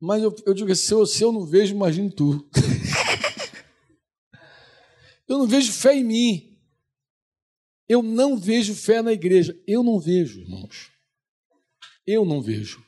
Mas 0.00 0.22
eu, 0.22 0.34
eu 0.44 0.52
digo 0.52 0.70
assim: 0.72 0.86
se 0.86 0.94
eu, 0.94 1.06
se 1.06 1.22
eu 1.22 1.30
não 1.30 1.46
vejo, 1.46 1.74
imagine 1.74 2.10
tu. 2.10 2.48
eu 5.28 5.38
não 5.38 5.46
vejo 5.46 5.72
fé 5.72 5.94
em 5.94 6.04
mim. 6.04 6.58
Eu 7.88 8.02
não 8.02 8.36
vejo 8.36 8.74
fé 8.74 9.00
na 9.00 9.12
igreja. 9.12 9.56
Eu 9.66 9.82
não 9.82 10.00
vejo, 10.00 10.40
irmãos. 10.40 10.90
Eu 12.06 12.24
não 12.24 12.42
vejo. 12.42 12.84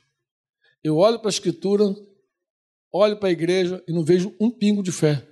Eu 0.82 0.96
olho 0.96 1.18
para 1.18 1.28
a 1.28 1.30
Escritura, 1.30 1.84
olho 2.92 3.16
para 3.16 3.28
a 3.28 3.32
igreja 3.32 3.82
e 3.86 3.92
não 3.92 4.04
vejo 4.04 4.34
um 4.40 4.50
pingo 4.50 4.82
de 4.82 4.90
fé. 4.90 5.28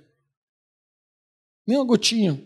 Nem 1.65 1.77
uma 1.77 1.85
gotinha. 1.85 2.41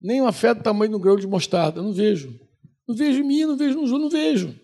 Nem 0.00 0.20
uma 0.20 0.32
fé 0.32 0.54
do 0.54 0.62
tamanho 0.62 0.92
do 0.92 0.98
grão 0.98 1.16
de 1.16 1.26
mostarda. 1.26 1.82
Não 1.82 1.92
vejo. 1.92 2.38
Não 2.86 2.94
vejo 2.94 3.20
em 3.20 3.26
mim, 3.26 3.44
não 3.44 3.56
vejo 3.56 3.80
nos 3.80 3.90
outros, 3.90 4.12
não 4.12 4.20
vejo. 4.20 4.58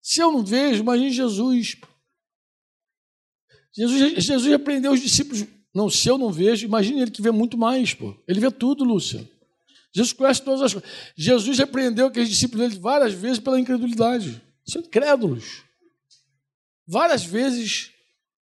Se 0.00 0.20
eu 0.20 0.32
não 0.32 0.42
vejo, 0.42 0.82
imagine 0.82 1.12
Jesus. 1.12 1.76
Jesus, 3.74 4.24
Jesus 4.24 4.50
repreendeu 4.50 4.92
os 4.92 5.00
discípulos. 5.00 5.44
Não, 5.74 5.90
se 5.90 6.08
eu 6.08 6.16
não 6.16 6.32
vejo, 6.32 6.64
imagine 6.64 7.02
ele 7.02 7.10
que 7.10 7.20
vê 7.20 7.30
muito 7.30 7.58
mais, 7.58 7.92
pô. 7.92 8.16
Ele 8.26 8.40
vê 8.40 8.50
tudo, 8.50 8.84
Lúcia. 8.84 9.28
Jesus 9.94 10.12
conhece 10.12 10.42
todas 10.42 10.62
as 10.62 10.72
coisas. 10.72 10.90
Jesus 11.16 11.58
repreendeu 11.58 12.06
aqueles 12.06 12.28
discípulos 12.28 12.68
dele 12.68 12.80
várias 12.80 13.12
vezes 13.12 13.38
pela 13.38 13.60
incredulidade. 13.60 14.42
São 14.64 14.82
incrédulos. 14.82 15.62
Várias 16.86 17.24
vezes 17.24 17.90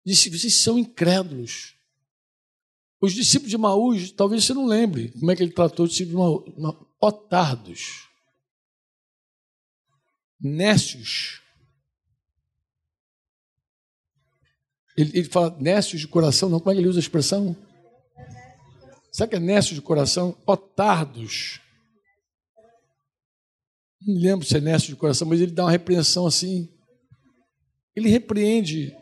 disse: 0.07 0.31
vocês 0.31 0.55
são 0.55 0.79
incrédulos. 0.79 1.75
Os 3.01 3.15
discípulos 3.15 3.51
de 3.51 3.57
Maús, 3.57 4.11
talvez 4.13 4.45
você 4.45 4.53
não 4.53 4.67
lembre 4.67 5.11
como 5.19 5.31
é 5.31 5.37
que 5.37 5.43
ele 5.43 5.53
tratou 5.53 5.87
os 5.87 5.93
discípulos 5.93 6.47
de 6.55 6.61
Maús. 6.61 6.81
Otardos. 7.01 8.09
Nécios. 10.39 11.41
Ele, 14.97 15.19
ele 15.19 15.29
fala 15.29 15.57
nécios 15.59 16.01
de 16.01 16.09
coração, 16.09 16.51
não? 16.51 16.61
Como 16.61 16.71
é 16.71 16.75
que 16.75 16.81
ele 16.81 16.89
usa 16.89 16.99
a 16.99 17.01
expressão? 17.01 17.57
Sabe 19.11 19.31
que 19.31 19.37
é 19.37 19.41
nécio 19.41 19.75
de 19.75 19.81
coração? 19.81 20.37
Otardos. 20.47 21.61
Não 24.01 24.15
lembro 24.21 24.47
se 24.47 24.57
é 24.57 24.61
nécio 24.61 24.89
de 24.89 24.97
coração, 24.97 25.27
mas 25.27 25.41
ele 25.41 25.53
dá 25.53 25.65
uma 25.65 25.71
repreensão 25.71 26.27
assim. 26.27 26.69
Ele 27.97 28.09
repreende. 28.09 28.95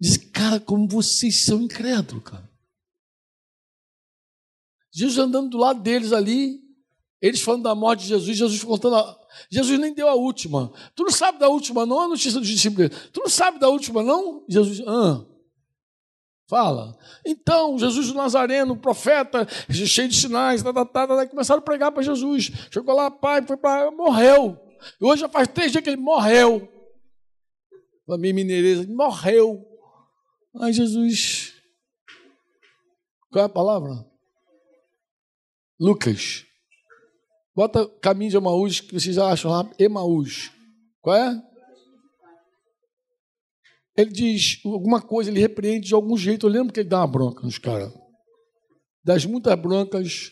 Diz, 0.00 0.16
cara, 0.16 0.60
como 0.60 0.88
vocês 0.88 1.44
são 1.44 1.62
incrédulos, 1.62 2.24
cara. 2.24 2.51
Jesus 4.92 5.18
andando 5.18 5.50
do 5.50 5.56
lado 5.56 5.80
deles 5.80 6.12
ali, 6.12 6.60
eles 7.20 7.40
falando 7.40 7.62
da 7.62 7.74
morte 7.74 8.02
de 8.02 8.08
Jesus, 8.08 8.36
Jesus 8.36 8.62
contando. 8.62 8.96
A... 8.96 9.18
Jesus 9.50 9.78
nem 9.78 9.94
deu 9.94 10.08
a 10.08 10.14
última. 10.14 10.70
Tu 10.94 11.04
não 11.04 11.10
sabe 11.10 11.38
da 11.38 11.48
última, 11.48 11.86
não? 11.86 12.00
A 12.00 12.08
notícia 12.08 12.38
dos 12.38 12.48
discípulos. 12.48 12.90
Tu 13.12 13.20
não 13.20 13.28
sabe 13.28 13.58
da 13.58 13.68
última, 13.68 14.02
não? 14.02 14.44
Jesus, 14.48 14.82
ah. 14.86 15.24
Fala. 16.46 16.98
Então, 17.24 17.78
Jesus 17.78 18.08
do 18.08 18.14
Nazareno, 18.14 18.76
profeta, 18.76 19.48
cheio 19.70 20.08
de 20.08 20.16
sinais, 20.16 20.62
tá, 20.62 20.70
tá, 20.72 20.84
tá, 20.84 21.06
tá, 21.06 21.26
começaram 21.26 21.60
a 21.60 21.64
pregar 21.64 21.90
para 21.92 22.02
Jesus. 22.02 22.52
Chegou 22.70 22.94
lá, 22.94 23.10
pai, 23.10 23.40
foi 23.46 23.56
para. 23.56 23.90
morreu. 23.90 24.60
E 25.00 25.04
hoje 25.04 25.22
já 25.22 25.28
faz 25.28 25.48
três 25.48 25.72
dias 25.72 25.82
que 25.82 25.88
ele 25.88 25.96
morreu. 25.96 26.68
A 28.10 28.18
minha 28.18 28.34
mineireza, 28.34 28.86
morreu. 28.92 29.64
Ai, 30.60 30.72
Jesus. 30.72 31.54
Qual 33.30 33.42
é 33.42 33.46
a 33.46 33.48
palavra? 33.48 34.11
Lucas. 35.82 36.46
Bota 37.56 37.88
caminho 38.00 38.30
de 38.30 38.36
Emaús, 38.36 38.80
que 38.80 38.94
vocês 38.94 39.18
acham 39.18 39.50
lá, 39.50 39.68
Emaús. 39.80 40.52
Qual 41.00 41.16
é? 41.16 41.42
ele 43.96 44.10
diz 44.10 44.60
alguma 44.64 45.02
coisa, 45.02 45.28
ele 45.28 45.40
repreende 45.40 45.88
de 45.88 45.94
algum 45.94 46.16
jeito. 46.16 46.46
Eu 46.46 46.50
lembro 46.50 46.72
que 46.72 46.80
ele 46.80 46.88
dá 46.88 46.98
uma 46.98 47.06
bronca 47.08 47.42
nos 47.42 47.58
caras. 47.58 47.92
Das 49.04 49.26
muitas 49.26 49.54
broncas. 49.60 50.30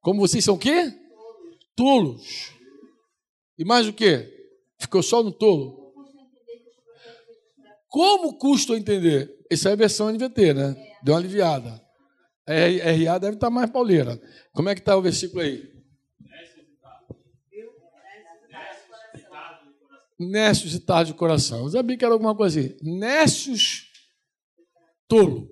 Como 0.00 0.20
vocês 0.20 0.44
são 0.44 0.54
o 0.54 0.58
quê? 0.58 0.92
Tolos. 1.74 2.52
E 3.58 3.64
mais 3.64 3.88
o 3.88 3.92
quê? 3.92 4.32
Ficou 4.80 5.02
só 5.02 5.20
no 5.20 5.32
tolo? 5.32 5.92
Como 7.88 8.38
custa 8.38 8.76
entender? 8.76 9.36
Essa 9.50 9.70
é 9.70 9.72
a 9.72 9.76
versão 9.76 10.10
NVT, 10.10 10.54
né? 10.54 10.76
Deu 11.02 11.14
uma 11.14 11.20
aliviada. 11.20 11.81
RA 12.46 13.18
deve 13.18 13.36
estar 13.36 13.50
mais 13.50 13.70
pauleira. 13.70 14.20
Como 14.52 14.68
é 14.68 14.74
que 14.74 14.80
está 14.80 14.96
o 14.96 15.02
versículo 15.02 15.42
aí? 15.42 15.70
Nécios 20.18 20.74
e 20.74 20.80
tarde 20.80 21.12
de 21.12 21.18
coração. 21.18 21.64
Eu 21.64 21.70
sabia 21.70 21.96
que 21.96 22.04
era 22.04 22.14
alguma 22.14 22.36
coisa 22.36 22.60
assim. 22.60 22.76
Nécios, 22.82 23.90
tolo. 25.08 25.50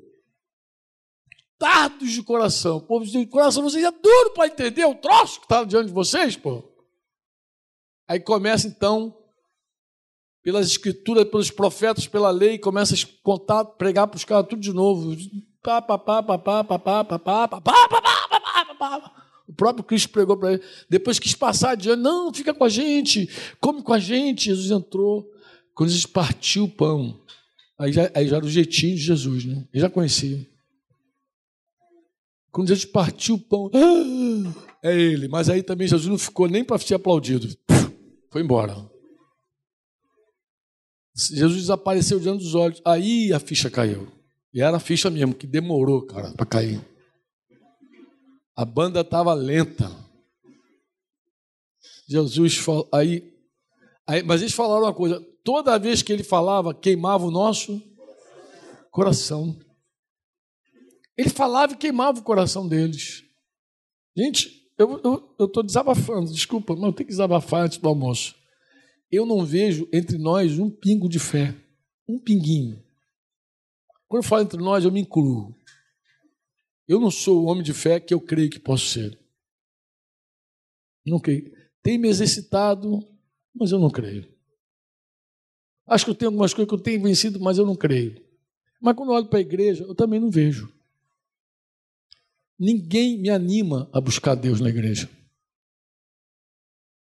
Tardos 1.59 2.11
de 2.11 2.23
coração. 2.23 2.81
Povo 2.81 3.05
de 3.05 3.27
coração, 3.27 3.63
vocês 3.63 3.85
é 3.85 3.91
duro 3.91 4.31
para 4.35 4.47
entender 4.47 4.85
o 4.85 4.95
troço 4.95 5.41
que 5.41 5.47
está 5.47 5.65
diante 5.65 5.89
de 5.89 5.93
vocês, 5.93 6.37
pô. 6.37 6.71
Aí 8.09 8.19
começa 8.19 8.67
então, 8.67 9.17
pelas 10.43 10.67
escrituras, 10.67 11.29
pelos 11.29 11.51
profetas, 11.51 12.07
pela 12.07 12.31
lei, 12.31 12.59
começa 12.59 12.95
a 12.95 13.23
contar, 13.23 13.65
pregar 13.65 14.07
para 14.09 14.17
os 14.17 14.25
caras 14.25 14.49
tudo 14.49 14.61
de 14.61 14.73
novo. 14.73 15.15
Pá, 15.63 15.83
pá, 15.83 15.99
pá, 15.99 16.23
pá, 16.23 16.39
pá, 16.39 16.65
pá, 16.65 16.79
pá, 16.79 17.05
pá, 17.05 17.05
pá, 17.05 17.19
pá, 17.19 17.49
pá, 17.49 17.61
pá, 17.61 17.61
pá, 17.61 18.75
pá, 18.75 19.01
pá. 19.01 19.13
O 19.47 19.53
próprio 19.53 19.85
Cristo 19.85 20.11
pregou 20.11 20.37
para 20.37 20.55
ele. 20.55 20.63
Depois 20.89 21.19
quis 21.19 21.35
passar 21.35 21.71
adiante. 21.73 22.01
Não, 22.01 22.33
fica 22.33 22.55
com 22.55 22.65
a 22.65 22.69
gente, 22.69 23.29
come 23.61 23.83
com 23.83 23.93
a 23.93 23.99
gente. 23.99 24.45
Jesus 24.45 24.71
entrou. 24.71 25.29
Quando 25.75 25.89
Jesus 25.91 26.07
partiu 26.07 26.65
o 26.65 26.69
pão, 26.69 27.21
aí 27.79 27.93
já, 27.93 28.11
aí 28.15 28.29
já 28.29 28.37
era 28.37 28.45
o 28.45 28.51
jeitinho 28.51 28.95
de 28.95 29.03
Jesus, 29.03 29.45
né? 29.45 29.67
Ele 29.73 29.81
já 29.83 29.91
conhecia. 29.91 30.47
Quando 32.53 32.69
Jesus 32.69 32.85
partiu 32.85 33.35
o 33.35 33.39
pão, 33.41 33.71
ah, 33.75 34.65
é 34.83 34.95
ele. 34.97 35.29
Mas 35.29 35.49
aí 35.49 35.63
também 35.63 35.89
Jesus 35.89 36.09
não 36.09 36.19
ficou 36.19 36.49
nem 36.49 36.65
para 36.65 36.79
ser 36.79 36.95
aplaudido. 36.95 37.49
Foi 38.31 38.43
embora. 38.43 38.77
Jesus 41.15 41.63
desapareceu 41.63 42.21
diante 42.21 42.45
dos 42.45 42.55
olhos. 42.55 42.81
Aí 42.85 43.33
a 43.33 43.41
ficha 43.41 43.69
caiu. 43.69 44.20
E 44.53 44.61
era 44.61 44.77
a 44.77 44.81
ficha 44.81 45.09
mesmo, 45.09 45.35
que 45.35 45.47
demorou, 45.47 46.03
cara, 46.07 46.33
para 46.33 46.47
cair. 46.47 46.81
A 48.57 48.65
banda 48.65 49.01
estava 49.01 49.33
lenta. 49.33 49.91
Jesus 52.09 52.57
falou, 52.57 52.89
aí, 52.93 53.33
aí, 54.07 54.23
mas 54.23 54.41
eles 54.41 54.53
falaram 54.53 54.83
uma 54.83 54.95
coisa: 54.95 55.21
toda 55.45 55.79
vez 55.79 56.03
que 56.03 56.13
ele 56.13 56.25
falava, 56.25 56.75
queimava 56.75 57.25
o 57.25 57.31
nosso 57.31 57.81
coração. 58.91 59.57
Ele 61.17 61.31
falava 61.31 61.75
e 61.75 61.77
queimava 61.77 62.19
o 62.19 62.25
coração 62.25 62.67
deles. 62.67 63.23
Gente, 64.17 64.69
eu 64.77 65.37
estou 65.39 65.63
desabafando, 65.63 66.33
desculpa, 66.33 66.75
mas 66.75 66.85
eu 66.85 66.93
tenho 66.93 67.07
que 67.07 67.13
desabafar 67.13 67.65
antes 67.65 67.79
do 67.79 67.89
almoço. 67.89 68.35
Eu 69.11 69.27
não 69.27 69.45
vejo 69.45 69.89
entre 69.93 70.19
nós 70.19 70.59
um 70.59 70.71
pingo 70.71 71.09
de 71.09 71.19
fé, 71.19 71.55
um 72.09 72.19
pinguinho. 72.19 72.83
Quando 74.11 74.25
eu 74.25 74.29
falo 74.29 74.43
entre 74.43 74.61
nós, 74.61 74.85
eu 74.85 74.91
me 74.91 75.03
incluo. 75.03 75.55
Eu 76.89 76.99
não 76.99 77.13
sou 77.13 77.45
o 77.45 77.47
homem 77.47 77.63
de 77.63 77.73
fé 77.73 78.01
que 78.01 78.13
eu 78.13 78.21
creio 78.21 78.51
que 78.51 78.59
posso 78.59 78.87
ser. 78.87 79.17
Não 81.07 81.21
creio. 81.21 81.57
Tem 81.81 81.97
me 81.97 82.09
exercitado, 82.09 82.99
mas 83.55 83.71
eu 83.71 83.79
não 83.79 83.89
creio. 83.89 84.29
Acho 85.87 86.05
que 86.07 86.11
eu 86.11 86.15
tenho 86.17 86.31
algumas 86.31 86.53
coisas 86.53 86.69
que 86.69 86.75
eu 86.75 86.83
tenho 86.83 87.01
vencido, 87.01 87.39
mas 87.39 87.57
eu 87.57 87.65
não 87.65 87.77
creio. 87.77 88.21
Mas 88.81 88.97
quando 88.97 89.11
eu 89.11 89.15
olho 89.15 89.29
para 89.29 89.39
a 89.39 89.43
igreja, 89.43 89.85
eu 89.85 89.95
também 89.95 90.19
não 90.19 90.29
vejo. 90.29 90.75
Ninguém 92.59 93.17
me 93.17 93.31
anima 93.31 93.89
a 93.93 94.01
buscar 94.01 94.35
Deus 94.35 94.59
na 94.59 94.71
igreja. 94.71 95.09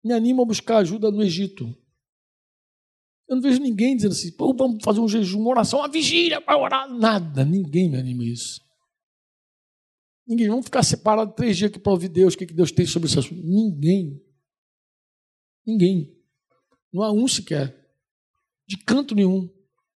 Me 0.05 0.13
anima 0.13 0.45
a 0.45 0.47
buscar 0.47 0.77
ajuda 0.79 1.11
no 1.11 1.25
Egito. 1.25 1.77
Eu 3.31 3.37
não 3.37 3.43
vejo 3.43 3.61
ninguém 3.61 3.95
dizendo 3.95 4.11
assim, 4.11 4.35
vamos 4.37 4.83
fazer 4.83 4.99
um 4.99 5.07
jejum, 5.07 5.39
uma 5.39 5.51
oração, 5.51 5.79
uma 5.79 5.89
vigília 5.89 6.41
para 6.41 6.59
orar. 6.59 6.93
Nada, 6.93 7.45
ninguém 7.45 7.89
me 7.89 7.97
anima 7.97 8.25
isso. 8.25 8.61
Ninguém. 10.27 10.49
Vamos 10.49 10.65
ficar 10.65 10.83
separados 10.83 11.37
três 11.37 11.57
dias 11.57 11.71
aqui 11.71 11.79
para 11.79 11.93
ouvir 11.93 12.09
Deus, 12.09 12.35
o 12.35 12.37
que 12.37 12.45
Deus 12.47 12.73
tem 12.73 12.85
sobre 12.87 13.09
esse 13.09 13.21
assunto. 13.21 13.41
Ninguém. 13.41 14.21
Ninguém. 15.65 16.13
Não 16.93 17.05
há 17.05 17.13
um 17.13 17.29
sequer. 17.29 17.73
De 18.67 18.77
canto 18.77 19.15
nenhum. 19.15 19.49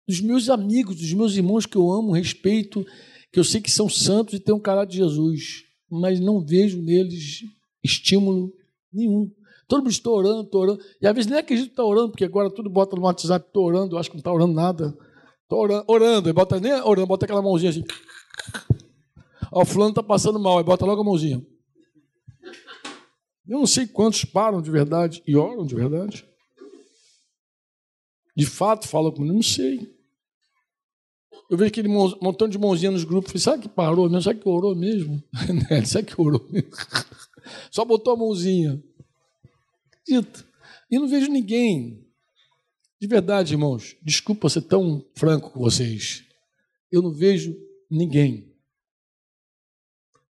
Dos 0.07 0.21
meus 0.21 0.51
amigos, 0.51 0.97
dos 0.97 1.15
meus 1.15 1.35
irmãos 1.35 1.65
que 1.65 1.77
eu 1.77 1.91
amo, 1.91 2.13
respeito, 2.13 2.85
que 3.33 3.41
eu 3.41 3.45
sei 3.45 3.63
que 3.63 3.71
são 3.71 3.89
santos 3.89 4.35
e 4.35 4.41
têm 4.41 4.55
um 4.55 4.61
caráter 4.61 4.91
de 4.91 4.97
Jesus, 4.99 5.65
mas 5.91 6.21
não 6.21 6.45
vejo 6.45 6.83
neles 6.83 7.45
estímulo 7.83 8.53
nenhum. 8.93 9.35
Todo 9.73 9.79
mundo 9.79 9.91
está 9.91 10.11
orando, 10.11 10.43
estou 10.43 10.61
orando. 10.61 10.85
E 11.01 11.07
às 11.07 11.15
vezes 11.15 11.31
nem 11.31 11.41
acredito 11.41 11.69
que 11.69 11.73
está 11.73 11.83
orando, 11.83 12.11
porque 12.11 12.27
agora 12.27 12.51
tudo 12.51 12.69
bota 12.69 12.95
no 12.95 13.05
WhatsApp, 13.05 13.47
estou 13.47 13.65
orando, 13.65 13.97
acho 13.97 14.11
que 14.11 14.17
não 14.17 14.21
está 14.21 14.31
orando 14.31 14.53
nada. 14.53 14.95
Estou 15.45 15.61
orando, 15.61 15.85
orando, 15.87 16.35
bota 16.35 16.61
nem 16.61 16.75
orando, 16.83 17.07
bota 17.07 17.25
aquela 17.25 17.41
mãozinha 17.41 17.71
assim. 17.71 17.83
Ó, 19.51 19.65
fulano 19.65 19.93
está 19.93 20.03
passando 20.03 20.39
mal, 20.39 20.59
aí 20.59 20.65
bota 20.65 20.85
logo 20.85 21.01
a 21.01 21.05
mãozinha. 21.05 21.43
Eu 23.49 23.61
não 23.61 23.67
sei 23.67 23.87
quantos 23.87 24.27
param 24.27 24.61
de 24.61 24.71
verdade 24.71 25.23
e 25.27 25.35
oram 25.37 25.65
de 25.65 25.75
verdade. 25.75 26.29
De 28.37 28.45
fato 28.45 28.87
falam 28.87 29.11
comigo, 29.11 29.33
não 29.33 29.43
sei. 29.43 29.91
Eu 31.49 31.57
vejo 31.57 31.69
aquele 31.69 31.89
montão 31.89 32.47
de 32.47 32.59
mãozinha 32.59 32.91
nos 32.91 33.05
grupos, 33.05 33.33
falei, 33.33 33.43
sabe 33.43 33.63
que 33.63 33.69
parou 33.71 34.05
mesmo? 34.05 34.21
Sabe 34.23 34.39
que 34.39 34.49
orou 34.51 34.77
mesmo? 34.77 35.25
Né, 35.71 35.83
sabe 35.87 36.09
que 36.09 36.21
orou 36.21 36.47
mesmo? 36.51 36.69
Só 37.71 37.87
botou 37.87 38.13
a 38.13 38.17
mãozinha. 38.19 38.79
Dito. 40.07 40.47
E 40.91 40.99
não 40.99 41.09
vejo 41.09 41.31
ninguém. 41.31 42.07
De 43.01 43.07
verdade, 43.07 43.55
irmãos, 43.55 43.97
desculpa 44.03 44.49
ser 44.49 44.63
tão 44.63 45.05
franco 45.17 45.51
com 45.51 45.61
vocês. 45.61 46.25
Eu 46.91 47.03
não 47.03 47.13
vejo 47.13 47.57
ninguém 47.91 48.53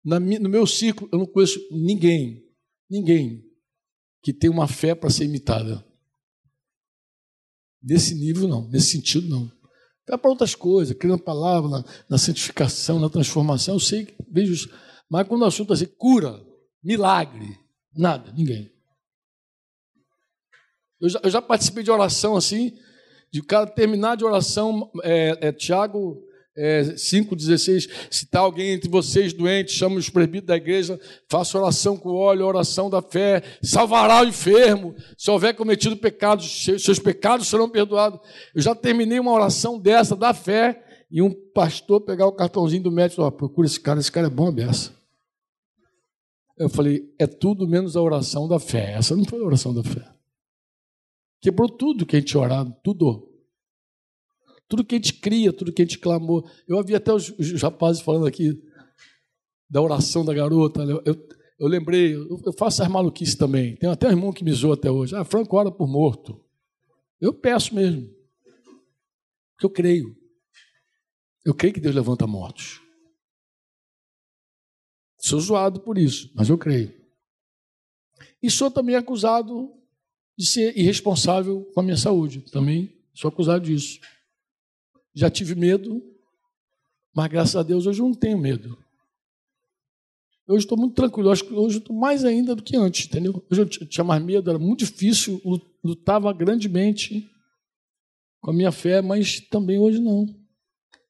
na, 0.04 0.18
no 0.18 0.48
meu 0.48 0.66
círculo, 0.66 1.08
eu 1.12 1.18
não 1.18 1.26
conheço 1.26 1.60
ninguém, 1.70 2.44
ninguém 2.90 3.44
que 4.22 4.32
tem 4.32 4.50
uma 4.50 4.66
fé 4.68 4.94
para 4.94 5.10
ser 5.10 5.24
imitada. 5.24 5.84
Nesse 7.82 8.14
nível, 8.14 8.46
não. 8.46 8.68
Nesse 8.68 8.92
sentido, 8.92 9.28
não. 9.28 9.50
É 10.08 10.16
para 10.16 10.30
outras 10.30 10.54
coisas, 10.54 10.96
criando 10.96 11.22
palavra 11.22 11.70
na, 11.70 11.84
na, 12.10 12.18
santificação, 12.18 13.00
na 13.00 13.08
transformação, 13.08 13.74
eu 13.74 13.80
sei 13.80 14.14
vejo 14.30 14.52
isso. 14.52 14.70
Mas 15.08 15.26
quando 15.26 15.42
o 15.42 15.46
assunto 15.46 15.72
é 15.72 15.74
assim, 15.74 15.86
cura, 15.86 16.44
milagre, 16.82 17.58
nada, 17.96 18.32
ninguém. 18.32 18.70
Eu 21.02 21.08
já, 21.08 21.20
eu 21.24 21.30
já 21.30 21.42
participei 21.42 21.82
de 21.82 21.90
oração 21.90 22.36
assim, 22.36 22.72
de 23.32 23.42
cara 23.42 23.66
terminar 23.66 24.16
de 24.16 24.24
oração, 24.24 24.88
é, 25.02 25.48
é 25.48 25.52
Tiago 25.52 26.22
é, 26.56 26.82
5,16, 26.82 27.90
se 28.08 28.24
está 28.24 28.38
alguém 28.40 28.70
entre 28.70 28.88
vocês 28.88 29.32
doente, 29.32 29.72
chama 29.72 29.96
os 29.96 30.08
presbíteros 30.08 30.46
da 30.46 30.56
igreja, 30.56 31.00
faça 31.28 31.58
oração 31.58 31.96
com 31.96 32.10
óleo, 32.10 32.46
oração 32.46 32.88
da 32.88 33.02
fé, 33.02 33.42
salvará 33.60 34.22
o 34.22 34.28
enfermo, 34.28 34.94
se 35.18 35.28
houver 35.28 35.54
cometido 35.56 35.96
pecados, 35.96 36.64
seus 36.78 36.98
pecados 37.00 37.48
serão 37.48 37.68
perdoados. 37.68 38.20
Eu 38.54 38.62
já 38.62 38.74
terminei 38.74 39.18
uma 39.18 39.32
oração 39.32 39.80
dessa, 39.80 40.14
da 40.14 40.32
fé, 40.32 40.84
e 41.10 41.20
um 41.20 41.30
pastor 41.52 42.00
pegar 42.00 42.26
o 42.26 42.32
cartãozinho 42.32 42.84
do 42.84 42.92
médico, 42.92 43.22
ó, 43.22 43.30
procura 43.30 43.66
esse 43.66 43.80
cara, 43.80 43.98
esse 43.98 44.10
cara 44.10 44.28
é 44.28 44.30
bom 44.30 44.48
a 44.48 44.52
beça. 44.52 44.92
Eu 46.56 46.68
falei, 46.68 47.12
é 47.18 47.26
tudo 47.26 47.66
menos 47.66 47.96
a 47.96 48.00
oração 48.00 48.46
da 48.46 48.58
fé. 48.58 48.92
Essa 48.92 49.16
não 49.16 49.24
foi 49.24 49.40
a 49.40 49.44
oração 49.44 49.74
da 49.74 49.82
fé. 49.82 50.02
Quebrou 51.42 51.68
tudo 51.68 52.06
que 52.06 52.14
a 52.14 52.20
gente 52.20 52.38
orado, 52.38 52.72
tudo. 52.84 53.28
Tudo 54.68 54.84
que 54.84 54.94
a 54.94 54.98
gente 54.98 55.14
cria, 55.14 55.52
tudo 55.52 55.72
que 55.72 55.82
a 55.82 55.84
gente 55.84 55.98
clamou. 55.98 56.48
Eu 56.68 56.78
havia 56.78 56.98
até 56.98 57.12
os, 57.12 57.30
os 57.30 57.60
rapazes 57.60 58.00
falando 58.00 58.26
aqui 58.26 58.62
da 59.68 59.82
oração 59.82 60.24
da 60.24 60.32
garota. 60.32 60.86
Né? 60.86 60.92
Eu, 61.04 61.28
eu 61.58 61.66
lembrei, 61.66 62.14
eu, 62.14 62.40
eu 62.46 62.52
faço 62.52 62.80
as 62.80 62.88
maluquices 62.88 63.34
também. 63.34 63.74
Tem 63.74 63.90
até 63.90 64.06
um 64.06 64.12
irmão 64.12 64.32
que 64.32 64.44
me 64.44 64.52
zoou 64.52 64.72
até 64.72 64.88
hoje. 64.88 65.16
Ah, 65.16 65.24
Franco 65.24 65.56
ora 65.56 65.70
por 65.72 65.88
morto. 65.88 66.40
Eu 67.20 67.34
peço 67.34 67.74
mesmo. 67.74 68.08
Porque 69.52 69.66
eu 69.66 69.70
creio. 69.70 70.16
Eu 71.44 71.54
creio 71.54 71.74
que 71.74 71.80
Deus 71.80 71.94
levanta 71.94 72.24
mortos. 72.24 72.80
Sou 75.18 75.40
zoado 75.40 75.80
por 75.80 75.98
isso, 75.98 76.30
mas 76.36 76.48
eu 76.48 76.56
creio. 76.56 76.94
E 78.40 78.48
sou 78.48 78.70
também 78.70 78.94
acusado 78.94 79.81
de 80.36 80.46
ser 80.46 80.76
irresponsável 80.76 81.64
com 81.74 81.80
a 81.80 81.82
minha 81.82 81.96
saúde. 81.96 82.40
Também 82.50 82.92
sou 83.14 83.28
acusado 83.28 83.64
disso. 83.64 84.00
Já 85.14 85.30
tive 85.30 85.54
medo, 85.54 86.02
mas 87.14 87.28
graças 87.30 87.56
a 87.56 87.62
Deus 87.62 87.86
hoje 87.86 88.00
eu 88.00 88.06
não 88.06 88.14
tenho 88.14 88.38
medo. 88.38 88.78
Hoje 90.48 90.64
estou 90.64 90.76
muito 90.76 90.94
tranquilo. 90.94 91.30
Acho 91.30 91.44
que 91.44 91.54
hoje 91.54 91.78
estou 91.78 91.94
mais 91.94 92.24
ainda 92.24 92.54
do 92.54 92.62
que 92.62 92.76
antes, 92.76 93.06
entendeu? 93.06 93.44
Hoje 93.50 93.62
eu 93.62 93.68
tinha 93.68 94.04
mais 94.04 94.22
medo, 94.22 94.50
era 94.50 94.58
muito 94.58 94.80
difícil, 94.80 95.40
lutava 95.82 96.32
grandemente 96.32 97.30
com 98.40 98.50
a 98.50 98.54
minha 98.54 98.72
fé, 98.72 99.00
mas 99.00 99.40
também 99.40 99.78
hoje 99.78 100.00
não. 100.00 100.26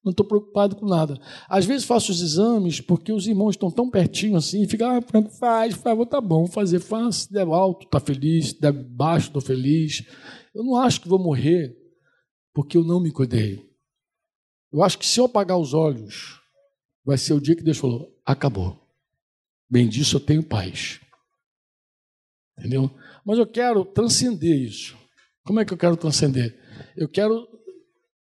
Não 0.05 0.11
estou 0.11 0.27
preocupado 0.27 0.75
com 0.75 0.87
nada. 0.87 1.17
Às 1.49 1.65
vezes 1.65 1.87
faço 1.87 2.11
os 2.11 2.21
exames 2.21 2.81
porque 2.81 3.13
os 3.13 3.29
irmãos 3.29 3.51
estão 3.51 3.71
tão 3.71 3.89
pertinho 3.89 4.37
assim, 4.37 4.63
e 4.63 4.69
fica, 4.69 4.99
ah, 4.99 5.01
Franco, 5.01 5.31
faz, 5.31 5.75
faz, 5.75 6.09
tá 6.09 6.21
bom, 6.21 6.47
fazer, 6.47 6.81
faz. 6.81 7.17
Se 7.17 7.33
der 7.33 7.47
alto, 7.47 7.87
está 7.87 8.01
feliz, 8.01 8.49
se 8.49 8.61
der 8.61 8.73
baixo, 8.73 9.29
estou 9.29 9.41
feliz. 9.41 10.05
Eu 10.53 10.65
não 10.65 10.77
acho 10.77 11.01
que 11.01 11.09
vou 11.09 11.21
morrer 11.21 11.77
porque 12.53 12.77
eu 12.77 12.83
não 12.83 13.01
me 13.01 13.13
cuidei. 13.13 13.65
Eu 14.73 14.83
acho 14.83 14.99
que 14.99 15.07
se 15.07 15.21
eu 15.21 15.27
apagar 15.27 15.57
os 15.57 15.73
olhos, 15.73 16.41
vai 17.05 17.17
ser 17.17 17.35
o 17.35 17.41
dia 17.41 17.55
que 17.55 17.63
Deus 17.63 17.79
falou: 17.79 18.13
acabou. 18.27 18.77
Bem 19.71 19.89
disso 19.89 20.17
eu 20.17 20.21
tenho 20.21 20.43
paz. 20.43 21.01
Entendeu? 22.59 22.91
Mas 23.25 23.39
eu 23.39 23.47
quero 23.47 23.85
transcender 23.85 24.63
isso. 24.63 24.97
Como 25.45 25.61
é 25.61 25.65
que 25.65 25.73
eu 25.73 25.79
quero 25.79 25.97
transcender? 25.97 26.59
Eu 26.97 27.09
quero 27.09 27.47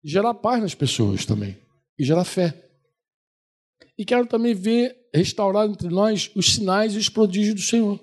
gerar 0.03 0.33
paz 0.35 0.61
nas 0.61 0.75
pessoas 0.75 1.25
também 1.25 1.57
e 2.01 2.03
gerar 2.03 2.25
fé. 2.25 2.67
E 3.95 4.03
quero 4.03 4.25
também 4.25 4.55
ver 4.55 5.09
restaurado 5.13 5.71
entre 5.71 5.87
nós 5.87 6.31
os 6.35 6.55
sinais 6.55 6.95
e 6.95 6.97
os 6.97 7.09
prodígios 7.09 7.53
do 7.53 7.61
Senhor. 7.61 7.99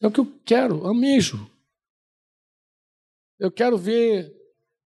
É 0.00 0.06
o 0.08 0.10
que 0.10 0.18
eu 0.18 0.26
quero, 0.44 0.84
amejo. 0.84 1.48
Eu 3.38 3.52
quero 3.52 3.78
ver 3.78 4.34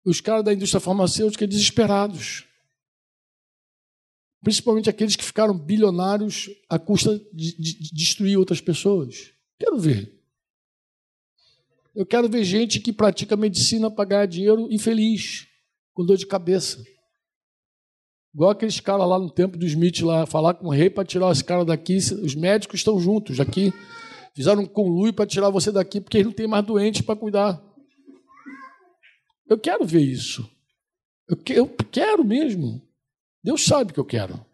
os 0.04 0.20
caras 0.20 0.44
da 0.44 0.54
indústria 0.54 0.78
farmacêutica 0.78 1.48
desesperados. 1.48 2.46
Principalmente 4.40 4.88
aqueles 4.88 5.16
que 5.16 5.24
ficaram 5.24 5.58
bilionários 5.58 6.48
à 6.68 6.78
custa 6.78 7.18
de, 7.32 7.56
de, 7.56 7.74
de 7.74 7.92
destruir 7.92 8.38
outras 8.38 8.60
pessoas. 8.60 9.32
Quero 9.58 9.80
ver. 9.80 10.16
Eu 11.92 12.06
quero 12.06 12.28
ver 12.28 12.44
gente 12.44 12.78
que 12.78 12.92
pratica 12.92 13.36
medicina 13.36 13.90
para 13.90 14.08
ganhar 14.08 14.26
dinheiro 14.26 14.72
infeliz, 14.72 15.48
com 15.92 16.06
dor 16.06 16.16
de 16.16 16.26
cabeça. 16.26 16.84
Igual 18.34 18.50
aqueles 18.50 18.78
caras 18.78 19.08
lá 19.08 19.18
no 19.18 19.30
tempo 19.30 19.58
do 19.58 19.66
Smith, 19.66 20.00
lá, 20.02 20.24
falar 20.24 20.54
com 20.54 20.68
o 20.68 20.70
rei 20.70 20.88
para 20.88 21.04
tirar 21.04 21.32
esse 21.32 21.42
cara 21.42 21.64
daqui. 21.64 21.96
Os 21.96 22.34
médicos 22.34 22.80
estão 22.80 23.00
juntos 23.00 23.40
aqui. 23.40 23.72
Fizeram 24.34 24.62
um 24.62 24.66
conluio 24.66 25.12
para 25.12 25.26
tirar 25.26 25.50
você 25.50 25.72
daqui, 25.72 26.00
porque 26.00 26.22
não 26.22 26.32
têm 26.32 26.46
mais 26.46 26.64
doente 26.64 27.02
para 27.02 27.16
cuidar. 27.16 27.60
Eu 29.48 29.58
quero 29.58 29.84
ver 29.84 30.02
isso. 30.02 30.48
Eu, 31.28 31.36
que, 31.36 31.52
eu 31.52 31.66
quero 31.66 32.24
mesmo. 32.24 32.80
Deus 33.42 33.64
sabe 33.64 33.92
que 33.92 33.98
eu 33.98 34.04
quero. 34.04 34.44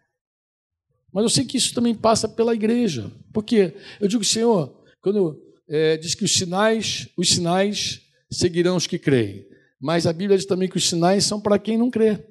Mas 1.13 1.23
eu 1.23 1.29
sei 1.29 1.45
que 1.45 1.57
isso 1.57 1.73
também 1.73 1.93
passa 1.93 2.27
pela 2.27 2.55
igreja. 2.55 3.11
Porque 3.31 3.75
eu 4.01 4.07
digo, 4.07 4.23
Senhor, 4.23 4.75
quando 5.01 5.39
é, 5.69 5.97
diz 5.97 6.15
que 6.15 6.25
os 6.25 6.33
sinais, 6.33 7.09
os 7.15 7.29
sinais 7.29 8.01
seguirão 8.31 8.75
os 8.75 8.87
que 8.87 8.97
creem. 8.97 9.45
Mas 9.79 10.07
a 10.07 10.13
Bíblia 10.13 10.37
diz 10.37 10.47
também 10.47 10.67
que 10.67 10.77
os 10.77 10.89
sinais 10.89 11.23
são 11.25 11.39
para 11.39 11.59
quem 11.59 11.77
não 11.77 11.91
crê. 11.91 12.25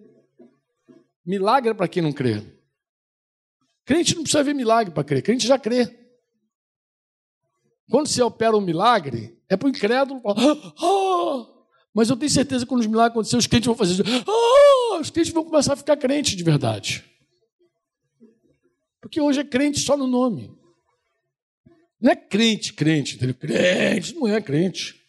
Milagre 1.26 1.70
é 1.70 1.74
para 1.74 1.88
quem 1.88 2.02
não 2.02 2.12
crê. 2.12 2.40
Crente 3.84 4.14
não 4.14 4.22
precisa 4.22 4.44
ver 4.44 4.54
milagre 4.54 4.94
para 4.94 5.04
crer, 5.04 5.22
crente 5.22 5.46
já 5.46 5.58
crê. 5.58 6.06
Quando 7.90 8.08
se 8.08 8.22
opera 8.22 8.56
um 8.56 8.60
milagre, 8.60 9.36
é 9.48 9.56
para 9.56 9.66
o 9.66 9.70
incrédulo. 9.70 10.20
Oh! 10.24 11.46
Mas 11.92 12.10
eu 12.10 12.16
tenho 12.16 12.30
certeza 12.30 12.64
que 12.64 12.68
quando 12.68 12.80
os 12.80 12.86
milagres 12.86 13.12
acontecerem, 13.12 13.38
os 13.38 13.46
crentes 13.46 13.66
vão 13.66 13.74
fazer 13.74 13.92
isso. 13.94 14.24
Oh! 14.26 14.98
Os 15.00 15.10
crentes 15.10 15.32
vão 15.32 15.44
começar 15.44 15.72
a 15.72 15.76
ficar 15.76 15.96
crentes 15.96 16.36
de 16.36 16.44
verdade. 16.44 17.04
Porque 19.00 19.20
hoje 19.20 19.40
é 19.40 19.44
crente 19.44 19.80
só 19.80 19.96
no 19.96 20.06
nome. 20.06 20.56
Não 22.00 22.10
é 22.10 22.16
crente, 22.16 22.72
crente, 22.72 23.16
entendeu? 23.16 23.34
Crente, 23.34 24.14
não 24.14 24.28
é 24.28 24.40
crente. 24.40 25.00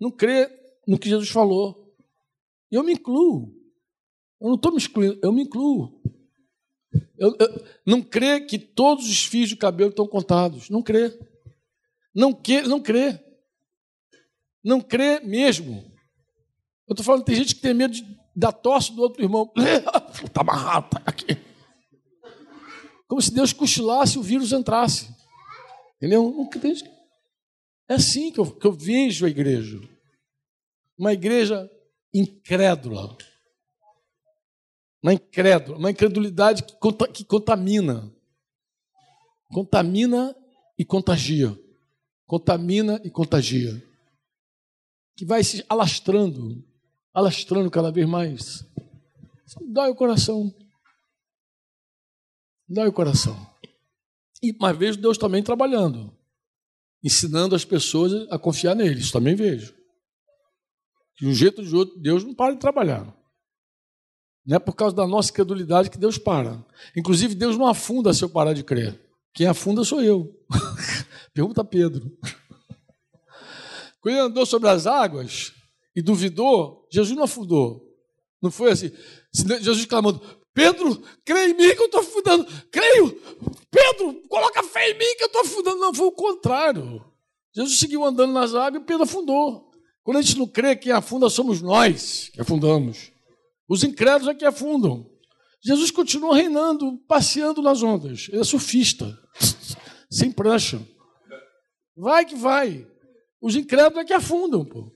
Não 0.00 0.10
crê 0.10 0.50
no 0.86 0.98
que 0.98 1.08
Jesus 1.08 1.28
falou. 1.28 1.94
Eu 2.70 2.82
me 2.82 2.92
incluo. 2.92 3.57
Eu 4.40 4.48
não 4.48 4.54
estou 4.54 4.72
me 4.72 4.78
excluindo, 4.78 5.18
eu 5.22 5.32
me 5.32 5.42
incluo. 5.42 6.00
Eu, 7.18 7.34
eu, 7.38 7.64
não 7.84 8.00
crê 8.00 8.40
que 8.40 8.58
todos 8.58 9.08
os 9.08 9.24
fios 9.24 9.48
de 9.48 9.56
cabelo 9.56 9.90
estão 9.90 10.06
contados. 10.06 10.70
Não 10.70 10.82
crê. 10.82 11.18
Não, 12.14 12.32
que, 12.32 12.62
não 12.62 12.80
crê. 12.80 13.18
Não 14.62 14.80
crê 14.80 15.20
mesmo. 15.20 15.84
Eu 16.86 16.92
estou 16.92 17.04
falando, 17.04 17.24
tem 17.24 17.34
gente 17.34 17.54
que 17.54 17.60
tem 17.60 17.74
medo 17.74 17.94
de, 17.94 18.18
da 18.34 18.52
tosse 18.52 18.94
do 18.94 19.02
outro 19.02 19.22
irmão. 19.22 19.52
Está 20.24 20.40
amarrado, 20.40 20.90
tá 20.90 21.02
aqui. 21.04 21.36
Como 23.06 23.20
se 23.20 23.32
Deus 23.32 23.52
cochilasse 23.52 24.16
e 24.16 24.20
o 24.20 24.22
vírus 24.22 24.52
entrasse. 24.52 25.08
Entendeu? 25.96 26.48
É 27.88 27.94
assim 27.94 28.30
que 28.30 28.38
eu, 28.38 28.46
que 28.50 28.66
eu 28.66 28.72
vejo 28.72 29.26
a 29.26 29.30
igreja. 29.30 29.80
Uma 30.96 31.12
igreja 31.12 31.68
incrédula. 32.14 33.16
Uma 35.02 35.14
incrédula, 35.14 35.78
uma 35.78 35.90
incredulidade 35.90 36.64
que, 36.64 36.74
que 37.12 37.24
contamina. 37.24 38.12
Contamina 39.48 40.34
e 40.78 40.84
contagia. 40.84 41.58
Contamina 42.26 43.00
e 43.04 43.10
contagia. 43.10 43.82
Que 45.16 45.24
vai 45.24 45.42
se 45.42 45.64
alastrando, 45.68 46.64
alastrando 47.14 47.70
cada 47.70 47.90
vez 47.90 48.08
mais. 48.08 48.64
Dói 49.72 49.90
o 49.90 49.94
coração. 49.94 50.54
Dói 52.68 52.88
o 52.88 52.92
coração. 52.92 53.34
E, 54.42 54.54
mas 54.60 54.76
vejo 54.76 55.00
Deus 55.00 55.16
também 55.16 55.42
trabalhando, 55.42 56.16
ensinando 57.02 57.54
as 57.54 57.64
pessoas 57.64 58.12
a 58.30 58.38
confiar 58.38 58.76
nele. 58.76 59.00
Isso 59.00 59.12
também 59.12 59.34
vejo. 59.34 59.74
De 61.16 61.26
um 61.26 61.34
jeito 61.34 61.60
ou 61.60 61.66
de 61.66 61.74
outro, 61.74 61.98
Deus 61.98 62.22
não 62.22 62.34
para 62.34 62.54
de 62.54 62.60
trabalhar. 62.60 63.17
Não 64.48 64.56
é 64.56 64.58
por 64.58 64.74
causa 64.74 64.96
da 64.96 65.06
nossa 65.06 65.30
credulidade 65.30 65.90
que 65.90 65.98
Deus 65.98 66.16
para. 66.16 66.64
Inclusive, 66.96 67.34
Deus 67.34 67.58
não 67.58 67.66
afunda 67.66 68.14
se 68.14 68.24
eu 68.24 68.30
parar 68.30 68.54
de 68.54 68.64
crer. 68.64 68.98
Quem 69.34 69.46
afunda 69.46 69.84
sou 69.84 70.02
eu. 70.02 70.34
Pergunta 71.34 71.60
a 71.60 71.64
Pedro. 71.64 72.10
Quando 74.00 74.14
ele 74.14 74.24
andou 74.24 74.46
sobre 74.46 74.70
as 74.70 74.86
águas 74.86 75.52
e 75.94 76.00
duvidou, 76.00 76.88
Jesus 76.90 77.14
não 77.14 77.24
afundou. 77.24 77.94
Não 78.40 78.50
foi 78.50 78.70
assim. 78.70 78.90
Jesus 79.34 79.84
clamando: 79.84 80.18
Pedro, 80.54 80.98
crê 81.26 81.48
em 81.48 81.54
mim 81.54 81.74
que 81.74 81.82
eu 81.82 81.86
estou 81.86 82.00
afundando. 82.00 82.46
Creio. 82.70 83.20
Pedro, 83.70 84.14
coloca 84.30 84.62
fé 84.62 84.92
em 84.92 84.94
mim 84.94 85.14
que 85.18 85.24
eu 85.24 85.26
estou 85.26 85.42
afundando. 85.42 85.78
Não, 85.78 85.92
foi 85.92 86.06
o 86.06 86.12
contrário. 86.12 87.04
Jesus 87.54 87.78
seguiu 87.78 88.02
andando 88.02 88.32
nas 88.32 88.54
águas 88.54 88.80
e 88.80 88.86
Pedro 88.86 89.02
afundou. 89.02 89.70
Quando 90.02 90.16
a 90.16 90.22
gente 90.22 90.38
não 90.38 90.46
crê, 90.46 90.74
quem 90.74 90.90
afunda 90.90 91.28
somos 91.28 91.60
nós 91.60 92.30
que 92.32 92.40
afundamos. 92.40 93.12
Os 93.68 93.84
incrédulos 93.84 94.28
é 94.28 94.34
que 94.34 94.44
afundam. 94.44 95.06
Jesus 95.60 95.90
continua 95.90 96.34
reinando, 96.34 96.98
passeando 97.06 97.60
nas 97.60 97.82
ondas. 97.82 98.28
Ele 98.28 98.40
é 98.40 98.44
surfista, 98.44 99.18
sem 100.10 100.32
prancha. 100.32 100.80
Vai 101.96 102.24
que 102.24 102.36
vai. 102.36 102.86
Os 103.40 103.54
incrédulos 103.54 103.98
é 103.98 104.04
que 104.04 104.12
afundam, 104.12 104.64
pô. 104.64 104.90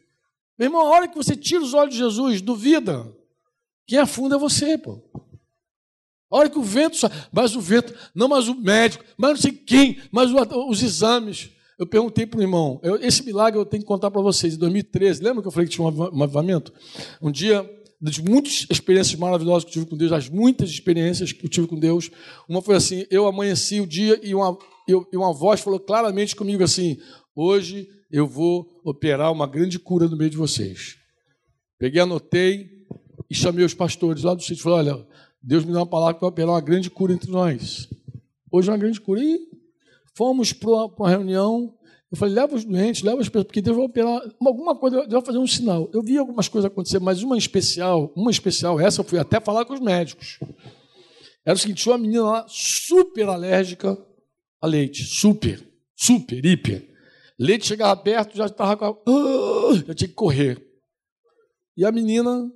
Meu 0.59 0.66
irmão, 0.66 0.81
a 0.81 0.90
hora 0.90 1.09
que 1.09 1.16
você 1.16 1.36
tira 1.36 1.62
os 1.62 1.74
olhos 1.74 1.94
de 1.94 1.99
Jesus, 1.99 2.40
duvida. 2.40 3.12
Quem 3.86 3.99
afunda 3.99 4.36
é 4.36 4.39
você, 4.39 4.78
pô. 4.78 5.03
A 6.31 6.36
hora 6.39 6.49
que 6.49 6.59
o 6.59 6.62
vento, 6.62 6.97
mas 7.31 7.55
o 7.55 7.61
vento, 7.61 7.94
não 8.15 8.27
mais 8.27 8.49
o 8.49 8.55
médico, 8.55 9.05
mas 9.19 9.31
não 9.32 9.36
sei 9.36 9.53
quem, 9.53 10.01
mas 10.11 10.31
os 10.31 10.82
exames. 10.82 11.51
Eu 11.78 11.86
perguntei 11.86 12.24
para 12.24 12.39
o 12.39 12.43
irmão, 12.43 12.78
eu, 12.82 12.97
esse 12.97 13.24
milagre 13.24 13.59
eu 13.59 13.66
tenho 13.66 13.82
que 13.82 13.86
contar 13.86 14.11
para 14.11 14.23
vocês. 14.23 14.55
Em 14.55 14.59
2013, 14.59 15.23
lembra 15.23 15.43
que 15.43 15.49
eu 15.49 15.53
falei 15.53 15.69
que 15.69 15.74
tinha 15.74 15.86
um 15.86 16.23
avivamento? 16.23 16.73
Um 17.20 17.31
dia, 17.31 17.69
das 18.02 18.18
muitas 18.18 18.66
experiências 18.68 19.14
maravilhosas 19.18 19.62
que 19.62 19.70
eu 19.70 19.74
tive 19.74 19.86
com 19.86 19.96
Deus, 19.96 20.10
das 20.10 20.28
muitas 20.28 20.68
experiências 20.68 21.32
que 21.32 21.46
eu 21.46 21.48
tive 21.48 21.68
com 21.68 21.78
Deus, 21.78 22.10
uma 22.48 22.60
foi 22.60 22.74
assim: 22.74 23.06
eu 23.08 23.26
amanheci 23.26 23.80
o 23.80 23.86
dia 23.86 24.18
e 24.24 24.34
uma, 24.34 24.58
eu, 24.88 25.06
e 25.12 25.16
uma 25.16 25.32
voz 25.32 25.60
falou 25.60 25.78
claramente 25.78 26.34
comigo 26.34 26.64
assim: 26.64 26.98
hoje 27.34 27.88
eu 28.10 28.26
vou 28.26 28.68
operar 28.84 29.30
uma 29.30 29.46
grande 29.46 29.78
cura 29.78 30.08
no 30.08 30.16
meio 30.16 30.30
de 30.30 30.36
vocês. 30.36 30.96
Peguei, 31.78 32.00
anotei 32.00 32.68
e 33.30 33.34
chamei 33.34 33.64
os 33.64 33.72
pastores 33.72 34.24
lá 34.24 34.34
do 34.34 34.42
sítio 34.42 34.60
e 34.60 34.62
falei: 34.64 34.90
olha 34.90 35.06
Deus 35.40 35.64
me 35.64 35.70
deu 35.70 35.80
uma 35.80 35.86
palavra 35.86 36.14
para 36.14 36.28
operar 36.28 36.50
uma 36.50 36.60
grande 36.60 36.90
cura 36.90 37.12
entre 37.12 37.30
nós. 37.30 37.88
Hoje 38.50 38.68
é 38.68 38.72
uma 38.72 38.78
grande 38.78 39.00
cura. 39.00 39.20
E 39.22 39.40
fomos 40.14 40.52
para 40.52 40.70
uma 40.70 41.08
reunião. 41.08 41.74
Eu 42.12 42.18
falei, 42.18 42.34
leva 42.34 42.55
os 42.55 42.62
doentes, 42.62 43.02
leva 43.02 43.22
as 43.22 43.28
pessoas, 43.28 43.47
porque 43.47 43.62
Deus 43.62 43.74
vai 43.74 43.86
operar 43.86 44.22
alguma 44.39 44.76
coisa, 44.76 44.98
Deus 44.98 45.12
vai 45.12 45.24
fazer 45.24 45.39
um 45.39 45.47
sinal. 45.47 45.89
Eu 45.94 46.02
vi 46.02 46.18
algumas 46.18 46.47
coisas 46.47 46.70
acontecer, 46.70 46.98
mas 46.98 47.22
uma 47.22 47.39
especial, 47.39 48.12
uma 48.14 48.30
especial, 48.30 48.78
essa 48.78 49.01
eu 49.01 49.05
fui 49.05 49.18
até 49.18 49.40
falar 49.40 49.64
com 49.64 49.72
os 49.72 49.80
médicos. 49.80 50.39
Era 51.43 51.56
o 51.56 51.59
seguinte, 51.59 51.82
tinha 51.82 51.94
uma 51.94 51.98
menina 51.98 52.22
lá 52.22 52.47
super 52.47 53.26
alérgica 53.30 53.97
a 54.60 54.66
leite, 54.66 55.05
super, 55.05 55.66
super, 55.97 56.44
hiper. 56.44 56.86
Leite 57.39 57.66
chegava 57.66 57.97
perto, 57.97 58.36
já 58.36 58.44
estava 58.44 58.76
com 58.76 58.84
a... 58.84 58.94
Eu 59.89 59.94
tinha 59.94 60.09
que 60.09 60.14
correr. 60.14 60.62
E 61.74 61.86
a 61.86 61.90
menina 61.90 62.52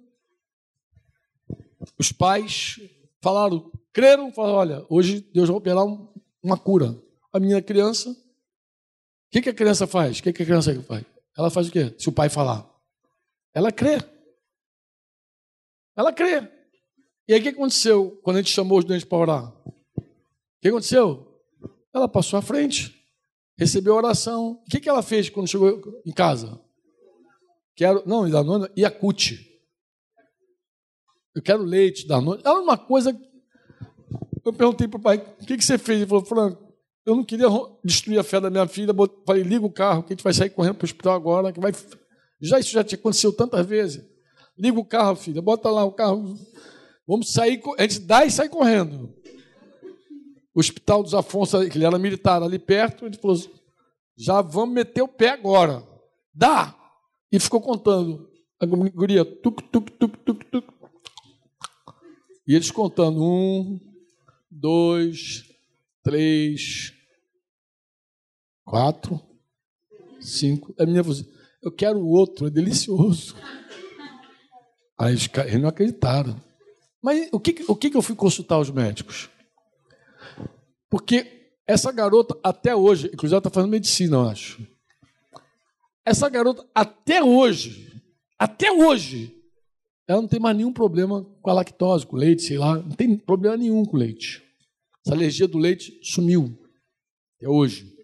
os 1.98 2.12
pais 2.12 2.78
falaram, 3.22 3.72
creram, 3.90 4.30
falaram, 4.30 4.54
olha, 4.54 4.86
hoje 4.90 5.26
Deus 5.32 5.48
vai 5.48 5.56
operar 5.56 5.86
uma 6.42 6.58
cura. 6.58 6.94
A 7.32 7.40
menina 7.40 7.62
criança, 7.62 8.14
que, 9.30 9.42
que 9.42 9.50
a 9.50 9.54
criança 9.54 9.86
faz? 9.86 10.18
O 10.18 10.22
que, 10.22 10.32
que 10.32 10.42
a 10.42 10.46
criança 10.46 10.82
faz? 10.82 11.04
Ela 11.36 11.50
faz 11.50 11.68
o 11.68 11.72
quê? 11.72 11.94
Se 11.98 12.08
o 12.08 12.12
pai 12.12 12.28
falar. 12.28 12.68
Ela 13.54 13.70
crê. 13.70 13.98
Ela 15.96 16.12
crê. 16.12 16.48
E 17.28 17.34
aí 17.34 17.40
o 17.40 17.42
que 17.42 17.48
aconteceu 17.48 18.20
quando 18.22 18.36
a 18.36 18.40
gente 18.40 18.52
chamou 18.52 18.78
os 18.78 18.84
doentes 18.84 19.04
para 19.04 19.18
orar? 19.18 19.52
O 19.66 20.60
que 20.60 20.68
aconteceu? 20.68 21.26
Ela 21.92 22.08
passou 22.08 22.38
à 22.38 22.42
frente, 22.42 22.94
recebeu 23.58 23.94
a 23.94 23.96
oração. 23.96 24.52
O 24.52 24.64
que, 24.70 24.78
que 24.78 24.88
ela 24.88 25.02
fez 25.02 25.28
quando 25.28 25.48
chegou 25.48 25.80
em 26.04 26.12
casa? 26.12 26.60
Quero, 27.74 28.02
não, 28.06 28.28
nona, 28.28 28.70
Iacute. 28.76 29.46
Eu 31.34 31.42
quero 31.42 31.62
leite 31.62 32.06
da 32.06 32.20
noite. 32.20 32.46
Era 32.46 32.58
uma 32.58 32.78
coisa. 32.78 33.18
Eu 34.44 34.52
perguntei 34.52 34.88
para 34.88 34.98
o 34.98 35.02
pai: 35.02 35.16
o 35.18 35.46
que, 35.46 35.56
que 35.56 35.64
você 35.64 35.76
fez? 35.76 36.00
Ele 36.00 36.08
falou: 36.08 36.24
Franco, 36.24 36.65
eu 37.06 37.16
não 37.16 37.24
queria 37.24 37.46
destruir 37.84 38.18
a 38.18 38.24
fé 38.24 38.40
da 38.40 38.50
minha 38.50 38.66
filha. 38.66 38.92
Falei: 39.24 39.42
liga 39.42 39.64
o 39.64 39.70
carro, 39.70 40.02
que 40.02 40.12
a 40.12 40.16
gente 40.16 40.24
vai 40.24 40.34
sair 40.34 40.50
correndo 40.50 40.74
para 40.74 40.84
o 40.84 40.86
hospital 40.86 41.14
agora. 41.14 41.52
Que 41.52 41.60
vai... 41.60 41.72
Já 42.40 42.58
isso 42.58 42.72
já 42.72 42.84
te 42.84 42.96
aconteceu 42.96 43.32
tantas 43.32 43.64
vezes. 43.64 44.04
Liga 44.58 44.78
o 44.78 44.84
carro, 44.84 45.16
filha, 45.16 45.40
bota 45.40 45.70
lá 45.70 45.84
o 45.84 45.92
carro. 45.92 46.36
Vamos 47.06 47.32
sair, 47.32 47.62
a 47.78 47.82
gente 47.82 48.00
dá 48.00 48.26
e 48.26 48.30
sai 48.30 48.48
correndo. 48.48 49.14
O 50.54 50.60
hospital 50.60 51.02
dos 51.02 51.14
Afonso, 51.14 51.68
que 51.70 51.78
ele 51.78 51.86
era 51.86 51.98
militar 51.98 52.42
ali 52.42 52.58
perto, 52.58 53.06
ele 53.06 53.16
falou: 53.16 53.36
já 54.18 54.42
vamos 54.42 54.74
meter 54.74 55.02
o 55.02 55.08
pé 55.08 55.30
agora. 55.30 55.82
Dá! 56.34 56.74
e 57.30 57.40
ficou 57.40 57.60
contando. 57.60 58.28
A 58.58 58.66
guria, 58.66 59.24
tuc, 59.24 59.62
tuc, 59.70 59.90
tuc, 59.98 60.16
tuc, 60.24 60.44
tuc. 60.50 60.64
E 62.46 62.54
eles 62.54 62.70
contando. 62.70 63.22
Um, 63.22 63.80
dois, 64.50 65.44
três, 66.02 66.94
quatro, 68.66 69.18
cinco. 70.20 70.74
A 70.78 70.84
menina 70.84 71.02
falou 71.02 71.18
assim, 71.18 71.30
eu 71.62 71.72
quero 71.72 71.98
o 71.98 72.08
outro, 72.08 72.48
é 72.48 72.50
delicioso. 72.50 73.34
Aí 74.98 75.12
eles, 75.12 75.28
eles 75.46 75.60
não 75.60 75.68
acreditaram. 75.68 76.38
Mas 77.02 77.28
o 77.32 77.38
que, 77.38 77.64
o 77.68 77.76
que 77.76 77.96
eu 77.96 78.02
fui 78.02 78.16
consultar 78.16 78.58
os 78.58 78.70
médicos? 78.70 79.30
Porque 80.90 81.50
essa 81.66 81.92
garota, 81.92 82.36
até 82.42 82.74
hoje, 82.74 83.06
inclusive 83.06 83.34
ela 83.34 83.38
está 83.38 83.50
fazendo 83.50 83.70
medicina, 83.70 84.16
eu 84.16 84.28
acho. 84.28 84.66
Essa 86.04 86.28
garota, 86.28 86.66
até 86.74 87.22
hoje, 87.22 88.00
até 88.38 88.70
hoje, 88.72 89.34
ela 90.08 90.20
não 90.20 90.28
tem 90.28 90.38
mais 90.38 90.56
nenhum 90.56 90.72
problema 90.72 91.24
com 91.42 91.50
a 91.50 91.54
lactose, 91.54 92.06
com 92.06 92.16
leite, 92.16 92.42
sei 92.42 92.58
lá. 92.58 92.76
Não 92.76 92.92
tem 92.92 93.16
problema 93.16 93.56
nenhum 93.56 93.84
com 93.84 93.96
leite. 93.96 94.42
Essa 95.04 95.14
alergia 95.14 95.48
do 95.48 95.58
leite 95.58 95.98
sumiu. 96.02 96.56
Até 97.36 97.48
hoje. 97.48 97.95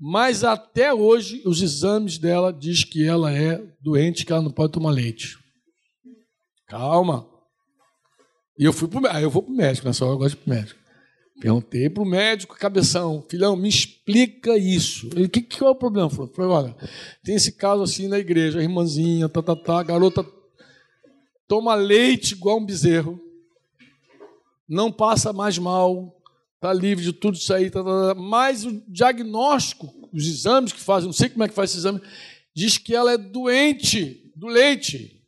Mas 0.00 0.42
até 0.42 0.94
hoje, 0.94 1.42
os 1.44 1.60
exames 1.60 2.16
dela 2.16 2.50
diz 2.50 2.84
que 2.84 3.04
ela 3.04 3.30
é 3.30 3.62
doente, 3.82 4.24
que 4.24 4.32
ela 4.32 4.40
não 4.40 4.50
pode 4.50 4.72
tomar 4.72 4.90
leite. 4.90 5.36
Calma. 6.66 7.28
E 8.58 8.64
eu 8.64 8.72
fui 8.72 8.88
pro, 8.88 9.06
aí 9.08 9.22
eu 9.22 9.30
vou 9.30 9.42
para 9.42 9.52
o 9.52 9.56
médico, 9.56 9.86
nessa 9.86 10.04
hora 10.04 10.14
eu 10.14 10.18
gosto 10.18 10.36
de 10.36 10.40
ir 10.40 10.44
para 10.44 10.52
o 10.52 10.56
médico. 10.56 10.80
Perguntei 11.40 11.90
para 11.90 12.02
o 12.02 12.06
médico, 12.06 12.56
cabeção, 12.56 13.24
filhão, 13.28 13.56
me 13.56 13.68
explica 13.68 14.56
isso. 14.56 15.08
Ele, 15.14 15.24
o 15.24 15.28
que, 15.28 15.42
que 15.42 15.62
é 15.62 15.68
o 15.68 15.74
problema? 15.74 16.08
Falei, 16.08 16.50
olha, 16.50 16.76
tem 17.22 17.34
esse 17.34 17.52
caso 17.52 17.82
assim 17.82 18.08
na 18.08 18.18
igreja, 18.18 18.58
a 18.58 18.62
irmãzinha, 18.62 19.28
tá, 19.28 19.42
tá, 19.42 19.56
tá, 19.56 19.80
a 19.80 19.82
garota 19.82 20.24
toma 21.46 21.74
leite 21.74 22.32
igual 22.32 22.58
um 22.58 22.64
bezerro, 22.64 23.18
não 24.68 24.92
passa 24.92 25.32
mais 25.32 25.58
mal, 25.58 26.19
está 26.60 26.74
livre 26.74 27.02
de 27.02 27.14
tudo 27.14 27.36
isso 27.36 27.54
aí, 27.54 27.70
tá, 27.70 27.82
tá, 27.82 28.08
tá, 28.08 28.14
mas 28.14 28.66
o 28.66 28.82
diagnóstico, 28.86 30.10
os 30.12 30.26
exames 30.26 30.74
que 30.74 30.80
fazem, 30.80 31.06
não 31.06 31.12
sei 31.12 31.30
como 31.30 31.42
é 31.42 31.48
que 31.48 31.54
faz 31.54 31.70
esse 31.70 31.78
exame, 31.78 32.02
diz 32.54 32.76
que 32.76 32.94
ela 32.94 33.12
é 33.12 33.16
doente 33.16 34.30
do 34.36 34.46
leite. 34.46 35.24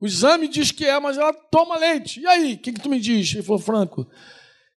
O 0.00 0.06
exame 0.06 0.48
diz 0.48 0.72
que 0.72 0.84
é, 0.84 0.98
mas 0.98 1.16
ela 1.16 1.32
toma 1.32 1.78
leite. 1.78 2.20
E 2.20 2.26
aí, 2.26 2.54
o 2.54 2.58
que, 2.58 2.72
que 2.72 2.80
tu 2.80 2.88
me 2.88 2.98
diz? 2.98 3.32
Ele 3.32 3.44
falou, 3.44 3.60
Franco, 3.60 4.08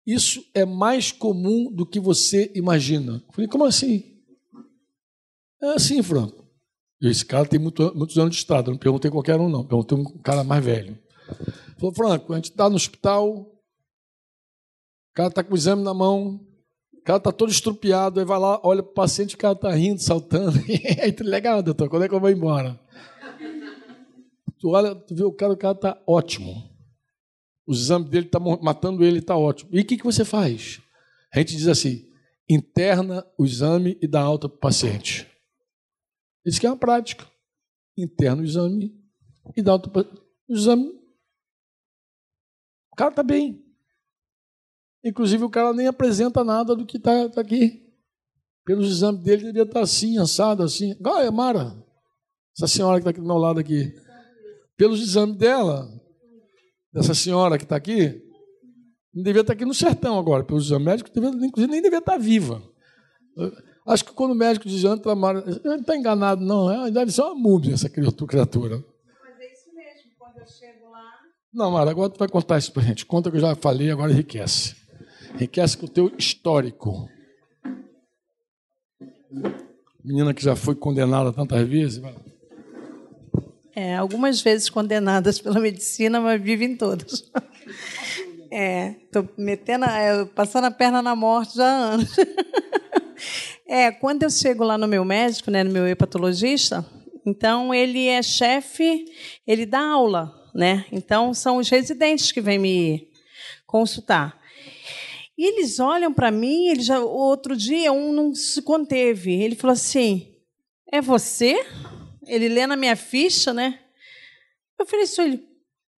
isso 0.06 0.45
é 0.53 0.64
mais 0.64 1.11
comum 1.11 1.72
do 1.72 1.88
que 1.88 1.99
você 1.99 2.52
imagina. 2.53 3.24
Eu 3.28 3.34
falei, 3.34 3.48
como 3.48 3.66
assim? 3.66 4.03
É 5.61 5.70
assim, 5.74 6.03
Franco. 6.03 6.45
Esse 7.02 7.26
cara 7.26 7.48
tem 7.48 7.60
muito, 7.60 7.94
muitos 7.95 8.18
anos 8.18 8.36
de 8.36 8.38
estrada, 8.38 8.70
não 8.70 8.78
perguntei 8.78 9.10
qualquer 9.10 9.40
um, 9.40 9.49
não. 9.49 9.66
Perguntei 9.66 9.98
um 9.98 10.03
cara 10.20 10.44
mais 10.44 10.64
velho. 10.64 10.98
Falou, 11.80 11.95
Franco, 11.95 12.32
a 12.32 12.36
gente 12.36 12.52
está 12.52 12.70
no 12.70 12.76
hospital, 12.76 13.59
o 15.11 15.14
cara 15.15 15.30
está 15.30 15.44
com 15.44 15.53
o 15.53 15.57
exame 15.57 15.84
na 15.84 15.94
mão, 15.94 16.40
o 16.94 17.02
cara 17.03 17.18
está 17.18 17.31
todo 17.31 17.52
estrupiado, 17.52 18.19
aí 18.19 18.26
vai 18.26 18.40
lá, 18.40 18.60
olha 18.64 18.84
para 18.84 18.91
o 18.91 18.94
paciente, 18.94 19.36
o 19.36 19.38
cara 19.38 19.53
está 19.53 19.72
rindo, 19.72 20.02
saltando. 20.02 20.57
aí, 21.02 21.15
legal, 21.22 21.64
doutor, 21.64 21.90
quando 21.90 22.03
é 22.03 22.10
que 22.10 22.15
eu 22.15 22.19
vou 22.19 22.30
embora? 22.30 22.80
Tu 24.60 24.69
olha, 24.69 24.94
tu 24.94 25.15
vê 25.15 25.23
o 25.23 25.31
cara, 25.31 25.53
o 25.53 25.57
cara 25.57 25.73
está 25.73 26.02
ótimo. 26.06 26.69
O 27.65 27.72
exame 27.72 28.10
dele 28.10 28.26
está 28.26 28.40
matando 28.40 29.03
ele, 29.03 29.19
está 29.19 29.38
ótimo. 29.38 29.69
E 29.73 29.80
o 29.80 29.86
que, 29.86 29.98
que 29.98 30.03
você 30.03 30.26
faz? 30.26 30.81
A 31.34 31.40
gente 31.40 31.56
diz 31.56 31.68
assim: 31.68 32.10
interna 32.49 33.26
o 33.38 33.45
exame 33.45 33.98
e 34.02 34.07
dá 34.07 34.22
alta 34.22 34.49
para 34.49 34.57
o 34.57 34.60
paciente. 34.60 35.27
Isso 36.45 36.60
que 36.60 36.65
é 36.65 36.69
uma 36.69 36.77
prática. 36.77 37.30
Interna 37.98 38.41
o 38.41 38.45
exame 38.45 38.94
e 39.56 39.61
dá 39.61 39.73
alta 39.73 39.90
para 39.90 40.02
o 40.02 40.53
exame. 40.53 40.90
O 42.91 42.95
cara 42.95 43.11
está 43.11 43.23
bem. 43.23 43.64
Inclusive, 45.03 45.43
o 45.43 45.49
cara 45.49 45.73
nem 45.73 45.88
apresenta 45.88 46.43
nada 46.43 46.76
do 46.76 46.85
que 46.85 46.97
está 46.97 47.30
tá 47.30 47.41
aqui. 47.41 47.85
Pelos 48.65 48.89
exames 48.91 49.21
dele, 49.21 49.43
ele 49.43 49.53
devia 49.53 49.63
estar 49.63 49.76
tá 49.76 49.81
assim, 49.81 50.17
assado, 50.17 50.63
assim. 50.63 50.95
Olha, 51.03 51.31
Mara, 51.31 51.76
essa 52.57 52.67
senhora 52.67 52.97
que 52.97 53.01
está 53.01 53.11
aqui 53.11 53.21
do 53.21 53.26
meu 53.26 53.38
lado 53.38 53.59
aqui. 53.59 53.93
Pelos 54.77 55.01
exames 55.01 55.38
dela, 55.38 55.88
dessa 56.93 57.13
senhora 57.13 57.57
que 57.57 57.63
está 57.63 57.76
aqui, 57.76 58.21
não 59.13 59.23
devia 59.23 59.41
estar 59.41 59.53
tá 59.53 59.57
aqui 59.57 59.65
no 59.65 59.73
sertão 59.73 60.19
agora, 60.19 60.43
pelos 60.43 60.65
exames 60.65 60.85
médicos, 60.85 61.11
devia, 61.11 61.30
inclusive 61.30 61.71
nem 61.71 61.81
devia 61.81 61.99
estar 61.99 62.13
tá 62.13 62.17
viva. 62.17 62.61
Acho 63.88 64.05
que 64.05 64.13
quando 64.13 64.31
o 64.31 64.35
médico 64.35 64.67
diz 64.67 64.84
antes, 64.85 65.05
não 65.63 65.76
está 65.76 65.95
enganado, 65.95 66.43
não, 66.45 66.71
é, 66.71 66.91
deve 66.91 67.11
ser 67.11 67.23
uma 67.23 67.35
múmia 67.35 67.73
essa 67.73 67.89
criatura. 67.89 68.84
Mas 69.23 69.39
é 69.39 69.51
isso 69.51 69.73
mesmo, 69.73 70.11
quando 70.17 70.38
eu 70.38 70.45
chego 70.45 70.89
lá. 70.91 71.11
Não, 71.51 71.71
Mara, 71.71 71.89
agora 71.89 72.09
tu 72.09 72.19
vai 72.19 72.27
contar 72.27 72.57
isso 72.59 72.71
para 72.71 72.84
gente. 72.84 73.05
Conta 73.05 73.31
que 73.31 73.38
eu 73.38 73.41
já 73.41 73.55
falei, 73.55 73.89
agora 73.89 74.11
enriquece. 74.11 74.78
Enriquece 75.34 75.77
com 75.77 75.85
o 75.85 75.89
teu 75.89 76.11
histórico. 76.18 77.10
Menina 80.03 80.34
que 80.34 80.43
já 80.43 80.56
foi 80.56 80.76
condenada 80.76 81.31
tantas 81.31 81.68
vezes. 81.68 82.01
É, 83.76 83.95
algumas 83.95 84.41
vezes 84.41 84.69
condenadas 84.69 85.39
pela 85.39 85.60
medicina, 85.60 86.19
mas 86.19 86.41
vivem 86.41 86.76
todas. 86.76 87.30
É, 88.51 88.95
tô 89.11 89.27
metendo, 89.38 89.85
é, 89.85 90.26
passando 90.26 90.65
a 90.65 90.72
perna 90.72 91.01
na 91.01 91.15
morte 91.15 91.56
já 91.57 91.65
há 91.65 91.93
anos. 91.93 92.10
É, 93.72 93.91
quando 93.91 94.23
eu 94.23 94.31
chego 94.31 94.64
lá 94.64 94.80
no 94.80 94.88
meu 94.88 95.06
médico, 95.06 95.51
né, 95.51 95.64
no 95.64 95.69
meu 95.69 95.88
hepatologista, 95.88 96.84
então 97.23 97.72
ele 97.72 98.07
é 98.07 98.23
chefe, 98.23 99.06
ele 99.45 99.64
dá 99.64 99.80
aula, 99.80 100.34
né? 100.56 100.85
Então 100.91 101.35
são 101.35 101.57
os 101.57 101.69
residentes 101.69 102.31
que 102.31 102.41
vêm 102.41 102.57
me 102.57 103.07
consultar. 103.68 104.39
E 105.40 105.45
eles 105.45 105.80
olham 105.80 106.11
para 106.11 106.30
mim, 106.32 106.68
ele 106.68 106.82
já 106.82 106.99
outro 106.99 107.56
dia 107.56 107.94
um 107.94 108.11
não 108.11 108.36
se 108.36 108.61
conteve. 108.61 109.32
Ele 109.41 109.56
falou 109.56 109.72
assim: 109.72 110.36
"É 110.91 110.99
você?" 110.99 111.66
Ele 112.28 112.49
lê 112.49 112.68
na 112.68 112.76
minha 112.76 112.98
ficha, 112.98 113.53
né? 113.53 113.80
Eu 114.78 114.86
falei 114.86 115.06
isso, 115.06 115.22
ele, 115.22 115.41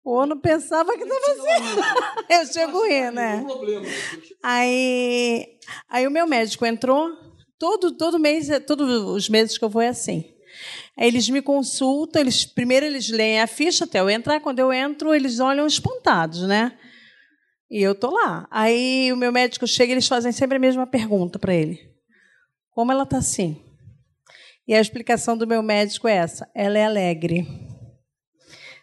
pô, 0.05 0.27
não 0.27 0.39
pensava 0.39 0.93
que 0.95 1.05
estava 1.05 1.33
assim. 1.33 1.81
Eu 2.29 2.53
chego 2.53 2.87
rindo, 2.87 3.13
né? 3.13 3.43
Aí, 4.43 5.59
aí 5.89 6.07
o 6.07 6.11
meu 6.11 6.27
médico 6.27 6.67
entrou, 6.67 7.11
todo, 7.59 7.93
todo 7.93 8.19
mês, 8.19 8.49
todos 8.67 8.91
os 8.91 9.31
meses 9.31 9.57
que 9.57 9.65
eu 9.65 9.71
vou 9.71 9.81
é 9.81 9.89
assim. 9.89 10.23
Aí 10.99 11.09
eles 11.09 11.31
me 11.31 11.41
consultam, 11.41 12.21
eles 12.21 12.45
primeiro 12.45 12.85
eles 12.85 13.09
leem 13.09 13.41
a 13.41 13.47
ficha 13.47 13.85
até 13.85 14.01
eu 14.01 14.11
entrar, 14.11 14.39
quando 14.41 14.59
eu 14.59 14.71
entro, 14.71 15.15
eles 15.15 15.41
olham 15.41 15.67
espantados, 15.67 16.43
né? 16.43 16.77
E 17.71 17.81
eu 17.81 17.95
tô 17.95 18.11
lá. 18.11 18.49
Aí 18.51 19.13
o 19.13 19.17
meu 19.17 19.31
médico 19.31 19.67
chega 19.67 19.93
eles 19.93 20.09
fazem 20.09 20.33
sempre 20.33 20.57
a 20.57 20.61
mesma 20.61 20.87
pergunta 20.87 21.39
para 21.39 21.55
ele. 21.55 21.89
Como 22.71 22.91
ela 22.91 23.07
tá 23.07 23.19
assim? 23.19 23.63
E 24.67 24.75
a 24.75 24.81
explicação 24.81 25.37
do 25.37 25.47
meu 25.47 25.63
médico 25.63 26.09
é 26.09 26.17
essa: 26.17 26.51
ela 26.55 26.79
é 26.79 26.85
alegre. 26.85 27.47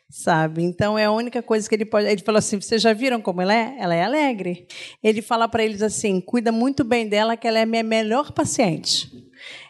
Sabe? 0.10 0.64
Então 0.64 0.98
é 0.98 1.04
a 1.04 1.12
única 1.12 1.44
coisa 1.44 1.68
que 1.68 1.76
ele 1.76 1.86
pode. 1.86 2.08
Ele 2.08 2.22
falou 2.22 2.40
assim: 2.40 2.62
vocês 2.62 2.82
já 2.82 2.94
viram 2.94 3.22
como 3.22 3.42
ela 3.42 3.54
é? 3.54 3.76
Ela 3.78 3.96
é 3.96 4.04
alegre. 4.04 4.68
Ele 5.04 5.22
fala 5.22 5.50
para 5.50 5.64
eles 5.64 5.82
assim: 5.82 6.22
cuida 6.22 6.52
muito 6.52 6.86
bem 6.86 7.10
dela, 7.10 7.36
que 7.36 7.48
ela 7.48 7.60
é 7.60 7.66
minha 7.66 7.84
melhor 7.84 8.32
paciente. 8.32 9.27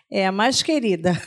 É 0.10 0.26
a 0.26 0.32
mais 0.32 0.64
querida. 0.64 1.22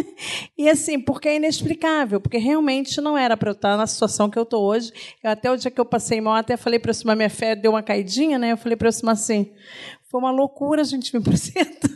e 0.56 0.68
assim, 0.68 1.00
porque 1.00 1.28
é 1.28 1.36
inexplicável, 1.36 2.20
porque 2.20 2.36
realmente 2.36 3.00
não 3.00 3.16
era 3.16 3.36
para 3.36 3.50
eu 3.50 3.54
estar 3.54 3.76
na 3.76 3.86
situação 3.86 4.28
que 4.28 4.38
eu 4.38 4.42
estou 4.42 4.62
hoje. 4.62 4.92
Até 5.24 5.50
o 5.50 5.56
dia 5.56 5.70
que 5.70 5.80
eu 5.80 5.86
passei 5.86 6.20
mal, 6.20 6.34
até 6.34 6.56
falei 6.56 6.78
para 6.78 6.92
cima, 6.92 7.14
minha 7.14 7.30
fé 7.30 7.56
deu 7.56 7.72
uma 7.72 7.82
caidinha, 7.82 8.38
né? 8.38 8.52
Eu 8.52 8.58
falei 8.58 8.76
para 8.76 8.92
cima 8.92 9.12
assim: 9.12 9.50
foi 10.10 10.20
uma 10.20 10.30
loucura 10.30 10.82
a 10.82 10.84
gente 10.84 11.14
me 11.14 11.20
apresentar 11.20 11.88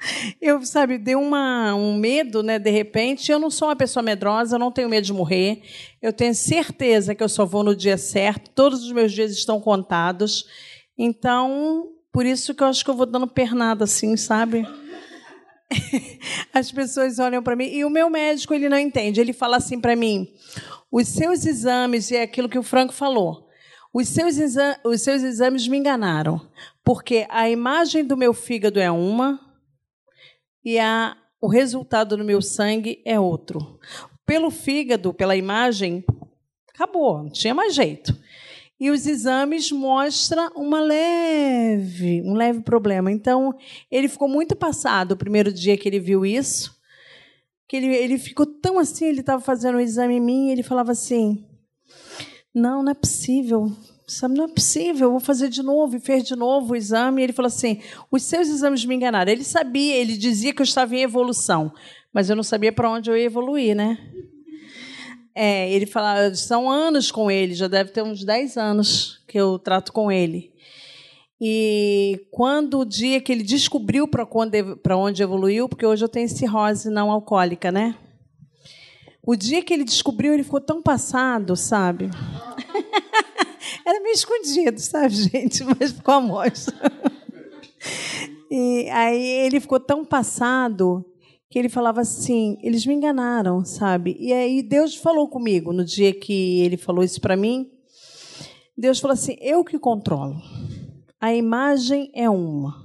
eu, 0.40 0.64
sabe, 0.64 0.98
deu 0.98 1.20
uma, 1.20 1.74
um 1.74 1.96
medo, 1.96 2.42
né, 2.42 2.58
de 2.58 2.70
repente. 2.70 3.30
Eu 3.30 3.38
não 3.38 3.50
sou 3.50 3.68
uma 3.68 3.76
pessoa 3.76 4.02
medrosa, 4.02 4.56
eu 4.56 4.58
não 4.58 4.72
tenho 4.72 4.88
medo 4.88 5.04
de 5.04 5.12
morrer. 5.12 5.62
Eu 6.00 6.12
tenho 6.12 6.34
certeza 6.34 7.14
que 7.14 7.22
eu 7.22 7.28
só 7.28 7.44
vou 7.44 7.62
no 7.62 7.74
dia 7.74 7.98
certo. 7.98 8.50
Todos 8.50 8.82
os 8.84 8.92
meus 8.92 9.12
dias 9.12 9.32
estão 9.32 9.60
contados. 9.60 10.46
Então, 10.96 11.88
por 12.12 12.26
isso 12.26 12.54
que 12.54 12.62
eu 12.62 12.66
acho 12.66 12.84
que 12.84 12.90
eu 12.90 12.96
vou 12.96 13.06
dando 13.06 13.26
pernada 13.26 13.84
assim, 13.84 14.16
sabe? 14.16 14.66
As 16.52 16.70
pessoas 16.72 17.18
olham 17.18 17.42
para 17.42 17.56
mim 17.56 17.66
e 17.66 17.84
o 17.84 17.90
meu 17.90 18.10
médico 18.10 18.54
ele 18.54 18.68
não 18.68 18.78
entende. 18.78 19.20
Ele 19.20 19.32
fala 19.32 19.56
assim 19.56 19.80
para 19.80 19.96
mim: 19.96 20.28
os 20.90 21.08
seus 21.08 21.46
exames 21.46 22.10
e 22.10 22.16
é 22.16 22.22
aquilo 22.22 22.48
que 22.48 22.58
o 22.58 22.62
Franco 22.62 22.92
falou. 22.92 23.48
Os 23.92 24.08
seus, 24.08 24.36
os 24.84 25.02
seus 25.02 25.22
exames 25.22 25.66
me 25.66 25.76
enganaram, 25.76 26.40
porque 26.84 27.26
a 27.28 27.50
imagem 27.50 28.04
do 28.04 28.16
meu 28.16 28.32
fígado 28.32 28.78
é 28.78 28.88
uma, 28.88 29.40
e 30.64 30.78
a, 30.78 31.16
o 31.40 31.48
resultado 31.48 32.16
no 32.16 32.24
meu 32.24 32.40
sangue 32.40 33.02
é 33.04 33.18
outro. 33.18 33.80
Pelo 34.24 34.48
fígado, 34.48 35.12
pela 35.12 35.34
imagem, 35.34 36.04
acabou, 36.72 37.24
não 37.24 37.30
tinha 37.30 37.52
mais 37.52 37.74
jeito. 37.74 38.16
E 38.80 38.90
os 38.90 39.06
exames 39.06 39.70
mostram 39.70 40.50
uma 40.56 40.80
leve, 40.80 42.22
um 42.22 42.32
leve 42.32 42.62
problema. 42.62 43.12
Então, 43.12 43.54
ele 43.90 44.08
ficou 44.08 44.26
muito 44.26 44.56
passado 44.56 45.12
o 45.12 45.16
primeiro 45.18 45.52
dia 45.52 45.76
que 45.76 45.86
ele 45.86 46.00
viu 46.00 46.24
isso, 46.24 46.74
que 47.68 47.76
ele, 47.76 47.94
ele 47.94 48.18
ficou 48.18 48.46
tão 48.46 48.78
assim, 48.78 49.04
ele 49.04 49.20
estava 49.20 49.42
fazendo 49.42 49.76
um 49.76 49.80
exame 49.80 50.14
em 50.14 50.20
mim, 50.20 50.48
e 50.48 50.52
ele 50.52 50.62
falava 50.62 50.92
assim: 50.92 51.44
Não, 52.54 52.82
não 52.82 52.92
é 52.92 52.94
possível. 52.94 53.70
Sabe, 54.06 54.36
não 54.36 54.46
é 54.46 54.48
possível, 54.48 55.10
vou 55.10 55.20
fazer 55.20 55.48
de 55.48 55.62
novo. 55.62 55.96
E 55.96 56.00
fez 56.00 56.24
de 56.24 56.34
novo 56.34 56.72
o 56.72 56.76
exame. 56.76 57.20
E 57.20 57.24
ele 57.24 57.32
falou 57.32 57.48
assim: 57.48 57.80
os 58.10 58.22
seus 58.22 58.48
exames 58.48 58.84
me 58.84 58.94
enganaram. 58.94 59.30
Ele 59.30 59.44
sabia, 59.44 59.94
ele 59.94 60.16
dizia 60.16 60.54
que 60.54 60.62
eu 60.62 60.64
estava 60.64 60.96
em 60.96 61.02
evolução, 61.02 61.72
mas 62.12 62.28
eu 62.28 62.34
não 62.34 62.42
sabia 62.42 62.72
para 62.72 62.90
onde 62.90 63.08
eu 63.10 63.16
ia 63.16 63.26
evoluir, 63.26 63.76
né? 63.76 64.09
É, 65.34 65.70
ele 65.72 65.86
fala, 65.86 66.34
são 66.34 66.70
anos 66.70 67.10
com 67.10 67.30
ele, 67.30 67.54
já 67.54 67.68
deve 67.68 67.90
ter 67.90 68.02
uns 68.02 68.24
10 68.24 68.56
anos 68.56 69.22
que 69.26 69.38
eu 69.38 69.58
trato 69.58 69.92
com 69.92 70.10
ele. 70.10 70.52
E 71.40 72.26
quando 72.30 72.80
o 72.80 72.84
dia 72.84 73.20
que 73.20 73.32
ele 73.32 73.42
descobriu 73.42 74.06
para 74.06 74.26
onde, 74.96 75.22
evoluiu, 75.22 75.68
porque 75.68 75.86
hoje 75.86 76.04
eu 76.04 76.08
tenho 76.08 76.28
cirrose 76.28 76.90
não 76.90 77.10
alcoólica, 77.10 77.72
né? 77.72 77.96
O 79.22 79.34
dia 79.34 79.62
que 79.62 79.72
ele 79.72 79.84
descobriu, 79.84 80.34
ele 80.34 80.42
ficou 80.42 80.60
tão 80.60 80.82
passado, 80.82 81.56
sabe? 81.56 82.10
Era 83.86 84.00
meio 84.00 84.14
escondido, 84.14 84.78
sabe, 84.80 85.14
gente? 85.14 85.64
Mas 85.78 85.92
ficou 85.92 86.14
a 86.14 86.20
mostra. 86.20 86.92
E 88.50 88.88
aí 88.90 89.22
ele 89.46 89.60
ficou 89.60 89.80
tão 89.80 90.04
passado 90.04 91.04
que 91.50 91.58
ele 91.58 91.68
falava 91.68 92.00
assim: 92.00 92.56
eles 92.62 92.86
me 92.86 92.94
enganaram, 92.94 93.64
sabe? 93.64 94.16
E 94.18 94.32
aí 94.32 94.62
Deus 94.62 94.94
falou 94.94 95.28
comigo 95.28 95.72
no 95.72 95.84
dia 95.84 96.14
que 96.14 96.60
ele 96.60 96.76
falou 96.76 97.02
isso 97.02 97.20
para 97.20 97.36
mim. 97.36 97.68
Deus 98.78 99.00
falou 99.00 99.14
assim: 99.14 99.36
eu 99.40 99.64
que 99.64 99.78
controlo. 99.78 100.40
A 101.20 101.34
imagem 101.34 102.10
é 102.14 102.30
uma 102.30 102.82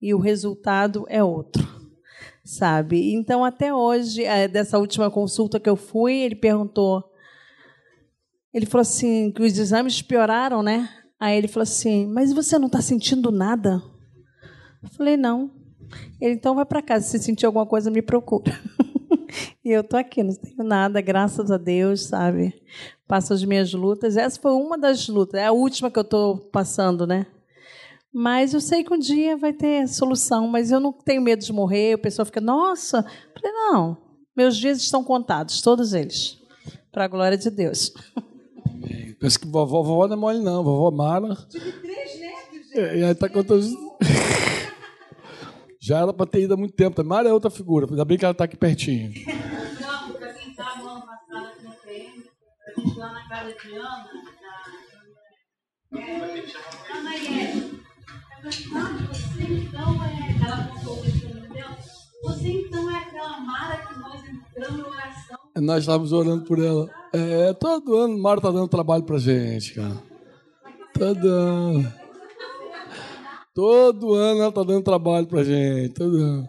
e 0.00 0.14
o 0.14 0.18
resultado 0.18 1.04
é 1.08 1.24
outro, 1.24 1.66
sabe? 2.44 3.12
Então, 3.12 3.44
até 3.44 3.74
hoje, 3.74 4.22
é, 4.24 4.46
dessa 4.46 4.78
última 4.78 5.10
consulta 5.10 5.58
que 5.58 5.68
eu 5.68 5.74
fui, 5.74 6.14
ele 6.14 6.36
perguntou. 6.36 7.02
Ele 8.52 8.66
falou 8.66 8.82
assim: 8.82 9.32
que 9.32 9.42
os 9.42 9.58
exames 9.58 10.02
pioraram, 10.02 10.62
né? 10.62 10.88
Aí 11.18 11.38
ele 11.38 11.48
falou 11.48 11.62
assim: 11.62 12.06
mas 12.06 12.30
você 12.30 12.58
não 12.58 12.66
está 12.66 12.82
sentindo 12.82 13.32
nada? 13.32 13.82
Eu 14.82 14.90
falei: 14.90 15.16
não. 15.16 15.65
Ele, 16.20 16.34
então 16.34 16.54
vai 16.54 16.64
para 16.64 16.82
casa, 16.82 17.06
se 17.06 17.18
sentir 17.18 17.46
alguma 17.46 17.66
coisa, 17.66 17.90
me 17.90 18.02
procura. 18.02 18.58
e 19.64 19.70
eu 19.70 19.84
tô 19.84 19.96
aqui, 19.96 20.22
não 20.22 20.34
tenho 20.34 20.64
nada, 20.64 21.00
graças 21.00 21.50
a 21.50 21.56
Deus, 21.56 22.06
sabe? 22.06 22.54
Passo 23.06 23.32
as 23.32 23.44
minhas 23.44 23.72
lutas. 23.72 24.16
Essa 24.16 24.40
foi 24.40 24.52
uma 24.52 24.78
das 24.78 25.08
lutas, 25.08 25.40
é 25.40 25.46
a 25.46 25.52
última 25.52 25.90
que 25.90 25.98
eu 25.98 26.02
estou 26.02 26.38
passando, 26.38 27.06
né? 27.06 27.26
Mas 28.12 28.54
eu 28.54 28.60
sei 28.60 28.82
que 28.82 28.94
um 28.94 28.98
dia 28.98 29.36
vai 29.36 29.52
ter 29.52 29.86
solução, 29.88 30.48
mas 30.48 30.70
eu 30.70 30.80
não 30.80 30.90
tenho 30.92 31.20
medo 31.20 31.44
de 31.44 31.52
morrer. 31.52 31.96
O 31.96 31.98
pessoal 31.98 32.24
fica, 32.24 32.40
nossa. 32.40 32.98
Eu 33.34 33.40
falei, 33.40 33.52
não, 33.52 33.98
meus 34.34 34.56
dias 34.56 34.78
estão 34.78 35.04
contados, 35.04 35.60
todos 35.60 35.92
eles, 35.92 36.38
para 36.90 37.04
a 37.04 37.08
glória 37.08 37.36
de 37.36 37.50
Deus. 37.50 37.92
Pensa 39.18 39.38
que 39.38 39.46
vovó, 39.46 39.82
vovó 39.82 40.06
não 40.06 40.14
é 40.14 40.16
mole, 40.18 40.38
não. 40.40 40.62
Vovó 40.62 40.90
Mara. 40.90 41.34
Tive 41.48 41.72
três 41.72 42.20
netos, 42.20 42.68
gente. 42.68 42.78
É, 42.78 42.98
e 42.98 43.04
aí 43.04 43.14
tá 43.14 43.28
contando. 43.28 43.66
Já 45.86 46.00
era 46.00 46.12
para 46.12 46.26
ter 46.26 46.40
ido 46.42 46.54
há 46.54 46.56
muito 46.56 46.74
tempo. 46.74 47.04
Mara 47.04 47.28
é 47.28 47.32
outra 47.32 47.48
figura. 47.48 47.86
Ainda 47.88 48.04
bem 48.04 48.18
que 48.18 48.24
ela 48.24 48.32
está 48.32 48.42
aqui 48.42 48.56
pertinho. 48.56 49.12
Não, 49.80 50.14
para 50.14 50.34
quem 50.34 50.50
estava 50.50 50.82
no 50.82 50.88
ano 50.88 51.06
passado 51.06 51.46
aqui 51.46 51.64
no 51.64 51.72
PM, 51.74 52.24
a 52.66 52.80
gente 52.80 52.98
lá 52.98 53.12
na 53.12 53.28
casa 53.28 53.54
de 53.54 53.76
Ana, 53.76 54.08
na... 55.92 56.00
É, 56.00 56.42
Ana 56.92 57.16
Iene. 57.16 57.80
Você 58.42 59.44
então 59.44 60.04
é. 60.04 60.44
Ela 60.44 60.68
contou 60.74 60.98
o 60.98 61.02
testemunho 61.02 61.52
dela. 61.52 61.78
Você 62.24 62.48
então 62.48 62.90
é 62.90 62.98
aquela 62.98 63.38
Mara 63.38 63.76
que 63.76 63.96
nós 64.00 64.24
entramos 64.28 64.80
em 64.80 64.82
oração. 64.82 65.38
Nós 65.54 65.78
estávamos 65.82 66.12
orando 66.12 66.44
por 66.46 66.58
ela. 66.58 66.90
É, 67.12 67.52
todo 67.52 67.94
ano 67.94 68.18
Mara 68.18 68.38
está 68.38 68.50
dando 68.50 68.66
trabalho 68.66 69.04
para 69.04 69.18
gente, 69.18 69.72
cara. 69.74 70.02
Todo 70.92 71.28
ano. 71.28 72.05
Todo 73.56 74.12
ano 74.12 74.40
ela 74.40 74.50
está 74.50 74.62
dando 74.62 74.82
trabalho 74.82 75.26
para 75.26 75.42
gente. 75.42 75.94
Todo 75.94 76.14
ano. 76.18 76.48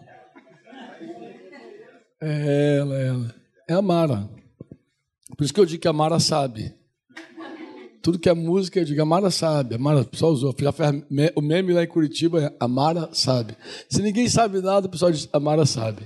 É 2.20 2.76
ela, 2.76 2.98
é 2.98 3.06
ela. 3.06 3.34
É 3.66 3.72
a 3.72 3.80
Mara. 3.80 4.28
Por 5.34 5.42
isso 5.42 5.54
que 5.54 5.58
eu 5.58 5.64
digo 5.64 5.80
que 5.80 5.88
a 5.88 5.92
Mara 5.92 6.20
sabe. 6.20 6.74
Tudo 8.02 8.18
que 8.18 8.28
é 8.28 8.34
música, 8.34 8.78
eu 8.78 8.84
digo, 8.84 9.00
a 9.00 9.06
Mara 9.06 9.30
sabe. 9.30 9.76
A 9.76 9.78
Mara 9.78 10.06
só 10.12 10.28
usou. 10.28 10.54
Já 10.60 10.70
o 11.34 11.40
meme 11.40 11.72
lá 11.72 11.82
em 11.82 11.88
Curitiba 11.88 12.44
é 12.44 12.56
a 12.60 12.68
Mara 12.68 13.08
sabe. 13.14 13.56
Se 13.88 14.02
ninguém 14.02 14.28
sabe 14.28 14.60
nada, 14.60 14.86
o 14.86 14.90
pessoal 14.90 15.10
diz, 15.10 15.30
a 15.32 15.40
Mara 15.40 15.64
sabe. 15.64 16.02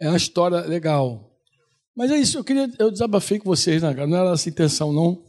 É 0.00 0.06
uma 0.06 0.16
história 0.16 0.60
legal. 0.60 1.28
Mas 1.96 2.12
é 2.12 2.16
isso, 2.18 2.38
eu 2.38 2.44
queria, 2.44 2.70
eu 2.78 2.92
desabafei 2.92 3.40
com 3.40 3.46
vocês, 3.46 3.82
né? 3.82 3.92
Não 4.06 4.16
era 4.16 4.30
essa 4.30 4.48
intenção, 4.48 4.92
não. 4.92 5.20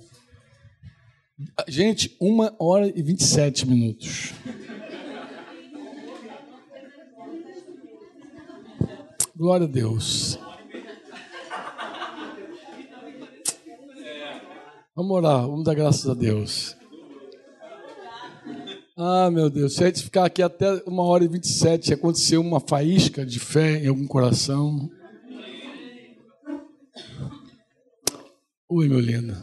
Gente, 1.68 2.16
uma 2.22 2.56
hora 2.60 2.88
e 2.88 3.02
27 3.02 3.68
minutos. 3.68 4.32
Glória 9.38 9.66
a 9.66 9.70
Deus. 9.70 10.40
Vamos 14.96 15.12
orar, 15.12 15.42
vamos 15.42 15.66
dar 15.66 15.76
graças 15.76 16.10
a 16.10 16.14
Deus. 16.14 16.78
Ah, 18.96 19.30
meu 19.30 19.50
Deus, 19.50 19.76
se 19.76 19.84
a 19.84 19.88
gente 19.88 20.04
ficar 20.04 20.24
aqui 20.24 20.42
até 20.42 20.82
uma 20.86 21.04
hora 21.04 21.26
e 21.26 21.28
vinte 21.28 21.44
e 21.44 21.50
sete, 21.50 21.94
aconteceu 21.94 22.40
uma 22.40 22.62
faísca 22.62 23.26
de 23.26 23.38
fé 23.38 23.84
em 23.84 23.88
algum 23.88 24.08
coração. 24.08 24.90
Oi, 28.70 28.88
meu 28.88 29.02
lindo. 29.02 29.36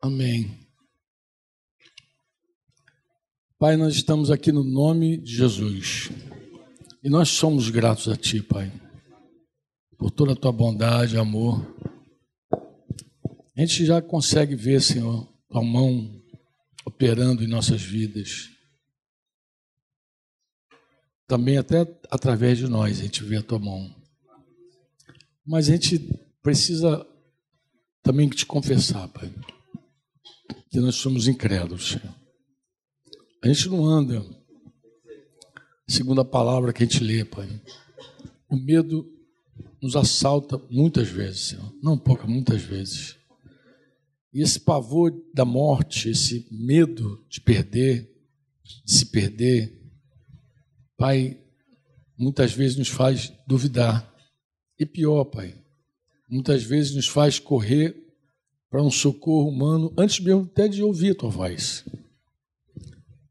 Amém. 0.00 0.65
Pai, 3.58 3.74
nós 3.74 3.94
estamos 3.94 4.30
aqui 4.30 4.52
no 4.52 4.62
nome 4.62 5.16
de 5.16 5.34
Jesus. 5.34 6.10
E 7.02 7.08
nós 7.08 7.30
somos 7.30 7.70
gratos 7.70 8.06
a 8.06 8.14
Ti, 8.14 8.42
Pai, 8.42 8.70
por 9.96 10.10
toda 10.10 10.34
a 10.34 10.36
Tua 10.36 10.52
bondade, 10.52 11.16
amor. 11.16 11.66
A 12.52 13.60
gente 13.60 13.86
já 13.86 14.02
consegue 14.02 14.54
ver, 14.54 14.82
Senhor, 14.82 15.26
Tua 15.48 15.64
mão 15.64 16.22
operando 16.84 17.42
em 17.42 17.46
nossas 17.46 17.80
vidas. 17.80 18.50
Também 21.26 21.56
até 21.56 21.80
através 22.10 22.58
de 22.58 22.68
nós 22.68 23.00
a 23.00 23.04
gente 23.04 23.24
vê 23.24 23.38
a 23.38 23.42
Tua 23.42 23.58
mão. 23.58 23.90
Mas 25.46 25.70
a 25.70 25.72
gente 25.72 25.98
precisa 26.42 27.06
também 28.02 28.28
te 28.28 28.44
confessar, 28.44 29.08
Pai, 29.08 29.34
que 30.68 30.78
nós 30.78 30.96
somos 30.96 31.26
incrédulos, 31.26 31.92
Senhor. 31.92 32.25
A 33.42 33.48
gente 33.48 33.68
não 33.68 33.84
anda 33.84 34.24
segundo 35.86 36.20
a 36.20 36.24
palavra 36.24 36.72
que 36.72 36.82
a 36.82 36.86
gente 36.86 37.02
lê, 37.02 37.24
Pai. 37.24 37.48
O 38.48 38.56
medo 38.56 39.06
nos 39.80 39.94
assalta 39.94 40.60
muitas 40.70 41.08
vezes, 41.08 41.40
Senhor. 41.48 41.72
Não 41.82 41.98
pouca, 41.98 42.26
muitas 42.26 42.62
vezes. 42.62 43.16
E 44.32 44.42
esse 44.42 44.58
pavor 44.58 45.12
da 45.32 45.44
morte, 45.44 46.10
esse 46.10 46.46
medo 46.50 47.24
de 47.28 47.40
perder, 47.40 48.10
de 48.84 48.92
se 48.92 49.06
perder, 49.06 49.80
Pai, 50.96 51.38
muitas 52.18 52.52
vezes 52.52 52.76
nos 52.76 52.88
faz 52.88 53.32
duvidar. 53.46 54.12
E 54.78 54.84
pior, 54.84 55.24
Pai, 55.24 55.54
muitas 56.28 56.62
vezes 56.62 56.94
nos 56.94 57.06
faz 57.06 57.38
correr 57.38 57.94
para 58.70 58.82
um 58.82 58.90
socorro 58.90 59.48
humano 59.48 59.92
antes 59.96 60.18
mesmo 60.20 60.42
até 60.42 60.66
de 60.68 60.82
ouvir 60.82 61.12
a 61.12 61.14
tua 61.14 61.30
voz 61.30 61.84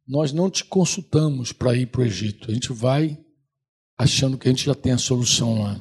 nós 0.08 0.32
não 0.32 0.50
te 0.50 0.64
consultamos 0.64 1.52
para 1.52 1.76
ir 1.76 1.88
para 1.88 2.02
o 2.02 2.06
Egito. 2.06 2.52
A 2.52 2.54
gente 2.54 2.72
vai 2.72 3.18
achando 3.98 4.38
que 4.38 4.48
a 4.48 4.52
gente 4.52 4.66
já 4.66 4.76
tem 4.76 4.92
a 4.92 4.98
solução 4.98 5.62
lá. 5.62 5.80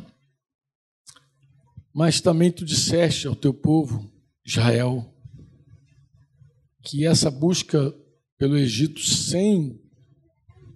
Mas 1.93 2.21
também 2.21 2.51
tu 2.51 2.65
disseste 2.65 3.27
ao 3.27 3.37
teu 3.37 3.53
povo, 3.53 4.11
Israel, 4.45 5.05
que 6.83 7.07
essa 7.07 7.31
busca 7.31 7.95
pelo 8.39 8.57
Egito 8.57 9.01
sem 9.01 9.81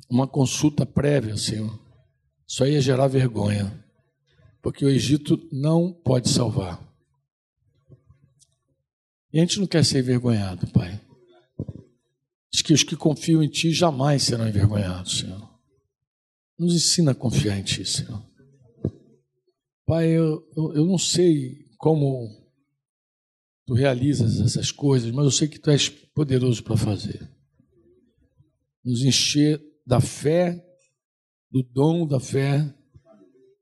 uma 0.08 0.26
consulta 0.26 0.86
prévia, 0.86 1.36
Senhor, 1.36 1.78
só 2.46 2.66
ia 2.66 2.80
gerar 2.80 3.08
vergonha, 3.08 3.84
porque 4.62 4.84
o 4.84 4.88
Egito 4.88 5.38
não 5.52 5.92
pode 5.92 6.28
salvar. 6.28 6.82
E 9.32 9.38
a 9.38 9.42
gente 9.42 9.60
não 9.60 9.66
quer 9.66 9.84
ser 9.84 9.98
envergonhado, 9.98 10.66
Pai. 10.68 10.98
Diz 12.58 12.62
que 12.62 12.72
os 12.72 12.82
que 12.82 12.96
confiam 12.96 13.40
em 13.40 13.48
Ti 13.48 13.70
jamais 13.70 14.24
serão 14.24 14.48
envergonhados, 14.48 15.20
Senhor. 15.20 15.48
Nos 16.58 16.74
ensina 16.74 17.12
a 17.12 17.14
confiar 17.14 17.56
em 17.56 17.62
Ti, 17.62 17.84
Senhor. 17.84 18.20
Pai, 19.86 20.08
eu, 20.08 20.44
eu, 20.56 20.74
eu 20.74 20.84
não 20.84 20.98
sei 20.98 21.66
como 21.78 22.28
Tu 23.64 23.74
realizas 23.74 24.40
essas 24.40 24.72
coisas, 24.72 25.12
mas 25.12 25.24
eu 25.24 25.30
sei 25.30 25.46
que 25.46 25.60
Tu 25.60 25.70
és 25.70 25.88
poderoso 25.88 26.64
para 26.64 26.76
fazer. 26.76 27.30
nos 28.84 29.02
encher 29.02 29.62
da 29.86 30.00
fé, 30.00 30.60
do 31.52 31.62
dom 31.62 32.08
da 32.08 32.18
fé, 32.18 32.74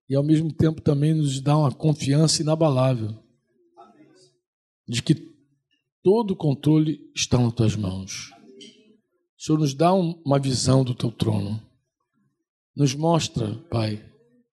e 0.08 0.14
ao 0.14 0.24
mesmo 0.24 0.50
tempo 0.50 0.80
também 0.80 1.12
nos 1.12 1.38
dá 1.40 1.54
uma 1.58 1.70
confiança 1.70 2.40
inabalável 2.40 3.14
de 4.88 5.02
que 5.02 5.14
todo 6.02 6.30
o 6.30 6.36
controle 6.36 7.10
está 7.14 7.38
nas 7.38 7.52
tuas 7.52 7.76
mãos. 7.76 8.35
Senhor 9.46 9.58
nos 9.60 9.74
dá 9.74 9.92
uma 9.94 10.40
visão 10.40 10.82
do 10.82 10.92
teu 10.92 11.12
trono. 11.12 11.62
Nos 12.74 12.96
mostra, 12.96 13.54
Pai, 13.70 14.04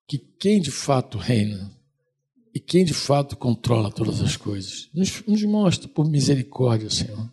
que 0.06 0.16
quem 0.16 0.60
de 0.60 0.70
fato 0.70 1.18
reina 1.18 1.76
e 2.54 2.60
quem 2.60 2.84
de 2.84 2.94
fato 2.94 3.36
controla 3.36 3.90
todas 3.90 4.20
as 4.20 4.36
coisas. 4.36 4.88
Nos, 4.94 5.26
nos 5.26 5.42
mostra 5.42 5.88
por 5.88 6.08
misericórdia, 6.08 6.88
Senhor. 6.88 7.28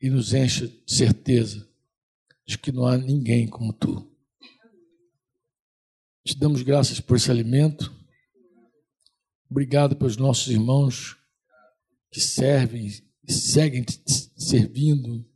E 0.00 0.08
nos 0.08 0.32
enche 0.32 0.66
de 0.66 0.94
certeza 0.94 1.68
de 2.46 2.56
que 2.56 2.72
não 2.72 2.86
há 2.86 2.96
ninguém 2.96 3.46
como 3.46 3.74
tu. 3.74 4.10
Te 6.24 6.38
damos 6.38 6.62
graças 6.62 7.00
por 7.00 7.18
esse 7.18 7.30
alimento. 7.30 7.94
Obrigado 9.50 9.94
pelos 9.94 10.16
nossos 10.16 10.48
irmãos 10.48 11.18
que 12.10 12.18
servem 12.18 12.86
e 13.22 13.30
seguem 13.30 13.82
te 13.82 14.00
servindo. 14.38 15.33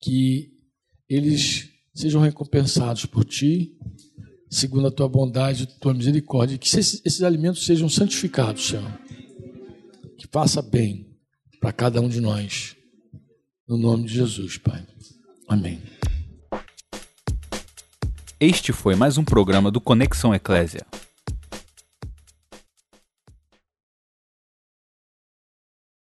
Que 0.00 0.52
eles 1.08 1.68
sejam 1.94 2.20
recompensados 2.20 3.06
por 3.06 3.24
ti, 3.24 3.76
segundo 4.50 4.86
a 4.86 4.90
tua 4.90 5.08
bondade 5.08 5.64
e 5.64 5.66
tua 5.66 5.94
misericórdia. 5.94 6.58
Que 6.58 6.68
esses, 6.68 7.02
esses 7.04 7.22
alimentos 7.22 7.64
sejam 7.64 7.88
santificados, 7.88 8.66
Senhor. 8.66 9.00
Que 10.16 10.26
faça 10.30 10.62
bem 10.62 11.06
para 11.60 11.72
cada 11.72 12.00
um 12.00 12.08
de 12.08 12.20
nós. 12.20 12.76
No 13.66 13.76
nome 13.76 14.04
de 14.04 14.14
Jesus, 14.14 14.56
Pai. 14.58 14.86
Amém. 15.48 15.80
Este 18.40 18.72
foi 18.72 18.94
mais 18.94 19.18
um 19.18 19.24
programa 19.24 19.70
do 19.70 19.80
Conexão 19.80 20.32
Eclésia. 20.32 20.86